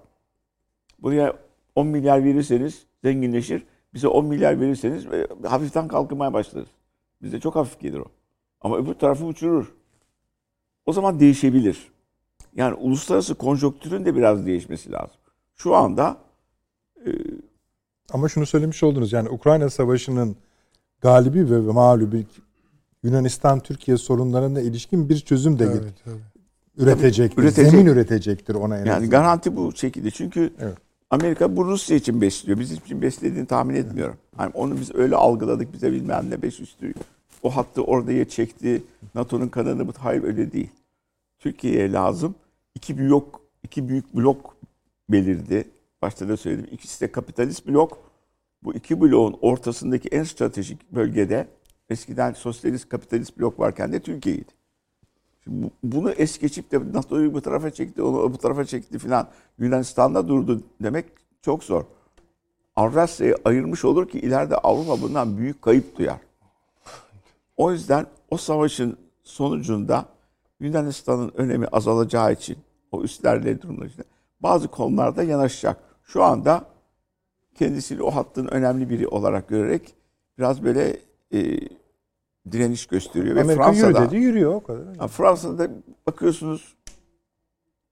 Buraya 0.98 1.36
10 1.74 1.86
milyar 1.86 2.24
verirseniz 2.24 2.86
zenginleşir. 3.04 3.62
Bize 3.94 4.08
10 4.08 4.26
milyar 4.26 4.60
verirseniz 4.60 5.06
e, 5.06 5.28
hafiften 5.44 5.88
kalkmaya 5.88 6.32
başlarız. 6.32 6.68
Bize 7.22 7.40
çok 7.40 7.56
hafif 7.56 7.80
gelir 7.80 7.98
o. 7.98 8.06
Ama 8.60 8.78
öbür 8.78 8.94
tarafı 8.94 9.24
uçurur. 9.24 9.74
O 10.86 10.92
zaman 10.92 11.20
değişebilir. 11.20 11.92
Yani 12.54 12.74
uluslararası 12.74 13.34
konjonktürün 13.34 14.04
de 14.04 14.16
biraz 14.16 14.46
değişmesi 14.46 14.92
lazım. 14.92 15.16
Şu 15.56 15.74
anda 15.74 16.16
e, 17.06 17.10
ama 18.12 18.28
şunu 18.28 18.46
söylemiş 18.46 18.82
oldunuz. 18.82 19.12
Yani 19.12 19.28
Ukrayna 19.28 19.70
Savaşı'nın 19.70 20.36
galibi 21.00 21.50
ve 21.50 21.58
mağlubi 21.58 22.26
Yunanistan 23.02 23.60
Türkiye 23.60 23.96
sorunlarına 23.96 24.60
ilişkin 24.60 25.08
bir 25.08 25.18
çözüm 25.18 25.58
de 25.58 25.64
evet, 25.64 25.94
evet. 26.06 26.18
üretecektir. 26.76 27.42
Üretecek. 27.42 27.70
Zemin 27.70 27.86
üretecektir 27.86 28.54
ona 28.54 28.78
en 28.78 28.84
Yani 28.84 29.08
garanti 29.08 29.56
bu 29.56 29.72
şekilde. 29.72 30.10
Çünkü 30.10 30.52
evet. 30.60 30.78
Amerika 31.10 31.56
bu 31.56 31.64
Rusya 31.64 31.96
için 31.96 32.20
besliyor. 32.20 32.58
Bizim 32.58 32.76
için 32.76 33.02
beslediğini 33.02 33.46
tahmin 33.46 33.74
etmiyorum. 33.74 34.16
Yani 34.38 34.50
onu 34.54 34.80
biz 34.80 34.94
öyle 34.94 35.16
algıladık 35.16 35.72
bize 35.72 35.92
bilmem 35.92 36.30
ne 36.30 36.42
beş 36.42 36.60
üstü. 36.60 36.94
O 37.42 37.56
hattı 37.56 37.82
oraya 37.82 38.28
çekti. 38.28 38.82
NATO'nun 39.14 39.48
kanını 39.48 39.88
bu 39.88 39.92
hayır 39.98 40.22
öyle 40.22 40.52
değil. 40.52 40.70
Türkiye'ye 41.38 41.92
lazım. 41.92 42.34
İki 42.74 42.98
büyük 42.98 43.24
iki 43.62 43.88
büyük 43.88 44.16
blok 44.16 44.56
belirdi. 45.12 45.70
Başta 46.02 46.28
da 46.28 46.36
söyledim. 46.36 46.68
İkisi 46.72 47.00
de 47.00 47.12
kapitalist 47.12 47.68
blok. 47.68 47.98
Bu 48.62 48.74
iki 48.74 49.00
bloğun 49.00 49.38
ortasındaki 49.40 50.08
en 50.08 50.24
stratejik 50.24 50.92
bölgede 50.92 51.48
eskiden 51.90 52.32
sosyalist 52.32 52.88
kapitalist 52.88 53.38
blok 53.38 53.58
varken 53.58 53.92
de 53.92 54.00
Türkiye'ydi. 54.00 54.52
Şimdi 55.44 55.70
bunu 55.82 56.10
es 56.10 56.38
geçip 56.38 56.70
de 56.72 56.92
NATO'yu 56.92 57.34
bu 57.34 57.40
tarafa 57.40 57.70
çekti, 57.70 58.02
onu 58.02 58.32
bu 58.32 58.38
tarafa 58.38 58.64
çekti 58.64 58.98
filan. 58.98 59.28
Yunanistan'da 59.58 60.28
durdu 60.28 60.62
demek 60.82 61.06
çok 61.42 61.64
zor. 61.64 61.84
Avrasya'yı 62.76 63.36
ayırmış 63.44 63.84
olur 63.84 64.08
ki 64.08 64.20
ileride 64.20 64.56
Avrupa 64.56 65.02
bundan 65.02 65.38
büyük 65.38 65.62
kayıp 65.62 65.98
duyar. 65.98 66.20
O 67.56 67.72
yüzden 67.72 68.06
o 68.30 68.36
savaşın 68.36 68.96
sonucunda 69.24 70.06
Yunanistan'ın 70.60 71.32
önemi 71.36 71.66
azalacağı 71.66 72.32
için 72.32 72.58
o 72.92 73.02
üstlerle 73.02 73.62
durumlar 73.62 73.86
için 73.86 74.04
bazı 74.42 74.68
konularda 74.68 75.22
yanaşacak. 75.22 75.76
Şu 76.04 76.22
anda 76.22 76.64
kendisini 77.54 78.02
o 78.02 78.10
hattın 78.10 78.46
önemli 78.46 78.90
biri 78.90 79.08
olarak 79.08 79.48
görerek 79.48 79.94
biraz 80.38 80.62
böyle 80.62 80.96
e, 81.32 81.58
direniş 82.52 82.86
gösteriyor. 82.86 83.36
Amerika 83.36 83.52
Ve 83.52 83.56
Fransa'da, 83.56 84.00
yürü 84.00 84.10
dedi 84.10 84.16
yürüyor 84.16 84.54
o 84.54 84.62
kadar. 84.62 85.08
Fransa'da 85.08 85.70
bakıyorsunuz 86.06 86.74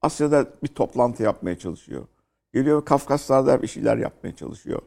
Asya'da 0.03 0.47
bir 0.63 0.69
toplantı 0.69 1.23
yapmaya 1.23 1.59
çalışıyor. 1.59 2.07
Geliyor 2.55 2.85
Kafkaslar'da 2.85 3.63
bir 3.63 3.67
şeyler 3.67 3.97
yapmaya 3.97 4.37
çalışıyor. 4.37 4.83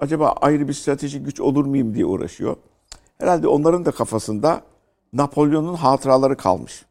Acaba 0.00 0.28
ayrı 0.30 0.68
bir 0.68 0.72
stratejik 0.72 1.24
güç 1.24 1.40
olur 1.40 1.64
muyum 1.64 1.94
diye 1.94 2.06
uğraşıyor. 2.06 2.56
Herhalde 3.18 3.48
onların 3.48 3.84
da 3.84 3.90
kafasında 3.90 4.62
Napolyon'un 5.12 5.74
hatıraları 5.74 6.36
kalmış. 6.36 6.84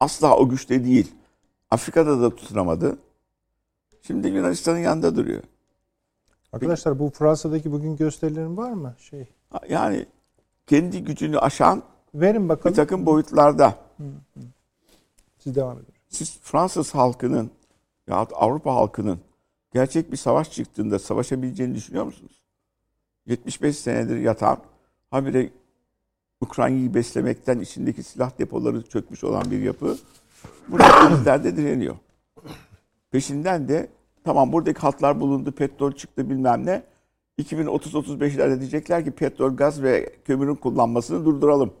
Asla 0.00 0.36
o 0.36 0.48
güçte 0.48 0.84
değil. 0.84 1.14
Afrika'da 1.70 2.20
da 2.20 2.36
tutunamadı. 2.36 2.98
Şimdi 4.02 4.28
Yunanistan'ın 4.28 4.78
yanında 4.78 5.16
duruyor. 5.16 5.42
Arkadaşlar 6.52 6.98
bu 6.98 7.10
Fransa'daki 7.10 7.72
bugün 7.72 7.96
gösterilerin 7.96 8.56
var 8.56 8.72
mı? 8.72 8.94
Şey. 8.98 9.26
Yani 9.68 10.06
kendi 10.66 11.04
gücünü 11.04 11.38
aşan 11.38 11.82
Verin 12.14 12.48
bakalım. 12.48 12.72
bir 12.72 12.76
takım 12.76 13.06
boyutlarda. 13.06 13.74
Siz 15.38 15.54
devam 15.54 15.78
edin. 15.78 15.94
Siz 16.08 16.38
Fransız 16.42 16.94
halkının 16.94 17.50
ya 18.06 18.16
Avrupa 18.16 18.74
halkının 18.74 19.18
gerçek 19.72 20.12
bir 20.12 20.16
savaş 20.16 20.52
çıktığında 20.52 20.98
savaşabileceğini 20.98 21.74
düşünüyor 21.74 22.04
musunuz? 22.04 22.42
75 23.26 23.78
senedir 23.78 24.16
yatan 24.16 24.58
habire 25.10 25.50
Ukrayna'yı 26.40 26.94
beslemekten 26.94 27.60
içindeki 27.60 28.02
silah 28.02 28.38
depoları 28.38 28.82
çökmüş 28.82 29.24
olan 29.24 29.50
bir 29.50 29.58
yapı 29.62 29.98
burada 30.68 31.08
krizlerde 31.08 31.56
direniyor. 31.56 31.96
Peşinden 33.10 33.68
de 33.68 33.88
tamam 34.24 34.52
buradaki 34.52 34.80
hatlar 34.80 35.20
bulundu, 35.20 35.52
petrol 35.52 35.92
çıktı 35.92 36.30
bilmem 36.30 36.66
ne. 36.66 36.82
2030-35'lerde 37.38 38.60
diyecekler 38.60 39.04
ki 39.04 39.10
petrol, 39.10 39.56
gaz 39.56 39.82
ve 39.82 40.16
kömürün 40.24 40.54
kullanmasını 40.54 41.24
durduralım. 41.24 41.74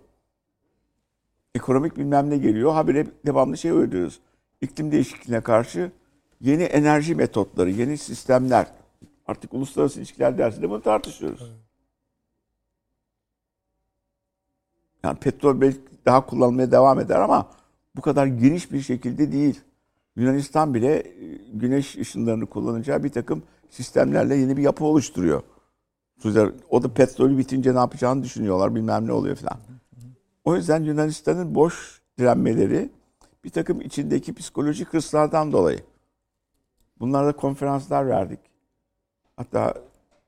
Ekonomik 1.54 1.96
bilmem 1.96 2.30
ne 2.30 2.36
geliyor. 2.36 2.72
Habire 2.72 3.06
devamlı 3.26 3.58
şey 3.58 3.70
ödüyoruz. 3.70 4.20
İklim 4.60 4.92
değişikliğine 4.92 5.40
karşı 5.40 5.92
yeni 6.40 6.62
enerji 6.62 7.14
metotları, 7.14 7.70
yeni 7.70 7.98
sistemler. 7.98 8.66
Artık 9.26 9.54
uluslararası 9.54 9.98
ilişkiler 9.98 10.38
dersinde 10.38 10.70
bunu 10.70 10.82
tartışıyoruz. 10.82 11.52
Yani 15.04 15.18
petrol 15.18 15.60
belki 15.60 15.78
daha 16.06 16.26
kullanılmaya 16.26 16.70
devam 16.70 17.00
eder 17.00 17.20
ama 17.20 17.50
bu 17.96 18.00
kadar 18.00 18.26
geniş 18.26 18.72
bir 18.72 18.80
şekilde 18.80 19.32
değil. 19.32 19.60
Yunanistan 20.18 20.74
bile 20.74 20.94
e, 20.96 21.36
güneş 21.52 21.96
ışınlarını 21.96 22.46
kullanacağı 22.46 23.04
bir 23.04 23.08
takım 23.08 23.42
sistemlerle 23.70 24.36
yeni 24.36 24.56
bir 24.56 24.62
yapı 24.62 24.84
oluşturuyor. 24.84 25.42
O 26.70 26.82
da 26.82 26.94
petrolü 26.94 27.38
bitince 27.38 27.74
ne 27.74 27.78
yapacağını 27.78 28.22
düşünüyorlar 28.22 28.74
bilmem 28.74 29.06
ne 29.06 29.12
oluyor 29.12 29.36
falan. 29.36 29.58
O 30.44 30.56
yüzden 30.56 30.82
Yunanistan'ın 30.82 31.54
boş 31.54 32.02
direnmeleri 32.18 32.90
bir 33.44 33.50
takım 33.50 33.80
içindeki 33.80 34.34
psikolojik 34.34 34.88
hırslardan 34.88 35.52
dolayı. 35.52 35.80
Bunlarda 37.00 37.32
konferanslar 37.32 38.08
verdik. 38.08 38.40
Hatta 39.36 39.74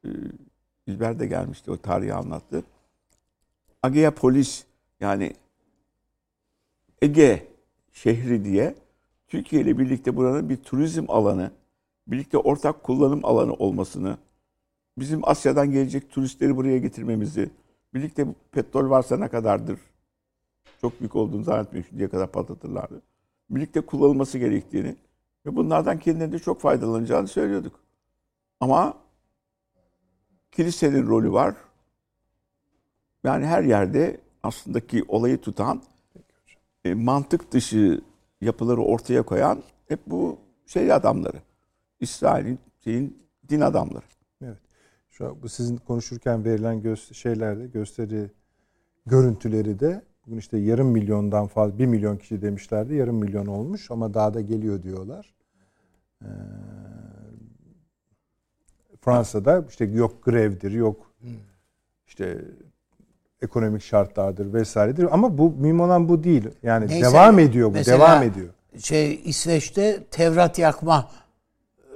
e, 0.04 0.08
İlber 0.86 1.18
de 1.18 1.26
gelmişti 1.26 1.70
o 1.70 1.76
tarihi 1.76 2.14
anlattı. 2.14 2.64
Agea 3.82 4.10
Polis 4.10 4.64
yani 5.00 5.32
Ege 7.02 7.46
şehri 7.92 8.44
diye 8.44 8.74
Türkiye 9.30 9.62
ile 9.62 9.78
birlikte 9.78 10.16
buranın 10.16 10.48
bir 10.48 10.56
turizm 10.56 11.04
alanı, 11.08 11.50
birlikte 12.06 12.38
ortak 12.38 12.82
kullanım 12.82 13.24
alanı 13.24 13.54
olmasını, 13.54 14.18
bizim 14.98 15.20
Asya'dan 15.22 15.70
gelecek 15.70 16.10
turistleri 16.10 16.56
buraya 16.56 16.78
getirmemizi, 16.78 17.50
birlikte 17.94 18.26
petrol 18.52 18.90
varsa 18.90 19.16
ne 19.16 19.28
kadardır, 19.28 19.78
çok 20.80 21.00
büyük 21.00 21.16
olduğunu 21.16 21.42
zannetmiyorum 21.42 21.88
şimdiye 21.90 22.08
kadar 22.08 22.32
patlatırlardı. 22.32 23.02
Birlikte 23.50 23.80
kullanılması 23.80 24.38
gerektiğini 24.38 24.96
ve 25.46 25.56
bunlardan 25.56 25.98
kendilerinde 25.98 26.38
çok 26.38 26.60
faydalanacağını 26.60 27.28
söylüyorduk. 27.28 27.80
Ama 28.60 28.98
kilisenin 30.52 31.06
rolü 31.06 31.32
var. 31.32 31.54
Yani 33.24 33.46
her 33.46 33.62
yerde 33.62 34.20
aslında 34.42 34.86
ki 34.86 35.04
olayı 35.08 35.40
tutan, 35.40 35.82
e, 36.84 36.94
mantık 36.94 37.52
dışı 37.52 38.00
yapıları 38.40 38.80
ortaya 38.80 39.22
koyan 39.22 39.62
hep 39.88 40.00
bu 40.06 40.38
şey 40.66 40.92
adamları. 40.92 41.36
İsrail'in 42.00 42.58
şeyin 42.84 43.18
din 43.48 43.60
adamları. 43.60 44.04
Evet. 44.44 44.58
Şu 45.10 45.26
an 45.26 45.42
bu 45.42 45.48
sizin 45.48 45.76
konuşurken 45.76 46.44
verilen 46.44 46.82
gö- 46.82 47.14
şeylerde 47.14 47.66
gösteri 47.66 48.30
görüntüleri 49.06 49.80
de 49.80 50.02
Bugün 50.26 50.38
işte 50.38 50.58
yarım 50.58 50.88
milyondan 50.88 51.46
fazla, 51.46 51.78
bir 51.78 51.86
milyon 51.86 52.16
kişi 52.16 52.42
demişlerdi. 52.42 52.94
Yarım 52.94 53.16
milyon 53.16 53.46
olmuş 53.46 53.90
ama 53.90 54.14
daha 54.14 54.34
da 54.34 54.40
geliyor 54.40 54.82
diyorlar. 54.82 55.34
Ee, 56.22 56.26
Fransa'da 59.00 59.64
işte 59.68 59.84
yok 59.84 60.24
grevdir, 60.24 60.72
yok 60.72 61.14
işte 62.06 62.44
ekonomik 63.42 63.82
şartlardır 63.82 64.52
vesairedir. 64.54 65.14
Ama 65.14 65.38
bu 65.38 65.50
mühim 65.58 65.80
olan 65.80 66.08
bu 66.08 66.24
değil. 66.24 66.48
Yani 66.62 66.88
Neyse, 66.88 67.06
devam 67.10 67.38
ediyor 67.38 67.68
bu, 67.68 67.72
mesela- 67.72 67.98
devam 67.98 68.22
ediyor. 68.22 68.48
Şey 68.78 69.20
İsveç'te 69.24 70.04
Tevrat 70.10 70.58
yakma 70.58 71.08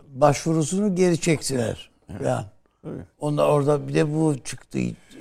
başvurusunu 0.08 0.94
geri 0.94 1.20
çektiler. 1.20 1.90
Yani. 2.24 2.44
Onda 3.20 3.48
orada 3.48 3.88
bir 3.88 3.94
de 3.94 4.14
bu 4.14 4.34
çıktı 4.44 4.78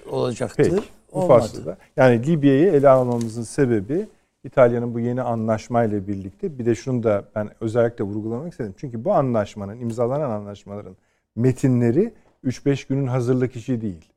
olacaktır. 0.10 0.64
Peki. 0.64 0.84
Bu 1.14 1.20
Olmadı. 1.20 1.40
fasılda. 1.40 1.78
Yani 1.98 2.28
Libya'yı 2.28 2.68
ele 2.72 2.90
almamızın 2.90 3.44
sebebi 3.44 4.08
İtalya'nın 4.44 4.94
bu 4.94 5.00
yeni 5.00 5.22
anlaşmayla 5.22 6.08
birlikte 6.08 6.60
bir 6.60 6.66
de 6.66 6.76
şunu 6.76 7.04
da 7.04 7.24
ben 7.36 7.50
özellikle 7.62 8.04
vurgulamak 8.04 8.52
istedim. 8.52 8.74
Çünkü 8.78 9.06
bu 9.06 9.14
anlaşmanın, 9.14 9.80
imzalanan 9.80 10.30
anlaşmaların 10.30 10.96
metinleri 11.36 12.14
3-5 12.44 12.88
günün 12.88 13.08
hazırlık 13.08 13.56
işi 13.56 13.82
değil. 13.82 14.10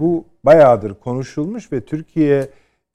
Bu 0.00 0.24
bayağıdır 0.44 0.94
konuşulmuş 0.94 1.72
ve 1.72 1.80
Türkiye 1.80 2.48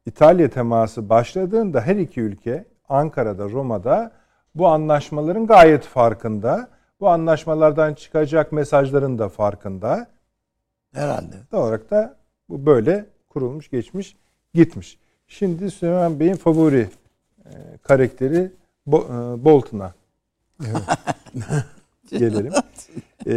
İtalya 0.06 0.50
teması 0.50 1.10
başladığında 1.10 1.82
her 1.82 1.96
iki 1.96 2.22
ülke 2.22 2.66
Ankara'da, 2.90 3.50
Roma'da 3.50 4.12
bu 4.56 4.68
anlaşmaların 4.68 5.48
gayet 5.48 5.84
farkında. 5.84 6.70
Bu 7.00 7.10
anlaşmalardan 7.10 7.94
çıkacak 7.94 8.52
mesajların 8.52 9.20
da 9.20 9.30
farkında. 9.30 10.08
Herhalde. 10.94 11.36
Doğal 11.52 11.64
olarak 11.64 11.92
da 11.92 12.16
bu 12.50 12.66
böyle 12.66 13.06
kurulmuş, 13.30 13.70
geçmiş, 13.70 14.16
gitmiş. 14.54 15.00
Şimdi 15.28 15.72
Süleyman 15.72 16.20
Bey'in 16.20 16.36
favori 16.36 16.90
e, 17.46 17.52
karakteri 17.84 18.52
Bo- 18.88 19.36
e, 19.40 19.46
Bolton'a 19.46 19.94
gelelim. 22.10 22.54
E, 23.28 23.36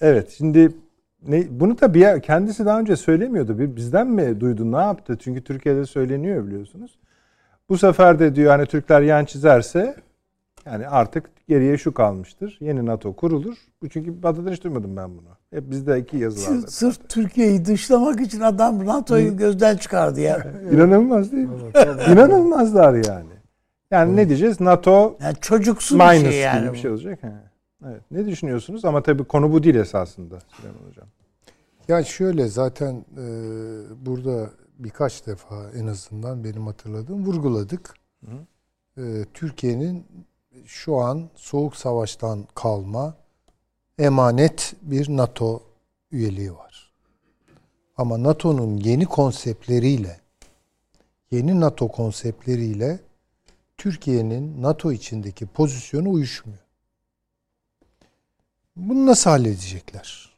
evet, 0.00 0.34
şimdi 0.38 0.72
ne, 1.28 1.44
bunu 1.50 1.80
da 1.80 1.94
bir 1.94 2.20
kendisi 2.20 2.66
daha 2.66 2.80
önce 2.80 2.96
söylemiyordu. 2.96 3.58
Bir 3.58 3.76
bizden 3.76 4.06
mi 4.06 4.40
duydu, 4.40 4.72
ne 4.72 4.76
yaptı? 4.76 5.18
Çünkü 5.20 5.44
Türkiye'de 5.44 5.86
söyleniyor 5.86 6.46
biliyorsunuz. 6.46 6.98
Bu 7.68 7.78
sefer 7.78 8.18
de 8.18 8.34
diyor 8.34 8.50
hani 8.50 8.66
Türkler 8.66 9.00
yan 9.02 9.24
çizerse 9.24 9.96
yani 10.66 10.88
artık 10.88 11.30
geriye 11.48 11.78
şu 11.78 11.94
kalmıştır. 11.94 12.58
Yeni 12.60 12.86
NATO 12.86 13.12
kurulur. 13.16 13.56
Bu 13.82 13.88
çünkü 13.88 14.22
Batı'dan 14.22 14.52
hiç 14.52 14.64
duymadım 14.64 14.96
ben 14.96 15.10
bunu. 15.10 15.28
Hep 15.50 15.70
bizde 15.70 15.98
iki 15.98 16.16
yazılarda. 16.16 16.66
Sırf 16.66 17.08
Türkiye'yi 17.08 17.64
dışlamak 17.64 18.20
için 18.20 18.40
adam 18.40 18.86
NATO'yu 18.86 19.36
gözden 19.36 19.76
çıkardı 19.76 20.20
ya. 20.20 20.46
İnanılmaz 20.72 21.32
değil 21.32 21.48
mi? 21.48 21.54
İnanılmazlar 22.12 22.94
yani. 22.94 23.30
Yani 23.90 24.16
ne 24.16 24.28
diyeceğiz? 24.28 24.60
NATO 24.60 25.16
Yani 25.22 25.34
çocuksu 25.40 25.98
bir 25.98 26.30
şey 26.30 26.40
yani. 26.40 26.60
gibi 26.60 26.72
bir 26.72 26.78
şey 26.78 26.90
olacak. 26.90 27.18
He. 27.22 27.51
Evet. 27.86 28.02
Ne 28.10 28.26
düşünüyorsunuz? 28.26 28.84
Ama 28.84 29.02
tabii 29.02 29.24
konu 29.24 29.52
bu 29.52 29.62
değil 29.62 29.74
esasında 29.74 30.38
Süleyman 30.56 30.88
Hocam. 30.88 31.06
Yani 31.88 32.06
şöyle 32.06 32.48
zaten 32.48 33.04
e, 33.18 33.26
burada 34.06 34.50
birkaç 34.78 35.26
defa 35.26 35.70
en 35.70 35.86
azından 35.86 36.44
benim 36.44 36.66
hatırladığım 36.66 37.24
vurguladık. 37.26 37.94
E, 38.98 39.24
Türkiye'nin 39.34 40.06
şu 40.66 40.96
an 40.96 41.30
soğuk 41.34 41.76
savaştan 41.76 42.46
kalma 42.54 43.14
emanet 43.98 44.74
bir 44.82 45.08
NATO 45.08 45.62
üyeliği 46.12 46.52
var. 46.54 46.92
Ama 47.96 48.22
NATO'nun 48.22 48.76
yeni 48.76 49.06
konseptleriyle 49.06 50.20
yeni 51.30 51.60
NATO 51.60 51.88
konseptleriyle 51.88 53.00
Türkiye'nin 53.76 54.62
NATO 54.62 54.92
içindeki 54.92 55.46
pozisyonu 55.46 56.10
uyuşmuyor. 56.10 56.61
Bunu 58.76 59.06
nasıl 59.06 59.30
halledecekler? 59.30 60.32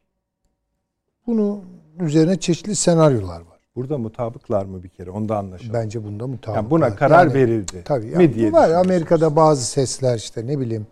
Bunu 1.26 1.60
üzerine 2.00 2.40
çeşitli 2.40 2.76
senaryolar 2.76 3.40
var. 3.40 3.58
Burada 3.76 3.98
mutabıklar 3.98 4.64
mı 4.64 4.82
bir 4.82 4.88
kere? 4.88 5.10
Onu 5.10 5.28
da 5.28 5.38
anlaşalım. 5.38 5.74
Bence 5.74 6.04
bunda 6.04 6.26
mutabık. 6.26 6.56
yani 6.56 6.70
buna 6.70 6.84
var. 6.84 6.96
karar 6.96 7.26
Yani- 7.26 7.34
verildi. 7.34 7.82
Tabii. 7.84 8.06
Yani 8.06 8.34
diye 8.34 8.52
var. 8.52 8.70
Amerika'da 8.70 9.36
bazı 9.36 9.64
sesler 9.66 10.16
işte 10.16 10.46
ne 10.46 10.60
bileyim 10.60 10.86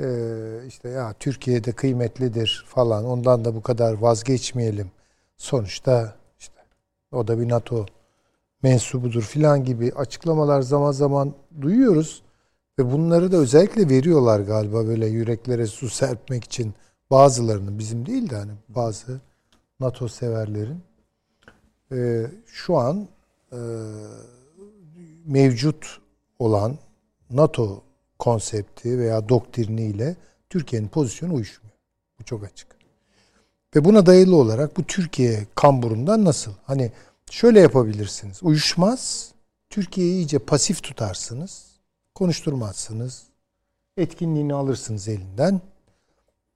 e, 0.00 0.06
işte 0.68 0.88
ya 0.88 1.12
Türkiye'de 1.20 1.72
kıymetlidir 1.72 2.64
falan. 2.68 3.04
Ondan 3.04 3.44
da 3.44 3.54
bu 3.54 3.62
kadar 3.62 3.92
vazgeçmeyelim. 3.92 4.90
Sonuçta 5.36 6.14
işte 6.38 6.54
o 7.12 7.28
da 7.28 7.40
bir 7.40 7.48
NATO 7.48 7.86
mensubudur 8.62 9.22
filan 9.22 9.64
gibi 9.64 9.92
açıklamalar 9.96 10.62
zaman 10.62 10.92
zaman 10.92 11.32
duyuyoruz. 11.60 12.22
Ve 12.78 12.92
bunları 12.92 13.32
da 13.32 13.36
özellikle 13.36 13.88
veriyorlar 13.88 14.40
galiba 14.40 14.86
böyle 14.86 15.06
yüreklere 15.06 15.66
su 15.66 15.88
serpmek 15.88 16.44
için 16.44 16.74
bazılarının 17.10 17.78
bizim 17.78 18.06
değil 18.06 18.30
de 18.30 18.36
hani 18.36 18.52
bazı 18.68 19.20
NATO 19.80 20.08
severlerin 20.08 20.82
Ee, 21.92 22.26
şu 22.46 22.76
an 22.76 23.08
e, 23.52 23.58
mevcut 25.24 26.00
olan 26.38 26.78
NATO 27.30 27.82
konsepti 28.18 28.98
veya 28.98 29.28
doktriniyle 29.28 30.16
Türkiye'nin 30.50 30.88
pozisyonu 30.88 31.34
uyuşmuyor. 31.34 31.76
Bu 32.20 32.24
çok 32.24 32.44
açık. 32.44 32.68
Ve 33.76 33.84
buna 33.84 34.06
dayalı 34.06 34.36
olarak 34.36 34.76
bu 34.76 34.84
Türkiye 34.84 35.46
kamburundan 35.54 36.24
nasıl? 36.24 36.52
Hani 36.64 36.92
şöyle 37.30 37.60
yapabilirsiniz. 37.60 38.42
Uyuşmaz. 38.42 39.32
Türkiye'yi 39.70 40.14
iyice 40.14 40.38
pasif 40.38 40.82
tutarsınız. 40.82 41.71
Konuşturmazsınız. 42.14 43.22
Etkinliğini 43.96 44.54
alırsınız 44.54 45.08
elinden. 45.08 45.60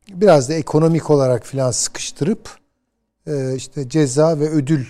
Biraz 0.09 0.49
da 0.49 0.55
ekonomik 0.55 1.11
olarak 1.11 1.47
filan 1.47 1.71
sıkıştırıp 1.71 2.59
e, 3.27 3.55
işte 3.55 3.89
ceza 3.89 4.41
ve 4.41 4.49
ödül 4.49 4.87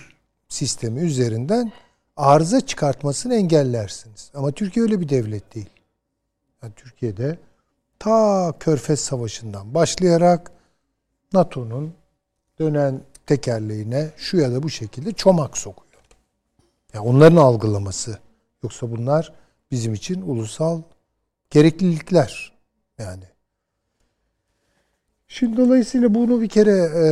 sistemi 0.49 1.01
üzerinden 1.01 1.71
arıza 2.17 2.61
çıkartmasını 2.61 3.35
engellersiniz. 3.35 4.31
Ama 4.33 4.51
Türkiye 4.51 4.83
öyle 4.83 5.01
bir 5.01 5.09
devlet 5.09 5.55
değil. 5.55 5.69
Yani 6.63 6.73
Türkiye'de 6.75 7.39
ta 7.99 8.53
Körfez 8.59 8.99
Savaşı'ndan 8.99 9.73
başlayarak 9.73 10.51
NATO'nun 11.33 11.93
dönen 12.59 13.01
tekerleğine 13.25 14.09
şu 14.17 14.37
ya 14.37 14.51
da 14.51 14.63
bu 14.63 14.69
şekilde 14.69 15.11
çomak 15.11 15.57
sokuyor. 15.57 16.03
Yani 16.93 17.07
onların 17.07 17.35
algılaması. 17.35 18.19
Yoksa 18.63 18.91
bunlar 18.91 19.33
bizim 19.71 19.93
için 19.93 20.21
ulusal 20.21 20.81
gereklilikler. 21.49 22.57
Yani 22.97 23.23
Şimdi 25.27 25.57
dolayısıyla 25.57 26.13
bunu 26.13 26.41
bir 26.41 26.49
kere 26.49 26.71
e, 26.71 27.05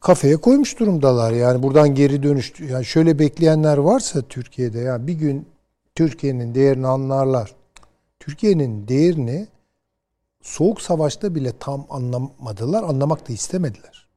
kafaya 0.00 0.36
koymuş 0.36 0.78
durumdalar. 0.78 1.32
Yani 1.32 1.62
buradan 1.62 1.94
geri 1.94 2.22
dönüş 2.22 2.52
yani 2.60 2.84
şöyle 2.84 3.18
bekleyenler 3.18 3.78
varsa 3.78 4.22
Türkiye'de 4.22 4.78
ya 4.78 5.06
bir 5.06 5.12
gün 5.12 5.48
Türkiye'nin 5.94 6.54
değerini 6.54 6.86
anlarlar. 6.86 7.54
Türkiye'nin 8.20 8.88
değerini 8.88 9.48
soğuk 10.42 10.80
savaşta 10.80 11.34
bile 11.34 11.52
tam 11.60 11.86
anlamadılar, 11.90 12.82
anlamak 12.82 13.28
da 13.28 13.32
istemediler. 13.32 14.08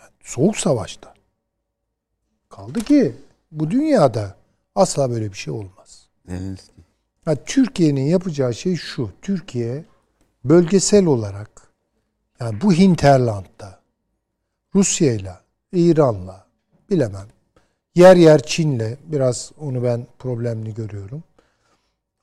Yani 0.00 0.10
soğuk 0.20 0.56
savaşta. 0.56 1.14
Kaldı 2.48 2.80
ki 2.80 3.14
bu 3.52 3.70
dünyada 3.70 4.36
asla 4.74 5.10
böyle 5.10 5.32
bir 5.32 5.36
şey 5.36 5.54
olmaz. 5.54 6.05
Zelenski. 6.28 6.72
Ya 7.26 7.44
Türkiye'nin 7.44 8.06
yapacağı 8.06 8.54
şey 8.54 8.76
şu. 8.76 9.10
Türkiye 9.22 9.84
bölgesel 10.44 11.06
olarak 11.06 11.50
yani 12.40 12.60
bu 12.60 12.72
hinterlandda 12.72 13.80
Rusya'yla, 14.74 15.40
İran'la 15.72 16.46
bilemem. 16.90 17.26
Yer 17.94 18.16
yer 18.16 18.42
Çin'le 18.42 18.96
biraz 19.06 19.52
onu 19.58 19.82
ben 19.82 20.06
problemli 20.18 20.74
görüyorum. 20.74 21.22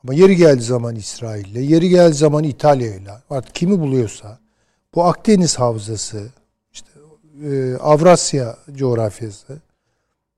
Ama 0.03 0.13
yeri 0.13 0.35
geldiği 0.35 0.63
zaman 0.63 0.95
İsrail'le, 0.95 1.55
yeri 1.69 1.89
geldiği 1.89 2.15
zaman 2.15 2.43
İtalya'yla 2.43 3.21
artık 3.30 3.55
kimi 3.55 3.80
buluyorsa 3.80 4.39
bu 4.95 5.03
Akdeniz 5.03 5.59
havzası, 5.59 6.30
işte 6.71 6.89
e, 7.43 7.75
Avrasya 7.75 8.57
coğrafyası 8.75 9.57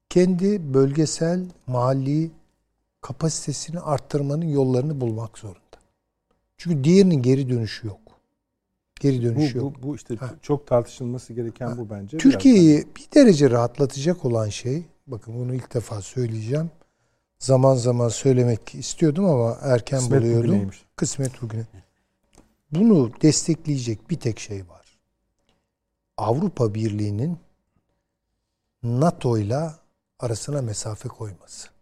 kendi 0.10 0.74
bölgesel, 0.74 1.46
mahalli 1.68 2.32
kapasitesini 3.06 3.80
arttırmanın 3.80 4.46
yollarını 4.46 5.02
bulmak 5.02 5.38
zorunda. 5.38 5.60
Çünkü 6.58 6.84
diğerinin 6.84 7.22
geri 7.22 7.50
dönüşü 7.50 7.88
yok. 7.88 8.00
Geri 9.00 9.20
Bu, 9.20 9.24
dönüşü 9.24 9.58
yok. 9.58 9.76
bu, 9.84 9.88
bu 9.88 9.96
işte 9.96 10.16
Ha. 10.16 10.30
çok 10.42 10.68
tartışılması 10.68 11.34
gereken 11.34 11.78
bu 11.78 11.90
bence. 11.90 12.18
Türkiye'yi 12.18 12.88
bir 12.98 13.08
derece 13.16 13.50
rahatlatacak 13.50 14.26
olan 14.26 14.50
şey, 14.50 14.84
bakın 15.08 15.36
bunu 15.40 15.56
ilk 15.56 15.74
defa 15.74 16.02
söyleyeceğim. 16.02 16.72
Zaman 17.40 17.76
zaman 17.76 18.10
söylemek 18.10 18.76
istiyordum 18.76 19.26
ama 19.26 19.58
erken 19.62 20.00
Kısmet 20.00 20.22
buluyordum. 20.22 20.44
bugüneymiş. 20.44 20.86
Kısmet 20.96 21.42
bugüne. 21.42 21.66
Bunu 22.72 23.12
destekleyecek 23.22 24.10
bir 24.10 24.20
tek 24.20 24.40
şey 24.40 24.68
var. 24.68 24.98
Avrupa 26.18 26.74
Birliği'nin 26.74 27.38
NATO 28.84 29.38
ile 29.38 29.70
arasına 30.20 30.62
mesafe 30.62 31.10
koyması. 31.10 31.75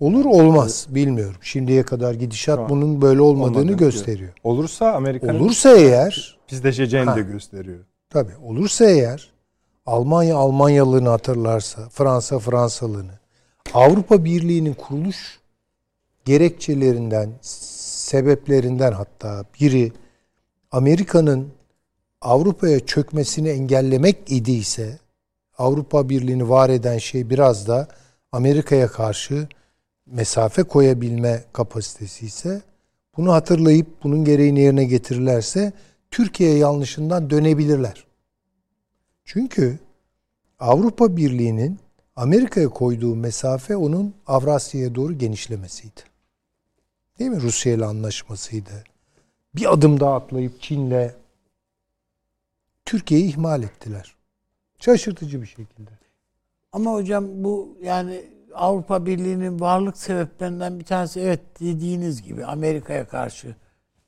Olur 0.00 0.24
olmaz 0.24 0.86
bilmiyorum. 0.90 1.36
Şimdiye 1.40 1.82
kadar 1.82 2.14
gidişat 2.14 2.58
Şu 2.58 2.68
bunun 2.68 3.02
böyle 3.02 3.20
olmadığını 3.20 3.50
olmadığını 3.50 3.76
gösteriyor. 3.76 4.32
Olursa 4.44 4.92
Amerika'nın 4.92 5.40
Olursa 5.40 5.76
eğer 5.76 6.38
pisleşeceğini 6.46 7.10
Ha. 7.10 7.16
de 7.16 7.22
gösteriyor. 7.22 7.78
tabii 8.10 8.36
olursa 8.44 8.84
eğer 8.84 9.32
Almanya 9.86 10.36
Almanyalığını 10.36 11.08
hatırlarsa, 11.08 11.88
Fransa 11.88 12.38
Fransalığını, 12.38 13.18
Avrupa 13.74 14.24
Birliği'nin 14.24 14.74
kuruluş 14.74 15.40
gerekçelerinden, 16.24 17.30
sebeplerinden 17.40 18.92
hatta 18.92 19.44
biri 19.60 19.92
Amerika'nın 20.72 21.48
Avrupa'ya 22.20 22.80
çökmesini 22.86 23.48
engellemek 23.48 24.16
idiyse 24.26 24.98
Avrupa 25.58 26.08
Birliği'ni 26.08 26.48
var 26.48 26.70
eden 26.70 26.98
şey 26.98 27.30
biraz 27.30 27.68
da 27.68 27.88
Amerika'ya 28.32 28.88
karşı 28.88 29.48
mesafe 30.06 30.62
koyabilme 30.62 31.44
kapasitesi 31.52 32.26
ise 32.26 32.62
bunu 33.16 33.32
hatırlayıp 33.32 33.86
bunun 34.02 34.24
gereğini 34.24 34.60
yerine 34.60 34.84
getirirlerse 34.84 35.72
Türkiye 36.10 36.58
yanlışından 36.58 37.30
dönebilirler. 37.30 38.06
Çünkü 39.24 39.78
Avrupa 40.58 41.16
Birliği'nin 41.16 41.78
Amerika'ya 42.16 42.68
koyduğu 42.68 43.16
mesafe 43.16 43.76
onun 43.76 44.14
Avrasya'ya 44.26 44.94
doğru 44.94 45.18
genişlemesiydi. 45.18 46.00
Değil 47.18 47.30
mi? 47.30 47.40
Rusya 47.40 47.72
ile 47.72 47.84
anlaşmasıydı. 47.84 48.84
Bir 49.56 49.72
adım 49.72 50.00
daha 50.00 50.14
atlayıp 50.14 50.62
Çin'le 50.62 51.10
Türkiye'yi 52.84 53.28
ihmal 53.28 53.62
ettiler. 53.62 54.16
Şaşırtıcı 54.78 55.42
bir 55.42 55.46
şekilde. 55.46 55.90
Ama 56.72 56.92
hocam 56.92 57.44
bu 57.44 57.78
yani 57.82 58.33
Avrupa 58.56 59.06
Birliği'nin 59.06 59.60
varlık 59.60 59.96
sebeplerinden 59.96 60.78
bir 60.80 60.84
tanesi 60.84 61.20
evet 61.20 61.40
dediğiniz 61.60 62.22
gibi 62.22 62.44
Amerika'ya 62.44 63.08
karşı 63.08 63.54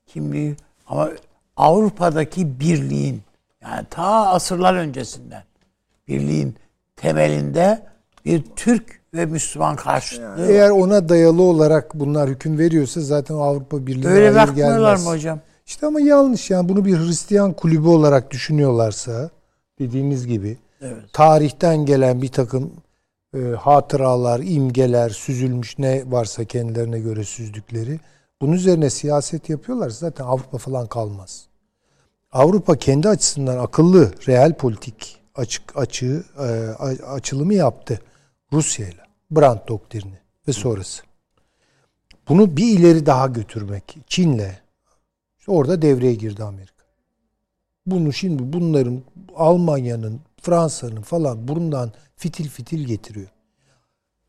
kimliği 0.06 0.56
ama 0.86 1.10
Avrupa'daki 1.56 2.60
birliğin 2.60 3.22
yani 3.62 3.86
ta 3.90 4.26
asırlar 4.26 4.74
öncesinden 4.74 5.42
birliğin 6.08 6.56
temelinde 6.96 7.82
bir 8.24 8.42
Türk 8.56 9.00
ve 9.14 9.26
Müslüman 9.26 9.76
karşıtlığı 9.76 10.46
Eğer 10.48 10.70
ona 10.70 11.08
dayalı 11.08 11.42
olarak 11.42 11.94
bunlar 11.94 12.28
hüküm 12.28 12.58
veriyorsa 12.58 13.00
zaten 13.00 13.34
Avrupa 13.34 13.86
Birliği'ne 13.86 14.12
Öyle 14.12 14.34
bakmıyorlar 14.34 14.96
mı 14.96 15.04
hocam? 15.04 15.40
İşte 15.66 15.86
ama 15.86 16.00
yanlış 16.00 16.50
yani 16.50 16.68
bunu 16.68 16.84
bir 16.84 16.98
Hristiyan 16.98 17.52
kulübü 17.52 17.88
olarak 17.88 18.30
düşünüyorlarsa 18.30 19.30
dediğiniz 19.78 20.26
gibi 20.26 20.56
Evet. 20.80 21.12
tarihten 21.12 21.86
gelen 21.86 22.22
bir 22.22 22.28
takım 22.28 22.72
e, 23.36 23.56
hatıralar, 23.56 24.40
imgeler, 24.40 25.10
süzülmüş 25.10 25.78
ne 25.78 26.10
varsa 26.10 26.44
kendilerine 26.44 27.00
göre 27.00 27.24
süzdükleri 27.24 28.00
bunun 28.40 28.52
üzerine 28.52 28.90
siyaset 28.90 29.48
yapıyorlar 29.50 29.90
zaten 29.90 30.24
Avrupa 30.24 30.58
falan 30.58 30.86
kalmaz. 30.86 31.46
Avrupa 32.32 32.76
kendi 32.76 33.08
açısından 33.08 33.58
akıllı, 33.58 34.12
reel 34.26 34.54
politik 34.54 35.20
açık 35.34 35.76
açığı 35.76 36.24
e, 36.38 36.44
açılımı 37.04 37.54
yaptı 37.54 38.00
Rusya 38.52 38.88
ile. 38.88 39.02
Brandt 39.30 39.68
doktrini 39.68 40.18
ve 40.48 40.52
sonrası. 40.52 41.02
Bunu 42.28 42.56
bir 42.56 42.78
ileri 42.78 43.06
daha 43.06 43.26
götürmek 43.26 43.96
Çin'le 44.06 44.50
işte 45.38 45.52
orada 45.52 45.82
devreye 45.82 46.14
girdi 46.14 46.44
Amerika. 46.44 46.84
Bunu 47.86 48.12
şimdi 48.12 48.52
bunların 48.52 49.02
Almanya'nın, 49.36 50.20
Fransa'nın 50.40 51.02
falan 51.02 51.48
burundan 51.48 51.92
fitil 52.16 52.48
fitil 52.48 52.86
getiriyor. 52.86 53.28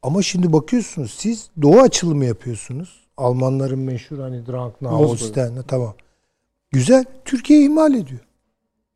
Ama 0.02 0.22
şimdi 0.22 0.54
bakıyorsunuz 0.54 1.12
siz 1.12 1.50
doğu 1.62 1.80
açılımı 1.80 2.26
yapıyorsunuz. 2.26 3.08
Almanların 3.18 3.80
meşhur 3.80 4.20
hani 4.20 4.38
Moskova. 4.38 4.92
Holstein 4.92 5.62
tamam. 5.68 5.94
Güzel. 6.72 7.06
Türkiye 7.26 7.64
ihmal 7.64 7.94
ediyor. 7.94 8.20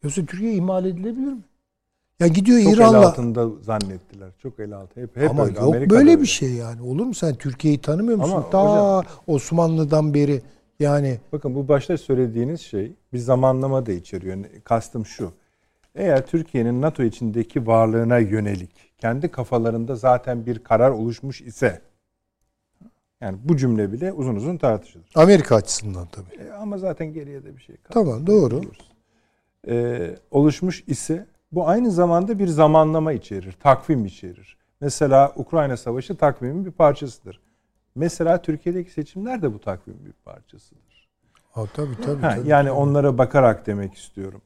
Yoksa 0.03 0.25
Türkiye 0.25 0.53
ihmal 0.53 0.85
edilebilir 0.85 1.31
mi? 1.31 1.41
Ya 2.19 2.27
gidiyor 2.27 2.59
Çok 2.59 2.73
el 2.73 2.77
İran'la 2.77 3.07
altında 3.07 3.49
zannettiler. 3.61 4.29
Çok 4.37 4.59
el 4.59 4.73
altı. 4.73 5.01
Hep, 5.01 5.17
hep 5.17 5.29
ama 5.29 5.45
öyle. 5.45 5.59
yok 5.59 5.67
Amerika'da 5.67 5.99
böyle 5.99 6.11
öyle. 6.11 6.21
bir 6.21 6.27
şey 6.27 6.53
yani. 6.53 6.81
Olur 6.81 7.05
mu 7.05 7.13
sen 7.13 7.35
Türkiye'yi 7.35 7.81
tanımıyor 7.81 8.17
musun? 8.17 8.31
Ama 8.31 8.49
Ta 8.49 8.59
hocam- 8.59 9.05
Osmanlı'dan 9.27 10.13
beri 10.13 10.41
yani 10.79 11.19
Bakın 11.31 11.55
bu 11.55 11.67
başta 11.67 11.97
söylediğiniz 11.97 12.61
şey 12.61 12.93
bir 13.13 13.17
zamanlama 13.17 13.85
da 13.85 13.91
içeriyor. 13.91 14.37
Kastım 14.63 15.05
şu. 15.05 15.31
Eğer 15.95 16.25
Türkiye'nin 16.25 16.81
NATO 16.81 17.03
içindeki 17.03 17.67
varlığına 17.67 18.17
yönelik 18.17 18.91
kendi 18.97 19.31
kafalarında 19.31 19.95
zaten 19.95 20.45
bir 20.45 20.59
karar 20.59 20.91
oluşmuş 20.91 21.41
ise 21.41 21.81
yani 23.21 23.37
bu 23.43 23.57
cümle 23.57 23.91
bile 23.91 24.13
uzun 24.13 24.35
uzun 24.35 24.57
tartışılır. 24.57 25.11
Amerika 25.15 25.55
açısından 25.55 26.07
tabii. 26.07 26.43
E, 26.43 26.51
ama 26.51 26.77
zaten 26.77 27.13
geriye 27.13 27.43
de 27.43 27.57
bir 27.57 27.61
şey 27.61 27.75
kalmadı. 27.77 28.09
Tamam 28.09 28.27
doğru. 28.27 28.61
e, 29.67 30.15
oluşmuş 30.31 30.83
ise 30.87 31.27
bu 31.51 31.67
aynı 31.67 31.91
zamanda 31.91 32.39
bir 32.39 32.47
zamanlama 32.47 33.13
içerir, 33.13 33.51
takvim 33.51 34.05
içerir. 34.05 34.57
Mesela 34.81 35.33
Ukrayna 35.35 35.77
Savaşı 35.77 36.17
takvimin 36.17 36.65
bir 36.65 36.71
parçasıdır. 36.71 37.39
Mesela 37.95 38.41
Türkiye'deki 38.41 38.91
seçimler 38.91 39.41
de 39.41 39.53
bu 39.53 39.59
takvimin 39.59 40.05
bir 40.05 40.13
parçasıdır. 40.25 41.09
Ha, 41.51 41.63
tabii 41.73 42.01
tabii. 42.05 42.21
Ha, 42.21 42.35
tabii. 42.35 42.49
yani 42.49 42.71
onlara 42.71 43.17
bakarak 43.17 43.67
demek 43.67 43.93
istiyorum. 43.93 44.41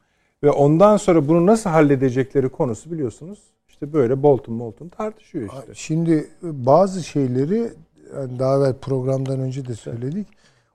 Ve 0.45 0.51
ondan 0.51 0.97
sonra 0.97 1.27
bunu 1.27 1.45
nasıl 1.45 1.69
halledecekleri 1.69 2.49
konusu 2.49 2.91
biliyorsunuz. 2.91 3.39
İşte 3.69 3.93
böyle 3.93 4.23
Bolton 4.23 4.59
Bolton 4.59 4.87
tartışıyor 4.89 5.49
işte. 5.49 5.73
Şimdi 5.73 6.27
bazı 6.41 7.03
şeyleri 7.03 7.71
yani 8.15 8.39
daha 8.39 8.57
evvel 8.57 8.73
programdan 8.73 9.39
önce 9.39 9.65
de 9.67 9.75
söyledik. 9.75 10.27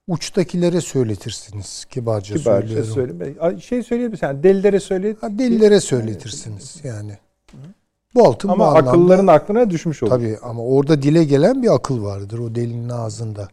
Uçtakilere 0.09 0.81
söyletirsiniz 0.81 1.85
kibarca, 1.85 2.37
Kibarca 2.37 2.69
söylüyorum. 2.85 2.95
söyleme. 2.95 3.61
Şey 3.61 3.83
söyleyebilirsin. 3.83 4.27
Yani 4.27 4.43
delilere 4.43 4.81
söyle. 4.81 5.17
Ha, 5.21 5.39
delilere 5.39 5.81
söyletirsiniz 5.81 6.81
yani. 6.85 7.19
Bolton 8.15 8.49
bu 8.49 8.53
Ama 8.53 8.67
anlamda- 8.67 8.91
akılların 8.91 9.27
aklına 9.27 9.71
düşmüş 9.71 10.03
olur. 10.03 10.11
Tabii 10.11 10.39
ama 10.43 10.65
orada 10.65 11.03
dile 11.03 11.25
gelen 11.25 11.63
bir 11.63 11.75
akıl 11.75 12.03
vardır 12.05 12.39
o 12.39 12.55
delinin 12.55 12.89
ağzında. 12.89 13.49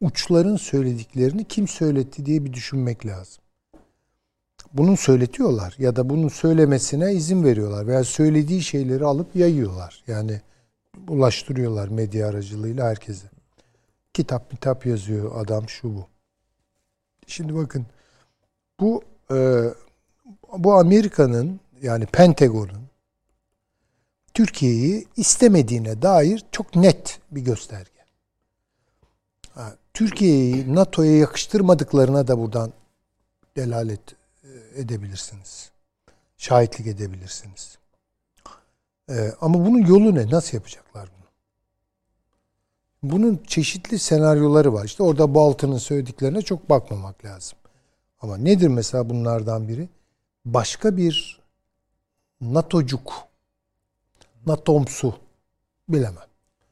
Uçların 0.00 0.56
söylediklerini 0.56 1.44
kim 1.44 1.68
söyletti 1.68 2.26
diye 2.26 2.44
bir 2.44 2.52
düşünmek 2.52 3.06
lazım. 3.06 3.42
Bunun 4.72 4.94
söyletiyorlar 4.94 5.74
ya 5.78 5.96
da 5.96 6.10
bunun 6.10 6.28
söylemesine 6.28 7.12
izin 7.12 7.44
veriyorlar 7.44 7.86
veya 7.86 8.04
söylediği 8.04 8.62
şeyleri 8.62 9.04
alıp 9.04 9.36
yayıyorlar. 9.36 10.04
Yani 10.06 10.40
ulaştırıyorlar 11.08 11.88
medya 11.88 12.28
aracılığıyla 12.28 12.88
herkese. 12.88 13.26
Kitap 14.14 14.50
kitap 14.50 14.86
yazıyor 14.86 15.40
adam 15.44 15.68
şu 15.68 15.94
bu. 15.94 16.06
Şimdi 17.26 17.54
bakın 17.54 17.86
bu 18.80 19.02
e, 19.30 19.64
bu 20.58 20.74
Amerika'nın 20.74 21.60
yani 21.82 22.06
Pentagon'un 22.06 22.82
Türkiye'yi 24.34 25.06
istemediğine 25.16 26.02
dair 26.02 26.44
çok 26.52 26.76
net 26.76 27.20
bir 27.30 27.40
gösterge. 27.40 27.90
Türkiye'yi 29.94 30.74
NATO'ya 30.74 31.18
yakıştırmadıklarına 31.18 32.28
da 32.28 32.38
buradan 32.38 32.72
delalet 33.56 34.00
edebilirsiniz. 34.76 35.70
Şahitlik 36.36 36.86
edebilirsiniz. 36.86 37.78
Ee, 39.10 39.32
ama 39.40 39.66
bunun 39.66 39.86
yolu 39.86 40.14
ne? 40.14 40.30
Nasıl 40.30 40.56
yapacaklar 40.56 41.08
bunu? 41.16 41.28
Bunun 43.12 43.42
çeşitli 43.46 43.98
senaryoları 43.98 44.74
var. 44.74 44.84
İşte 44.84 45.02
orada 45.02 45.34
Bolton'un 45.34 45.78
söylediklerine 45.78 46.42
çok 46.42 46.70
bakmamak 46.70 47.24
lazım. 47.24 47.58
Ama 48.20 48.36
nedir 48.36 48.68
mesela 48.68 49.10
bunlardan 49.10 49.68
biri? 49.68 49.88
Başka 50.44 50.96
bir 50.96 51.40
NATO'cuk 52.40 53.12
NATOMSU 54.46 55.14
bilemem. 55.88 56.26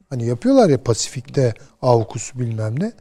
Hani 0.09 0.25
yapıyorlar 0.25 0.69
ya 0.69 0.83
Pasifik'te 0.83 1.53
AUKUS 1.81 2.35
bilmem 2.35 2.79
ne. 2.79 2.93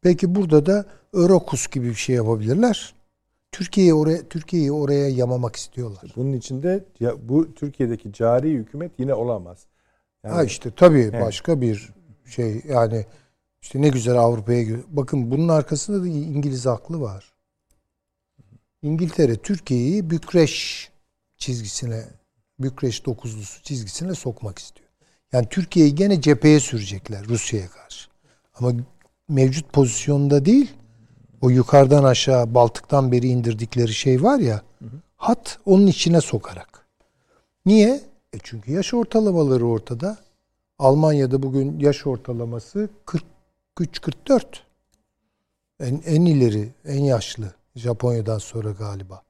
Peki 0.00 0.34
burada 0.34 0.66
da 0.66 0.86
Eurokus 1.14 1.66
gibi 1.66 1.88
bir 1.88 1.94
şey 1.94 2.16
yapabilirler. 2.16 2.94
Türkiye'yi 3.54 3.94
oraya 3.94 4.28
Türkiye'yi 4.28 4.72
oraya 4.72 5.08
yamamak 5.08 5.56
istiyorlar. 5.56 6.12
Bunun 6.16 6.32
içinde 6.32 6.84
ya, 7.00 7.28
bu 7.28 7.54
Türkiye'deki 7.54 8.12
cari 8.12 8.50
hükümet 8.52 8.92
yine 8.98 9.14
olamaz. 9.14 9.66
Yani 10.24 10.34
Ha 10.34 10.44
işte 10.44 10.70
tabii 10.76 11.00
Evet. 11.00 11.22
başka 11.22 11.60
bir 11.60 11.92
şey 12.26 12.62
yani 12.68 13.06
işte 13.62 13.82
ne 13.82 13.88
güzel 13.88 14.18
Avrupa'ya 14.18 14.76
bakın 14.88 15.30
bunun 15.30 15.48
arkasında 15.48 16.02
da 16.02 16.08
İngiliz 16.08 16.66
aklı 16.66 17.00
var. 17.00 17.32
İngiltere 18.82 19.36
Türkiye'yi 19.36 20.10
Bükreş 20.10 20.88
çizgisine 21.36 22.04
Bükreş 22.58 23.06
dokuzlusu 23.06 23.62
çizgisine 23.62 24.14
sokmak 24.14 24.58
istiyor. 24.58 24.88
Yani 25.32 25.46
Türkiye'yi 25.50 25.94
gene 25.94 26.20
cepheye 26.20 26.60
sürecekler 26.60 27.24
Rusya'ya 27.24 27.68
karşı. 27.70 28.08
Ama 28.54 28.72
mevcut 29.28 29.72
pozisyonda 29.72 30.44
değil 30.44 30.72
o 31.44 31.50
yukarıdan 31.50 32.04
aşağı 32.04 32.54
Baltık'tan 32.54 33.12
beri 33.12 33.26
indirdikleri 33.26 33.92
şey 33.92 34.22
var 34.22 34.38
ya 34.38 34.62
hat 35.16 35.58
onun 35.66 35.86
içine 35.86 36.20
sokarak. 36.20 36.86
Niye? 37.66 38.00
E 38.32 38.38
çünkü 38.42 38.72
yaş 38.72 38.94
ortalamaları 38.94 39.66
ortada. 39.66 40.18
Almanya'da 40.78 41.42
bugün 41.42 41.78
yaş 41.80 42.06
ortalaması 42.06 42.88
43-44. 43.76 44.42
En, 45.80 46.02
en 46.06 46.24
ileri, 46.24 46.72
en 46.84 47.04
yaşlı. 47.04 47.54
Japonya'dan 47.76 48.38
sonra 48.38 48.70
galiba. 48.70 49.22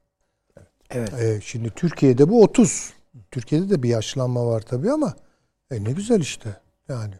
Evet. 0.89 1.13
Ee, 1.13 1.41
şimdi 1.43 1.69
Türkiye'de 1.69 2.29
bu 2.29 2.43
30. 2.43 2.93
Türkiye'de 3.31 3.69
de 3.69 3.83
bir 3.83 3.89
yaşlanma 3.89 4.47
var 4.47 4.61
tabii 4.61 4.91
ama 4.91 5.15
e 5.71 5.83
ne 5.83 5.91
güzel 5.91 6.19
işte. 6.19 6.61
Yani 6.89 7.13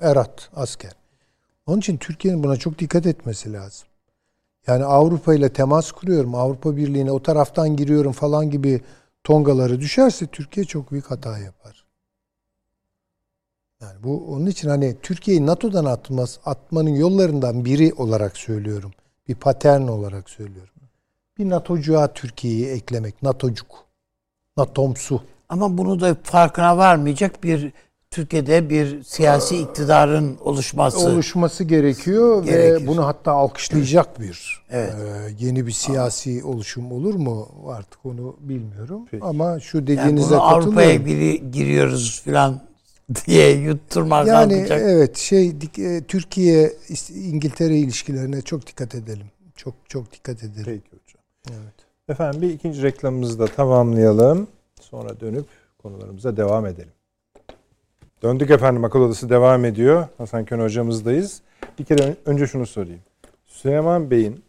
erat 0.00 0.50
asker. 0.54 0.92
Onun 1.66 1.78
için 1.78 1.96
Türkiye'nin 1.96 2.42
buna 2.42 2.56
çok 2.56 2.78
dikkat 2.78 3.06
etmesi 3.06 3.52
lazım. 3.52 3.88
Yani 4.66 4.84
Avrupa 4.84 5.34
ile 5.34 5.52
temas 5.52 5.92
kuruyorum, 5.92 6.34
Avrupa 6.34 6.76
Birliği'ne 6.76 7.12
o 7.12 7.22
taraftan 7.22 7.76
giriyorum 7.76 8.12
falan 8.12 8.50
gibi 8.50 8.80
tongaları 9.24 9.80
düşerse 9.80 10.26
Türkiye 10.26 10.66
çok 10.66 10.92
büyük 10.92 11.10
hata 11.10 11.38
yapar. 11.38 11.84
Yani 13.80 14.02
bu 14.02 14.32
onun 14.34 14.46
için 14.46 14.68
hani 14.68 14.96
Türkiye'yi 15.02 15.46
NATO'dan 15.46 15.84
atmaz, 15.84 16.38
atmanın 16.44 16.94
yollarından 16.94 17.64
biri 17.64 17.94
olarak 17.94 18.36
söylüyorum. 18.36 18.92
Bir 19.28 19.34
patern 19.34 19.80
olarak 19.80 20.30
söylüyorum. 20.30 20.74
Bir 21.38 21.50
NATO'cuğa 21.50 22.12
Türkiye'yi 22.12 22.66
eklemek. 22.66 23.22
NATO'cuk. 23.22 23.86
NATO'msu. 24.56 25.22
Ama 25.48 25.78
bunu 25.78 26.00
da 26.00 26.16
farkına 26.22 26.76
varmayacak 26.76 27.44
bir 27.44 27.72
Türkiye'de 28.12 28.70
bir 28.70 29.02
siyasi 29.04 29.56
iktidarın 29.58 30.38
oluşması. 30.40 30.98
oluşması 31.08 31.64
gerekiyor 31.64 32.44
Gerekir. 32.44 32.84
ve 32.84 32.86
bunu 32.86 33.06
hatta 33.06 33.32
alkışlayacak 33.32 34.20
bir 34.20 34.62
Evet. 34.70 34.92
e, 34.94 35.44
yeni 35.44 35.66
bir 35.66 35.72
siyasi 35.72 36.44
oluşum 36.44 36.92
olur 36.92 37.14
mu 37.14 37.48
artık 37.68 38.06
onu 38.06 38.36
bilmiyorum 38.40 39.06
Peki. 39.10 39.24
ama 39.24 39.60
şu 39.60 39.78
yani 39.78 39.86
dediğinize 39.86 40.30
bunu 40.30 40.42
Avrupa'ya 40.42 41.06
biri 41.06 41.50
giriyoruz 41.50 42.22
falan 42.24 42.60
diye 43.26 43.50
yutturmak 43.50 44.26
Yani 44.26 44.50
kalmayacak. 44.52 44.80
evet 44.84 45.16
şey 45.16 45.52
e, 45.78 46.02
Türkiye 46.08 46.72
İngiltere 47.14 47.78
ilişkilerine 47.78 48.42
çok 48.42 48.66
dikkat 48.66 48.94
edelim. 48.94 49.26
Çok 49.56 49.74
çok 49.88 50.12
dikkat 50.12 50.42
edelim. 50.44 50.64
Peki 50.64 50.82
hocam. 51.02 51.22
Evet. 51.50 51.74
Efendim 52.08 52.42
bir 52.42 52.50
ikinci 52.50 52.82
reklamımızı 52.82 53.38
da 53.38 53.46
tamamlayalım. 53.46 54.48
Sonra 54.80 55.20
dönüp 55.20 55.46
konularımıza 55.78 56.36
devam 56.36 56.66
edelim. 56.66 56.92
Döndük 58.22 58.50
efendim 58.50 58.84
akıl 58.84 59.00
odası 59.00 59.30
devam 59.30 59.64
ediyor. 59.64 60.06
Hasan 60.18 60.44
Kön 60.44 60.60
hocamızdayız. 60.60 61.40
Bir 61.78 61.84
kere 61.84 62.02
ön- 62.02 62.16
önce 62.26 62.46
şunu 62.46 62.66
sorayım. 62.66 63.00
Süleyman 63.46 64.10
Bey'in 64.10 64.42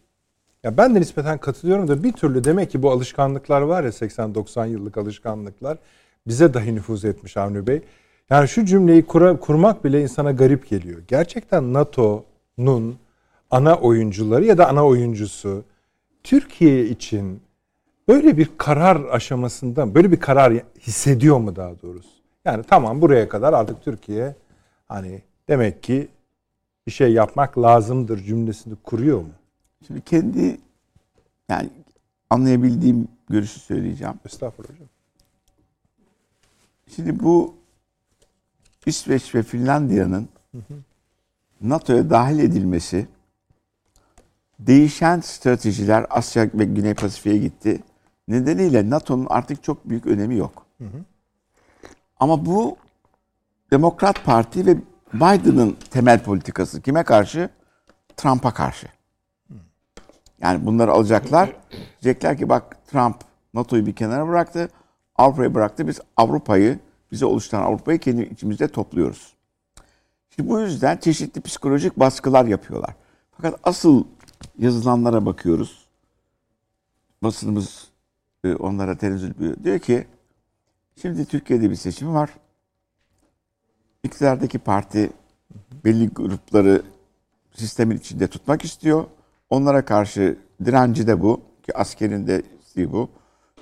ya 0.62 0.76
ben 0.76 0.94
de 0.94 1.00
nispeten 1.00 1.38
katılıyorum 1.38 1.88
da 1.88 2.02
bir 2.04 2.12
türlü 2.12 2.44
demek 2.44 2.70
ki 2.70 2.82
bu 2.82 2.90
alışkanlıklar 2.90 3.60
var 3.62 3.84
ya 3.84 3.90
80-90 3.92 4.66
yıllık 4.66 4.98
alışkanlıklar 4.98 5.78
bize 6.26 6.54
dahi 6.54 6.74
nüfuz 6.74 7.04
etmiş 7.04 7.36
Avni 7.36 7.66
Bey. 7.66 7.82
Yani 8.30 8.48
şu 8.48 8.64
cümleyi 8.64 9.02
kura- 9.06 9.40
kurmak 9.40 9.84
bile 9.84 10.02
insana 10.02 10.32
garip 10.32 10.68
geliyor. 10.70 11.02
Gerçekten 11.08 11.72
NATO'nun 11.72 12.96
ana 13.50 13.74
oyuncuları 13.74 14.44
ya 14.44 14.58
da 14.58 14.68
ana 14.68 14.86
oyuncusu 14.86 15.64
Türkiye 16.24 16.84
için 16.86 17.40
böyle 18.08 18.36
bir 18.36 18.48
karar 18.58 19.04
aşamasında 19.04 19.94
böyle 19.94 20.12
bir 20.12 20.20
karar 20.20 20.52
hissediyor 20.80 21.38
mu 21.38 21.56
daha 21.56 21.72
doğrusu? 21.82 22.13
Yani 22.44 22.64
tamam 22.64 23.02
buraya 23.02 23.28
kadar 23.28 23.52
artık 23.52 23.82
Türkiye 23.82 24.36
hani 24.88 25.22
demek 25.48 25.82
ki 25.82 26.08
bir 26.86 26.92
şey 26.92 27.12
yapmak 27.12 27.58
lazımdır 27.58 28.18
cümlesini 28.18 28.76
kuruyor 28.76 29.18
mu? 29.18 29.30
Şimdi 29.86 30.00
kendi 30.00 30.60
yani 31.48 31.70
anlayabildiğim 32.30 33.08
görüşü 33.30 33.60
söyleyeceğim. 33.60 34.14
Estağfurullah 34.26 34.74
hocam. 34.74 34.88
Şimdi 36.88 37.22
bu 37.22 37.54
İsveç 38.86 39.34
ve 39.34 39.42
Finlandiya'nın 39.42 40.28
NATO'ya 41.60 42.10
dahil 42.10 42.38
edilmesi 42.38 43.06
değişen 44.58 45.20
stratejiler 45.20 46.06
Asya 46.10 46.50
ve 46.54 46.64
Güney 46.64 46.94
Pasifik'e 46.94 47.38
gitti. 47.38 47.82
Nedeniyle 48.28 48.90
NATO'nun 48.90 49.26
artık 49.30 49.62
çok 49.62 49.88
büyük 49.88 50.06
önemi 50.06 50.36
yok. 50.36 50.66
Ama 52.24 52.46
bu 52.46 52.76
Demokrat 53.70 54.24
Parti 54.24 54.66
ve 54.66 54.76
Biden'ın 55.14 55.76
temel 55.90 56.22
politikası 56.22 56.82
kime 56.82 57.02
karşı? 57.02 57.50
Trump'a 58.16 58.54
karşı. 58.54 58.86
Yani 60.40 60.66
bunları 60.66 60.92
alacaklar. 60.92 61.56
Diyecekler 62.02 62.38
ki 62.38 62.48
bak 62.48 62.86
Trump 62.86 63.16
NATO'yu 63.54 63.86
bir 63.86 63.94
kenara 63.94 64.28
bıraktı. 64.28 64.68
Avrupa'yı 65.16 65.54
bıraktı. 65.54 65.88
Biz 65.88 66.00
Avrupa'yı, 66.16 66.78
bize 67.12 67.26
oluşturan 67.26 67.62
Avrupa'yı 67.62 67.98
kendi 67.98 68.22
içimizde 68.22 68.68
topluyoruz. 68.68 69.34
Şimdi 70.30 70.48
bu 70.48 70.60
yüzden 70.60 70.96
çeşitli 70.96 71.40
psikolojik 71.40 71.96
baskılar 71.96 72.44
yapıyorlar. 72.44 72.94
Fakat 73.30 73.60
asıl 73.64 74.04
yazılanlara 74.58 75.26
bakıyoruz. 75.26 75.86
Basınımız 77.22 77.88
e, 78.44 78.54
onlara 78.54 78.98
tenezzül 78.98 79.30
ediyor. 79.30 79.56
Diyor 79.64 79.78
ki 79.78 80.06
şimdi 81.02 81.24
Türkiye'de 81.24 81.70
bir 81.70 81.76
seçim 81.76 82.14
var. 82.14 82.30
İktidardaki 84.02 84.58
parti 84.58 85.10
belli 85.84 86.08
grupları 86.08 86.82
sistemin 87.54 87.96
içinde 87.96 88.26
tutmak 88.26 88.64
istiyor. 88.64 89.04
Onlara 89.50 89.84
karşı 89.84 90.38
direnci 90.64 91.06
de 91.06 91.22
bu 91.22 91.40
ki 91.62 91.76
askerinde 91.76 92.42
bu. 92.76 93.08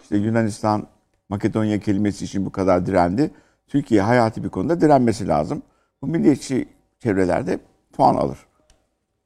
İşte 0.02 0.16
Yunanistan 0.16 0.86
Makedonya 1.28 1.80
kelimesi 1.80 2.24
için 2.24 2.46
bu 2.46 2.52
kadar 2.52 2.86
direndi. 2.86 3.30
Türkiye 3.66 4.02
hayati 4.02 4.44
bir 4.44 4.48
konuda 4.48 4.80
direnmesi 4.80 5.28
lazım. 5.28 5.62
Bu 6.02 6.06
milliyetçi 6.06 6.68
çevrelerde 6.98 7.58
puan 7.92 8.14
alır. 8.14 8.38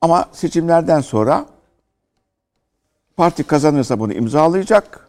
Ama 0.00 0.28
seçimlerden 0.32 1.00
sonra 1.00 1.46
parti 3.16 3.44
kazanırsa 3.44 4.00
bunu 4.00 4.12
imzalayacak. 4.12 5.05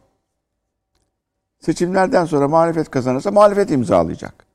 Seçimlerden 1.60 2.26
sonra 2.26 2.48
muhalefet 2.48 2.92
kazanırsa 2.92 3.32
muhalefet 3.32 3.72
imzalayacak. 3.72 4.46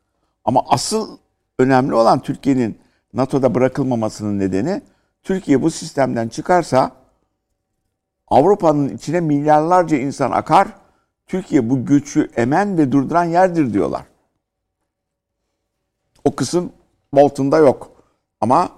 Ama 0.45 0.65
asıl 0.69 1.19
önemli 1.59 1.95
olan 1.95 2.21
Türkiye'nin 2.21 2.79
NATO'da 3.15 3.55
bırakılmamasının 3.55 4.39
nedeni 4.39 4.83
Türkiye 5.23 5.63
bu 5.63 5.71
sistemden 5.71 6.29
çıkarsa 6.29 6.93
Avrupa'nın 8.29 8.89
içine 8.89 9.21
milyarlarca 9.21 9.97
insan 9.97 10.31
akar. 10.31 10.69
Türkiye 11.27 11.71
bu 11.71 11.85
göçü 11.85 12.31
emen 12.37 12.79
ve 12.79 12.93
durduran 12.93 13.25
yerdir 13.25 13.73
diyorlar. 13.73 14.03
O 16.25 16.37
kısım 16.37 16.73
Bolton'da 17.15 17.59
yok. 17.59 17.93
Ama 18.41 18.69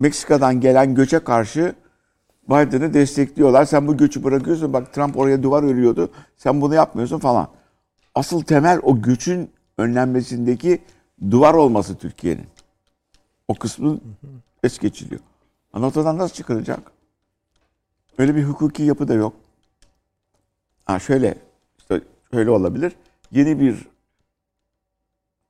Meksika'dan 0.00 0.60
gelen 0.60 0.94
göçe 0.94 1.18
karşı 1.18 1.74
Biden'ı 2.48 2.94
destekliyorlar. 2.94 3.64
Sen 3.64 3.86
bu 3.86 3.96
göçü 3.96 4.24
bırakıyorsun. 4.24 4.72
Bak 4.72 4.92
Trump 4.92 5.18
oraya 5.18 5.42
duvar 5.42 5.62
örüyordu. 5.62 6.10
Sen 6.36 6.60
bunu 6.60 6.74
yapmıyorsun 6.74 7.18
falan. 7.18 7.48
Asıl 8.14 8.42
temel 8.42 8.80
o 8.82 9.02
göçün 9.02 9.50
önlenmesindeki 9.78 10.82
duvar 11.30 11.54
olması 11.54 11.96
Türkiye'nin. 11.96 12.46
O 13.48 13.54
kısmı 13.54 14.00
es 14.62 14.78
geçiliyor. 14.78 15.20
NATO'dan 15.74 16.18
nasıl 16.18 16.34
çıkaracak? 16.34 16.92
Öyle 18.18 18.36
bir 18.36 18.44
hukuki 18.44 18.82
yapı 18.82 19.08
da 19.08 19.14
yok. 19.14 19.34
Ha 20.84 20.98
şöyle, 20.98 21.34
işte 21.78 22.00
şöyle 22.32 22.50
olabilir. 22.50 22.92
Yeni 23.30 23.60
bir 23.60 23.88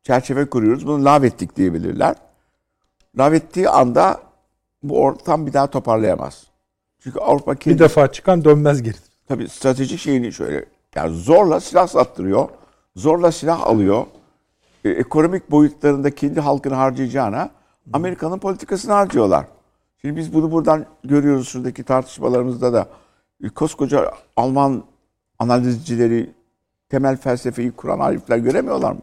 çerçeve 0.03 0.51
kuruyoruz. 0.51 0.87
Bunu 0.87 1.05
lağvettik 1.05 1.57
diyebilirler. 1.57 2.17
Lağvettiği 3.19 3.69
anda 3.69 4.21
bu 4.83 5.01
ortam 5.01 5.47
bir 5.47 5.53
daha 5.53 5.67
toparlayamaz. 5.71 6.47
Çünkü 6.99 7.19
Avrupa 7.19 7.55
kendi... 7.55 7.75
Bir 7.75 7.85
defa 7.85 8.13
çıkan 8.13 8.45
dönmez 8.45 8.83
geri. 8.83 8.97
Tabii 9.29 9.49
stratejik 9.49 10.01
şeyini 10.01 10.33
şöyle 10.33 10.65
yani 10.95 11.17
zorla 11.17 11.61
silah 11.61 11.87
sattırıyor. 11.87 12.49
Zorla 12.97 13.33
silah 13.33 13.67
alıyor. 13.67 14.07
E, 14.85 14.91
ekonomik 14.91 15.51
boyutlarında 15.51 16.15
kendi 16.15 16.41
halkını 16.41 16.75
harcayacağına 16.75 17.51
Amerika'nın 17.93 18.39
politikasını 18.39 18.93
harcıyorlar. 18.93 19.47
Şimdi 20.01 20.17
biz 20.17 20.35
bunu 20.35 20.53
buradan 20.53 20.87
görüyoruz 21.05 21.49
şuradaki 21.49 21.85
tartışmalarımızda 21.85 22.73
da. 22.73 22.89
E, 23.45 23.49
koskoca 23.49 24.13
Alman 24.37 24.85
analizcileri 25.39 26.31
temel 26.89 27.17
felsefeyi 27.17 27.73
kuran 27.73 27.99
harifler 28.01 28.39
göremiyorlar 28.39 28.93
mı? 28.93 29.01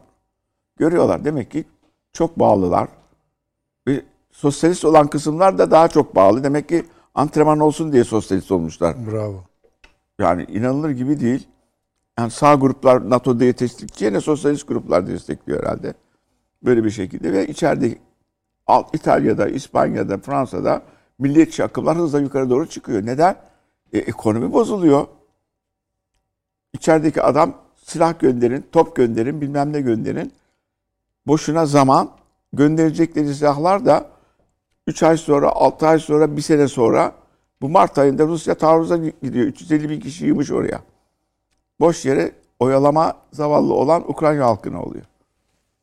Görüyorlar. 0.76 1.24
Demek 1.24 1.50
ki 1.50 1.64
çok 2.12 2.38
bağlılar. 2.38 2.88
Ve 3.86 4.02
sosyalist 4.30 4.84
olan 4.84 5.06
kısımlar 5.06 5.58
da 5.58 5.70
daha 5.70 5.88
çok 5.88 6.16
bağlı. 6.16 6.44
Demek 6.44 6.68
ki 6.68 6.84
antrenman 7.14 7.60
olsun 7.60 7.92
diye 7.92 8.04
sosyalist 8.04 8.52
olmuşlar. 8.52 8.96
Bravo. 9.12 9.44
Yani 10.18 10.44
inanılır 10.44 10.90
gibi 10.90 11.20
değil. 11.20 11.48
Yani 12.20 12.30
sağ 12.30 12.54
gruplar 12.54 13.10
NATO'da 13.10 13.40
destekçiye 13.58 14.20
sosyalist 14.20 14.68
gruplar 14.68 15.06
destekliyor 15.06 15.62
herhalde. 15.62 15.94
Böyle 16.62 16.84
bir 16.84 16.90
şekilde 16.90 17.32
ve 17.32 17.46
içeride 17.46 17.98
Alt 18.66 18.94
İtalya'da, 18.94 19.48
İspanya'da, 19.48 20.18
Fransa'da 20.18 20.82
milliyetçi 21.18 21.64
akımlar 21.64 21.96
hızla 21.96 22.20
yukarı 22.20 22.50
doğru 22.50 22.68
çıkıyor. 22.68 23.06
Neden? 23.06 23.36
E, 23.92 23.98
ekonomi 23.98 24.52
bozuluyor. 24.52 25.06
İçerideki 26.72 27.22
adam 27.22 27.54
silah 27.84 28.18
gönderin, 28.18 28.66
top 28.72 28.96
gönderin, 28.96 29.40
bilmem 29.40 29.72
ne 29.72 29.80
gönderin. 29.80 30.32
Boşuna 31.26 31.66
zaman 31.66 32.10
gönderecekleri 32.52 33.34
silahlar 33.34 33.86
da 33.86 34.10
3 34.86 35.02
ay 35.02 35.16
sonra, 35.16 35.48
6 35.48 35.86
ay 35.86 35.98
sonra, 35.98 36.36
1 36.36 36.42
sene 36.42 36.68
sonra 36.68 37.12
bu 37.62 37.68
Mart 37.68 37.98
ayında 37.98 38.26
Rusya 38.26 38.54
taarruza 38.54 38.96
gidiyor. 38.96 39.46
350 39.46 39.90
bin 39.90 40.00
kişi 40.00 40.26
yığmış 40.26 40.50
oraya. 40.50 40.80
Boş 41.80 42.04
yere 42.04 42.32
oyalama 42.58 43.16
zavallı 43.32 43.74
olan 43.74 44.10
Ukrayna 44.10 44.46
halkına 44.46 44.82
oluyor. 44.82 45.04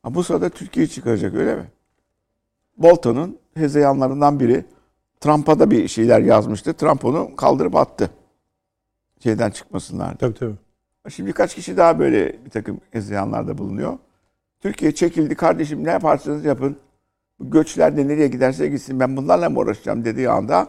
Ha, 0.02 0.14
bu 0.14 0.24
sırada 0.24 0.48
Türkiye 0.48 0.86
çıkaracak 0.86 1.34
öyle 1.34 1.54
mi? 1.54 1.64
Bolton'un 2.76 3.38
hezeyanlarından 3.54 4.40
biri 4.40 4.64
Trump'a 5.20 5.58
da 5.58 5.70
bir 5.70 5.88
şeyler 5.88 6.20
yazmıştı. 6.20 6.74
Trump 6.74 7.04
onu 7.04 7.36
kaldırıp 7.36 7.76
attı. 7.76 8.10
Şeyden 9.22 9.50
çıkmasınlar. 9.50 10.16
Tabii 10.18 10.34
tabii. 10.34 10.54
Şimdi 11.08 11.28
birkaç 11.28 11.54
kişi 11.54 11.76
daha 11.76 11.98
böyle 11.98 12.44
bir 12.44 12.50
takım 12.50 12.80
hezeyanlarda 12.90 13.58
bulunuyor. 13.58 13.98
Türkiye 14.60 14.94
çekildi 14.94 15.34
kardeşim 15.34 15.84
ne 15.84 15.90
yaparsanız 15.90 16.44
yapın. 16.44 16.76
Bu 17.40 17.50
göçler 17.50 17.96
de 17.96 18.08
nereye 18.08 18.28
giderse 18.28 18.68
gitsin 18.68 19.00
ben 19.00 19.16
bunlarla 19.16 19.50
mı 19.50 19.58
uğraşacağım 19.58 20.04
dediği 20.04 20.30
anda 20.30 20.68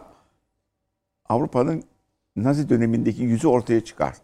Avrupa'nın 1.28 1.84
Nazi 2.36 2.68
dönemindeki 2.68 3.22
yüzü 3.22 3.48
ortaya 3.48 3.84
çıkar. 3.84 4.16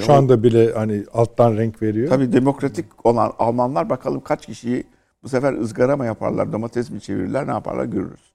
Şu 0.00 0.12
o- 0.12 0.14
anda 0.14 0.42
bile 0.42 0.72
hani 0.72 1.04
alttan 1.12 1.56
renk 1.56 1.82
veriyor. 1.82 2.08
Tabii 2.08 2.32
demokratik 2.32 3.06
olan 3.06 3.32
Almanlar 3.38 3.90
bakalım 3.90 4.20
kaç 4.20 4.46
kişiyi 4.46 4.84
bu 5.22 5.28
sefer 5.28 5.52
ızgara 5.52 5.96
mı 5.96 6.06
yaparlar, 6.06 6.52
domates 6.52 6.90
mi 6.90 7.00
çevirirler, 7.00 7.46
ne 7.46 7.50
yaparlar 7.50 7.84
görürüz. 7.84 8.32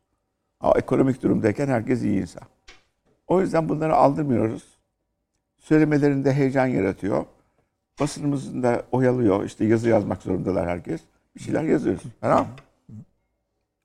Ama 0.60 0.74
ekonomik 0.78 1.24
durumdayken 1.24 1.68
herkes 1.68 2.04
iyi 2.04 2.22
insan. 2.22 2.44
O 3.28 3.42
yüzden 3.42 3.70
bunları 3.70 3.96
aldırmıyoruz. 3.96 4.64
Söylemelerinde 5.58 6.34
heyecan 6.34 6.66
yaratıyor. 6.66 7.26
Basınımızın 8.00 8.64
da 8.64 8.84
oyalıyor. 8.92 9.44
İşte 9.44 9.66
yazı 9.66 9.90
yazmak 9.90 10.22
zorundalar 10.22 10.68
herkes. 10.68 11.02
Bir 11.36 11.40
şeyler 11.40 11.64
yazıyoruz. 11.64 12.04
Tamam 12.22 12.48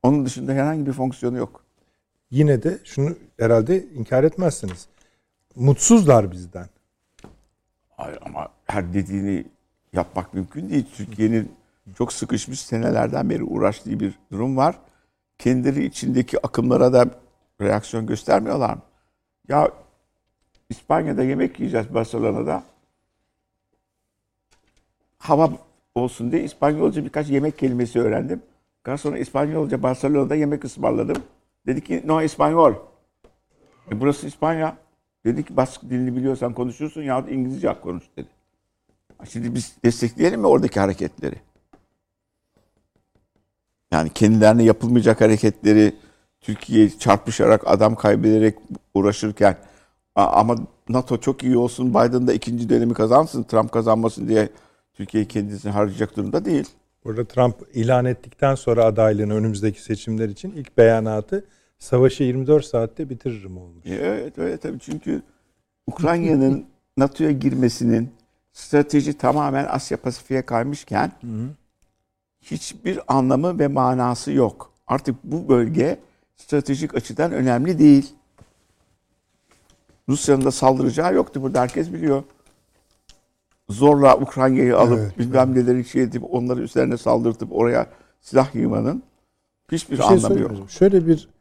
Onun 0.02 0.24
dışında 0.26 0.52
herhangi 0.52 0.86
bir 0.86 0.92
fonksiyonu 0.92 1.36
yok. 1.38 1.64
Yine 2.30 2.62
de 2.62 2.78
şunu 2.84 3.14
herhalde 3.38 3.84
inkar 3.94 4.24
etmezsiniz. 4.24 4.86
Mutsuzlar 5.56 6.30
bizden. 6.32 6.66
Hayır 7.96 8.18
ama 8.26 8.48
her 8.66 8.94
dediğini 8.94 9.44
yapmak 9.92 10.34
mümkün 10.34 10.70
değil. 10.70 10.86
Türkiye'nin 10.94 11.52
çok 11.98 12.12
sıkışmış 12.12 12.60
senelerden 12.60 13.30
beri 13.30 13.42
uğraştığı 13.42 14.00
bir 14.00 14.18
durum 14.32 14.56
var. 14.56 14.78
Kendileri 15.38 15.84
içindeki 15.84 16.46
akımlara 16.46 16.92
da 16.92 17.06
reaksiyon 17.60 18.06
göstermiyorlar 18.06 18.74
mı? 18.74 18.82
Ya 19.48 19.70
İspanya'da 20.70 21.22
yemek 21.22 21.60
yiyeceğiz 21.60 21.94
Barcelona'da. 21.94 22.62
Hava 25.18 25.50
olsun 25.94 26.32
diye 26.32 26.44
İspanyolca 26.44 27.04
birkaç 27.04 27.30
yemek 27.30 27.58
kelimesi 27.58 28.00
öğrendim. 28.00 28.42
Daha 28.86 28.98
sonra 28.98 29.18
İspanyolca 29.18 29.82
Barcelona'da 29.82 30.34
yemek 30.34 30.64
ısmarladım. 30.64 31.22
Dedi 31.66 31.84
ki 31.84 32.02
no 32.06 32.22
İspanyol. 32.22 32.74
E 33.92 34.00
burası 34.00 34.26
İspanya. 34.26 34.83
Dedi 35.24 35.44
ki 35.44 35.56
Bask 35.56 35.82
dilini 35.82 36.16
biliyorsan 36.16 36.52
konuşursun 36.54 37.02
yahut 37.02 37.30
İngilizce 37.32 37.80
konuş 37.82 38.04
dedi. 38.16 38.28
Şimdi 39.28 39.54
biz 39.54 39.76
destekleyelim 39.84 40.40
mi 40.40 40.46
oradaki 40.46 40.80
hareketleri? 40.80 41.36
Yani 43.92 44.10
kendilerine 44.10 44.64
yapılmayacak 44.64 45.20
hareketleri 45.20 45.94
Türkiye 46.40 46.98
çarpışarak 46.98 47.62
adam 47.66 47.94
kaybederek 47.94 48.58
uğraşırken 48.94 49.56
ama 50.14 50.56
NATO 50.88 51.20
çok 51.20 51.42
iyi 51.42 51.56
olsun 51.56 51.90
Biden 51.90 52.26
da 52.26 52.32
ikinci 52.32 52.68
dönemi 52.68 52.94
kazansın 52.94 53.42
Trump 53.42 53.72
kazanmasın 53.72 54.28
diye 54.28 54.48
Türkiye 54.94 55.24
kendisini 55.24 55.72
harcayacak 55.72 56.16
durumda 56.16 56.44
değil. 56.44 56.68
Burada 57.04 57.24
Trump 57.24 57.56
ilan 57.74 58.04
ettikten 58.04 58.54
sonra 58.54 58.84
adaylığını 58.84 59.34
önümüzdeki 59.34 59.82
seçimler 59.82 60.28
için 60.28 60.52
ilk 60.52 60.78
beyanatı 60.78 61.44
savaşı 61.84 62.22
24 62.24 62.64
saatte 62.64 63.10
bitiririm 63.10 63.56
olmuş. 63.56 63.86
E, 63.86 63.94
Evet 63.94 64.38
öyle 64.38 64.56
tabii 64.56 64.78
çünkü 64.80 65.22
Ukrayna'nın 65.86 66.66
NATO'ya 66.96 67.30
girmesinin 67.30 68.10
strateji 68.52 69.18
tamamen 69.18 69.66
Asya 69.70 69.96
Pasifik'e 69.96 70.42
kaymışken 70.42 71.12
hiçbir 72.42 73.00
anlamı 73.08 73.58
ve 73.58 73.68
manası 73.68 74.32
yok. 74.32 74.72
Artık 74.86 75.16
bu 75.24 75.48
bölge 75.48 75.98
stratejik 76.36 76.94
açıdan 76.94 77.32
önemli 77.32 77.78
değil. 77.78 78.14
Rusya'nın 80.08 80.44
da 80.44 80.50
saldıracağı 80.50 81.14
yoktu 81.14 81.42
burada 81.42 81.60
herkes 81.60 81.92
biliyor. 81.92 82.22
Zorla 83.68 84.16
Ukrayna'yı 84.16 84.78
alıp 84.78 84.98
Evet, 84.98 85.18
bilmem 85.18 85.54
neleri 85.54 85.84
şey 85.84 86.02
edip 86.02 86.34
onları 86.34 86.60
üzerine 86.60 86.96
saldırtıp 86.96 87.52
oraya 87.52 87.86
silah 88.20 88.54
yığmanın 88.54 89.02
hiçbir 89.72 89.98
Bir 89.98 90.02
şey 90.02 90.16
anlamı 90.16 90.40
yok. 90.40 90.70
Şöyle 90.70 91.06
bir 91.06 91.33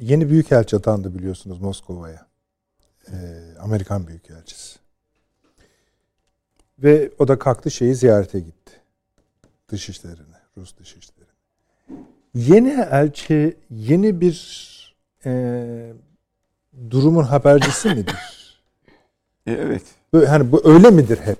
yeni 0.00 0.30
büyükelçi 0.30 0.76
atandı 0.76 1.14
biliyorsunuz 1.14 1.60
Moskova'ya. 1.60 2.26
Ee, 3.08 3.14
Amerikan 3.60 4.06
büyükelçisi. 4.06 4.78
Ve 6.78 7.10
o 7.18 7.28
da 7.28 7.38
kalktı 7.38 7.70
şeyi 7.70 7.94
ziyarete 7.94 8.40
gitti. 8.40 8.72
Dışişlerine, 9.68 10.36
Rus 10.56 10.76
dışişlerine. 10.78 11.32
Yeni 12.34 12.86
elçi 12.90 13.56
yeni 13.70 14.20
bir 14.20 14.62
e, 15.24 15.92
durumun 16.90 17.24
habercisi 17.24 17.88
midir? 17.88 18.16
E, 19.46 19.52
evet. 19.52 19.82
Böyle, 20.12 20.26
hani 20.26 20.52
bu 20.52 20.60
öyle 20.64 20.90
midir 20.90 21.18
hep? 21.18 21.38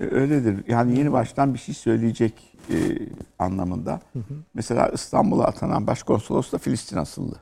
E, 0.00 0.04
Öyledir. 0.04 0.64
Yani 0.68 0.98
yeni 0.98 1.12
baştan 1.12 1.54
bir 1.54 1.58
şey 1.58 1.74
söyleyecek 1.74 2.32
e, 2.70 2.76
anlamında. 3.38 4.00
Mesela 4.54 4.88
İstanbul'a 4.88 5.44
atanan 5.44 5.86
başkonsolos 5.86 6.52
da 6.52 6.58
Filistin 6.58 6.96
asıllı. 6.96 7.36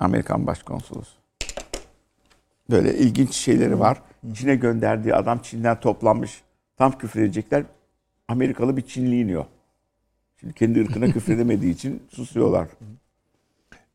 Amerikan 0.00 0.46
başkonsolosu. 0.46 1.12
Böyle 2.70 2.98
ilginç 2.98 3.34
şeyleri 3.34 3.80
var. 3.80 4.02
Çin'e 4.34 4.56
gönderdiği 4.56 5.14
adam 5.14 5.38
Çin'den 5.42 5.80
toplanmış. 5.80 6.42
Tam 6.76 6.98
küfür 6.98 7.20
edecekler. 7.22 7.64
Amerikalı 8.28 8.76
bir 8.76 8.82
Çinli 8.82 9.20
iniyor. 9.20 9.44
Şimdi 10.40 10.54
kendi 10.54 10.80
ırkına 10.80 11.06
küfredemediği 11.12 11.74
için 11.74 12.02
susuyorlar. 12.08 12.68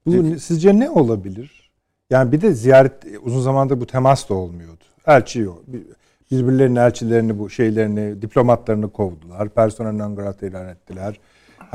Bu 0.05 0.39
sizce 0.39 0.79
ne 0.79 0.89
olabilir? 0.89 1.71
Yani 2.09 2.31
bir 2.31 2.41
de 2.41 2.53
ziyaret 2.53 2.93
uzun 3.23 3.41
zamandır 3.41 3.81
bu 3.81 3.87
temas 3.87 4.29
da 4.29 4.33
olmuyordu. 4.33 4.83
Elçi 5.07 5.39
yok. 5.39 5.63
Bir- 5.67 5.83
Birbirlerinin 6.31 6.75
elçilerini 6.75 7.39
bu 7.39 7.49
şeylerini, 7.49 8.21
diplomatlarını 8.21 8.89
kovdular. 8.91 9.49
Persona 9.49 9.91
non 9.91 10.15
grata 10.15 10.45
ilan 10.47 10.67
ettiler. 10.67 11.19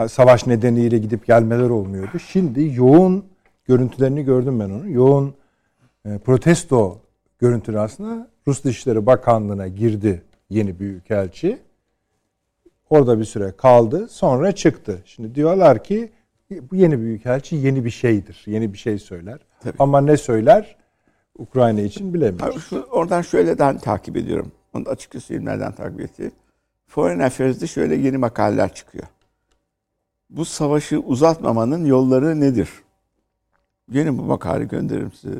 Savaş 0.08 0.46
nedeniyle 0.46 0.98
gidip 0.98 1.26
gelmeler 1.26 1.70
olmuyordu. 1.70 2.18
Şimdi 2.18 2.72
yoğun 2.74 3.24
görüntülerini 3.70 4.24
gördüm 4.24 4.60
ben 4.60 4.64
onun. 4.64 4.88
Yoğun 4.88 5.34
e, 6.04 6.18
protesto 6.18 6.98
görüntüleri 7.38 7.80
aslında 7.80 8.28
Rus 8.46 8.64
Dışişleri 8.64 9.06
Bakanlığı'na 9.06 9.68
girdi 9.68 10.22
yeni 10.50 10.78
büyükelçi. 10.78 11.58
Orada 12.90 13.18
bir 13.18 13.24
süre 13.24 13.52
kaldı. 13.56 14.08
Sonra 14.08 14.52
çıktı. 14.52 14.98
Şimdi 15.04 15.34
diyorlar 15.34 15.84
ki 15.84 16.12
bu 16.70 16.76
yeni 16.76 16.98
büyükelçi 17.00 17.56
yeni 17.56 17.84
bir 17.84 17.90
şeydir. 17.90 18.42
Yeni 18.46 18.72
bir 18.72 18.78
şey 18.78 18.98
söyler. 18.98 19.38
Ama 19.78 20.00
ne 20.00 20.16
söyler 20.16 20.76
Ukrayna 21.38 21.80
için 21.80 22.14
bilemiyoruz. 22.14 22.64
şu- 22.64 22.82
oradan 22.90 23.22
şöyleden 23.22 23.78
takip 23.78 24.16
ediyorum. 24.16 24.52
Onu 24.74 24.86
da 24.86 24.90
açıkça 24.90 25.20
söyleyeyim 25.20 25.48
nereden 25.50 25.72
takip 25.72 26.00
etti. 26.00 26.30
Foreign 26.86 27.20
Affairs'de 27.20 27.66
şöyle 27.66 27.94
yeni 27.94 28.18
makaleler 28.18 28.74
çıkıyor. 28.74 29.04
Bu 30.30 30.44
savaşı 30.44 30.98
uzatmamanın 31.00 31.84
yolları 31.84 32.40
nedir? 32.40 32.68
Yeni 33.90 34.18
bu 34.18 34.22
makale 34.22 34.64
gönderirim 34.64 35.12
size. 35.12 35.38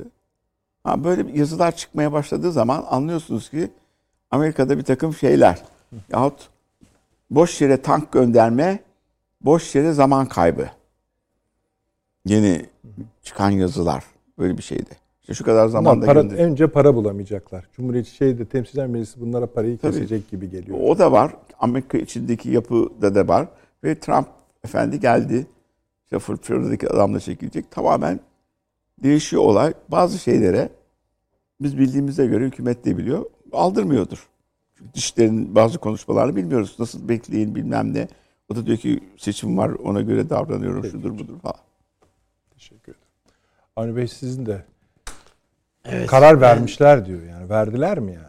Ha, 0.84 1.04
böyle 1.04 1.38
yazılar 1.38 1.76
çıkmaya 1.76 2.12
başladığı 2.12 2.52
zaman 2.52 2.84
anlıyorsunuz 2.90 3.50
ki 3.50 3.70
Amerika'da 4.30 4.78
bir 4.78 4.82
takım 4.82 5.14
şeyler 5.14 5.62
yahut 6.12 6.48
boş 7.30 7.60
yere 7.60 7.82
tank 7.82 8.12
gönderme, 8.12 8.82
boş 9.40 9.74
yere 9.74 9.92
zaman 9.92 10.26
kaybı. 10.26 10.68
Yeni 12.26 12.66
çıkan 13.22 13.50
yazılar 13.50 14.04
böyle 14.38 14.58
bir 14.58 14.62
şeydi. 14.62 14.90
İşte 15.20 15.34
şu 15.34 15.44
kadar 15.44 15.60
Ama 15.60 15.68
zamanda 15.68 16.06
para, 16.06 16.22
gönder- 16.22 16.36
önce 16.36 16.66
para 16.66 16.94
bulamayacaklar. 16.94 17.64
Cumhuriyet 17.76 18.06
şeyde 18.06 18.44
Temsilciler 18.44 18.86
Meclisi 18.86 19.20
bunlara 19.20 19.46
parayı 19.46 19.78
Tabii. 19.78 19.92
kesecek 19.92 20.30
gibi 20.30 20.50
geliyor. 20.50 20.78
O 20.82 20.98
da 20.98 21.12
var. 21.12 21.32
Amerika 21.60 21.98
içindeki 21.98 22.50
yapıda 22.50 23.14
da 23.14 23.28
var. 23.28 23.48
Ve 23.84 23.94
Trump 24.00 24.28
efendi 24.64 25.00
geldi. 25.00 25.46
İşte 26.04 26.18
Florida'daki 26.18 26.88
adamla 26.88 27.20
çekilecek. 27.20 27.70
Tamamen 27.70 28.20
değişiyor 29.02 29.42
olay. 29.42 29.72
Bazı 29.88 30.18
şeylere 30.18 30.68
biz 31.60 31.78
bildiğimize 31.78 32.26
göre 32.26 32.44
hükümet 32.44 32.84
de 32.84 32.98
biliyor. 32.98 33.24
Aldırmıyordur. 33.52 34.28
Çünkü 34.78 34.94
dişlerin 34.94 35.54
bazı 35.54 35.78
konuşmalarını 35.78 36.36
bilmiyoruz. 36.36 36.76
Nasıl 36.78 37.08
bekleyin 37.08 37.54
bilmem 37.54 37.94
ne. 37.94 38.08
O 38.52 38.56
da 38.56 38.66
diyor 38.66 38.78
ki 38.78 39.00
seçim 39.18 39.58
var 39.58 39.68
ona 39.70 40.00
göre 40.00 40.30
davranıyorum 40.30 40.84
şudur 40.84 41.18
budur 41.18 41.38
falan. 41.42 41.56
Teşekkür 42.54 42.92
ederim. 42.92 43.06
Avni 43.76 43.96
Bey 43.96 44.08
sizin 44.08 44.46
de 44.46 44.64
Evet, 45.84 46.06
karar 46.06 46.34
ben- 46.34 46.40
vermişler 46.40 47.06
diyor 47.06 47.22
yani. 47.22 47.48
Verdiler 47.48 47.98
mi 47.98 48.12
yani? 48.12 48.24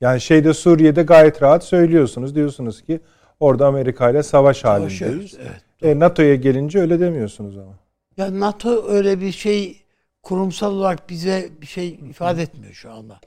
Yani 0.00 0.20
şeyde 0.20 0.54
Suriye'de 0.54 1.02
gayet 1.02 1.42
rahat 1.42 1.64
söylüyorsunuz. 1.64 2.34
Diyorsunuz 2.34 2.82
ki 2.82 3.00
Orada 3.40 3.66
Amerika 3.66 4.10
ile 4.10 4.22
savaş 4.22 4.64
halindeyiz. 4.64 5.38
evet. 5.40 5.62
E, 5.82 5.98
NATO'ya 5.98 6.34
gelince 6.34 6.80
öyle 6.80 7.00
demiyorsunuz 7.00 7.58
ama. 7.58 7.72
Ya 8.16 8.40
NATO 8.40 8.88
öyle 8.88 9.20
bir 9.20 9.32
şey 9.32 9.81
kurumsal 10.22 10.72
olarak 10.72 11.10
bize 11.10 11.50
bir 11.60 11.66
şey 11.66 11.88
ifade 11.88 12.42
etmiyor 12.42 12.74
şu 12.74 12.92
anda. 12.92 13.20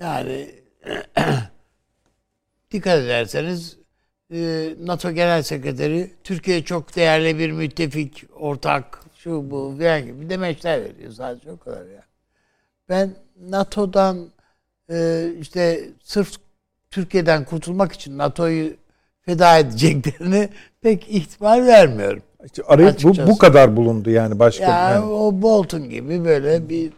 Yani 0.00 0.50
dikkat 2.70 2.98
ederseniz 2.98 3.76
e, 4.32 4.70
NATO 4.80 5.12
Genel 5.12 5.42
Sekreteri 5.42 6.10
Türkiye 6.24 6.64
çok 6.64 6.96
değerli 6.96 7.38
bir 7.38 7.50
müttefik, 7.52 8.24
ortak, 8.34 9.00
şu 9.14 9.50
bu 9.50 9.74
falan 9.78 10.06
gibi 10.06 10.30
demeçler 10.30 10.80
veriyor 10.84 11.12
sadece 11.12 11.50
o 11.50 11.58
kadar 11.58 11.86
ya. 11.86 12.04
Ben 12.88 13.16
NATO'dan 13.40 14.30
e, 14.90 15.28
işte 15.40 15.88
sırf 16.02 16.36
Türkiye'den 16.90 17.44
kurtulmak 17.44 17.92
için 17.92 18.18
NATO'yu 18.18 18.76
feda 19.22 19.58
edeceklerini 19.58 20.48
pek 20.80 21.08
ihtimal 21.08 21.66
vermiyorum. 21.66 22.22
İşte 22.44 22.62
arayıp 22.62 23.04
bu, 23.04 23.16
bu 23.26 23.38
kadar 23.38 23.76
bulundu 23.76 24.10
yani 24.10 24.38
başka. 24.38 24.64
Ya 24.64 24.90
yani. 24.90 25.04
o 25.04 25.42
Bolton 25.42 25.90
gibi 25.90 26.24
böyle 26.24 26.68
bir 26.68 26.92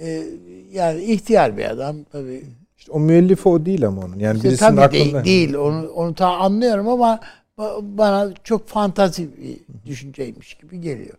e, 0.00 0.24
yani 0.72 1.02
ihtiyar 1.02 1.56
bir 1.56 1.64
adam 1.70 1.96
tabii. 2.12 2.44
İşte 2.78 2.92
o 2.92 3.00
müellifi 3.00 3.48
o 3.48 3.66
değil 3.66 3.86
ama 3.86 4.02
onun. 4.02 4.18
Yani 4.18 4.36
İşte 4.36 4.48
birisinin 4.48 4.68
tabii 4.70 4.80
aklında. 4.80 5.24
değil, 5.24 5.24
değil. 5.24 5.54
Onu 5.54 5.88
onu 5.88 6.14
ta 6.14 6.28
anlıyorum 6.28 6.88
ama 6.88 7.20
ba- 7.58 7.98
bana 7.98 8.32
çok 8.44 8.68
fantazi 8.68 9.28
bir 9.36 9.56
düşünceymiş 9.86 10.54
gibi 10.54 10.80
geliyor. 10.80 11.16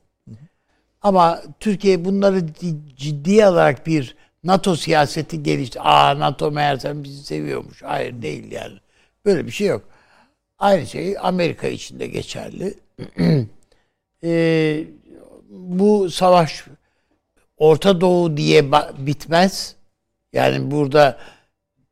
Ama 1.02 1.42
Türkiye 1.60 2.06
bunları 2.06 2.48
di- 2.48 2.96
ciddi 2.98 3.46
olarak 3.46 3.88
bir 3.88 4.16
NATO 4.44 4.76
siyaseti 4.76 5.44
gelişti. 5.44 5.82
Aa 5.82 6.20
NATO 6.20 6.52
meğersem 6.52 7.04
bizi 7.04 7.24
seviyormuş. 7.24 7.84
Hayır 7.84 8.22
değil 8.22 8.52
yani. 8.52 8.74
Böyle 9.26 9.46
bir 9.46 9.52
şey 9.52 9.68
yok. 9.68 9.82
Aynı 10.60 10.88
şey 10.88 11.16
Amerika 11.22 11.68
için 11.68 12.00
de 12.00 12.08
geçerli. 12.08 12.74
Ee, 14.26 14.88
bu 15.50 16.10
savaş 16.10 16.66
Orta 17.58 18.02
Doğu 18.02 18.38
diye 18.38 18.72
bitmez. 18.98 19.76
Yani 20.34 20.72
burada 20.72 21.18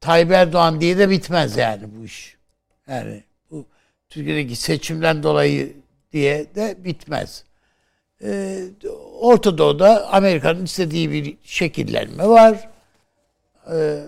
Tayyip 0.01 0.31
Erdoğan 0.31 0.81
diye 0.81 0.97
de 0.97 1.09
bitmez 1.09 1.57
yani 1.57 1.83
bu 1.95 2.05
iş. 2.05 2.37
Yani 2.87 3.23
bu 3.51 3.65
Türkiye'deki 4.09 4.55
seçimden 4.55 5.23
dolayı 5.23 5.73
diye 6.13 6.55
de 6.55 6.77
bitmez. 6.83 7.43
Ee, 8.23 8.59
Orta 9.19 9.57
Doğu'da 9.57 10.07
Amerika'nın 10.07 10.65
istediği 10.65 11.11
bir 11.11 11.37
şekillenme 11.43 12.27
var. 12.27 12.69
Ee, 13.71 14.03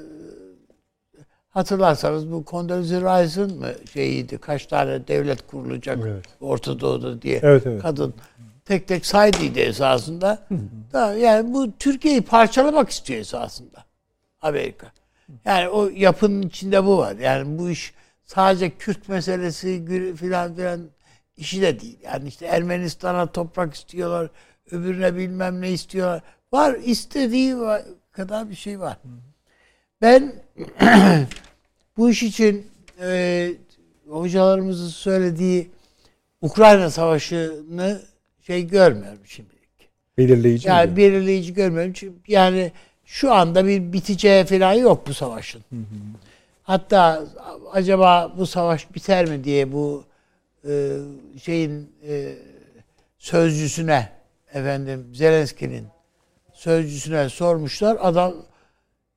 hatırlarsanız 1.54 2.32
bu 2.32 2.44
Condoleezza 2.48 2.98
Rice'ın 3.02 3.60
mı 3.60 3.68
şeyiydi? 3.94 4.38
Kaç 4.38 4.66
tane 4.66 5.08
devlet 5.08 5.48
kurulacak 5.48 6.00
Evet. 6.04 6.26
Orta 6.42 6.80
Doğu'da 6.80 7.22
diye 7.22 7.40
Evet, 7.44 7.64
evet. 7.66 7.82
kadın 7.82 8.14
tek 8.66 8.88
tek 8.88 9.06
saydıydı 9.06 9.60
esasında. 9.60 10.48
Da, 10.94 11.14
yani 11.14 11.54
bu 11.54 11.78
Türkiye'yi 11.80 12.22
parçalamak 12.22 12.90
istiyor 12.90 13.20
esasında 13.20 13.84
Amerika. 14.42 14.92
Yani 15.46 15.70
o 15.70 15.90
yapının 15.90 16.42
içinde 16.42 16.86
bu 16.86 16.98
var. 16.98 17.16
Yani 17.16 17.60
bu 17.60 17.70
iş 17.70 17.94
sadece 18.26 18.70
Kürt 18.70 19.10
meselesi 19.10 19.86
filan 20.16 20.56
filan 20.56 20.82
işi 21.38 21.62
de 21.62 21.80
değil. 21.80 22.00
Yani 22.04 22.28
işte 22.28 22.46
Ermenistan'a 22.46 23.26
toprak 23.26 23.74
istiyorlar, 23.74 24.30
öbürüne 24.72 25.16
bilmem 25.16 25.62
ne 25.62 25.72
istiyorlar. 25.72 26.22
Var 26.52 26.76
istediği 26.84 27.56
kadar 28.12 28.50
bir 28.50 28.56
şey 28.56 28.80
var. 28.80 28.98
Ben 30.04 30.34
bu 31.98 32.10
iş 32.10 32.24
için 32.24 32.68
e, 33.02 33.52
hocalarımızın 34.10 34.88
söylediği 34.88 35.70
Ukrayna 36.42 36.90
Savaşı'nı 36.90 38.02
şey 38.42 38.68
görmüyorum 38.68 39.20
şimdilik. 39.26 39.90
Belirleyici. 40.18 40.68
Yani 40.68 40.92
mi? 40.92 40.98
belirleyici 40.98 41.54
görmüyorum. 41.54 41.94
Çünkü 41.94 42.16
yani 42.28 42.72
şu 43.06 43.34
anda 43.34 43.68
bir 43.68 43.94
biteceği 43.94 44.46
falan 44.46 44.74
yok 44.74 45.08
bu 45.08 45.14
savaşın. 45.14 45.62
Hatta 46.64 47.24
acaba 47.72 48.34
bu 48.38 48.46
savaş 48.46 48.96
biter 48.96 49.30
mi 49.30 49.44
diye 49.44 49.72
bu 49.72 50.04
e, 50.68 50.98
şeyin 51.44 51.92
e, 52.08 52.36
sözcüsüne 53.18 54.10
efendim 54.54 55.08
Zelenski'nin 55.14 55.86
sözcüsüne 56.54 57.30
sormuşlar. 57.30 57.98
Adam 58.02 58.34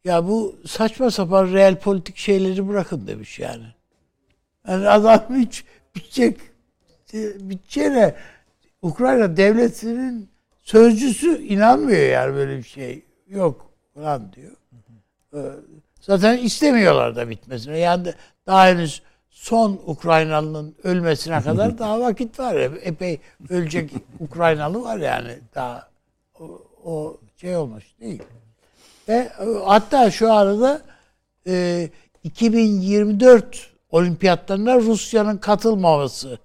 ya 0.07 0.29
bu 0.29 0.57
saçma 0.67 1.11
sapan 1.11 1.53
real 1.53 1.77
politik 1.77 2.17
şeyleri 2.17 2.69
bırakın 2.69 3.07
demiş 3.07 3.39
yani. 3.39 3.65
Yani 4.69 4.89
adam 4.89 5.23
hiç 5.37 5.65
bitecek 5.95 6.41
biteceğine 7.41 8.15
Ukrayna 8.83 9.37
devletinin 9.37 10.29
sözcüsü 10.63 11.43
inanmıyor 11.43 12.09
yani 12.09 12.35
böyle 12.35 12.59
bir 12.59 12.63
şey. 12.63 13.05
Yok 13.29 13.71
falan 13.95 14.33
diyor. 14.33 14.53
Ee, 15.35 15.39
Zaten 16.01 16.39
istemiyorlar 16.39 17.17
da 17.17 17.31
bitmesine. 17.31 17.79
Yani 17.79 18.15
daha 18.47 18.67
henüz 18.67 19.03
son 19.31 19.81
Ukraynalı'nın 19.87 20.75
ölmesine 20.85 21.43
kadar 21.43 21.79
daha 21.79 22.01
vakit 22.01 22.39
var. 22.39 22.55
Epey 22.83 23.21
ölecek 23.51 23.91
Ukraynalı 24.21 24.83
var 24.83 24.99
yani. 24.99 25.39
Daha 25.55 25.89
o, 26.41 26.63
o 26.85 27.21
şey 27.37 27.57
olmuş 27.57 27.85
değil. 28.01 28.23
Ve 29.09 29.15
e, 29.15 29.33
hatta 29.65 30.11
şu 30.11 30.33
arada 30.33 30.83
e, 31.47 31.89
2024 32.25 33.71
olimpiyatlarına 33.91 34.77
Rusya'nın 34.77 35.37
katılmaması 35.37 36.39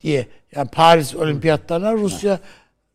diye 0.00 0.26
yani 0.56 0.68
Paris 0.68 1.14
olimpiyatlarına 1.14 1.92
Rusya 1.92 2.40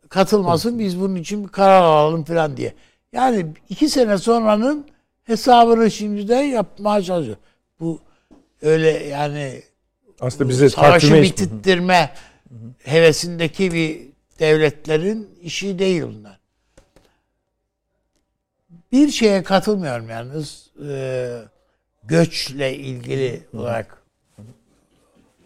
katılmasın 0.10 0.80
biz 0.80 0.99
bunun 0.99 1.15
için 1.15 1.44
bir 1.44 1.49
karar 1.49 1.81
alalım 1.81 2.23
falan 2.23 2.57
diye. 2.57 2.73
Yani 3.11 3.45
iki 3.69 3.90
sene 3.90 4.18
sonranın 4.18 4.88
hesabını 5.23 5.91
şimdiden 5.91 6.44
yapmaya 6.44 7.03
çalışıyor. 7.03 7.38
Bu 7.80 7.99
öyle 8.61 8.90
yani 8.90 9.61
Aslında 10.19 10.49
bize 10.49 10.69
savaşı 10.69 11.22
bitirtme 11.22 12.10
hevesindeki 12.84 13.73
bir 13.73 14.02
devletlerin 14.40 15.30
işi 15.41 15.80
değil 15.80 16.03
bunlar. 16.03 16.40
Bir 18.94 19.10
şeye 19.10 19.44
katılmıyorum 19.44 20.10
yalnız. 20.10 20.70
Ee, 20.90 21.40
göçle 22.03 22.78
ilgili 22.78 23.44
olarak 23.53 24.03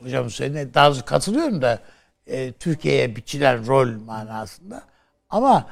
hocam 0.04 0.30
söyledi. 0.30 0.74
Daha 0.74 1.06
katılıyorum 1.06 1.62
da 1.62 1.80
e, 2.28 2.52
Türkiye'ye 2.52 3.16
biçilen 3.16 3.68
rol 3.68 3.88
manasında. 3.88 4.84
Ama 5.30 5.68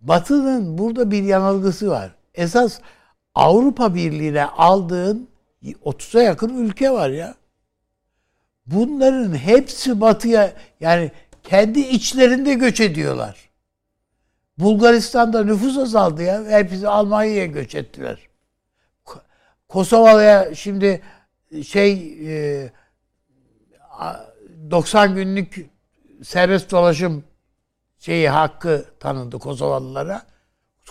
Batı'nın 0.00 0.78
burada 0.78 1.10
bir 1.10 1.22
yanılgısı 1.22 1.90
var. 1.90 2.10
Esas 2.34 2.80
Avrupa 3.34 3.94
Birliği'ne 3.94 4.44
aldığın 4.44 5.28
30'a 5.64 6.22
yakın 6.22 6.64
ülke 6.64 6.90
var 6.90 7.10
ya. 7.10 7.34
Bunların 8.66 9.34
hepsi 9.34 10.00
batıya 10.00 10.52
yani 10.80 11.10
kendi 11.42 11.80
içlerinde 11.80 12.54
göç 12.54 12.80
ediyorlar. 12.80 13.49
Bulgaristan'da 14.60 15.44
nüfus 15.44 15.78
azaldı 15.78 16.22
ya. 16.22 16.44
Hepsi 16.44 16.88
Almanya'ya 16.88 17.46
göç 17.46 17.74
ettiler. 17.74 18.18
Ko- 19.06 19.20
Kosova'ya 19.68 20.54
şimdi 20.54 21.02
şey 21.66 22.16
e, 22.64 22.70
a- 23.90 24.16
90 24.70 25.14
günlük 25.14 25.66
serbest 26.22 26.70
dolaşım 26.70 27.24
şeyi 27.98 28.28
hakkı 28.28 28.84
tanındı 29.00 29.38
Kosovalılara. 29.38 30.22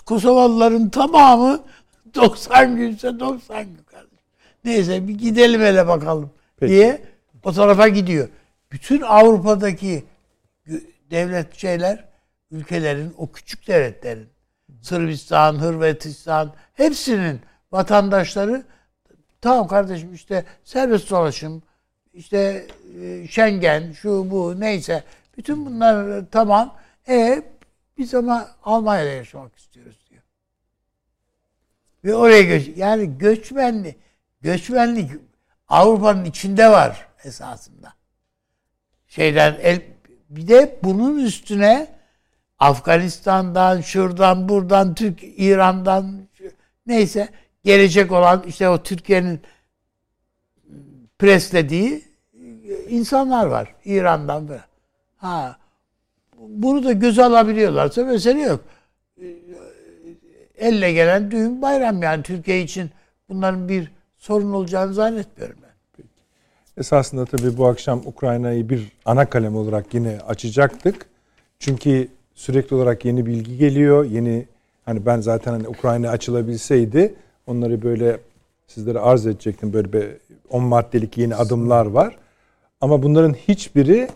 Kosovalıların 0.06 0.90
tamamı 0.90 1.64
90 2.16 2.76
günse 2.76 3.20
90 3.20 3.64
gün 3.64 3.84
kardeşim. 3.84 4.18
Neyse 4.66 5.08
bir 5.08 5.14
gidelim 5.18 5.62
hele 5.62 5.88
bakalım 5.88 6.32
Peki. 6.60 6.72
diye 6.74 7.02
o 7.44 7.52
tarafa 7.54 7.88
gidiyor. 7.88 8.30
Bütün 8.72 9.02
Avrupa'daki 9.02 10.04
devlet 11.12 11.56
şeyler, 11.56 12.06
ülkelerin, 12.52 13.14
o 13.18 13.32
küçük 13.32 13.68
devletlerin, 13.68 14.30
Sırbistan, 14.82 15.62
Hırvatistan, 15.62 16.54
hepsinin 16.74 17.42
vatandaşları 17.72 18.64
tamam 19.42 19.68
kardeşim 19.68 20.14
işte 20.14 20.46
serbest 20.64 21.10
dolaşım, 21.10 21.64
işte 22.14 22.68
e, 23.02 23.28
Schengen, 23.28 23.92
şu 23.92 24.32
bu 24.32 24.60
neyse 24.60 25.04
bütün 25.38 25.66
bunlar 25.66 26.26
tamam. 26.32 26.76
E 27.08 27.44
biz 27.98 28.14
ama 28.14 28.48
Almanya'da 28.64 29.10
yaşamak 29.10 29.56
istiyoruz 29.56 30.06
diyor. 30.10 30.24
Ve 32.04 32.16
oraya 32.16 32.42
göç 32.42 32.78
yani 32.78 33.18
göçmenlik 33.18 33.98
göçmenlik 34.42 35.12
Avrupa'nın 35.68 36.26
içinde 36.26 36.72
var 36.72 37.08
esasında. 37.24 37.94
Şeyden 39.08 39.58
el, 39.62 39.82
bir 40.30 40.48
de 40.48 40.80
bunun 40.84 41.20
üstüne 41.20 41.99
Afganistan'dan, 42.60 43.82
şuradan, 43.82 44.50
buradan, 44.50 44.96
Türk, 44.96 45.20
İran'dan 45.24 46.28
neyse 46.88 47.30
gelecek 47.64 48.12
olan 48.12 48.44
işte 48.48 48.70
o 48.70 48.84
Türkiye'nin 48.84 49.42
preslediği 51.20 52.04
insanlar 52.90 53.46
var 53.46 53.76
İran'dan 53.86 54.48
böyle. 54.48 54.64
Ha 55.18 55.58
bunu 56.38 56.84
da 56.84 56.92
göze 56.92 57.24
alabiliyorlarsa 57.24 58.06
mesele 58.06 58.42
yok. 58.42 58.64
Ee, 59.22 59.36
Elle 60.58 60.94
gelen 60.94 61.32
düğün 61.32 61.62
bayram 61.62 62.04
yani 62.04 62.24
Türkiye 62.24 62.62
için 62.62 62.92
bunların 63.30 63.70
bir 63.70 63.92
sorun 64.18 64.54
olacağını 64.54 64.94
zannetmiyorum 64.94 65.58
ben. 65.64 65.70
Esasında 66.78 67.26
tabii 67.26 67.58
bu 67.58 67.68
akşam 67.68 68.02
Ukrayna'yı 68.06 68.70
bir 68.70 68.92
ana 69.06 69.30
kalem 69.30 69.56
olarak 69.56 69.94
yine 69.94 70.20
açacaktık. 70.28 71.06
Çünkü 71.60 72.08
sürekli 72.40 72.76
olarak 72.76 73.06
yeni 73.06 73.26
bilgi 73.26 73.58
geliyor. 73.58 74.06
Yeni 74.06 74.46
hani 74.86 75.06
ben 75.06 75.22
zaten 75.22 75.52
hani 75.52 75.68
Ukrayna 75.68 76.10
açılabilseydi 76.10 77.14
onları 77.48 77.82
böyle 77.82 78.18
sizlere 78.68 79.00
arz 79.00 79.28
edecektim. 79.28 79.74
Böyle 79.74 79.94
bir 79.94 80.06
10 80.50 80.64
maddelik 80.64 81.18
yeni 81.18 81.36
adımlar 81.36 81.86
var. 81.86 82.16
Ama 82.82 83.04
bunların 83.04 83.34
hiçbiri 83.34 84.08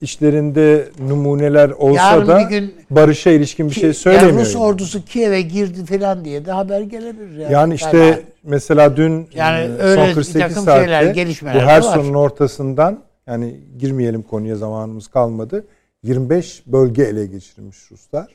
içlerinde 0.00 0.88
numuneler 1.08 1.70
olsa 1.70 2.02
Yarın 2.02 2.26
da 2.26 2.42
gün 2.42 2.74
barışa 2.90 3.30
ilişkin 3.30 3.68
bir 3.68 3.74
Ki- 3.74 3.80
şey 3.80 3.86
yani 3.86 3.94
söylemiyor. 3.94 4.46
Rus 4.46 4.56
ordusu 4.56 5.04
Kiev'e 5.04 5.40
girdi 5.40 5.84
falan 5.84 6.24
diye 6.24 6.46
de 6.46 6.52
haber 6.52 6.80
gelebilir. 6.80 7.38
Yani, 7.38 7.52
Yani 7.52 7.74
işte 7.74 7.98
Yani 7.98 8.22
mesela 8.42 8.96
dün 8.96 9.28
Yani 9.34 9.60
e, 9.60 9.78
öyle 9.78 10.00
son 10.00 10.08
bir 10.08 10.14
48 10.14 10.40
takım 10.40 10.64
saatte 10.64 10.84
şeyler, 10.84 11.54
bu 11.54 11.58
her 11.58 11.80
sorunun 11.80 12.14
ortasından 12.14 12.98
yani 13.26 13.56
girmeyelim 13.78 14.22
konuya 14.22 14.56
zamanımız 14.56 15.08
kalmadı. 15.08 15.64
25 16.06 16.62
bölge 16.66 17.02
ele 17.02 17.26
geçirmiş 17.26 17.90
Ruslar. 17.90 18.26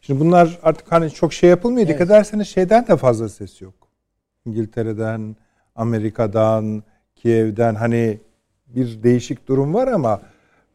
Şimdi 0.00 0.20
bunlar 0.20 0.58
artık 0.62 0.92
hani 0.92 1.10
çok 1.10 1.32
şey 1.32 1.50
yapılmıyor. 1.50 1.88
Dikkat 1.88 2.06
ederseniz 2.06 2.48
şeyden 2.48 2.86
de 2.86 2.96
fazla 2.96 3.28
ses 3.28 3.60
yok. 3.60 3.74
İngiltere'den, 4.46 5.36
Amerika'dan, 5.76 6.82
Kiev'den 7.16 7.74
hani 7.74 8.18
bir 8.66 9.02
değişik 9.02 9.48
durum 9.48 9.74
var 9.74 9.88
ama 9.88 10.20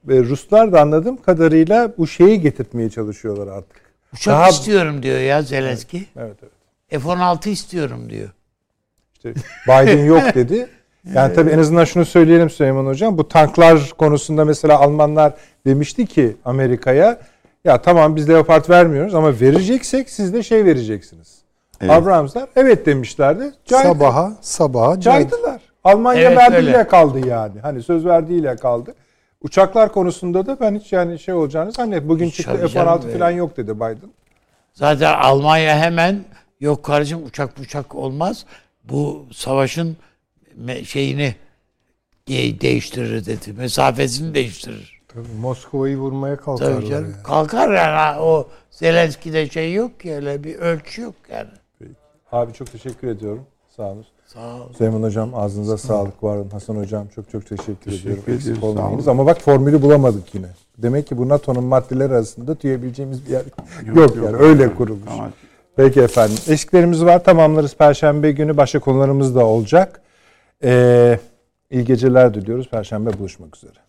e, 0.10 0.20
Ruslar 0.20 0.72
da 0.74 0.82
anladığım 0.82 1.22
kadarıyla 1.22 1.94
bu 1.98 2.08
şeyi 2.08 2.42
getirtmeye 2.42 2.90
çalışıyorlar 2.90 3.48
artık. 3.48 3.82
uçak 4.14 4.34
Daha- 4.34 4.50
istiyorum 4.50 5.04
diyor 5.04 5.20
ya 5.20 5.42
Zelenski. 5.42 6.06
Evet 6.18 6.38
evet. 6.42 7.02
F-16 7.04 7.50
istiyorum 7.50 8.10
diyor. 8.10 8.30
İşte 9.14 9.34
Biden 9.68 10.06
yok 10.06 10.24
dedi. 10.36 10.68
Yani 11.14 11.34
tabii 11.34 11.50
en 11.50 11.60
azından 11.60 11.84
şunu 11.86 12.06
söyleyelim 12.06 12.50
Süleyman 12.50 12.86
Hocam. 12.86 13.18
Bu 13.18 13.28
tanklar 13.28 13.94
konusunda 13.98 14.46
mesela 14.46 14.80
Almanlar 14.80 15.34
demişti 15.66 16.06
ki 16.06 16.38
Amerika'ya 16.46 17.18
ya 17.66 17.82
tamam 17.82 18.16
biz 18.16 18.30
Leopard 18.30 18.70
vermiyoruz 18.70 19.16
ama 19.16 19.40
vereceksek 19.42 20.10
siz 20.10 20.34
de 20.34 20.44
şey 20.44 20.66
vereceksiniz. 20.66 21.36
Evet. 21.82 21.92
Abramslar 21.92 22.50
evet 22.56 22.86
demişlerdi. 22.86 23.54
Caydı- 23.66 23.88
Sabaha 23.88 24.34
sabaha 24.42 25.00
caydı. 25.00 25.30
caydılar. 25.30 25.62
Almanya 25.84 26.22
Evet, 26.22 26.38
verdiğiyle 26.38 26.78
öyle. 26.78 26.88
kaldı 26.88 27.28
yani. 27.28 27.60
Hani 27.62 27.84
söz 27.84 28.06
verdiğiyle 28.06 28.56
kaldı. 28.56 28.96
Uçaklar 29.42 29.92
konusunda 29.92 30.46
da 30.46 30.58
ben 30.60 30.76
hiç 30.76 30.94
yani 30.94 31.20
şey 31.20 31.34
olacağını 31.34 31.72
zannetmiyorum. 31.72 32.10
Bugün 32.10 32.30
çıktı 32.30 32.52
Tabii 32.58 32.68
F-16 32.68 33.02
canım, 33.02 33.18
falan 33.18 33.32
yok 33.32 33.58
dedi 33.58 33.76
Biden. 33.76 34.10
Zaten 34.74 35.14
Almanya 35.14 35.78
hemen 35.78 36.20
yok 36.60 36.84
kardeşim 36.84 37.24
uçak 37.26 37.60
uçak 37.60 37.96
olmaz. 37.96 38.46
Bu 38.84 39.26
savaşın 39.34 39.98
şeyini 40.86 41.36
de- 42.28 42.62
değiştirir 42.62 43.26
dedi. 43.26 43.54
Mesafesini 43.58 44.34
değiştirir. 44.36 45.02
Tabii 45.08 45.28
Moskova'yı 45.42 45.98
vurmaya 45.98 46.36
kalkarlar. 46.38 46.76
Tabii 46.76 46.90
canım. 46.90 47.12
yani. 47.12 47.24
Kalkar 47.24 47.74
yani 47.74 48.20
o 48.20 48.48
Zelenski'de 48.72 49.50
şey 49.50 49.74
yok 49.74 50.00
ki 50.00 50.14
öyle 50.16 50.44
bir 50.44 50.56
ölçü 50.56 51.02
yok 51.02 51.16
yani. 51.32 51.50
Abi 52.32 52.54
çok 52.54 52.72
teşekkür 52.72 53.08
ediyorum. 53.08 53.44
Sağ 53.76 53.84
olun. 53.84 54.06
Sağ 54.28 54.56
ol. 54.56 54.74
Süleyman 54.78 55.04
Hocam 55.04 55.36
ağzınıza 55.36 55.78
sağlık 55.78 56.24
var 56.24 56.38
olun. 56.38 56.50
Hasan 56.50 56.76
Hocam 56.76 57.08
çok 57.16 57.30
çok 57.30 57.46
teşekkür, 57.46 57.92
ediyorum. 57.92 58.22
ediyoruz, 58.24 58.48
Eksik 58.48 58.58
sağ 58.62 58.66
olun. 58.68 58.78
olmayınız. 58.78 59.08
Ama 59.08 59.26
bak 59.26 59.42
formülü 59.42 59.82
bulamadık 59.82 60.36
yine. 60.36 60.48
Demek 60.78 61.08
ki 61.08 61.18
bu 61.18 61.30
NATO'nun 61.30 61.64
maddeler 61.64 62.10
arasında 62.10 62.56
tüyebileceğimiz 62.56 63.26
bir 63.26 63.32
yer 63.32 63.44
yok, 63.96 64.16
yani. 64.16 64.36
Öyle 64.38 64.74
kurulmuş. 64.76 65.10
Tamam. 65.10 65.32
Peki 65.76 66.02
efendim. 66.02 66.38
Eksiklerimiz 66.48 67.06
var. 67.06 67.24
Tamamlarız. 67.24 67.76
Perşembe 67.76 68.32
günü 68.32 68.58
başka 68.58 68.80
konularımız 68.80 69.36
da 69.36 69.46
olacak. 69.46 70.02
Ee, 70.64 71.20
iyi 71.72 71.86
geceler 71.86 72.34
diliyoruz. 72.34 72.70
Perşembe 72.70 73.20
buluşmak 73.20 73.58
üzere. 73.58 73.80